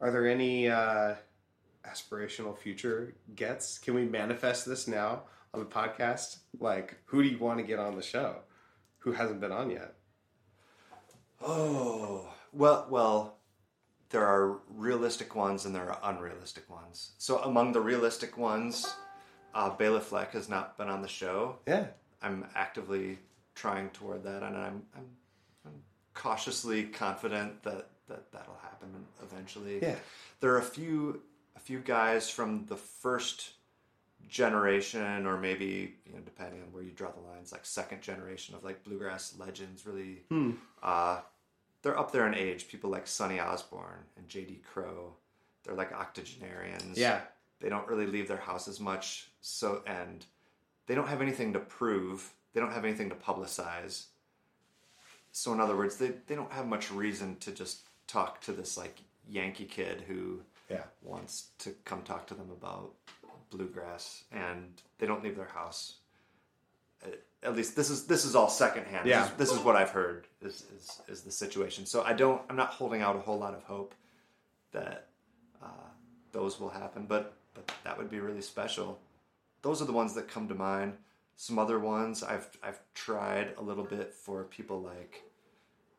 Are 0.00 0.10
there 0.10 0.26
any 0.28 0.68
uh, 0.68 1.14
aspirational 1.86 2.56
future 2.56 3.14
gets? 3.34 3.78
Can 3.78 3.94
we 3.94 4.04
manifest 4.04 4.66
this 4.66 4.86
now 4.86 5.22
on 5.52 5.60
the 5.60 5.66
podcast? 5.66 6.38
Like, 6.60 6.96
who 7.06 7.22
do 7.22 7.28
you 7.28 7.38
want 7.38 7.58
to 7.58 7.64
get 7.64 7.78
on 7.78 7.96
the 7.96 8.02
show? 8.02 8.36
Who 9.02 9.12
hasn't 9.12 9.40
been 9.40 9.52
on 9.52 9.70
yet? 9.70 9.94
oh 11.44 12.28
well 12.52 12.86
well 12.88 13.36
there 14.10 14.24
are 14.24 14.60
realistic 14.68 15.34
ones 15.34 15.64
and 15.64 15.74
there 15.74 15.90
are 15.90 15.98
unrealistic 16.04 16.70
ones 16.70 17.12
so 17.18 17.38
among 17.38 17.72
the 17.72 17.80
realistic 17.80 18.38
ones 18.38 18.94
uh, 19.54 19.70
Bela 19.70 20.00
Fleck 20.00 20.32
has 20.32 20.48
not 20.48 20.78
been 20.78 20.88
on 20.88 21.02
the 21.02 21.08
show 21.08 21.56
Yeah. 21.66 21.86
I'm 22.22 22.46
actively 22.54 23.18
trying 23.56 23.90
toward 23.90 24.22
that, 24.24 24.42
and 24.42 24.56
I'm, 24.56 24.82
I'm, 24.96 25.06
I'm 25.66 25.72
cautiously 26.14 26.84
confident 26.84 27.62
that, 27.64 27.88
that 28.08 28.30
that'll 28.32 28.58
happen 28.62 28.88
eventually. 29.22 29.80
Yeah. 29.82 29.96
There 30.40 30.52
are 30.54 30.58
a 30.58 30.62
few 30.62 31.20
a 31.56 31.60
few 31.60 31.80
guys 31.80 32.30
from 32.30 32.64
the 32.66 32.76
first 32.76 33.50
generation, 34.28 35.26
or 35.26 35.36
maybe 35.38 35.94
you 36.06 36.12
know, 36.12 36.20
depending 36.24 36.62
on 36.62 36.72
where 36.72 36.82
you 36.82 36.90
draw 36.92 37.10
the 37.10 37.20
lines, 37.20 37.52
like 37.52 37.64
second 37.64 38.00
generation 38.02 38.54
of 38.54 38.64
like 38.64 38.82
bluegrass 38.84 39.34
legends. 39.38 39.86
Really, 39.86 40.22
uh, 40.82 41.20
they're 41.82 41.98
up 41.98 42.12
there 42.12 42.26
in 42.26 42.34
age. 42.34 42.68
People 42.68 42.90
like 42.90 43.06
Sonny 43.06 43.40
Osborne 43.40 44.04
and 44.16 44.28
J.D. 44.28 44.62
Crowe. 44.72 45.14
They're 45.64 45.74
like 45.76 45.92
octogenarians 45.92 46.98
Yeah. 46.98 47.20
they 47.60 47.68
don't 47.68 47.86
really 47.86 48.06
leave 48.08 48.26
their 48.26 48.36
house 48.38 48.66
as 48.66 48.80
much 48.80 49.28
so 49.40 49.82
and 49.86 50.26
they 50.88 50.96
don't 50.96 51.06
have 51.08 51.22
anything 51.22 51.52
to 51.52 51.60
prove 51.60 52.32
they 52.52 52.60
don't 52.60 52.72
have 52.72 52.84
anything 52.84 53.08
to 53.10 53.14
publicize 53.14 54.06
so 55.30 55.52
in 55.52 55.60
other 55.60 55.76
words 55.76 55.98
they, 55.98 56.14
they 56.26 56.34
don't 56.34 56.50
have 56.52 56.66
much 56.66 56.90
reason 56.90 57.36
to 57.36 57.52
just 57.52 57.82
talk 58.08 58.40
to 58.40 58.52
this 58.52 58.76
like 58.76 59.02
yankee 59.28 59.64
kid 59.64 60.00
who 60.08 60.40
Yeah. 60.68 60.82
wants 61.00 61.50
to 61.60 61.70
come 61.84 62.02
talk 62.02 62.26
to 62.26 62.34
them 62.34 62.50
about 62.50 62.90
bluegrass 63.52 64.24
and 64.32 64.80
they 64.98 65.06
don't 65.06 65.22
leave 65.22 65.36
their 65.36 65.52
house 65.60 65.96
Uh, 67.04 67.10
at 67.42 67.54
least 67.56 67.74
this 67.76 67.90
is 67.90 68.06
this 68.06 68.24
is 68.24 68.34
all 68.34 68.48
secondhand 68.48 69.06
Yeah. 69.06 69.22
this, 69.22 69.30
is, 69.30 69.36
this 69.38 69.52
is 69.52 69.58
what 69.66 69.76
i've 69.76 69.90
heard 69.90 70.26
is, 70.40 70.64
is 70.76 71.00
is 71.08 71.20
the 71.22 71.32
situation 71.32 71.86
so 71.86 72.02
i 72.02 72.12
don't 72.12 72.40
i'm 72.48 72.56
not 72.56 72.70
holding 72.70 73.02
out 73.02 73.14
a 73.16 73.20
whole 73.20 73.38
lot 73.38 73.54
of 73.54 73.62
hope 73.64 73.94
that 74.72 75.08
uh, 75.62 75.88
those 76.32 76.58
will 76.58 76.70
happen, 76.70 77.04
but 77.06 77.34
but 77.54 77.70
that 77.84 77.98
would 77.98 78.10
be 78.10 78.18
really 78.20 78.40
special. 78.40 78.98
Those 79.60 79.82
are 79.82 79.84
the 79.84 79.92
ones 79.92 80.14
that 80.14 80.26
come 80.28 80.48
to 80.48 80.54
mind. 80.54 80.94
Some 81.36 81.58
other 81.58 81.78
ones 81.78 82.22
I've 82.22 82.48
I've 82.62 82.80
tried 82.94 83.52
a 83.58 83.62
little 83.62 83.84
bit 83.84 84.14
for 84.14 84.44
people 84.44 84.80
like 84.80 85.22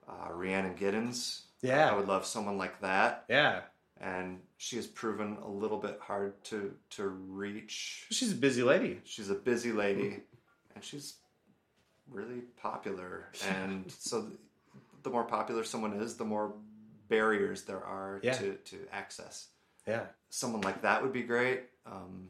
uh, 0.10 0.34
Rhiannon 0.34 0.76
Giddens. 0.76 1.42
Yeah. 1.62 1.92
I 1.92 1.96
would 1.96 2.08
love 2.08 2.26
someone 2.26 2.58
like 2.58 2.82
that, 2.82 3.26
Yeah. 3.30 3.62
And 4.04 4.40
she 4.58 4.76
has 4.76 4.86
proven 4.86 5.38
a 5.44 5.48
little 5.48 5.78
bit 5.78 5.98
hard 6.02 6.42
to 6.46 6.74
to 6.92 7.08
reach. 7.08 8.06
She's 8.12 8.32
a 8.34 8.36
busy 8.36 8.64
lady. 8.64 9.00
She's 9.06 9.30
a 9.30 9.36
busy 9.36 9.72
lady, 9.72 10.20
and 10.76 10.84
she's 10.84 11.16
really 12.10 12.42
popular. 12.62 13.30
And 13.50 13.90
so, 13.92 14.28
the 15.04 15.10
more 15.10 15.24
popular 15.24 15.64
someone 15.64 15.94
is, 15.94 16.16
the 16.16 16.26
more 16.26 16.54
barriers 17.08 17.64
there 17.64 17.84
are 17.84 18.20
Yeah. 18.24 18.34
to 18.34 18.56
to 18.72 18.78
access 18.92 19.50
Yeah. 19.88 20.06
someone 20.30 20.62
like 20.62 20.82
that 20.82 21.02
would 21.02 21.14
be 21.14 21.24
great. 21.24 21.62
Um, 21.86 22.30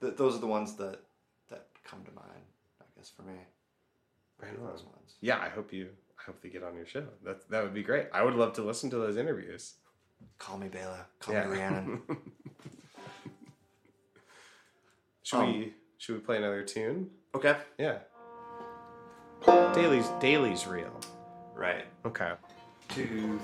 th- 0.00 0.16
those 0.16 0.34
are 0.36 0.40
the 0.40 0.46
ones 0.58 0.76
that 0.76 0.98
that 1.50 1.66
come 1.84 2.04
to 2.04 2.12
mind, 2.12 2.44
I 2.80 2.84
guess, 2.96 3.10
for 3.10 3.22
me. 3.22 3.38
Right 4.38 4.56
on. 4.58 4.66
Those 4.66 4.84
ones. 4.84 5.16
Yeah, 5.20 5.38
I 5.38 5.48
hope 5.50 5.72
you. 5.72 5.90
I 6.18 6.22
hope 6.26 6.40
they 6.42 6.48
get 6.50 6.62
on 6.62 6.74
your 6.74 6.86
show. 6.86 7.06
That 7.24 7.48
that 7.50 7.62
would 7.64 7.74
be 7.74 7.82
great. 7.82 8.06
I 8.14 8.22
would 8.24 8.34
love 8.34 8.52
to 8.54 8.62
listen 8.62 8.88
to 8.90 8.96
those 8.96 9.16
interviews. 9.18 9.74
Call 10.38 10.58
me 10.58 10.68
Bela. 10.68 11.06
Call 11.20 11.34
Yeah. 11.34 11.46
me 11.46 11.56
Rhiannon. 11.56 12.02
Should 15.22 15.38
Um, 15.40 15.58
we 15.58 15.74
should 15.98 16.14
we 16.16 16.20
play 16.22 16.38
another 16.38 16.62
tune? 16.64 17.10
okay. 17.34 17.56
Yeah. 17.78 17.98
Daly's 19.74 20.08
Daly's 20.20 20.66
reel. 20.66 20.98
Right. 21.54 21.84
Okay. 22.04 22.32
Two. 22.88 23.38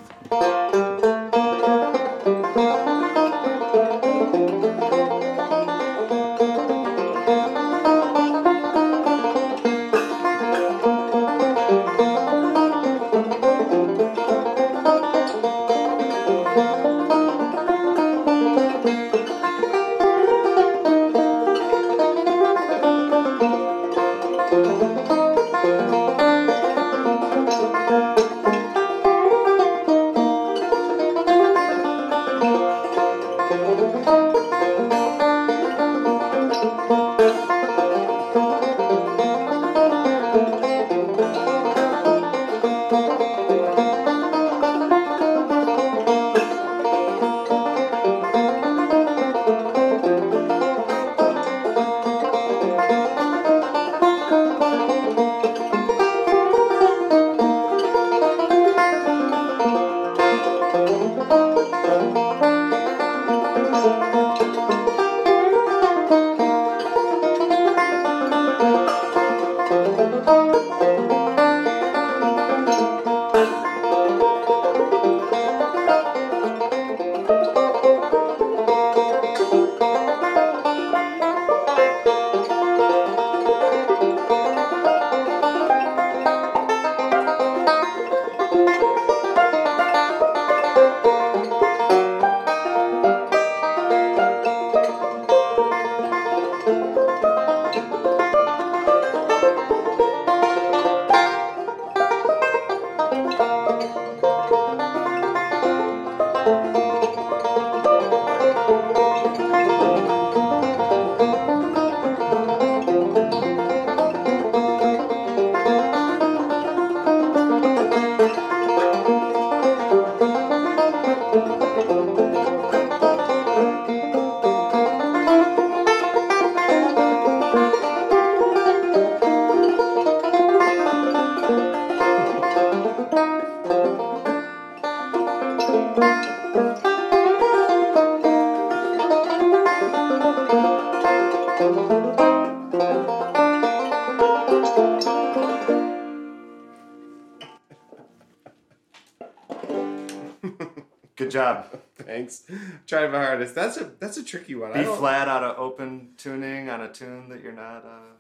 Thanks. 152.31 152.45
Trying 152.87 153.13
my 153.13 153.25
hardest. 153.25 153.55
That's 153.55 153.77
a 153.77 153.91
that's 153.99 154.17
a 154.17 154.25
tricky 154.25 154.55
one. 154.55 154.73
I 154.73 154.79
B 154.79 154.83
don't- 154.83 154.99
flat 154.99 155.29
out 155.29 155.43
of 155.43 155.59
open 155.59 156.11
tuning 156.17 156.69
on 156.71 156.81
a 156.81 156.93
tune 156.93 157.29
that 157.29 157.43
you're 157.43 157.53
not, 157.53 157.85
uh, 157.85 158.15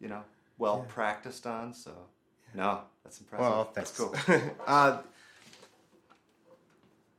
you 0.00 0.08
know, 0.08 0.22
well 0.58 0.84
practiced 0.88 1.46
on. 1.46 1.74
So, 1.74 1.92
no, 2.54 2.80
that's 3.04 3.20
impressive. 3.20 3.46
Well, 3.46 3.70
that's 3.74 3.90
thanks. 3.90 4.24
cool. 4.24 4.50
uh, 4.66 4.98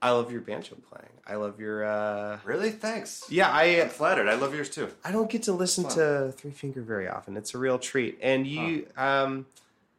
I 0.01 0.11
love 0.11 0.31
your 0.31 0.41
banjo 0.41 0.75
playing. 0.89 1.11
I 1.27 1.35
love 1.35 1.59
your. 1.59 1.83
uh 1.83 2.39
really? 2.43 2.71
Thanks. 2.71 3.25
Yeah, 3.29 3.49
I 3.51 3.81
I'm 3.81 3.89
flattered. 3.89 4.27
I 4.27 4.35
love 4.35 4.53
yours 4.55 4.69
too. 4.69 4.89
I 5.03 5.11
don't 5.11 5.29
get 5.29 5.43
to 5.43 5.51
listen 5.53 5.87
to 5.89 6.33
Three 6.37 6.51
Finger 6.51 6.81
very 6.81 7.07
often. 7.07 7.35
It's 7.37 7.53
a 7.53 7.57
real 7.57 7.77
treat. 7.77 8.17
And 8.21 8.47
you, 8.47 8.87
um, 8.97 9.45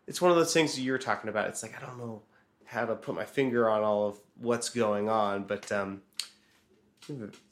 it's 0.06 0.20
one 0.20 0.30
of 0.30 0.36
those 0.36 0.52
things 0.54 0.78
you 0.80 0.92
were 0.92 0.98
talking 0.98 1.28
about. 1.28 1.48
It's 1.48 1.62
like 1.62 1.76
I 1.76 1.86
don't 1.86 1.98
know 1.98 2.22
how 2.64 2.86
to 2.86 2.94
put 2.94 3.14
my 3.14 3.24
finger 3.24 3.68
on 3.68 3.82
all 3.82 4.08
of 4.08 4.16
what's 4.38 4.70
going 4.70 5.08
on, 5.08 5.42
but 5.42 5.70
um, 5.70 6.02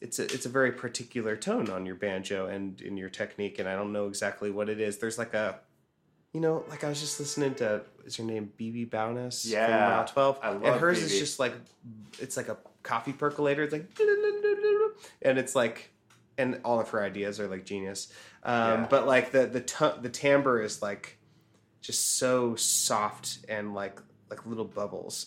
it's 0.00 0.18
a 0.18 0.24
it's 0.24 0.46
a 0.46 0.48
very 0.48 0.72
particular 0.72 1.36
tone 1.36 1.70
on 1.70 1.86
your 1.86 1.94
banjo 1.94 2.46
and 2.46 2.80
in 2.80 2.96
your 2.96 3.08
technique, 3.08 3.58
and 3.58 3.68
I 3.68 3.74
don't 3.76 3.92
know 3.92 4.06
exactly 4.06 4.50
what 4.50 4.68
it 4.68 4.80
is. 4.80 4.98
There's 4.98 5.18
like 5.18 5.34
a, 5.34 5.60
you 6.32 6.40
know, 6.40 6.64
like 6.68 6.84
I 6.84 6.88
was 6.88 7.00
just 7.00 7.18
listening 7.20 7.54
to 7.56 7.82
is 8.04 8.16
her 8.16 8.24
name 8.24 8.52
BB 8.58 8.90
Bowness 8.90 9.42
from 9.42 9.52
Yeah, 9.52 9.88
Mile 9.96 10.04
Twelve, 10.06 10.38
I 10.42 10.50
love 10.50 10.62
and 10.64 10.80
hers 10.80 11.02
is 11.02 11.18
just 11.18 11.38
like 11.38 11.54
it's 12.18 12.36
like 12.36 12.48
a 12.48 12.58
coffee 12.82 13.12
percolator. 13.12 13.64
It's 13.64 13.72
like, 13.72 13.86
and 15.22 15.38
it's 15.38 15.54
like 15.54 15.90
and 16.36 16.60
all 16.64 16.80
of 16.80 16.88
her 16.90 17.02
ideas 17.02 17.40
are 17.40 17.48
like 17.48 17.64
genius. 17.64 18.12
Um, 18.44 18.54
Yeah. 18.82 18.86
But 18.88 19.06
like 19.06 19.32
the 19.32 19.46
the 19.46 19.60
t- 19.60 20.00
the 20.00 20.08
timbre 20.08 20.62
is 20.62 20.80
like 20.80 21.18
just 21.80 22.18
so 22.18 22.54
soft 22.56 23.38
and 23.48 23.74
like 23.74 24.00
like 24.30 24.46
little 24.46 24.64
bubbles, 24.64 25.26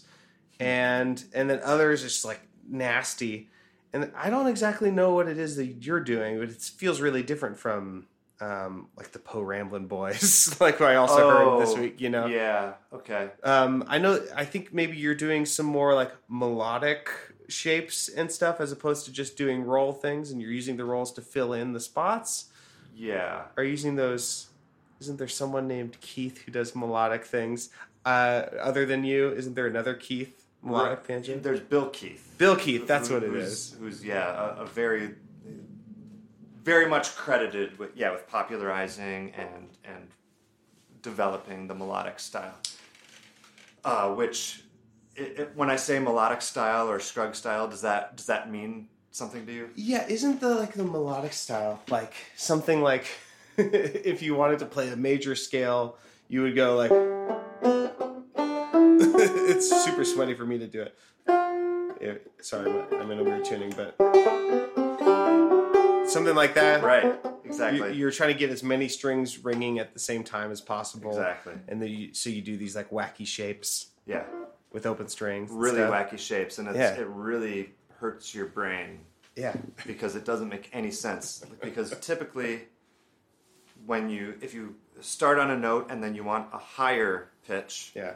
and 0.60 1.24
and 1.34 1.50
then 1.50 1.60
others 1.64 2.04
are 2.04 2.08
just 2.08 2.26
like 2.26 2.42
nasty. 2.68 3.50
And 3.94 4.12
I 4.16 4.30
don't 4.30 4.48
exactly 4.48 4.90
know 4.92 5.14
what 5.14 5.28
it 5.28 5.38
is 5.38 5.58
that 5.58 5.66
you're 5.66 6.00
doing, 6.00 6.40
but 6.40 6.50
it 6.50 6.62
feels 6.62 7.02
really 7.02 7.24
different 7.24 7.58
from 7.58 8.08
um, 8.40 8.88
like 8.98 9.12
the 9.12 9.20
Po' 9.20 9.42
Ramblin' 9.42 9.88
Boys, 9.88 10.56
like 10.62 10.82
I 10.82 10.96
also 10.96 11.30
heard 11.30 11.62
this 11.62 11.76
Oh, 11.76 11.82
week. 11.82 12.02
You 12.02 12.10
know, 12.10 12.26
Yeah. 12.26 12.74
Okay. 12.94 13.30
um, 13.44 13.84
I 13.88 13.98
know. 14.00 14.20
I 14.36 14.46
think 14.46 14.74
maybe 14.74 14.98
you're 14.98 15.14
doing 15.14 15.46
some 15.46 15.66
more 15.68 15.94
like 15.94 16.12
melodic 16.28 17.10
shapes 17.50 18.08
and 18.10 18.32
stuff, 18.32 18.60
as 18.60 18.72
opposed 18.72 19.06
to 19.06 19.12
just 19.12 19.38
doing 19.38 19.64
roll 19.64 19.92
things, 19.94 20.32
and 20.32 20.42
you're 20.42 20.52
using 20.52 20.78
the 20.78 20.86
rolls 20.86 21.12
to 21.14 21.22
fill 21.22 21.54
in 21.54 21.74
the 21.74 21.80
spots. 21.80 22.46
Yeah. 22.96 23.44
Are 23.58 23.64
you 23.64 23.72
using 23.72 23.96
those? 23.96 24.48
Isn't 25.02 25.18
there 25.18 25.28
someone 25.28 25.68
named 25.68 26.00
Keith 26.02 26.40
who 26.44 26.52
does 26.52 26.76
melodic 26.76 27.26
things? 27.26 27.70
Uh, 28.06 28.46
other 28.60 28.86
than 28.86 29.04
you, 29.04 29.32
isn't 29.34 29.54
there 29.56 29.68
another 29.68 29.94
Keith 29.94 30.41
melodic 30.64 31.08
banjo? 31.08 31.40
There's 31.40 31.60
Bill 31.60 31.90
Keith. 31.90 32.36
Bill 32.38 32.56
Keith. 32.56 32.88
That's 32.88 33.08
who- 33.08 33.16
what 33.16 33.24
it 33.24 33.34
is. 33.34 33.76
Who's 33.80 34.04
yeah, 34.04 34.56
a, 34.58 34.62
a 34.62 34.66
very, 34.66 35.16
very 36.64 36.88
much 36.88 37.16
credited 37.16 37.78
with 37.80 37.92
yeah 37.96 38.12
with 38.12 38.28
popularizing 38.28 39.34
and 39.36 39.70
and 39.84 40.08
developing 41.02 41.68
the 41.68 41.76
melodic 41.76 42.20
style. 42.20 42.56
Uh, 43.84 44.14
which, 44.14 44.64
it, 45.16 45.40
it, 45.40 45.52
when 45.56 45.72
I 45.72 45.76
say 45.76 45.98
melodic 45.98 46.42
style 46.44 46.88
or 46.88 47.00
Scruggs 47.00 47.40
style, 47.40 47.68
does 47.68 47.82
that 47.82 48.16
does 48.16 48.28
that 48.28 48.52
mean 48.52 48.88
something 49.10 49.46
to 49.48 49.52
you? 49.52 49.70
Yeah, 49.76 50.06
isn't 50.08 50.40
the 50.40 50.50
like 50.56 50.74
the 50.74 50.84
melodic 50.84 51.34
style 51.34 51.82
like 51.90 52.14
something 52.36 52.82
like 52.82 53.06
if 53.58 54.22
you 54.22 54.36
wanted 54.36 54.60
to 54.60 54.66
play 54.66 54.90
a 54.90 54.96
major 54.96 55.36
scale, 55.36 55.98
you 56.28 56.44
would 56.44 56.56
go 56.56 56.76
like. 56.76 56.92
It's 59.70 59.84
super 59.86 60.04
sweaty 60.04 60.34
for 60.34 60.46
me 60.46 60.58
to 60.58 60.68
do 60.68 60.82
it. 60.82 60.98
Yeah, 62.02 62.14
sorry, 62.42 62.72
I'm- 62.72 62.88
I'm 62.94 63.12
in 63.12 63.20
a 63.20 63.24
weird 63.24 63.46
tuning, 63.46 63.72
but 63.72 63.96
something 66.10 66.36
like 66.36 66.56
that. 66.56 66.84
Right. 66.84 67.20
Exactly. 67.46 67.90
You- 67.90 67.94
You're 67.96 68.12
trying 68.12 68.34
to 68.34 68.40
get 68.40 68.50
as 68.50 68.64
many 68.64 68.88
strings 68.88 69.44
ringing 69.44 69.78
at 69.80 69.94
the 69.94 70.00
same 70.00 70.24
time 70.24 70.52
as 70.52 70.62
possible. 70.62 71.12
Exactly. 71.12 71.54
And 71.68 71.82
then 71.82 71.90
you, 71.90 72.14
so 72.14 72.30
you 72.30 72.42
do 72.42 72.58
these 72.58 72.76
like 72.76 72.90
wacky 72.90 73.28
shapes 73.28 73.88
yeah. 74.08 74.24
with 74.72 74.86
open 74.86 75.08
strings. 75.10 75.52
Really 75.52 75.76
stuff. 75.76 75.94
wacky 75.94 76.18
shapes, 76.18 76.58
and 76.58 76.68
it's, 76.68 76.78
Yeah. 76.78 76.94
it 76.96 77.08
really 77.08 77.74
hurts 78.00 78.34
your 78.34 78.48
brain 78.48 79.02
Yeah. 79.36 79.54
because 79.86 80.16
it 80.16 80.26
doesn't 80.26 80.50
make 80.50 80.70
any 80.74 80.92
sense. 80.92 81.44
Because 81.62 81.96
typically, 82.00 82.64
when 83.86 84.10
you 84.10 84.38
if 84.42 84.54
you 84.56 84.76
start 85.02 85.38
on 85.40 85.52
a 85.52 85.58
note 85.58 85.88
and 85.92 86.04
then 86.04 86.16
you 86.16 86.24
want 86.24 86.48
a 86.54 86.58
higher 86.58 87.30
pitch, 87.48 87.92
Yeah. 87.96 88.14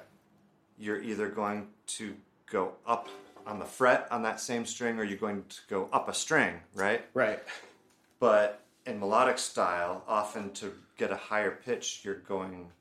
You're 0.77 1.02
either 1.02 1.30
going 1.30 1.68
to 1.88 2.15
go 2.49 2.73
up 2.85 3.10
on 3.47 3.60
the 3.60 3.65
fret 3.65 4.07
on 4.11 4.23
that 4.23 4.39
same 4.39 4.65
string, 4.65 4.97
or 4.99 5.03
you're 5.03 5.18
going 5.18 5.43
to 5.49 5.57
go 5.69 5.89
up 5.93 6.10
a 6.10 6.14
string, 6.14 6.56
right? 6.73 7.06
Right. 7.14 7.39
But 8.19 8.61
in 8.85 8.99
melodic 8.99 9.38
style, 9.38 10.03
often 10.07 10.52
to 10.53 10.73
get 10.97 11.11
a 11.11 11.15
higher 11.15 11.52
pitch, 11.52 12.02
you're 12.03 12.15
going 12.15 12.72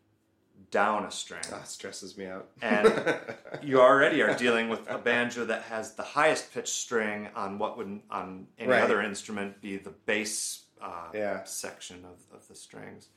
down 0.70 1.04
a 1.04 1.10
string. 1.10 1.42
That 1.50 1.68
stresses 1.68 2.16
me 2.16 2.26
out. 2.26 2.48
And 2.62 3.14
you 3.62 3.80
already 3.80 4.22
are 4.22 4.34
dealing 4.34 4.68
with 4.68 4.88
a 4.90 4.98
banjo 4.98 5.44
that 5.46 5.62
has 5.62 5.92
the 5.94 6.02
highest 6.02 6.52
pitch 6.52 6.68
string 6.68 7.28
on 7.36 7.58
what 7.58 7.76
would 7.76 8.00
on 8.10 8.46
any 8.58 8.70
Right. 8.70 8.82
other 8.82 9.00
instrument 9.02 9.60
be 9.60 9.76
the 9.76 9.90
bass 10.06 10.64
uh, 10.80 11.08
Yeah. 11.14 11.44
section 11.44 12.04
of, 12.04 12.36
of 12.36 12.48
the 12.48 12.54
strings. 12.54 13.08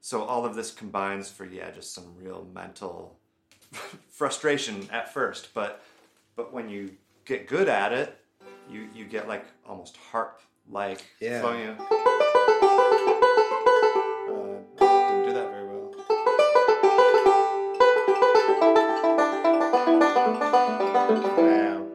So 0.00 0.24
all 0.24 0.44
of 0.44 0.54
this 0.54 0.70
combines 0.70 1.30
for 1.30 1.44
yeah, 1.44 1.70
just 1.70 1.94
some 1.94 2.14
real 2.16 2.46
mental 2.52 3.16
frustration 4.08 4.88
at 4.90 5.12
first, 5.12 5.52
but 5.54 5.82
but 6.36 6.52
when 6.52 6.68
you 6.68 6.90
get 7.24 7.46
good 7.48 7.68
at 7.68 7.92
it, 7.92 8.16
you 8.70 8.88
you 8.94 9.04
get 9.04 9.28
like 9.28 9.44
almost 9.66 9.96
harp 9.96 10.40
like 10.70 11.02
Yeah. 11.20 11.40
Uh, 11.44 11.52
didn't 14.78 15.24
do 15.28 15.32
that 15.34 15.50
very 15.50 15.66
well. 15.66 16.94
Wow. 20.54 21.86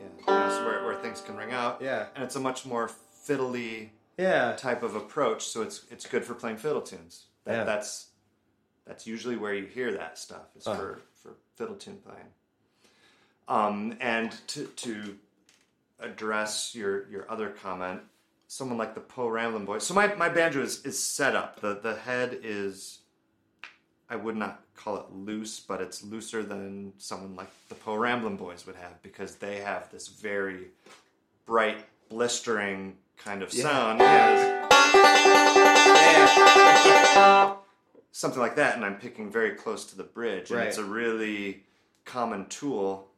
Yeah, 0.00 0.08
that's 0.26 0.64
where, 0.64 0.84
where 0.84 0.94
things 0.96 1.20
can 1.20 1.36
ring 1.36 1.52
out. 1.52 1.80
Yeah. 1.80 2.06
and 2.14 2.24
it's 2.24 2.36
a 2.36 2.40
much 2.40 2.64
more 2.66 2.90
fiddly 3.26 3.90
Yeah. 4.18 4.54
type 4.56 4.82
of 4.82 4.94
approach, 4.94 5.44
so 5.46 5.62
it's 5.62 5.84
it's 5.90 6.06
good 6.06 6.24
for 6.24 6.34
playing 6.34 6.58
fiddle 6.58 6.82
tunes. 6.82 7.26
That, 7.44 7.52
Yeah. 7.58 7.64
That's 7.64 8.08
that's 8.86 9.06
usually 9.06 9.36
where 9.36 9.54
you 9.54 9.66
hear 9.66 9.92
that 9.92 10.18
stuff 10.18 10.54
is 10.56 10.66
Uh-huh. 10.66 10.78
for 10.78 11.02
fiddle 11.56 11.76
tune 11.76 11.98
playing. 12.04 12.28
Um, 13.46 13.96
and 14.00 14.32
to 14.48 14.66
to 14.66 15.16
address 16.00 16.74
your 16.74 17.08
your 17.08 17.30
other 17.30 17.50
comment, 17.50 18.00
someone 18.46 18.78
like 18.78 18.94
the 18.94 19.00
Po' 19.00 19.28
Ramblin' 19.28 19.64
Boys. 19.64 19.84
So 19.84 19.94
my, 19.94 20.14
my 20.14 20.28
banjo 20.28 20.62
is, 20.62 20.84
is 20.84 21.02
set 21.02 21.36
up. 21.36 21.60
The 21.60 21.74
the 21.82 21.96
head 21.96 22.38
is 22.42 23.00
I 24.08 24.16
would 24.16 24.36
not 24.36 24.60
call 24.76 24.96
it 24.96 25.12
loose, 25.12 25.60
but 25.60 25.80
it's 25.80 26.02
looser 26.04 26.42
than 26.42 26.92
someone 26.98 27.36
like 27.36 27.50
the 27.68 27.74
Po' 27.74 27.96
Ramblin' 27.96 28.36
Boys 28.36 28.66
would 28.66 28.76
have 28.76 29.02
because 29.02 29.36
they 29.36 29.56
have 29.58 29.90
this 29.90 30.08
very 30.08 30.68
bright, 31.46 31.84
blistering 32.08 32.96
kind 33.16 33.42
of 33.42 33.52
sound. 33.52 34.00
Something 38.16 38.38
like 38.38 38.54
that, 38.54 38.76
and 38.76 38.84
I'm 38.84 38.94
picking 38.94 39.28
very 39.28 39.56
close 39.56 39.84
to 39.86 39.96
the 39.96 40.04
bridge, 40.04 40.52
and 40.52 40.60
it's 40.60 40.78
a 40.78 40.84
really 40.84 41.64
common 42.04 42.46
tool 42.46 43.08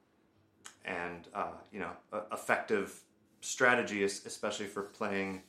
and 0.87 1.29
uh, 1.35 1.49
you 1.71 1.81
know 1.81 1.91
effective 2.33 2.99
strategy, 3.43 4.05
especially 4.05 4.65
for 4.65 4.81
playing 4.81 5.43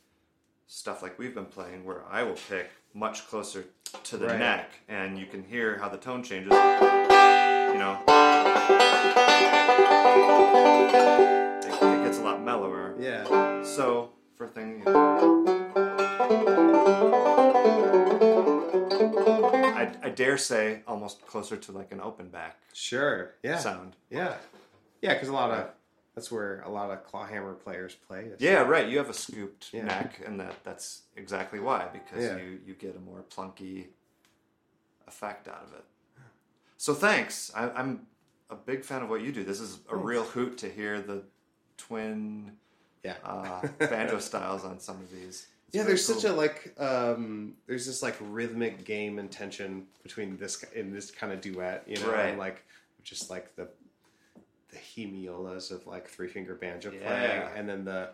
stuff 0.68 1.02
like 1.02 1.18
we've 1.18 1.34
been 1.34 1.46
playing, 1.46 1.86
where 1.86 2.02
I 2.12 2.24
will 2.24 2.36
pick 2.50 2.70
much 2.94 3.26
closer 3.30 3.64
to 4.04 4.18
the 4.18 4.28
Right. 4.28 4.38
neck, 4.40 4.70
and 4.90 5.18
you 5.18 5.26
can 5.26 5.46
hear 5.46 5.78
how 5.78 5.88
the 5.88 5.98
tone 5.98 6.24
changes. 6.24 6.52
You 6.52 7.80
know, 7.80 8.02
it, 11.64 11.74
it 11.74 12.04
gets 12.04 12.18
a 12.18 12.22
lot 12.22 12.42
mellower. 12.44 12.96
Yeah. 13.00 13.64
So 13.64 14.10
for 14.36 14.46
thing, 14.48 14.84
I, 14.86 14.92
I 14.92 15.37
dare 20.18 20.38
say 20.38 20.82
almost 20.88 21.26
closer 21.28 21.56
to 21.56 21.72
like 21.72 21.92
an 21.94 22.02
open 22.02 22.28
back 22.30 22.58
Sure. 22.74 23.36
Yeah. 23.44 23.60
sound. 23.60 23.96
Yeah. 24.10 24.36
Yeah, 25.02 25.14
because 25.14 25.30
a 25.30 25.34
lot 25.34 25.52
of 25.52 25.70
that's 26.16 26.32
where 26.32 26.62
a 26.62 26.70
lot 26.70 26.90
of 26.90 27.04
clawhammer 27.06 27.54
players 27.54 27.94
play. 27.94 28.26
is- 28.26 28.42
Yeah, 28.42 28.62
right. 28.64 28.88
You 28.90 28.98
have 28.98 29.10
a 29.10 29.14
scooped 29.14 29.70
Yeah. 29.72 29.86
neck, 29.86 30.20
and 30.26 30.40
that 30.40 30.56
that's 30.64 31.04
exactly 31.16 31.60
why 31.60 31.88
because 31.94 32.24
Yeah. 32.24 32.38
you 32.38 32.60
you 32.66 32.74
get 32.74 32.96
a 32.96 33.00
more 33.00 33.24
plunky 33.30 33.88
effect 35.08 35.48
out 35.48 35.64
of 35.64 35.74
it. 35.74 35.86
So 36.78 36.94
thanks. 36.94 37.52
I, 37.56 37.70
I'm 37.70 38.08
a 38.50 38.56
big 38.56 38.84
fan 38.84 39.02
of 39.04 39.10
what 39.10 39.22
you 39.22 39.32
do. 39.32 39.44
This 39.44 39.60
is 39.60 39.80
a 39.90 39.96
real 39.96 40.24
hoot 40.24 40.58
to 40.60 40.70
hear 40.70 41.00
the 41.02 41.24
twin 41.78 42.58
Yeah. 43.04 43.16
uh, 43.24 43.68
banjo 43.80 44.20
styles 44.20 44.64
on 44.66 44.80
some 44.80 44.98
of 44.98 45.12
these. 45.12 45.48
Yeah, 45.72 45.84
there's 45.84 46.06
such 46.06 46.24
a 46.24 46.32
like 46.34 46.74
um 46.80 47.56
there's 47.68 47.86
this 47.86 48.02
like 48.02 48.16
rhythmic 48.22 48.86
game 48.86 49.20
and 49.20 49.30
tension 49.32 49.88
between 50.04 50.38
this 50.38 50.64
in 50.74 50.92
this 50.92 51.12
kind 51.12 51.34
of 51.34 51.42
duet, 51.42 51.84
you 51.88 52.00
know, 52.00 52.12
Right. 52.12 52.28
and 52.30 52.38
like 52.40 52.64
just 53.04 53.30
like 53.30 53.56
the 53.56 53.68
the 54.70 54.78
hemiolas 54.78 55.72
of 55.72 55.86
like 55.88 56.08
three 56.08 56.28
finger 56.30 56.56
banjo 56.56 56.92
Yeah. 56.92 57.08
playing, 57.08 57.58
and 57.58 57.70
then 57.70 57.86
the 57.86 58.10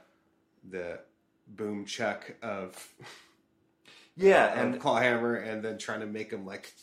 the 0.70 1.00
boom 1.48 1.86
chuck 1.86 2.32
of 2.42 2.94
Yeah, 4.16 4.52
and 4.60 4.74
and 4.74 4.82
clawhammer, 4.82 5.36
and 5.36 5.64
then 5.64 5.78
trying 5.78 6.00
to 6.02 6.06
make 6.06 6.30
them 6.32 6.46
like 6.46 6.74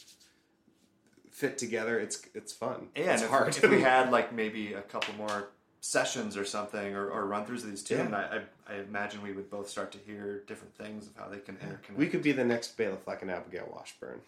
fit 1.31 1.59
together. 1.59 1.99
It's 1.99 2.23
it's 2.35 2.53
fun. 2.53 2.89
yeah, 2.95 3.13
it's 3.15 3.23
and 3.23 3.25
if, 3.25 3.31
hard. 3.31 3.49
if 3.57 3.71
we 3.71 3.81
had 3.81 4.11
like 4.11 4.33
maybe 4.33 4.73
a 4.75 4.83
couple 4.83 5.15
more 5.15 5.49
sessions 5.83 6.37
or 6.37 6.45
something, 6.45 6.95
or, 6.95 7.09
or 7.09 7.27
run 7.27 7.47
throughs 7.47 7.63
of 7.65 7.71
these 7.71 7.83
two, 7.83 7.97
Yeah. 7.97 8.15
I, 8.69 8.73
I, 8.73 8.75
I 8.75 8.81
imagine 8.81 9.23
we 9.23 9.33
would 9.33 9.51
both 9.51 9.69
start 9.69 9.91
to 9.93 9.99
hear 9.99 10.43
different 10.47 10.75
things 10.77 11.07
of 11.07 11.17
how 11.17 11.29
they 11.29 11.39
can 11.39 11.57
interconnect. 11.57 11.97
we 11.97 12.07
could 12.07 12.23
be 12.23 12.33
the 12.33 12.45
next 12.45 12.77
Bela 12.77 12.97
Fleck 12.97 13.23
an 13.23 13.31
Abigail 13.31 13.69
Washburn, 13.73 14.21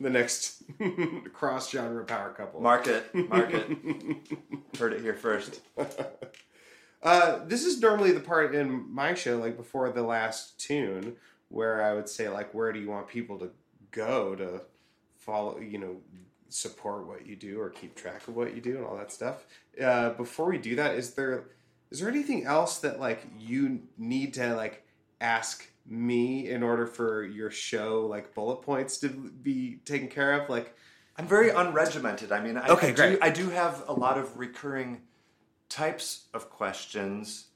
the 0.00 0.08
next 0.10 0.62
cross 1.34 1.70
genre 1.70 2.04
power 2.04 2.30
couple. 2.30 2.60
mark 2.60 2.86
it, 2.86 3.14
mark 3.28 3.50
it. 3.52 3.68
Heard 4.78 4.94
it 4.94 5.02
here 5.02 5.14
first. 5.14 5.60
Uh, 7.02 7.44
this 7.44 7.66
is 7.66 7.82
normally 7.82 8.12
the 8.12 8.20
part 8.20 8.54
in 8.54 8.90
my 8.90 9.12
show, 9.12 9.36
like 9.36 9.58
before 9.58 9.90
the 9.90 10.02
last 10.02 10.58
tune, 10.58 11.16
where 11.50 11.82
I 11.82 11.92
would 11.92 12.08
say, 12.08 12.30
like, 12.30 12.54
where 12.54 12.72
do 12.72 12.80
you 12.80 12.88
want 12.88 13.08
people 13.08 13.38
to 13.40 13.50
go 13.90 14.34
to 14.34 14.62
follow, 15.18 15.58
you 15.60 15.76
know, 15.76 15.96
support 16.48 17.06
what 17.06 17.26
you 17.26 17.36
do 17.36 17.60
or 17.60 17.70
keep 17.70 17.94
track 17.94 18.26
of 18.28 18.36
what 18.36 18.54
you 18.54 18.60
do 18.60 18.76
and 18.76 18.84
all 18.86 18.96
that 18.96 19.12
stuff. 19.12 19.44
Uh, 19.80 20.10
before 20.10 20.46
we 20.46 20.58
do 20.58 20.76
that, 20.76 20.94
is 20.94 21.14
there 21.14 21.44
is 21.90 22.00
there 22.00 22.08
anything 22.08 22.44
else 22.44 22.78
that 22.78 22.98
like 23.00 23.26
you 23.38 23.80
need 23.98 24.34
to 24.34 24.54
like 24.54 24.84
ask 25.20 25.66
me 25.86 26.48
in 26.50 26.62
order 26.62 26.86
for 26.86 27.22
your 27.24 27.50
show 27.50 28.06
like 28.06 28.34
bullet 28.34 28.62
points 28.62 28.98
to 28.98 29.08
be 29.08 29.76
taken 29.84 30.08
care 30.08 30.32
of? 30.40 30.48
Like, 30.48 30.74
I'm 31.16 31.26
very 31.26 31.50
unregimented. 31.50 32.32
I 32.32 32.40
mean, 32.40 32.56
I, 32.56 32.68
Okay, 32.68 32.88
I 32.88 32.90
do, 32.90 32.96
great. 32.96 33.18
I 33.22 33.30
do 33.30 33.48
have 33.50 33.84
a 33.86 33.92
lot 33.92 34.18
of 34.18 34.36
recurring 34.38 35.02
types 35.68 36.26
of 36.34 36.50
questions. 36.50 37.46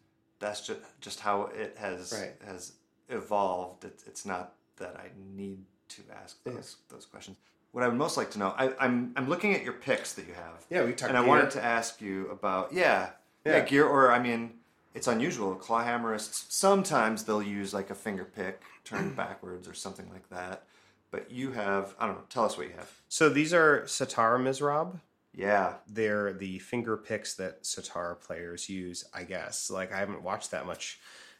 That's 0.40 0.60
just 0.66 0.81
just 1.01 1.20
how 1.20 1.47
it 1.47 1.77
has 1.78 2.12
Right. 2.12 2.35
has 2.47 2.73
evolved. 3.09 3.85
It, 3.85 4.02
it's 4.06 4.24
not 4.24 4.55
that 4.77 4.97
I 4.97 5.10
need 5.35 5.65
to 5.89 6.02
ask 6.23 6.43
those 6.44 6.77
those 6.89 7.06
questions. 7.06 7.39
What 7.72 7.84
I 7.84 7.88
would 7.88 7.96
most 7.98 8.16
like 8.16 8.30
to 8.32 8.38
know, 8.38 8.54
I, 8.56 8.72
I'm 8.80 9.12
I'm 9.16 9.28
looking 9.28 9.54
at 9.54 9.62
your 9.62 9.74
picks 9.74 10.14
that 10.14 10.26
you 10.26 10.34
have. 10.34 10.64
Yeah, 10.70 10.84
we 10.84 10.92
talked 10.92 11.10
And 11.10 11.18
I 11.18 11.20
gear. 11.20 11.28
wanted 11.28 11.50
to 11.52 11.64
ask 11.64 12.00
you 12.00 12.28
about 12.30 12.72
yeah, 12.72 13.10
yeah, 13.44 13.58
Yeah. 13.58 13.64
gear. 13.64 13.86
Or 13.86 14.10
I 14.10 14.18
mean, 14.18 14.54
it's 14.94 15.06
unusual. 15.06 15.54
Clawhammerists 15.56 16.46
sometimes 16.50 17.24
they'll 17.24 17.42
use 17.42 17.72
like 17.74 17.90
a 17.90 17.94
finger 17.94 18.24
pick 18.24 18.62
turned 18.84 19.16
backwards 19.22 19.68
or 19.68 19.74
something 19.74 20.08
like 20.12 20.28
that. 20.30 20.64
But 21.10 21.30
you 21.30 21.52
have 21.52 21.94
I 22.00 22.06
don't 22.06 22.16
know. 22.16 22.24
Tell 22.30 22.44
us 22.44 22.56
what 22.56 22.66
you 22.68 22.72
have. 22.76 22.90
so 23.08 23.28
these 23.28 23.52
are 23.54 23.86
Sitar 23.86 24.38
Mizrab. 24.38 25.00
Yeah, 25.34 25.74
they're 25.86 26.32
the 26.32 26.58
finger 26.58 26.96
picks 26.96 27.34
that 27.34 27.64
sitar 27.64 28.16
players 28.16 28.68
use, 28.68 29.04
I 29.14 29.22
guess. 29.22 29.70
Like 29.70 29.92
I 29.92 29.98
haven't 29.98 30.22
watched 30.22 30.50
that 30.50 30.66
much 30.66 30.98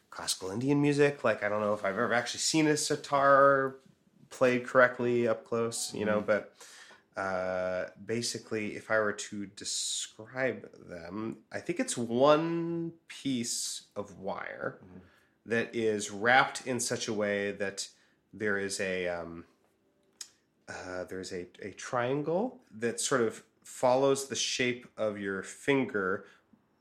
classical 0.09 0.51
Indian 0.51 0.81
music. 0.81 1.23
Like 1.23 1.43
I 1.43 1.49
don't 1.49 1.59
know 1.59 1.73
if 1.73 1.83
I've 1.83 1.97
ever 1.97 2.13
actually 2.13 2.39
seen 2.39 2.67
a 2.67 2.77
sitar 2.77 3.75
played 4.29 4.65
correctly 4.65 5.27
up 5.27 5.45
close, 5.45 5.93
you 5.93 6.05
know, 6.05 6.21
but 6.21 6.53
uh, 7.17 7.85
basically 8.05 8.75
if 8.75 8.89
I 8.89 8.99
were 8.99 9.13
to 9.13 9.45
describe 9.47 10.69
them, 10.87 11.37
I 11.51 11.59
think 11.59 11.79
it's 11.79 11.97
one 11.97 12.93
piece 13.07 13.83
of 13.95 14.19
wire 14.19 14.79
that 15.45 15.75
is 15.75 16.11
wrapped 16.11 16.65
in 16.67 16.79
such 16.79 17.07
a 17.07 17.13
way 17.13 17.51
that 17.53 17.87
there 18.33 18.57
is 18.57 18.79
a 18.79 19.07
um, 19.07 19.45
uh, 20.69 21.03
there's 21.05 21.33
a, 21.33 21.47
a 21.61 21.71
triangle 21.71 22.59
that 22.77 22.99
sort 22.99 23.21
of 23.21 23.43
follows 23.63 24.27
the 24.27 24.35
shape 24.35 24.87
of 24.97 25.19
your 25.19 25.41
finger. 25.43 26.25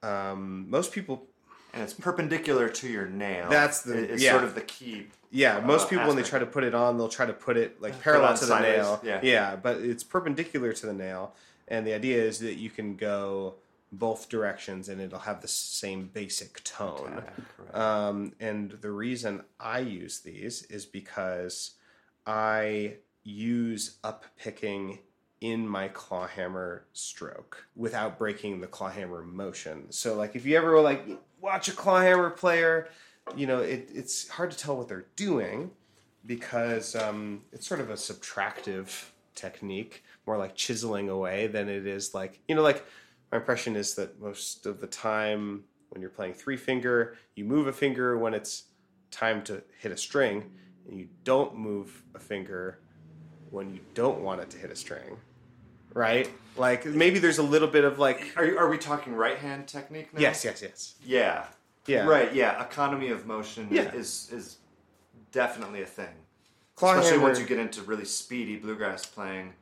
Um, 0.02 0.68
most 0.68 0.92
people, 0.92 1.27
and 1.72 1.82
it's 1.82 1.92
perpendicular 1.94 2.68
to 2.68 2.88
your 2.88 3.06
nail. 3.06 3.48
That's 3.48 3.82
the- 3.82 3.98
It- 3.98 4.10
it's 4.12 4.22
yeah. 4.22 4.32
sort 4.32 4.44
of 4.44 4.54
the 4.54 4.60
key. 4.62 5.08
yeah, 5.30 5.60
most 5.60 5.86
Uh, 5.86 5.88
people 5.90 6.06
when 6.06 6.16
they 6.16 6.22
try 6.22 6.38
to 6.38 6.46
put 6.46 6.64
it 6.64 6.74
on, 6.74 6.96
they'll 6.96 7.08
try 7.08 7.26
to 7.26 7.32
put 7.32 7.56
it 7.56 7.80
like 7.82 8.00
parallel 8.00 8.34
to 8.34 8.40
the 8.40 8.46
sideways, 8.46 8.76
nail. 8.78 9.00
yeah. 9.04 9.20
yeah, 9.22 9.56
but 9.56 9.78
it's 9.78 10.02
perpendicular 10.04 10.72
to 10.72 10.86
the 10.86 10.94
nail, 10.94 11.34
and 11.68 11.86
the 11.86 11.92
idea 11.92 12.22
is 12.22 12.38
that 12.40 12.54
you 12.54 12.70
can 12.70 12.96
go 12.96 13.54
both 13.90 14.28
directions 14.28 14.88
and 14.90 15.00
it'll 15.00 15.20
have 15.20 15.40
the 15.40 15.48
same 15.48 16.08
basic 16.12 16.62
tone. 16.64 17.22
correct. 17.24 17.74
Um, 17.74 18.32
and 18.40 18.72
the 18.72 18.90
reason 18.90 19.44
I 19.58 19.78
use 19.80 20.20
these 20.20 20.62
is 20.64 20.84
because 20.84 21.72
I 22.26 22.96
use 23.24 23.96
up 24.04 24.24
picking 24.36 24.98
in 25.40 25.66
my 25.68 25.88
clawhammer 25.88 26.84
stroke 26.92 27.64
without 27.76 28.18
breaking 28.18 28.60
the 28.60 28.66
clawhammer 28.66 29.22
motion. 29.22 29.90
So, 29.92 30.14
like, 30.16 30.34
if 30.36 30.44
you 30.44 30.56
ever 30.56 30.72
were 30.72 30.80
like 30.80 31.06
watch 31.40 31.68
a 31.68 31.72
clawhammer 31.72 32.30
player, 32.30 32.88
you 33.36 33.46
know 33.46 33.60
it, 33.60 33.90
it's 33.94 34.28
hard 34.28 34.50
to 34.50 34.56
tell 34.56 34.76
what 34.76 34.88
they're 34.88 35.06
doing 35.16 35.70
because 36.26 36.94
um, 36.96 37.42
it's 37.52 37.66
sort 37.66 37.80
of 37.80 37.90
a 37.90 37.94
subtractive 37.94 39.06
technique, 39.34 40.04
more 40.26 40.36
like 40.36 40.54
chiseling 40.54 41.08
away 41.08 41.46
than 41.46 41.68
it 41.68 41.86
is 41.86 42.14
like 42.14 42.40
you 42.48 42.54
know 42.54 42.62
like 42.62 42.84
my 43.30 43.38
impression 43.38 43.76
is 43.76 43.94
that 43.94 44.20
most 44.20 44.66
of 44.66 44.80
the 44.80 44.86
time 44.86 45.64
when 45.90 46.00
you're 46.00 46.10
playing 46.10 46.34
three 46.34 46.56
finger, 46.56 47.16
you 47.34 47.44
move 47.44 47.66
a 47.66 47.72
finger 47.72 48.18
when 48.18 48.34
it's 48.34 48.64
time 49.10 49.42
to 49.42 49.62
hit 49.80 49.92
a 49.92 49.96
string, 49.96 50.50
and 50.88 50.98
you 50.98 51.08
don't 51.24 51.56
move 51.56 52.02
a 52.14 52.18
finger 52.18 52.80
when 53.50 53.72
you 53.72 53.80
don't 53.94 54.20
want 54.20 54.40
it 54.40 54.50
to 54.50 54.58
hit 54.58 54.70
a 54.70 54.76
string. 54.76 55.16
Right? 55.94 56.30
Like 56.56 56.84
maybe 56.84 57.18
there's 57.18 57.38
a 57.38 57.42
little 57.42 57.68
bit 57.68 57.84
of 57.84 57.98
like 57.98 58.32
Are, 58.36 58.44
you, 58.44 58.58
are 58.58 58.68
we 58.68 58.78
talking 58.78 59.14
right 59.14 59.38
hand 59.38 59.66
technique 59.68 60.12
now? 60.12 60.20
yes, 60.20 60.44
yes, 60.44 60.60
yes. 60.62 60.94
Yeah. 61.04 61.44
Yeah. 61.86 62.04
Right. 62.06 62.34
Yeah. 62.34 62.62
Economy 62.62 63.08
of 63.10 63.26
motion 63.26 63.68
Yeah. 63.70 63.92
is 63.94 64.28
is 64.32 64.58
definitely 65.32 65.82
a 65.82 65.86
thing. 65.86 66.14
Clawhammer- 66.76 67.00
Especially 67.00 67.22
once 67.22 67.38
you 67.40 67.46
get 67.46 67.58
into 67.58 67.82
really 67.82 68.04
speedy 68.04 68.56
bluegrass 68.56 69.06
playing. 69.06 69.54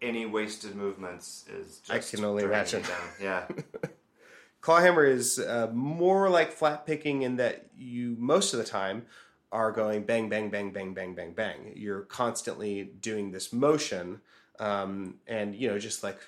Any 0.00 0.26
wasted 0.26 0.76
movements 0.76 1.44
is 1.52 1.78
just 1.80 1.90
I 1.90 2.16
can 2.16 2.24
only 2.24 2.44
imagine. 2.44 2.82
down. 2.82 3.00
Yeah. 3.20 3.48
Clawhammer 4.60 5.04
is 5.04 5.38
uh, 5.38 5.68
more 5.72 6.28
like 6.28 6.52
flat 6.52 6.86
picking 6.86 7.22
in 7.22 7.36
that 7.36 7.66
you 7.76 8.16
most 8.18 8.52
of 8.52 8.58
the 8.58 8.64
time 8.64 9.06
are 9.50 9.72
going 9.72 10.02
bang, 10.04 10.28
bang, 10.28 10.50
bang, 10.50 10.70
bang, 10.72 10.94
bang, 10.94 11.14
bang, 11.14 11.32
bang. 11.32 11.72
You're 11.74 12.02
constantly 12.02 12.84
doing 12.84 13.30
this 13.32 13.52
motion, 13.52 14.20
um, 14.58 15.14
and 15.26 15.54
you 15.54 15.68
know, 15.68 15.78
just 15.78 16.02
like 16.02 16.18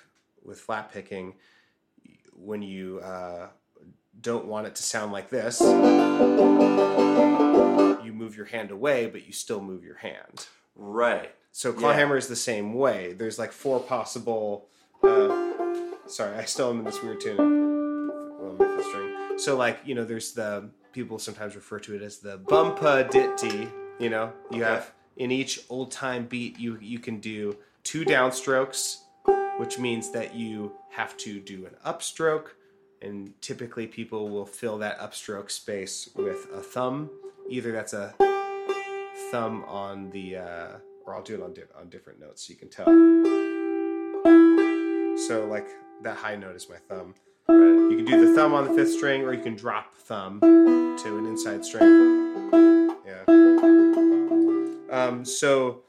with 0.43 0.59
flat 0.59 0.91
picking, 0.91 1.35
when 2.33 2.61
you 2.61 2.99
uh, 2.99 3.47
don't 4.19 4.45
want 4.45 4.67
it 4.67 4.75
to 4.75 4.83
sound 4.83 5.11
like 5.11 5.29
this, 5.29 5.59
you 8.03 8.13
move 8.13 8.35
your 8.35 8.45
hand 8.47 8.71
away, 8.71 9.07
but 9.07 9.25
you 9.27 9.33
still 9.33 9.61
move 9.61 9.83
your 9.83 9.97
hand. 9.97 10.47
right. 10.75 11.33
So 11.53 11.71
Yeah. 11.71 11.79
clawhammer 11.79 12.15
is 12.15 12.27
the 12.27 12.35
same 12.37 12.73
way. 12.73 13.11
There's 13.13 13.37
like 13.37 13.51
four 13.51 13.81
possible. 13.81 14.69
Uh, 15.03 15.27
sorry, 16.07 16.37
I 16.37 16.45
still 16.45 16.69
am 16.69 16.79
in 16.79 16.85
this 16.85 17.03
weird 17.03 17.19
tuning. 17.19 18.07
Well, 18.39 18.55
my 18.57 18.65
fifth 18.77 18.85
string. 18.87 19.37
So 19.37 19.57
like 19.57 19.79
you 19.83 19.93
know, 19.93 20.05
there's 20.05 20.31
the 20.31 20.69
people 20.93 21.19
sometimes 21.19 21.55
refer 21.55 21.79
to 21.79 21.93
it 21.95 22.01
as 22.01 22.19
the 22.19 22.37
bumpa 22.39 23.09
ditty. 23.11 23.67
You 23.99 24.09
know, 24.09 24.31
you 24.49 24.63
Okay. 24.63 24.71
have 24.71 24.91
in 25.17 25.29
each 25.31 25.59
old 25.69 25.91
time 25.91 26.25
beat 26.25 26.57
you 26.57 26.77
you 26.81 26.99
can 26.99 27.19
do 27.19 27.57
two 27.83 28.05
downstrokes, 28.05 28.97
which 29.57 29.79
means 29.79 30.11
that 30.11 30.35
you 30.35 30.71
have 30.89 31.15
to 31.17 31.39
do 31.39 31.65
an 31.65 31.75
upstroke, 31.85 32.49
and 33.01 33.33
typically 33.41 33.87
people 33.87 34.29
will 34.29 34.45
fill 34.45 34.77
that 34.79 34.99
upstroke 34.99 35.49
space 35.49 36.09
with 36.15 36.47
a 36.53 36.61
thumb. 36.61 37.09
Either 37.49 37.71
that's 37.71 37.93
a 37.93 38.13
thumb 39.31 39.63
on 39.65 40.09
the, 40.11 40.37
uh, 40.37 40.67
or 41.05 41.15
I'll 41.15 41.23
do 41.23 41.35
it 41.35 41.41
on, 41.41 41.53
di- 41.53 41.63
on 41.77 41.89
different 41.89 42.19
notes 42.19 42.47
so 42.47 42.51
you 42.51 42.57
can 42.57 42.69
tell. 42.69 42.85
So, 45.27 45.45
like, 45.47 45.67
that 46.03 46.17
high 46.17 46.35
note 46.35 46.55
is 46.55 46.69
my 46.69 46.77
thumb. 46.77 47.15
Right. 47.47 47.91
You 47.91 47.95
can 47.97 48.05
do 48.05 48.25
the 48.25 48.33
thumb 48.33 48.53
on 48.53 48.67
the 48.67 48.73
fifth 48.73 48.93
string, 48.93 49.23
or 49.23 49.33
you 49.33 49.41
can 49.41 49.55
drop 49.55 49.95
thumb 49.95 50.39
to 50.41 51.17
an 51.17 51.25
inside 51.25 51.65
string. 51.65 52.95
Yeah. 53.05 53.23
Um, 54.89 55.25
so, 55.25 55.83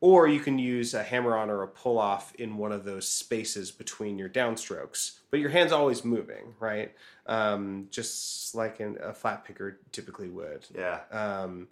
or 0.00 0.28
you 0.28 0.40
can 0.40 0.58
use 0.58 0.94
a 0.94 1.02
hammer 1.02 1.36
on 1.36 1.50
or 1.50 1.62
a 1.62 1.68
pull 1.68 1.98
off 1.98 2.34
in 2.34 2.56
one 2.56 2.72
of 2.72 2.84
those 2.84 3.08
spaces 3.08 3.70
between 3.70 4.18
your 4.18 4.28
downstrokes, 4.28 5.18
but 5.30 5.40
your 5.40 5.50
hand's 5.50 5.72
always 5.72 6.04
moving, 6.04 6.54
right? 6.60 6.92
Um, 7.26 7.88
just 7.90 8.54
like 8.54 8.80
in 8.80 8.98
a 9.02 9.14
flat 9.14 9.44
picker 9.44 9.80
typically 9.92 10.28
would. 10.28 10.66
Yeah. 10.74 11.00
Um, 11.10 11.68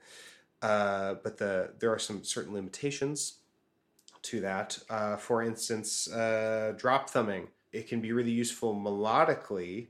uh, 0.62 1.14
but 1.22 1.36
the 1.36 1.72
there 1.78 1.92
are 1.92 1.98
some 1.98 2.24
certain 2.24 2.54
limitations 2.54 3.34
to 4.22 4.40
that. 4.40 4.78
Uh, 4.88 5.16
for 5.16 5.42
instance, 5.42 6.10
uh, 6.10 6.72
drop 6.76 7.10
thumbing. 7.10 7.48
It 7.72 7.88
can 7.88 8.00
be 8.00 8.12
really 8.12 8.30
useful 8.30 8.74
melodically 8.74 9.88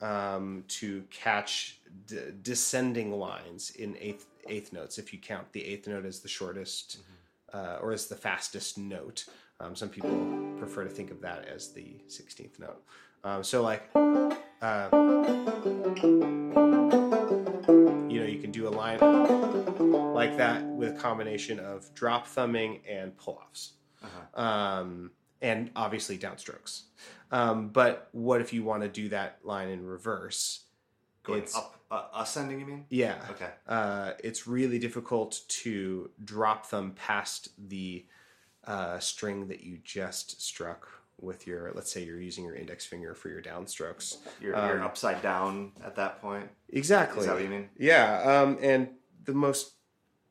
um, 0.00 0.64
to 0.68 1.04
catch 1.10 1.80
d- 2.06 2.18
descending 2.42 3.12
lines 3.12 3.70
in 3.70 3.96
eighth 4.00 4.26
eighth 4.48 4.72
notes. 4.72 4.98
If 4.98 5.12
you 5.12 5.20
count 5.20 5.52
the 5.52 5.64
eighth 5.64 5.86
note 5.86 6.04
as 6.04 6.20
the 6.20 6.28
shortest 6.28 6.98
uh, 7.52 7.78
or 7.80 7.92
as 7.92 8.06
the 8.06 8.16
fastest 8.16 8.78
note, 8.78 9.24
um, 9.60 9.74
some 9.74 9.88
people 9.88 10.10
prefer 10.58 10.84
to 10.84 10.90
think 10.90 11.10
of 11.10 11.20
that 11.22 11.46
as 11.48 11.72
the 11.72 12.00
sixteenth 12.06 12.58
note. 12.58 12.82
Um, 13.24 13.42
so 13.42 13.62
like, 13.62 13.82
uh, 14.62 14.88
you 18.08 18.20
know, 18.20 18.26
you 18.26 18.38
can 18.40 18.50
do 18.52 18.68
a 18.68 18.70
line 18.70 18.98
like 20.14 20.36
that 20.36 20.64
with 20.64 20.96
a 20.96 20.98
combination 20.98 21.58
of 21.60 21.92
drop 21.94 22.26
thumbing 22.26 22.80
and 22.88 23.16
pull 23.16 23.40
offs, 23.42 23.72
Uh-huh. 24.02 24.40
um, 24.42 25.10
and 25.42 25.70
obviously 25.76 26.16
downstrokes. 26.18 26.82
Um, 27.30 27.68
but 27.68 28.08
what 28.12 28.40
if 28.40 28.52
you 28.52 28.64
want 28.64 28.82
to 28.82 28.88
do 28.88 29.08
that 29.10 29.38
line 29.44 29.68
in 29.68 29.84
reverse? 29.84 30.64
Going 31.24 31.40
It's- 31.40 31.56
up, 31.56 31.77
uh, 31.90 32.04
ascending. 32.14 32.60
You 32.60 32.66
mean? 32.66 32.84
Yeah. 32.90 33.16
Okay. 33.30 33.50
Uh, 33.66 34.12
it's 34.22 34.46
really 34.46 34.78
difficult 34.78 35.40
to 35.48 36.10
drop 36.24 36.70
them 36.70 36.92
past 36.92 37.48
the 37.68 38.04
uh, 38.64 38.98
string 38.98 39.48
that 39.48 39.62
you 39.62 39.78
just 39.82 40.42
struck 40.42 40.88
with 41.20 41.46
your. 41.46 41.72
Let's 41.74 41.90
say 41.92 42.04
you're 42.04 42.20
using 42.20 42.44
your 42.44 42.54
index 42.54 42.84
finger 42.86 43.14
for 43.14 43.28
your 43.28 43.42
downstrokes. 43.42 44.18
You're, 44.40 44.56
Um, 44.56 44.68
you're 44.68 44.82
upside 44.84 45.22
down 45.22 45.72
at 45.84 45.96
that 45.96 46.20
point. 46.20 46.48
Exactly. 46.70 47.20
Is 47.20 47.26
that 47.26 47.34
what 47.34 47.42
you 47.42 47.48
mean? 47.48 47.68
Yeah. 47.78 48.22
Um, 48.42 48.58
and 48.60 48.88
the 49.24 49.34
most 49.34 49.72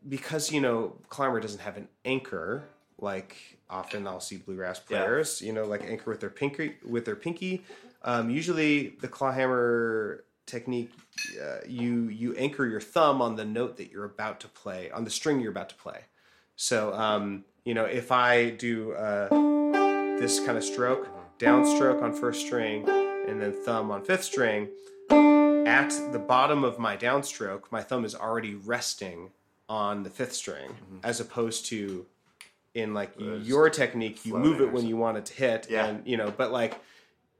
because 0.07 0.51
you 0.51 0.61
know 0.61 0.95
climber 1.09 1.39
doesn't 1.39 1.59
have 1.59 1.75
an 1.75 1.87
anchor 2.05 2.69
like 2.99 3.35
often 3.69 4.07
I'll 4.07 4.19
see 4.19 4.37
bluegrass 4.37 4.79
Yeah. 4.89 5.03
players. 5.03 5.41
You 5.41 5.53
know, 5.53 5.65
like 5.65 5.83
anchor 5.83 6.09
with 6.11 6.19
their 6.19 6.29
pinky 6.29 6.75
with 6.87 7.05
their 7.05 7.15
pinky. 7.15 7.63
Um, 8.03 8.29
usually 8.29 8.89
the 9.01 9.07
claw 9.07 9.31
hammer 9.31 10.23
technique, 10.45 10.91
uh, 11.41 11.57
you 11.67 12.09
you 12.09 12.33
anchor 12.35 12.65
your 12.65 12.81
thumb 12.81 13.21
on 13.21 13.35
the 13.35 13.45
note 13.45 13.77
that 13.77 13.91
you're 13.91 14.05
about 14.05 14.39
to 14.41 14.47
play 14.47 14.89
on 14.91 15.03
the 15.03 15.09
string 15.09 15.39
you're 15.39 15.51
about 15.51 15.69
to 15.69 15.75
play. 15.75 16.01
So 16.55 16.93
um, 16.93 17.45
you 17.63 17.73
know, 17.73 17.85
if 17.85 18.11
I 18.11 18.49
do 18.51 18.93
uh, 18.93 19.29
this 20.19 20.39
kind 20.39 20.57
of 20.57 20.63
stroke, 20.63 21.07
downstroke 21.39 22.01
on 22.01 22.13
first 22.13 22.45
string, 22.45 22.87
and 22.89 23.41
then 23.41 23.53
thumb 23.65 23.91
on 23.91 24.03
fifth 24.03 24.23
string, 24.23 24.69
at 25.67 25.89
the 26.11 26.19
bottom 26.19 26.63
of 26.63 26.79
my 26.79 26.95
downstroke, 26.97 27.63
my 27.71 27.81
thumb 27.81 28.05
is 28.05 28.15
already 28.15 28.55
resting 28.55 29.31
on 29.69 30.03
the 30.03 30.09
fifth 30.09 30.33
string, 30.33 30.69
as 31.03 31.19
opposed 31.19 31.65
to 31.67 32.05
in 32.73 32.93
like 32.93 33.11
Uh, 33.19 33.35
your 33.35 33.69
technique, 33.69 34.25
you 34.25 34.37
move 34.37 34.61
it 34.61 34.71
when 34.71 34.85
you 34.87 34.95
want 34.97 35.17
it 35.17 35.25
to 35.25 35.33
hit, 35.33 35.67
Yeah. 35.69 35.87
and 35.87 36.07
you 36.07 36.15
know, 36.15 36.31
but 36.31 36.51
like 36.51 36.75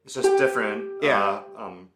It's 0.03 0.15
just 0.15 0.37
different. 0.37 1.03
Yeah. 1.03 1.43
Uh, 1.57 1.63
um, 1.63 1.89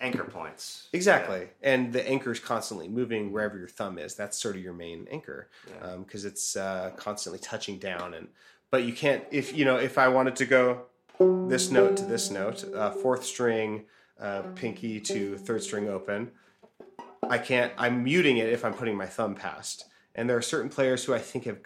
anchor 0.00 0.24
points. 0.24 0.88
exactly, 0.92 1.48
and 1.62 1.92
the 1.92 2.06
anchor 2.08 2.32
is 2.32 2.40
constantly 2.40 2.88
moving 2.88 3.32
wherever 3.32 3.58
your 3.58 3.68
thumb 3.68 3.98
is. 3.98 4.14
That's 4.14 4.38
sort 4.38 4.56
of 4.56 4.62
your 4.62 4.72
main 4.74 5.06
anchor 5.10 5.48
Yeah. 5.68 5.96
because 5.96 6.24
it's 6.24 6.56
uh, 6.56 6.92
constantly 6.96 7.38
touching 7.38 7.78
down, 7.78 8.14
and 8.14 8.28
but 8.70 8.84
you 8.84 8.92
can't 8.92 9.24
if 9.30 9.56
you 9.56 9.64
know 9.64 9.76
if 9.76 9.98
I 9.98 10.08
wanted 10.08 10.36
to 10.36 10.46
go 10.46 10.82
this 11.48 11.70
note 11.70 11.96
to 11.96 12.04
this 12.04 12.30
note, 12.30 12.64
uh, 12.74 12.90
fourth 12.92 13.24
string, 13.24 13.84
uh, 14.20 14.42
pinky 14.54 15.00
to 15.00 15.36
third 15.38 15.62
string 15.62 15.88
open. 15.88 16.30
I 17.28 17.38
can't. 17.38 17.72
I'm 17.76 18.04
muting 18.04 18.38
it 18.38 18.48
if 18.50 18.64
I'm 18.64 18.72
putting 18.74 18.96
my 18.96 19.06
thumb 19.06 19.34
past. 19.34 19.84
And 20.14 20.28
there 20.30 20.36
are 20.36 20.42
certain 20.42 20.70
players 20.70 21.04
who 21.04 21.14
I 21.14 21.18
think 21.18 21.44
have 21.44 21.58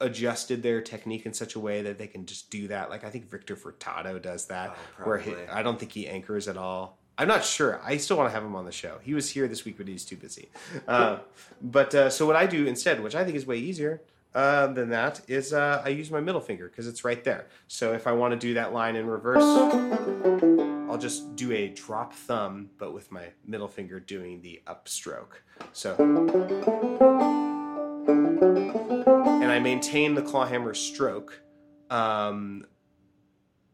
adjusted 0.00 0.62
their 0.62 0.80
technique 0.80 1.24
in 1.24 1.32
such 1.32 1.54
a 1.54 1.60
way 1.60 1.82
that 1.82 1.98
they 1.98 2.06
can 2.06 2.26
just 2.26 2.50
do 2.50 2.68
that. 2.68 2.90
Like 2.90 3.04
I 3.04 3.10
think 3.10 3.30
Victor 3.30 3.56
Furtado 3.56 4.20
does 4.20 4.46
that, 4.46 4.76
Oh, 5.00 5.04
where 5.04 5.18
he. 5.18 5.32
I 5.50 5.62
don't 5.62 5.78
think 5.78 5.92
he 5.92 6.06
anchors 6.06 6.48
at 6.48 6.56
all. 6.56 6.98
I'm 7.16 7.28
not 7.28 7.44
sure. 7.44 7.80
I 7.84 7.96
still 7.98 8.16
want 8.16 8.28
to 8.28 8.34
have 8.34 8.42
him 8.42 8.56
on 8.56 8.64
the 8.64 8.72
show. 8.72 8.98
He 9.02 9.14
was 9.14 9.30
here 9.30 9.46
this 9.46 9.64
week, 9.64 9.76
but 9.76 9.86
he's 9.86 10.04
too 10.04 10.16
busy. 10.16 10.48
Uh, 10.88 11.18
but 11.62 11.94
uh, 11.94 12.10
so 12.10 12.26
what 12.26 12.34
I 12.36 12.46
do 12.46 12.66
instead, 12.66 13.00
which 13.02 13.14
I 13.14 13.24
think 13.24 13.36
is 13.36 13.46
way 13.46 13.58
easier 13.58 14.02
uh, 14.34 14.66
than 14.68 14.90
that, 14.90 15.20
is 15.28 15.52
uh, 15.52 15.80
I 15.84 15.90
use 15.90 16.10
my 16.10 16.20
middle 16.20 16.40
finger 16.40 16.68
because 16.68 16.88
it's 16.88 17.04
right 17.04 17.22
there. 17.22 17.46
So 17.68 17.92
if 17.92 18.06
I 18.08 18.12
want 18.12 18.32
to 18.32 18.38
do 18.38 18.54
that 18.54 18.72
line 18.72 18.96
in 18.96 19.06
reverse, 19.06 19.44
I'll 20.90 20.98
just 20.98 21.36
do 21.36 21.52
a 21.52 21.68
drop 21.68 22.12
thumb, 22.14 22.70
but 22.78 22.92
with 22.92 23.12
my 23.12 23.26
middle 23.46 23.68
finger 23.68 24.00
doing 24.00 24.40
the 24.42 24.60
upstroke. 24.66 25.34
So, 25.72 25.94
and 28.08 29.52
I 29.52 29.60
maintain 29.60 30.14
the 30.14 30.22
claw 30.22 30.46
hammer 30.46 30.74
stroke. 30.74 31.40
Um, 31.90 32.66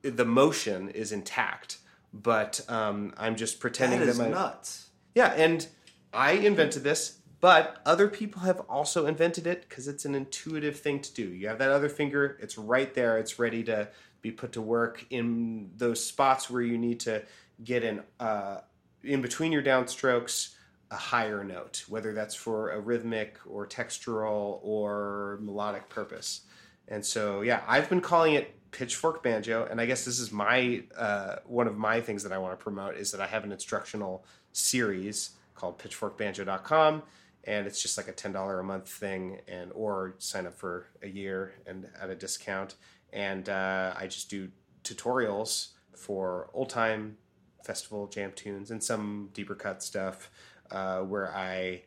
the 0.02 0.24
motion 0.24 0.90
is 0.90 1.12
intact, 1.12 1.78
but 2.12 2.60
um, 2.68 3.14
I'm 3.16 3.36
just 3.36 3.60
pretending 3.60 4.00
That 4.00 4.06
that, 4.06 4.12
is 4.12 4.18
my 4.18 4.28
nuts. 4.28 4.88
yeah, 5.14 5.28
and 5.28 5.66
I 6.12 6.32
invented 6.32 6.82
this, 6.82 7.18
but 7.40 7.80
other 7.86 8.08
people 8.08 8.42
have 8.42 8.60
also 8.68 9.06
invented 9.06 9.46
it 9.46 9.66
because 9.68 9.88
it's 9.88 10.04
an 10.04 10.14
intuitive 10.14 10.78
thing 10.78 11.00
to 11.00 11.14
do. 11.14 11.22
You 11.22 11.48
have 11.48 11.58
that 11.58 11.70
other 11.70 11.88
finger, 11.88 12.36
it's 12.40 12.58
right 12.58 12.92
there, 12.94 13.18
it's 13.18 13.38
ready 13.38 13.62
to 13.64 13.88
be 14.22 14.30
put 14.30 14.52
to 14.52 14.60
work 14.60 15.06
in 15.10 15.70
those 15.76 16.04
spots 16.04 16.50
where 16.50 16.62
you 16.62 16.76
need 16.76 17.00
to 17.00 17.22
get 17.64 17.82
in 17.84 18.02
uh, 18.18 18.58
in 19.02 19.22
between 19.22 19.52
your 19.52 19.62
downstrokes 19.62 20.54
a 20.90 20.96
higher 20.96 21.44
note, 21.44 21.84
whether 21.88 22.12
that's 22.12 22.34
for 22.34 22.70
a 22.72 22.80
rhythmic 22.80 23.38
or 23.48 23.66
textural 23.66 24.58
or 24.62 25.38
melodic 25.40 25.88
purpose. 25.88 26.42
And 26.88 27.06
so, 27.06 27.42
yeah, 27.42 27.62
I've 27.68 27.88
been 27.88 28.00
calling 28.00 28.34
it 28.34 28.54
pitchfork 28.70 29.22
banjo, 29.22 29.66
and 29.70 29.80
I 29.80 29.86
guess 29.86 30.04
this 30.04 30.18
is 30.18 30.32
my 30.32 30.82
uh, 30.96 31.36
one 31.44 31.66
of 31.66 31.76
my 31.76 32.00
things 32.00 32.22
that 32.22 32.32
I 32.32 32.38
want 32.38 32.58
to 32.58 32.62
promote 32.62 32.96
is 32.96 33.10
that 33.12 33.20
I 33.20 33.26
have 33.26 33.44
an 33.44 33.52
instructional 33.52 34.24
series 34.52 35.30
called 35.54 35.78
pitchforkbanjo.com 35.78 37.02
and 37.44 37.66
it's 37.66 37.80
just 37.80 37.96
like 37.96 38.08
a 38.08 38.12
$10 38.12 38.60
a 38.60 38.62
month 38.62 38.88
thing 38.88 39.40
and 39.48 39.72
or 39.74 40.14
sign 40.18 40.46
up 40.46 40.54
for 40.54 40.86
a 41.02 41.08
year 41.08 41.54
and 41.66 41.88
at 42.00 42.10
a 42.10 42.14
discount. 42.14 42.76
And 43.12 43.48
uh, 43.48 43.92
i 43.96 44.06
just 44.06 44.30
do 44.30 44.50
tutorials 44.84 45.70
for 45.96 46.48
old 46.54 46.70
time 46.70 47.16
festival 47.64 48.06
jam 48.06 48.32
tunes 48.34 48.70
and 48.70 48.82
some 48.82 49.30
deeper 49.34 49.54
cut 49.54 49.82
stuff 49.82 50.30
uh, 50.70 51.00
where 51.00 51.34
i 51.34 51.82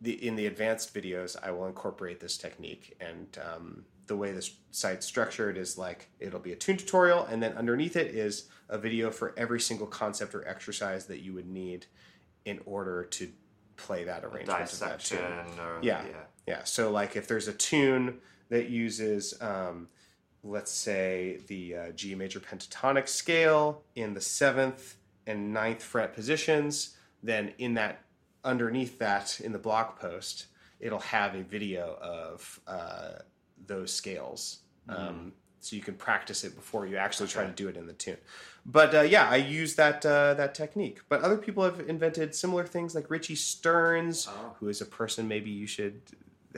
the 0.00 0.26
in 0.26 0.34
the 0.34 0.46
advanced 0.46 0.92
videos 0.94 1.36
i 1.42 1.50
will 1.50 1.66
incorporate 1.66 2.18
this 2.20 2.36
technique 2.36 2.96
and 3.00 3.38
um, 3.44 3.84
the 4.10 4.16
way 4.16 4.32
the 4.32 4.50
site's 4.72 5.06
structured 5.06 5.56
is 5.56 5.78
like 5.78 6.08
it'll 6.18 6.40
be 6.40 6.52
a 6.52 6.56
tune 6.56 6.76
tutorial 6.76 7.24
and 7.26 7.40
then 7.40 7.52
underneath 7.52 7.94
it 7.94 8.12
is 8.12 8.48
a 8.68 8.76
video 8.76 9.08
for 9.08 9.32
every 9.36 9.60
single 9.60 9.86
concept 9.86 10.34
or 10.34 10.46
exercise 10.48 11.06
that 11.06 11.20
you 11.20 11.32
would 11.32 11.46
need 11.46 11.86
in 12.44 12.58
order 12.66 13.04
to 13.04 13.30
play 13.76 14.02
that 14.02 14.24
arrangement 14.24 14.72
of 14.72 14.78
that 14.80 14.98
tune. 14.98 15.20
or 15.60 15.78
Yeah. 15.80 16.02
yeah. 16.04 16.16
Yeah. 16.48 16.64
So 16.64 16.90
like 16.90 17.14
if 17.14 17.28
there's 17.28 17.46
a 17.46 17.52
tune 17.52 18.18
that 18.48 18.68
uses 18.68 19.40
um, 19.40 19.86
let's 20.42 20.72
say 20.72 21.38
the 21.46 21.76
uh, 21.76 21.90
G 21.92 22.16
major 22.16 22.40
pentatonic 22.40 23.08
scale 23.08 23.84
in 23.94 24.14
the 24.14 24.20
seventh 24.20 24.96
and 25.24 25.52
ninth 25.52 25.84
fret 25.84 26.16
positions, 26.16 26.96
then 27.22 27.52
in 27.58 27.74
that 27.74 28.02
underneath 28.42 28.98
that 28.98 29.38
in 29.38 29.52
the 29.52 29.58
blog 29.58 29.94
post, 30.00 30.46
it'll 30.80 30.98
have 30.98 31.36
a 31.36 31.44
video 31.44 31.96
of 32.02 32.58
uh, 32.66 33.20
those 33.70 33.90
scales. 33.92 34.58
Um, 34.88 35.32
so 35.60 35.76
you 35.76 35.82
can 35.82 35.94
practice 35.94 36.42
it 36.44 36.54
before 36.56 36.86
you 36.86 36.96
actually 36.96 37.28
try 37.28 37.44
to 37.44 37.52
do 37.52 37.68
it 37.68 37.76
in 37.76 37.86
the 37.86 37.92
tune. 37.92 38.16
But 38.66 38.94
uh, 38.94 39.00
yeah, 39.02 39.28
I 39.28 39.36
use 39.36 39.74
that 39.76 40.04
uh, 40.04 40.34
that 40.34 40.54
technique. 40.54 41.00
But 41.08 41.22
other 41.22 41.36
people 41.36 41.62
have 41.64 41.80
invented 41.88 42.34
similar 42.34 42.64
things, 42.66 42.94
like 42.94 43.08
Richie 43.10 43.34
Stearns, 43.36 44.26
Oh. 44.28 44.56
who 44.58 44.68
is 44.68 44.80
a 44.80 44.86
person 44.86 45.28
maybe 45.28 45.50
you 45.50 45.66
should 45.66 46.00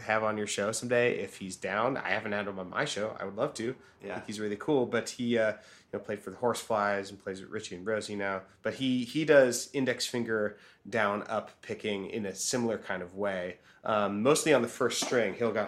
have 0.02 0.22
on 0.24 0.38
your 0.38 0.46
show 0.46 0.72
someday 0.72 1.18
if 1.18 1.36
he's 1.36 1.54
down. 1.56 1.96
I 1.98 2.08
haven't 2.10 2.32
had 2.32 2.46
him 2.48 2.58
on 2.58 2.70
my 2.70 2.86
show. 2.86 3.14
I 3.20 3.24
would 3.26 3.36
love 3.36 3.52
to. 3.54 3.74
I 4.02 4.06
Yeah. 4.06 4.14
think 4.14 4.26
he's 4.28 4.40
really 4.40 4.56
cool. 4.56 4.86
But 4.86 5.10
he 5.10 5.36
uh, 5.38 5.50
you 5.52 5.92
know 5.92 5.98
played 5.98 6.20
for 6.22 6.30
the 6.30 6.36
Horseflies 6.36 7.10
and 7.10 7.18
plays 7.22 7.40
with 7.42 7.50
Richie 7.50 7.76
and 7.76 7.86
Rosie 7.86 8.16
now. 8.16 8.42
But 8.62 8.74
he 8.74 9.04
he 9.04 9.24
does 9.24 9.68
index 9.72 10.06
finger 10.06 10.56
down 10.88 11.24
up 11.28 11.50
picking 11.60 12.08
in 12.10 12.24
a 12.26 12.34
similar 12.34 12.78
kind 12.78 13.02
of 13.02 13.14
way. 13.14 13.58
Um, 13.84 14.22
mostly 14.22 14.54
on 14.54 14.62
the 14.62 14.68
first 14.80 15.04
string, 15.04 15.34
he'll 15.34 15.52
go 15.52 15.64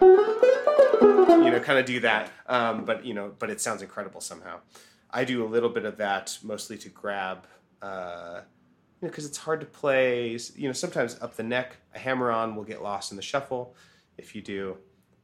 you 1.01 1.51
know 1.51 1.59
kind 1.59 1.79
of 1.79 1.85
do 1.85 1.99
that. 2.01 2.31
Um, 2.47 2.85
but 2.85 3.05
you 3.05 3.13
know, 3.13 3.33
but 3.37 3.49
it 3.49 3.61
sounds 3.61 3.81
incredible 3.81 4.21
somehow. 4.21 4.59
I 5.11 5.23
do 5.23 5.45
a 5.45 5.47
little 5.47 5.69
bit 5.69 5.85
of 5.85 5.97
that 5.97 6.37
mostly 6.43 6.77
to 6.79 6.89
grab. 6.89 7.45
Uh, 7.81 8.41
you 9.01 9.07
know, 9.07 9.11
because 9.11 9.25
it's 9.25 9.37
hard 9.37 9.59
to 9.59 9.65
play. 9.65 10.37
You 10.55 10.67
know, 10.67 10.73
sometimes 10.73 11.17
up 11.21 11.35
the 11.35 11.43
neck, 11.43 11.77
a 11.93 11.99
hammer 11.99 12.31
on 12.31 12.55
will 12.55 12.63
get 12.63 12.81
lost 12.81 13.11
in 13.11 13.17
the 13.17 13.23
shuffle. 13.23 13.75
If 14.17 14.35
you 14.35 14.41
do 14.41 14.77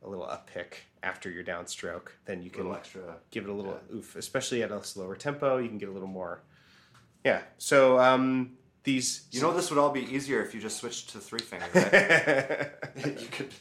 a 0.03 0.09
little 0.09 0.25
up 0.25 0.49
pick 0.49 0.85
after 1.03 1.29
your 1.29 1.43
downstroke, 1.43 2.09
then 2.25 2.41
you 2.41 2.49
can 2.49 2.71
extra. 2.71 3.15
give 3.31 3.45
it 3.45 3.49
a 3.49 3.53
little 3.53 3.79
oof, 3.93 4.15
especially 4.15 4.63
at 4.63 4.71
a 4.71 4.83
slower 4.83 5.15
tempo. 5.15 5.57
You 5.57 5.69
can 5.69 5.77
get 5.77 5.89
a 5.89 5.91
little 5.91 6.07
more. 6.07 6.41
Yeah. 7.23 7.41
So 7.57 7.99
um, 7.99 8.57
these. 8.83 9.25
You 9.31 9.41
know, 9.41 9.53
this 9.53 9.69
would 9.69 9.79
all 9.79 9.91
be 9.91 10.03
easier 10.13 10.41
if 10.41 10.53
you 10.53 10.61
just 10.61 10.77
switched 10.77 11.09
to 11.11 11.19
three 11.19 11.39
finger. 11.39 11.65
Right? 11.73 13.05
you 13.21 13.27
could. 13.27 13.53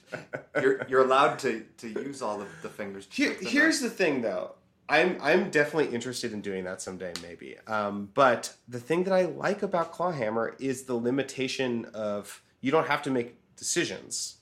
You're 0.60 0.86
you're 0.88 1.02
allowed 1.02 1.38
to 1.40 1.64
to 1.78 1.88
use 1.88 2.22
all 2.22 2.38
the, 2.38 2.46
the 2.62 2.68
fingers. 2.68 3.06
to 3.06 3.14
Here, 3.14 3.36
here's 3.40 3.80
the 3.80 3.90
thing, 3.90 4.22
though. 4.22 4.54
I'm 4.88 5.18
I'm 5.22 5.50
definitely 5.50 5.94
interested 5.94 6.32
in 6.32 6.40
doing 6.40 6.64
that 6.64 6.82
someday, 6.82 7.12
maybe. 7.22 7.56
Um, 7.66 8.10
but 8.12 8.54
the 8.68 8.80
thing 8.80 9.04
that 9.04 9.14
I 9.14 9.22
like 9.26 9.62
about 9.62 9.92
Clawhammer 9.92 10.56
is 10.58 10.84
the 10.84 10.94
limitation 10.94 11.84
of 11.94 12.42
you 12.60 12.72
don't 12.72 12.88
have 12.88 13.02
to 13.02 13.10
make 13.10 13.36
decisions 13.56 14.38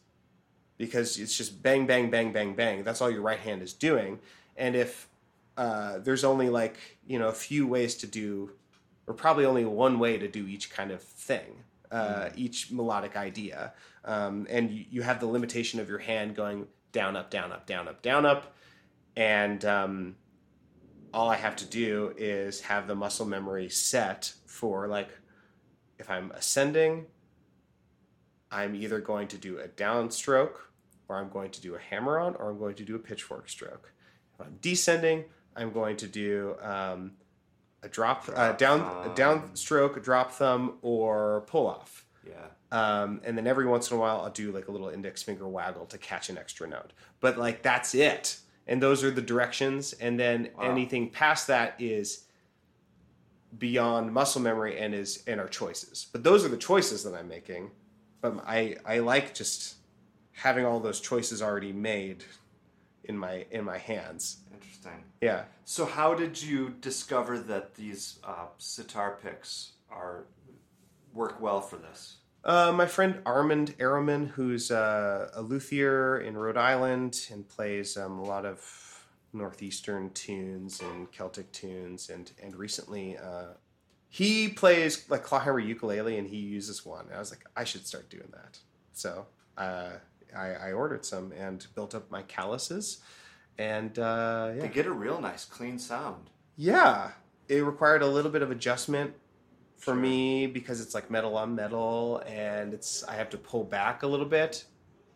because 0.78 1.18
it's 1.18 1.36
just 1.36 1.62
bang, 1.62 1.86
bang, 1.86 2.09
bang, 2.09 2.32
bang, 2.32 2.55
bang. 2.55 2.82
That's 2.82 3.02
all 3.02 3.10
your 3.10 3.20
right 3.20 3.38
hand 3.38 3.62
is 3.62 3.74
doing. 3.74 4.20
And 4.56 4.74
if 4.74 5.09
uh, 5.59 5.98
there's 5.98 6.24
only 6.24 6.48
like 6.48 6.78
you 7.06 7.18
know 7.18 7.28
a 7.28 7.32
few 7.32 7.66
ways 7.66 7.96
to 7.96 8.06
do, 8.06 8.52
or 9.09 9.14
probably 9.14 9.44
only 9.47 9.64
one 9.64 9.98
way 9.98 10.18
to 10.18 10.28
do 10.28 10.47
each 10.47 10.70
kind 10.70 10.93
of 10.93 11.02
thing, 11.02 11.64
uh, 11.90 12.28
each 12.36 12.70
melodic 12.70 13.16
idea, 13.16 13.72
um, 14.05 14.47
and 14.51 14.70
you, 14.70 14.85
you 14.90 15.02
have 15.02 15.18
the 15.18 15.26
limitation 15.26 15.80
of 15.80 15.89
your 15.89 15.98
hand 15.98 16.36
going 16.36 16.66
down, 16.93 17.16
up, 17.16 17.30
down, 17.30 17.51
up, 17.51 17.66
down, 17.66 17.89
up, 17.89 18.02
down, 18.02 18.26
up, 18.26 18.55
and 19.16 19.64
um, 19.64 20.14
all 21.12 21.30
I 21.30 21.36
have 21.36 21.56
to 21.56 21.64
do 21.64 22.12
is 22.16 22.60
have 22.60 22.86
the 22.86 22.94
muscle 22.94 23.26
memory 23.26 23.70
set 23.70 24.32
for 24.47 24.86
like 24.86 25.09
if 25.98 26.09
I'm 26.10 26.30
ascending, 26.32 27.06
I'm 28.51 28.74
either 28.74 29.01
going 29.01 29.28
to 29.28 29.39
do 29.39 29.59
a 29.59 29.68
downstroke, 29.68 30.56
or 31.09 31.16
I'm 31.16 31.28
going 31.28 31.51
to 31.51 31.60
do 31.60 31.74
a 31.74 31.78
hammer 31.78 32.18
on, 32.18 32.36
or 32.36 32.51
I'm 32.51 32.59
going 32.59 32.76
to 32.76 32.85
do 32.85 32.94
a 32.94 32.98
pitchfork 32.98 33.48
stroke. 33.48 33.93
If 34.35 34.47
I'm 34.47 34.59
descending, 34.60 35.24
I'm 35.56 35.72
going 35.72 35.97
to 35.97 36.06
do 36.06 36.55
um, 36.62 37.12
a 37.82 37.88
drop, 37.88 38.24
uh, 38.34 38.52
down, 38.52 38.80
a 38.80 39.10
downstroke, 39.10 39.96
a 39.96 40.00
drop 40.00 40.32
thumb, 40.32 40.78
or 40.82 41.42
pull 41.46 41.66
off. 41.66 42.05
Yeah. 42.26 42.34
Um, 42.70 43.20
and 43.24 43.36
then 43.38 43.46
every 43.46 43.66
once 43.66 43.90
in 43.90 43.96
a 43.96 44.00
while, 44.00 44.20
I'll 44.20 44.30
do 44.30 44.52
like 44.52 44.68
a 44.68 44.70
little 44.72 44.88
index 44.88 45.22
finger 45.22 45.48
waggle 45.48 45.86
to 45.86 45.98
catch 45.98 46.28
an 46.28 46.36
extra 46.36 46.66
note. 46.68 46.92
But 47.20 47.38
like 47.38 47.62
that's 47.62 47.94
it. 47.94 48.38
And 48.66 48.82
those 48.82 49.02
are 49.02 49.10
the 49.10 49.22
directions. 49.22 49.94
And 49.94 50.20
then 50.20 50.50
Wow. 50.56 50.70
anything 50.70 51.09
past 51.10 51.46
that 51.46 51.76
is 51.78 52.24
beyond 53.56 54.12
muscle 54.12 54.42
memory 54.42 54.78
and 54.78 54.94
is 54.94 55.22
and 55.26 55.40
are 55.40 55.48
choices. 55.48 56.06
But 56.12 56.22
those 56.24 56.44
are 56.44 56.48
the 56.48 56.59
choices 56.59 57.02
that 57.05 57.14
I'm 57.14 57.28
making. 57.28 57.70
But 58.20 58.42
I 58.46 58.76
I 58.84 58.98
like 58.98 59.32
just 59.34 59.76
having 60.32 60.66
all 60.66 60.80
those 60.80 61.00
choices 61.00 61.40
already 61.40 61.72
made 61.72 62.24
in 63.09 63.18
my 63.18 63.47
in 63.51 63.64
my 63.64 63.78
hands. 63.78 64.39
Interesting. 64.52 65.05
Yeah. 65.20 65.44
So, 65.64 65.85
how 65.85 66.14
did 66.14 66.40
you 66.40 66.74
discover 66.80 67.39
that 67.39 67.74
these 67.74 68.20
uh, 68.22 68.47
sitar 68.59 69.18
picks 69.22 69.72
are 69.90 70.26
work 71.12 71.40
well 71.40 71.60
for 71.60 71.76
this? 71.76 72.18
Uh, 72.44 72.72
my 72.72 72.86
friend 72.86 73.20
Armand 73.26 73.76
Araman, 73.78 74.28
who's 74.28 74.70
uh, 74.70 75.30
a 75.35 75.43
luthier 75.43 76.20
in 76.20 76.36
Rhode 76.36 76.56
Island 76.56 77.26
and 77.32 77.48
plays 77.48 77.97
um, 77.97 78.18
a 78.18 78.24
lot 78.24 78.47
of 78.47 79.05
northeastern 79.32 80.10
tunes 80.10 80.80
and 80.80 81.10
Celtic 81.10 81.51
tunes, 81.52 82.10
and 82.10 82.30
and 82.43 82.55
recently 82.55 83.16
uh, 83.18 83.55
he 84.09 84.48
plays 84.48 85.09
like 85.10 85.24
clawhammer 85.24 85.59
ukulele, 85.59 86.18
and 86.18 86.28
he 86.28 86.39
uses 86.39 86.86
one. 86.86 87.06
And 87.06 87.14
I 87.14 87.18
was 87.18 87.30
like, 87.30 87.44
I 87.56 87.64
should 87.64 87.86
start 87.86 88.09
doing 88.09 88.28
that. 88.32 88.59
So 88.93 89.26
uh, 89.56 89.90
I, 90.36 90.52
I 90.68 90.72
ordered 90.72 91.05
some 91.05 91.32
and 91.32 91.66
built 91.74 91.94
up 91.94 92.10
my 92.10 92.22
calluses, 92.22 92.98
and 93.59 93.98
uh, 93.98 94.52
yeah, 94.55 94.62
They 94.62 94.68
get 94.68 94.86
a 94.86 94.92
real 94.92 95.20
nice, 95.20 95.44
clean 95.44 95.78
sound. 95.78 96.30
yeah, 96.56 97.12
it 97.48 97.64
required 97.64 98.02
a 98.02 98.06
little 98.06 98.30
bit 98.30 98.42
of 98.42 98.50
adjustment 98.50 99.14
for 99.76 99.92
Sure. 99.92 99.94
me 99.94 100.46
because 100.46 100.80
it's 100.80 100.94
like 100.94 101.10
metal 101.10 101.36
on 101.36 101.55
metal, 101.55 102.22
and 102.26 102.74
it's 102.74 103.05
I 103.05 103.14
have 103.14 103.30
to 103.30 103.38
pull 103.38 103.64
back 103.64 104.02
a 104.02 104.06
little 104.06 104.26
bit, 104.26 104.64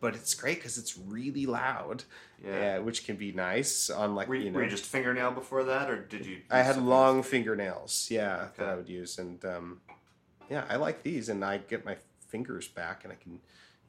but 0.01 0.15
it's 0.15 0.35
great 0.35 0.59
because 0.59 0.79
it's 0.79 0.97
really 0.97 1.47
loud, 1.47 2.05
Yeah. 2.45 2.79
which 2.79 3.05
can 3.05 3.17
be 3.17 3.33
nice 3.33 3.91
on 3.91 4.15
like 4.15 4.29
Were, 4.29 4.35
you 4.37 4.45
you, 4.45 4.51
know. 4.51 4.57
were 4.59 4.65
you 4.65 4.71
just 4.71 4.85
fingernail 4.87 5.33
before 5.33 5.65
that, 5.65 5.91
or 5.91 5.97
did 6.05 6.25
you? 6.27 6.39
I 6.51 6.63
had 6.63 6.77
long 6.81 7.19
else? 7.19 7.29
fingernails, 7.29 8.09
yeah, 8.11 8.49
that 8.57 8.69
I 8.69 8.75
would 8.77 8.89
use, 8.89 9.19
and 9.19 9.45
um, 9.45 9.81
yeah, 10.51 10.65
I 10.69 10.77
like 10.77 11.03
these, 11.03 11.29
and 11.29 11.45
I 11.45 11.59
get 11.59 11.85
my 11.85 11.97
fingers 12.29 12.67
back, 12.69 13.05
and 13.05 13.13
I 13.13 13.17
can, 13.17 13.41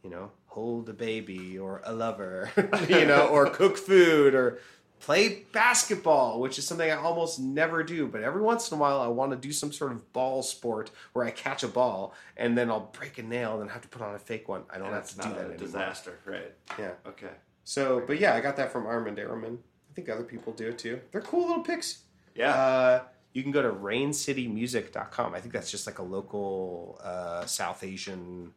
you 0.03 0.09
know, 0.09 0.31
hold 0.47 0.89
a 0.89 0.93
baby 0.93 1.57
or 1.57 1.81
a 1.85 1.93
lover, 1.93 2.51
you 2.89 3.05
know, 3.11 3.27
or 3.27 3.49
cook 3.49 3.77
food 3.77 4.35
or 4.35 4.59
play 4.99 5.43
basketball, 5.51 6.39
which 6.39 6.57
is 6.57 6.65
something 6.65 6.89
I 6.89 6.95
almost 6.95 7.39
never 7.39 7.83
do. 7.83 8.07
But 8.07 8.21
every 8.21 8.41
once 8.41 8.71
in 8.71 8.77
a 8.77 8.79
while, 8.79 9.01
I 9.01 9.07
want 9.07 9.31
to 9.31 9.37
do 9.37 9.51
some 9.51 9.71
sort 9.73 9.91
of 9.91 10.13
ball 10.13 10.41
sport 10.43 10.91
where 11.13 11.25
I 11.25 11.31
catch 11.31 11.63
a 11.63 11.67
ball 11.67 12.13
and 12.37 12.57
then 12.57 12.69
I'll 12.69 12.89
break 12.97 13.17
a 13.17 13.23
nail 13.23 13.61
and 13.61 13.69
have 13.71 13.81
to 13.81 13.87
put 13.89 14.01
on 14.01 14.15
a 14.15 14.19
fake 14.19 14.47
one. 14.47 14.63
I 14.69 14.77
don't 14.77 14.87
And 14.87 14.95
have 14.95 15.09
to 15.09 15.15
do 15.17 15.21
that 15.23 15.37
a 15.37 15.39
anymore. 15.39 15.57
disaster, 15.57 16.19
right? 16.25 16.53
Yeah. 16.79 16.91
Okay. 17.07 17.31
So, 17.65 18.01
but 18.05 18.19
yeah, 18.19 18.33
I 18.35 18.39
got 18.41 18.55
that 18.57 18.71
from 18.71 18.85
Armand 18.85 19.17
Araman. 19.17 19.57
I 19.89 19.93
think 19.93 20.09
other 20.09 20.23
people 20.23 20.53
do 20.53 20.69
it 20.69 20.77
too. 20.79 20.99
They're 21.11 21.21
cool 21.21 21.47
little 21.47 21.63
picks. 21.63 21.99
Yeah. 22.35 22.53
Uh, 22.53 23.01
you 23.33 23.43
can 23.43 23.51
go 23.51 23.61
to 23.61 23.69
raincitymusic.com. 23.71 25.33
I 25.33 25.39
think 25.39 25.53
that's 25.53 25.71
just 25.71 25.85
like 25.85 25.99
a 25.99 26.03
local 26.03 26.99
uh, 27.03 27.45
South 27.45 27.83
Asian, 27.83 28.53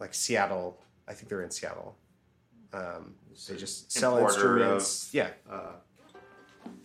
like 0.00 0.14
Seattle. 0.14 0.80
I 1.06 1.12
think 1.12 1.28
they're 1.28 1.42
in 1.42 1.50
Seattle. 1.50 1.96
Um, 2.72 3.14
they 3.48 3.56
just 3.56 3.90
sell 3.92 4.16
Importer 4.16 4.58
instruments. 4.58 5.10
yeah, 5.12 5.30
uh, 5.50 5.72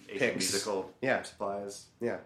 Asian 0.10 0.20
Picks. 0.20 0.36
musical 0.52 0.92
Yeah. 1.02 1.22
supplies. 1.24 1.88
yeah. 2.00 2.18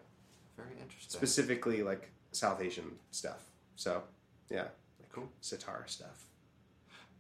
Very 0.58 0.80
interesting. 0.82 1.18
Specifically 1.18 1.84
like 1.84 2.10
South 2.32 2.62
Asian 2.62 2.98
stuff. 3.12 3.44
So, 3.76 4.04
yeah, 4.50 4.64
like 5.00 5.10
Cool. 5.12 5.30
sitar 5.42 5.84
stuff. 5.88 6.26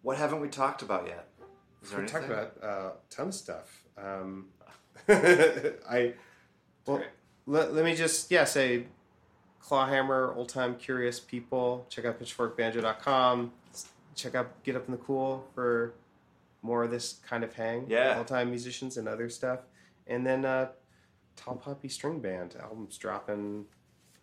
What 0.01 0.17
haven't 0.17 0.39
we 0.41 0.47
talked 0.49 0.81
about 0.81 1.07
yet? 1.07 1.27
Is 1.83 1.91
there 1.91 2.01
We 2.01 2.05
talked 2.07 2.25
anything? 2.25 2.39
about 2.59 2.63
uh, 2.63 2.91
ton 3.09 3.27
of 3.29 3.33
stuff. 3.33 3.83
Um, 3.97 4.47
I 5.09 6.13
well, 6.85 6.97
great. 6.97 7.07
let, 7.45 7.73
let 7.73 7.83
me 7.85 7.95
just 7.95 8.29
yeah 8.31 8.43
say 8.45 8.85
clawhammer 9.69 10.33
old 10.35 10.49
time 10.49 10.75
curious 10.75 11.19
people. 11.19 11.85
Check 11.89 12.05
out 12.05 12.19
pitchforkbanjo.com 12.19 13.51
check 14.15 14.35
out 14.35 14.51
get 14.63 14.75
up 14.75 14.85
in 14.85 14.91
the 14.91 14.97
cool 14.97 15.47
for 15.55 15.93
more 16.61 16.83
of 16.83 16.91
this 16.91 17.21
kind 17.25 17.41
of 17.41 17.53
hang. 17.53 17.85
Yeah. 17.87 18.17
old 18.17 18.27
time 18.27 18.49
musicians 18.49 18.97
and 18.97 19.07
other 19.07 19.29
stuff. 19.29 19.59
And 20.07 20.27
then 20.27 20.43
uh, 20.43 20.69
tall 21.39 21.55
poppy 21.55 21.87
string 21.87 22.19
band 22.19 22.55
albums 22.61 22.97
dropping 22.97 23.65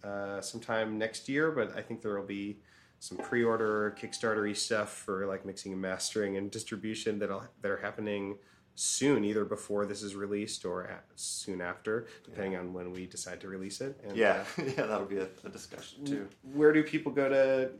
uh, 0.04 0.40
sometime 0.40 0.98
next 0.98 1.28
year 1.28 1.50
but 1.50 1.76
i 1.76 1.80
think 1.80 2.02
there 2.02 2.16
will 2.16 2.26
be 2.26 2.58
some 2.98 3.18
pre-order 3.18 3.96
kickstartery 4.00 4.56
stuff 4.56 4.92
for 4.92 5.26
like 5.26 5.44
mixing 5.44 5.72
and 5.72 5.80
mastering 5.80 6.36
and 6.36 6.50
distribution 6.50 7.18
that 7.18 7.30
that 7.62 7.70
are 7.70 7.78
happening 7.78 8.36
soon 8.76 9.24
either 9.24 9.44
before 9.44 9.86
this 9.86 10.02
is 10.02 10.14
released 10.14 10.64
or 10.64 10.88
soon 11.14 11.60
after 11.60 12.06
depending 12.24 12.56
on 12.56 12.72
when 12.72 12.92
we 12.92 13.06
decide 13.06 13.40
to 13.40 13.48
release 13.48 13.80
it 13.80 13.98
and, 14.06 14.16
Yeah, 14.16 14.44
uh, 14.58 14.62
yeah, 14.76 14.84
that'll 14.86 15.06
be 15.06 15.16
a, 15.18 15.26
a 15.44 15.48
discussion 15.48 16.04
too. 16.04 16.28
where 16.54 16.72
do 16.72 16.82
people 16.82 17.10
go 17.10 17.28
to 17.28 17.70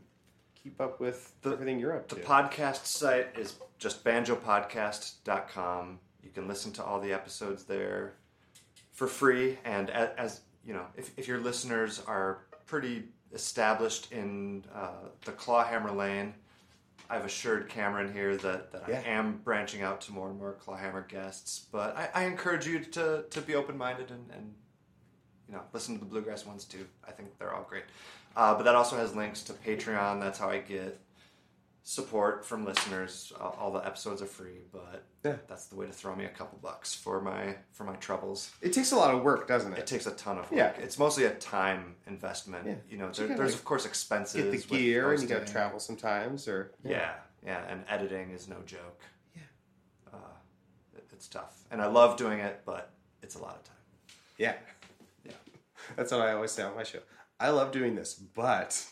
keep 0.63 0.81
up 0.81 0.99
with 0.99 1.33
The- 1.43 1.51
everything 1.53 1.79
you're 1.79 1.95
up 1.97 2.09
to 2.09 2.15
The 2.17 2.23
podcast 2.23 2.87
site 2.87 3.29
is 3.39 3.55
just 3.79 4.03
banjopodcast.com. 4.05 5.99
You 6.23 6.31
can 6.31 6.49
listen 6.49 6.73
to 6.73 6.85
all 6.85 7.01
the 7.01 7.13
episodes 7.13 7.65
there 7.65 8.15
for 8.93 9.07
free. 9.07 9.59
And 9.65 9.91
as, 9.91 10.09
as 10.17 10.41
you 10.65 10.73
know, 10.73 10.87
if, 10.97 11.11
if 11.19 11.29
your 11.29 11.39
listeners 11.39 12.03
are 12.07 12.39
pretty 12.67 13.05
established 13.33 14.13
in 14.13 14.65
uh, 14.75 14.89
the 15.25 15.33
clawhammer 15.33 15.93
lane, 15.93 16.35
I've 17.09 17.25
assured 17.25 17.69
Cameron 17.69 18.13
here 18.13 18.37
that, 18.39 18.73
that 18.73 18.85
Yeah. 18.89 19.03
I 19.05 19.09
am 19.09 19.41
branching 19.45 19.83
out 19.83 20.01
to 20.03 20.13
more 20.13 20.29
and 20.29 20.39
more 20.39 20.55
clawhammer 20.55 21.07
guests. 21.07 21.67
But 21.71 21.97
I, 21.97 22.09
I 22.15 22.25
encourage 22.25 22.67
you 22.67 22.81
to, 22.81 23.25
to 23.31 23.41
be 23.41 23.55
open 23.55 23.77
minded 23.77 24.11
and, 24.11 24.31
and 24.33 24.55
you 25.49 25.55
know, 25.55 25.63
listen 25.73 25.95
to 25.95 26.01
the 26.01 26.07
bluegrass 26.07 26.45
ones 26.45 26.65
too. 26.65 26.87
I 27.07 27.13
think 27.13 27.39
they're 27.39 27.55
all 27.55 27.67
great. 27.69 27.85
Uh, 28.37 28.55
but 28.55 28.65
that 28.65 28.75
also 28.75 28.97
has 28.97 29.15
links 29.15 29.43
to 29.45 29.53
Patreon. 29.53 30.21
That's 30.21 30.39
how 30.39 30.51
I 30.51 30.59
get 30.59 31.01
support 31.89 32.45
from 32.45 32.65
listeners. 32.65 33.33
All, 33.41 33.57
all 33.61 33.71
the 33.71 33.79
episodes 33.87 34.21
are 34.21 34.27
free, 34.27 34.59
but 34.73 35.05
Yeah. 35.25 35.37
that's 35.47 35.67
the 35.67 35.77
way 35.77 35.87
to 35.87 35.93
throw 35.93 36.17
me 36.17 36.25
a 36.25 36.29
couple 36.31 36.59
bucks 36.59 36.93
for 36.95 37.21
my 37.21 37.55
for 37.71 37.85
my 37.85 37.95
troubles. 37.97 38.51
it 38.61 38.73
takes 38.73 38.91
a 38.91 38.97
lot 38.97 39.15
of 39.15 39.23
work 39.23 39.47
doesn't 39.47 39.73
it, 39.73 39.79
It 39.79 39.87
takes 39.87 40.05
a 40.07 40.11
ton 40.11 40.37
of 40.39 40.51
work. 40.51 40.59
Yeah. 40.59 40.71
It's 40.85 40.99
mostly 40.99 41.25
a 41.27 41.35
time 41.37 41.95
investment. 42.09 42.67
Yeah. 42.67 42.75
You 42.89 42.99
know, 42.99 43.13
So 43.13 43.23
you 43.23 43.29
there's 43.37 43.53
like, 43.53 43.61
of 43.61 43.65
course 43.65 43.87
expenses. 43.87 44.43
get 44.43 44.51
the 44.51 44.77
gear 44.77 45.13
and 45.13 45.23
you 45.23 45.29
got 45.29 45.47
to 45.47 45.53
travel 45.53 45.79
sometimes 45.79 46.49
or 46.49 46.73
Yeah, 46.83 47.15
yeah, 47.45 47.63
and 47.69 47.85
editing 47.89 48.31
is 48.31 48.49
no 48.49 48.61
joke. 48.67 49.01
Yeah. 49.37 49.43
Uh, 50.13 50.17
it- 50.97 51.07
it's 51.13 51.29
tough, 51.29 51.63
and 51.71 51.81
I 51.81 51.87
love 51.87 52.17
doing 52.17 52.41
it, 52.41 52.63
but 52.65 52.91
it's 53.23 53.37
a 53.37 53.39
lot 53.39 53.55
of 53.55 53.63
time. 53.63 53.77
Yeah. 54.39 54.57
Yeah. 55.25 55.33
That's 55.95 56.11
what 56.11 56.21
I 56.23 56.33
always 56.33 56.51
say 56.51 56.63
on 56.65 56.75
my 56.75 56.83
show. 56.83 56.99
I 57.39 57.51
love 57.51 57.71
doing 57.71 57.95
this, 57.95 58.15
but 58.15 58.85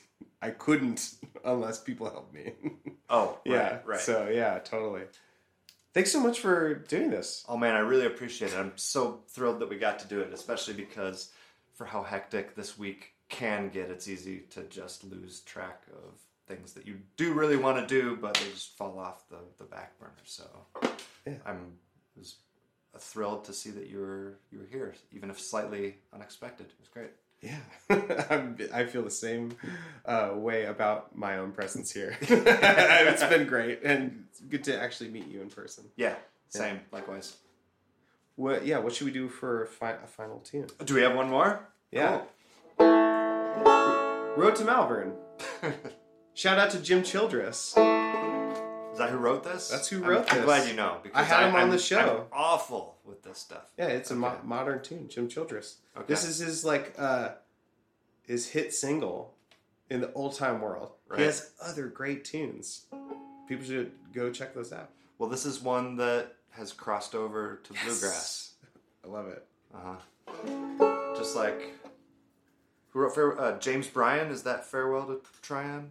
I 0.44 0.50
couldn't 0.50 1.14
unless 1.44 1.80
people 1.80 2.08
help 2.10 2.32
me. 2.32 2.52
Oh, 3.10 3.38
yeah. 3.44 3.56
right, 3.56 3.86
right. 3.86 4.00
So, 4.00 4.28
yeah, 4.32 4.58
totally. 4.60 5.02
Thanks 5.92 6.10
so 6.10 6.18
much 6.20 6.40
for 6.40 6.74
doing 6.74 7.10
this. 7.10 7.44
Oh 7.46 7.56
man, 7.56 7.76
I 7.76 7.80
really 7.80 8.06
appreciate 8.06 8.52
it. 8.52 8.58
I'm 8.58 8.72
so 8.76 9.20
thrilled 9.28 9.60
that 9.60 9.68
we 9.68 9.76
got 9.76 9.98
to 10.00 10.08
do 10.08 10.20
it, 10.20 10.32
especially 10.32 10.72
because 10.72 11.30
for 11.74 11.84
how 11.84 12.02
hectic 12.02 12.56
this 12.56 12.78
week 12.78 13.12
can 13.28 13.68
get, 13.68 13.90
it's 13.90 14.08
easy 14.08 14.40
to 14.50 14.62
just 14.64 15.04
lose 15.04 15.40
track 15.40 15.82
of 15.92 16.14
things 16.48 16.72
that 16.72 16.86
you 16.86 16.98
do 17.18 17.34
really 17.34 17.58
want 17.58 17.76
to 17.76 17.86
do, 17.86 18.16
but 18.16 18.34
they 18.34 18.48
just 18.50 18.76
fall 18.76 18.98
off 18.98 19.28
the, 19.28 19.38
the 19.58 19.64
back 19.64 19.98
burner. 20.00 20.12
So 20.24 20.44
Yeah. 21.26 21.34
I'm 21.46 21.74
was 22.16 22.36
thrilled 22.98 23.44
to 23.44 23.52
see 23.52 23.70
that 23.70 23.88
you 23.88 23.98
were 23.98 24.38
you 24.50 24.60
were 24.60 24.66
here, 24.66 24.94
even 25.12 25.30
if 25.30 25.38
slightly 25.40 25.96
unexpected. 26.12 26.66
It 26.66 26.80
was 26.80 26.88
great. 26.88 27.10
Yeah. 27.40 27.58
I'm, 28.30 28.56
I 28.72 28.84
feel 28.86 29.02
the 29.02 29.10
same 29.10 29.56
uh, 30.06 30.30
way 30.34 30.64
about 30.64 31.14
my 31.16 31.36
own 31.38 31.52
presence 31.52 31.90
here. 31.92 32.16
it's 32.22 33.24
been 33.24 33.46
great 33.46 33.82
and 33.84 34.24
good 34.48 34.64
to 34.64 34.80
actually 34.80 35.10
meet 35.10 35.26
you 35.28 35.42
in 35.42 35.50
person. 35.50 35.84
Yeah, 35.96 36.14
same. 36.48 36.80
Likewise. 36.90 37.36
what? 38.36 38.64
Yeah, 38.66 38.78
what 38.78 38.94
should 38.94 39.06
we 39.06 39.12
do 39.12 39.28
for 39.28 39.64
a, 39.64 39.66
fi- 39.66 39.98
a 40.02 40.06
final 40.06 40.38
tune? 40.40 40.68
Do 40.84 40.94
we 40.94 41.02
have 41.02 41.14
one 41.14 41.28
more? 41.28 41.68
Yeah. 41.92 42.22
Road 44.36 44.56
to 44.56 44.64
Malvern. 44.64 45.12
Shout 46.34 46.58
out 46.58 46.70
to 46.70 46.78
Jim 46.80 47.02
Childress. 47.04 47.74
Is 48.94 48.98
that 48.98 49.10
who 49.10 49.16
wrote 49.18 49.42
this? 49.44 49.68
That's 49.68 49.88
who 49.88 49.96
I'm- 50.02 50.08
wrote 50.08 50.32
I'm, 50.32 50.44
glad 50.44 50.68
you 50.68 50.74
know. 50.74 50.98
Because 51.02 51.18
I 51.18 51.22
had 51.24 51.48
him 51.48 51.54
on 51.56 51.60
I'm- 51.62 51.70
the 51.70 51.78
show. 51.78 52.26
I'm 52.32 52.38
awful 52.38 52.98
with 53.04 53.22
this 53.24 53.38
stuff. 53.38 53.64
Yeah, 53.76 53.88
it's 53.88 54.10
a 54.12 54.14
mo- 54.14 54.38
modern 54.44 54.82
tune, 54.82 55.08
Jim 55.08 55.28
Childress. 55.28 55.78
Okay. 55.96 56.06
This 56.06 56.24
is 56.24 56.38
his 56.38 56.64
like 56.64 56.94
uh 56.96 57.30
his 58.22 58.48
hit 58.50 58.72
single 58.72 59.34
in 59.90 60.00
the 60.00 60.12
old 60.12 60.36
time 60.36 60.60
world. 60.60 60.92
Right. 61.08 61.18
He 61.18 61.24
has 61.26 61.50
other 61.60 61.88
great 61.88 62.24
tunes. 62.24 62.86
People 63.48 63.64
should 63.66 63.92
go 64.14 64.30
check 64.30 64.54
those 64.54 64.72
out. 64.72 64.90
Well, 65.18 65.28
this 65.28 65.44
is 65.44 65.60
one 65.60 65.96
that 65.96 66.32
has 66.50 66.72
crossed 66.72 67.14
over 67.16 67.60
to 67.64 67.72
bluegrass. 67.84 68.52
I 69.04 69.08
love 69.08 69.26
it. 69.26 69.44
Uh 69.74 69.96
huh. 70.28 71.14
Just 71.16 71.34
like 71.34 71.74
who 72.90 73.00
wrote 73.00 73.38
uh, 73.40 73.58
James 73.58 73.88
Bryan? 73.88 74.30
Is 74.30 74.44
that 74.44 74.64
Farewell 74.64 75.06
to 75.08 75.20
Trion? 75.42 75.88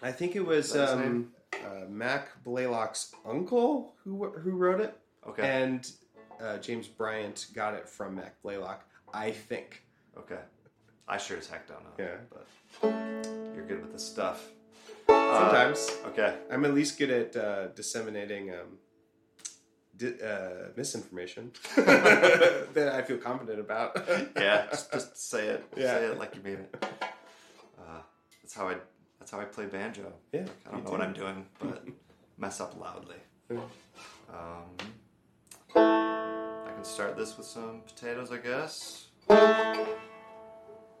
I 0.00 0.12
think 0.12 0.36
it 0.36 0.46
was 0.46 0.72
his 0.72 0.88
um, 0.90 1.32
uh, 1.64 1.88
Mac 1.88 2.42
Blaylock's 2.44 3.14
uncle 3.26 3.94
who 4.02 4.28
who 4.30 4.52
wrote 4.52 4.80
it, 4.80 4.96
Okay. 5.28 5.42
and 5.62 5.90
uh, 6.40 6.58
James 6.58 6.86
Bryant 6.88 7.46
got 7.54 7.74
it 7.74 7.88
from 7.88 8.16
Mac 8.16 8.40
Blaylock. 8.42 8.84
I 9.12 9.30
think. 9.30 9.82
Okay. 10.18 10.40
I 11.06 11.18
sure 11.18 11.36
as 11.36 11.46
heck 11.48 11.68
don't 11.68 11.82
know. 11.84 12.04
Yeah. 12.04 12.16
But 12.30 12.46
you're 13.54 13.66
good 13.66 13.82
with 13.82 13.92
this 13.92 14.04
stuff. 14.04 14.48
Sometimes 15.06 15.90
Okay. 16.06 16.34
I'm 16.50 16.64
at 16.64 16.72
least 16.74 16.98
good 16.98 17.10
at 17.10 17.36
uh, 17.36 17.66
disseminating 17.68 18.50
um, 18.50 18.78
di- 19.96 20.20
uh, 20.20 20.70
misinformation 20.76 21.52
that 21.76 22.92
I 22.94 23.02
feel 23.02 23.18
confident 23.18 23.60
about. 23.60 24.02
Yeah. 24.36 24.66
Just, 24.70 24.92
just 24.92 25.30
say 25.30 25.46
it. 25.48 25.64
Yeah. 25.76 25.98
Say 25.98 26.04
it 26.06 26.18
like 26.18 26.34
you 26.36 26.42
mean 26.42 26.54
it. 26.54 26.74
Uh, 27.78 28.00
that's 28.42 28.54
how 28.54 28.68
I. 28.68 28.76
How 29.34 29.40
I 29.40 29.46
play 29.46 29.66
banjo. 29.66 30.12
Yeah, 30.32 30.44
I 30.64 30.70
don't 30.70 30.84
know 30.84 30.92
what. 30.92 31.00
I'm 31.00 31.12
doing, 31.12 31.44
but 31.58 31.84
mess 32.38 32.60
up 32.60 32.80
loudly. 32.80 33.16
Yeah. 33.50 33.58
Um, 34.28 34.92
I 35.74 36.70
can 36.72 36.84
start 36.84 37.16
this 37.16 37.36
with 37.36 37.44
some 37.44 37.80
potatoes, 37.84 38.30
I 38.30 38.36
guess. 38.36 39.06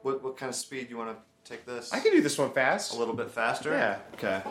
What 0.02 0.20
what 0.24 0.36
kind 0.36 0.50
of 0.50 0.56
speed 0.56 0.86
do 0.86 0.90
you 0.90 0.96
want 0.96 1.16
to 1.16 1.48
take 1.48 1.64
this? 1.64 1.92
I 1.92 2.00
can 2.00 2.10
do 2.10 2.20
this 2.22 2.36
one 2.36 2.50
fast. 2.50 2.92
a 2.92 2.98
little 2.98 3.14
bit 3.14 3.30
faster. 3.30 3.70
Yeah. 3.70 3.98
Okay. 4.14 4.42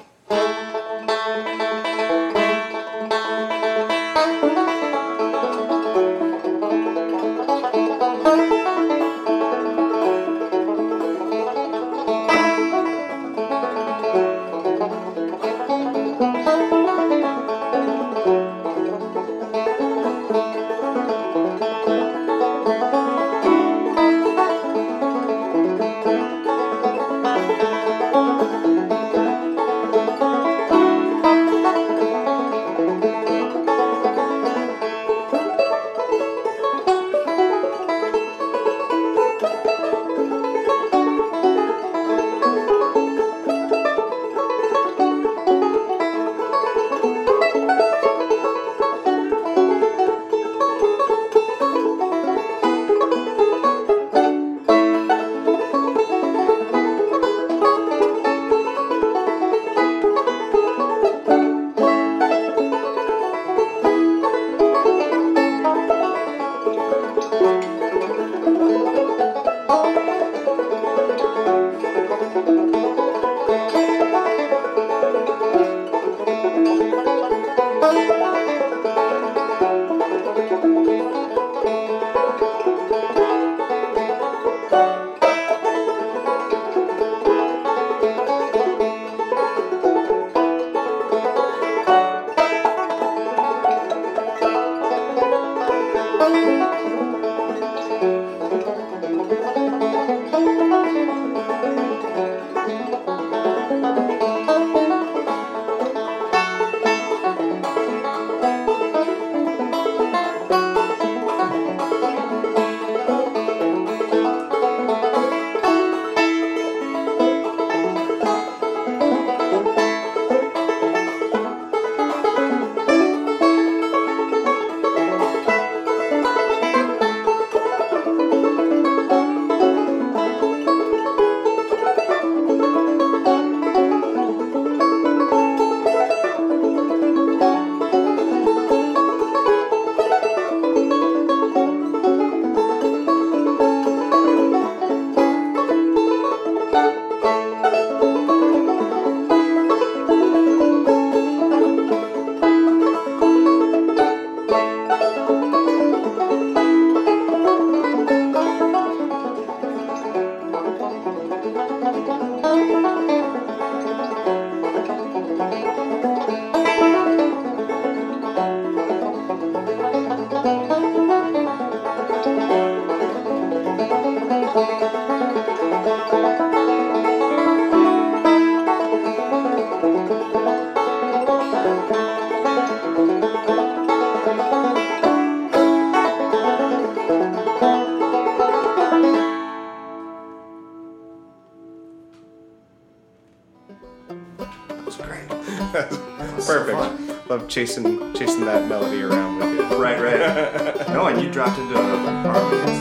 Chasing 197.53 198.13
chasing 198.15 198.45
that 198.45 198.67
melody 198.67 199.03
around 199.03 199.38
with 199.38 199.53
you. 199.53 199.61
Right, 199.77 200.01
right. 200.01 200.88
no, 200.89 201.05
and 201.05 201.21
you 201.21 201.30
dropped 201.30 201.59
into 201.59 201.75
harmonies. 201.75 202.73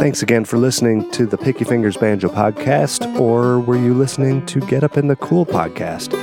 Thanks 0.00 0.22
again 0.22 0.44
for 0.44 0.58
listening 0.58 1.08
to 1.12 1.26
the 1.26 1.38
Picky 1.38 1.64
Fingers 1.64 1.96
Banjo 1.96 2.30
podcast, 2.30 3.20
or 3.20 3.60
were 3.60 3.76
you 3.76 3.94
listening 3.94 4.44
to 4.46 4.58
Get 4.60 4.82
Up 4.82 4.96
in 4.96 5.06
the 5.06 5.14
Cool 5.14 5.46
podcast? 5.46 6.14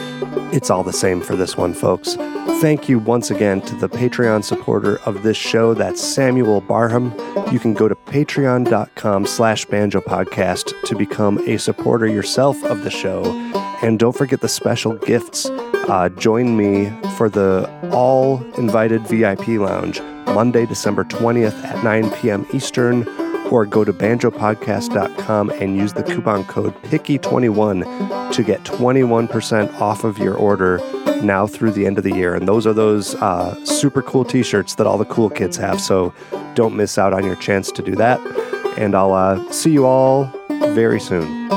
It's 0.53 0.69
all 0.69 0.84
the 0.84 0.91
same 0.91 1.21
for 1.21 1.38
this 1.38 1.55
one, 1.55 1.73
folks. 1.73 2.15
Thank 2.59 2.89
you 2.89 2.99
once 2.99 3.31
again 3.31 3.61
to 3.61 3.75
the 3.75 3.88
Patreon 3.88 4.43
supporter 4.43 4.99
of 5.05 5.23
this 5.23 5.38
show. 5.38 5.73
That's 5.73 6.01
Samuel 6.01 6.59
Barham. 6.61 7.13
You 7.51 7.59
can 7.59 7.73
go 7.73 7.88
to 7.88 7.95
patreon.com 7.95 9.25
slash 9.25 9.65
banjo 9.65 10.01
podcast 10.01 10.73
to 10.84 10.95
become 10.95 11.38
a 11.47 11.57
supporter 11.57 12.07
yourself 12.07 12.61
of 12.65 12.84
the 12.84 12.89
show. 12.89 13.46
And 13.81 13.99
don't 13.99 14.15
forget 14.15 14.41
the 14.41 14.49
special 14.49 14.93
gifts. 14.93 15.45
Uh, 15.45 16.09
join 16.17 16.57
me 16.57 16.91
for 17.15 17.29
the 17.29 17.69
all 17.91 18.43
invited 18.55 19.01
VIP 19.07 19.47
lounge 19.49 20.01
Monday, 20.27 20.65
December 20.65 21.03
20th 21.03 21.63
at 21.63 21.83
9 21.83 22.11
p.m. 22.11 22.45
Eastern 22.53 23.07
or 23.51 23.65
go 23.65 23.83
to 23.83 23.93
banjopodcast.com 23.93 25.49
and 25.51 25.77
use 25.77 25.93
the 25.93 26.03
coupon 26.03 26.43
code 26.45 26.73
PICKY21 26.83 28.33
to 28.33 28.43
get 28.43 28.63
21% 28.63 29.79
off 29.79 30.03
of 30.03 30.17
your 30.17 30.35
order 30.35 30.79
now 31.23 31.47
through 31.47 31.71
the 31.71 31.85
end 31.85 31.97
of 31.97 32.03
the 32.03 32.13
year. 32.13 32.35
And 32.35 32.47
those 32.47 32.67
are 32.67 32.73
those 32.73 33.15
uh, 33.15 33.63
super 33.65 34.01
cool 34.01 34.25
t 34.25 34.43
shirts 34.43 34.75
that 34.75 34.87
all 34.87 34.97
the 34.97 35.05
cool 35.05 35.29
kids 35.29 35.57
have. 35.57 35.79
So 35.79 36.13
don't 36.55 36.75
miss 36.75 36.97
out 36.97 37.13
on 37.13 37.25
your 37.25 37.35
chance 37.35 37.71
to 37.71 37.81
do 37.81 37.95
that. 37.95 38.19
And 38.77 38.95
I'll 38.95 39.13
uh, 39.13 39.51
see 39.51 39.71
you 39.71 39.85
all 39.85 40.25
very 40.49 40.99
soon. 40.99 41.47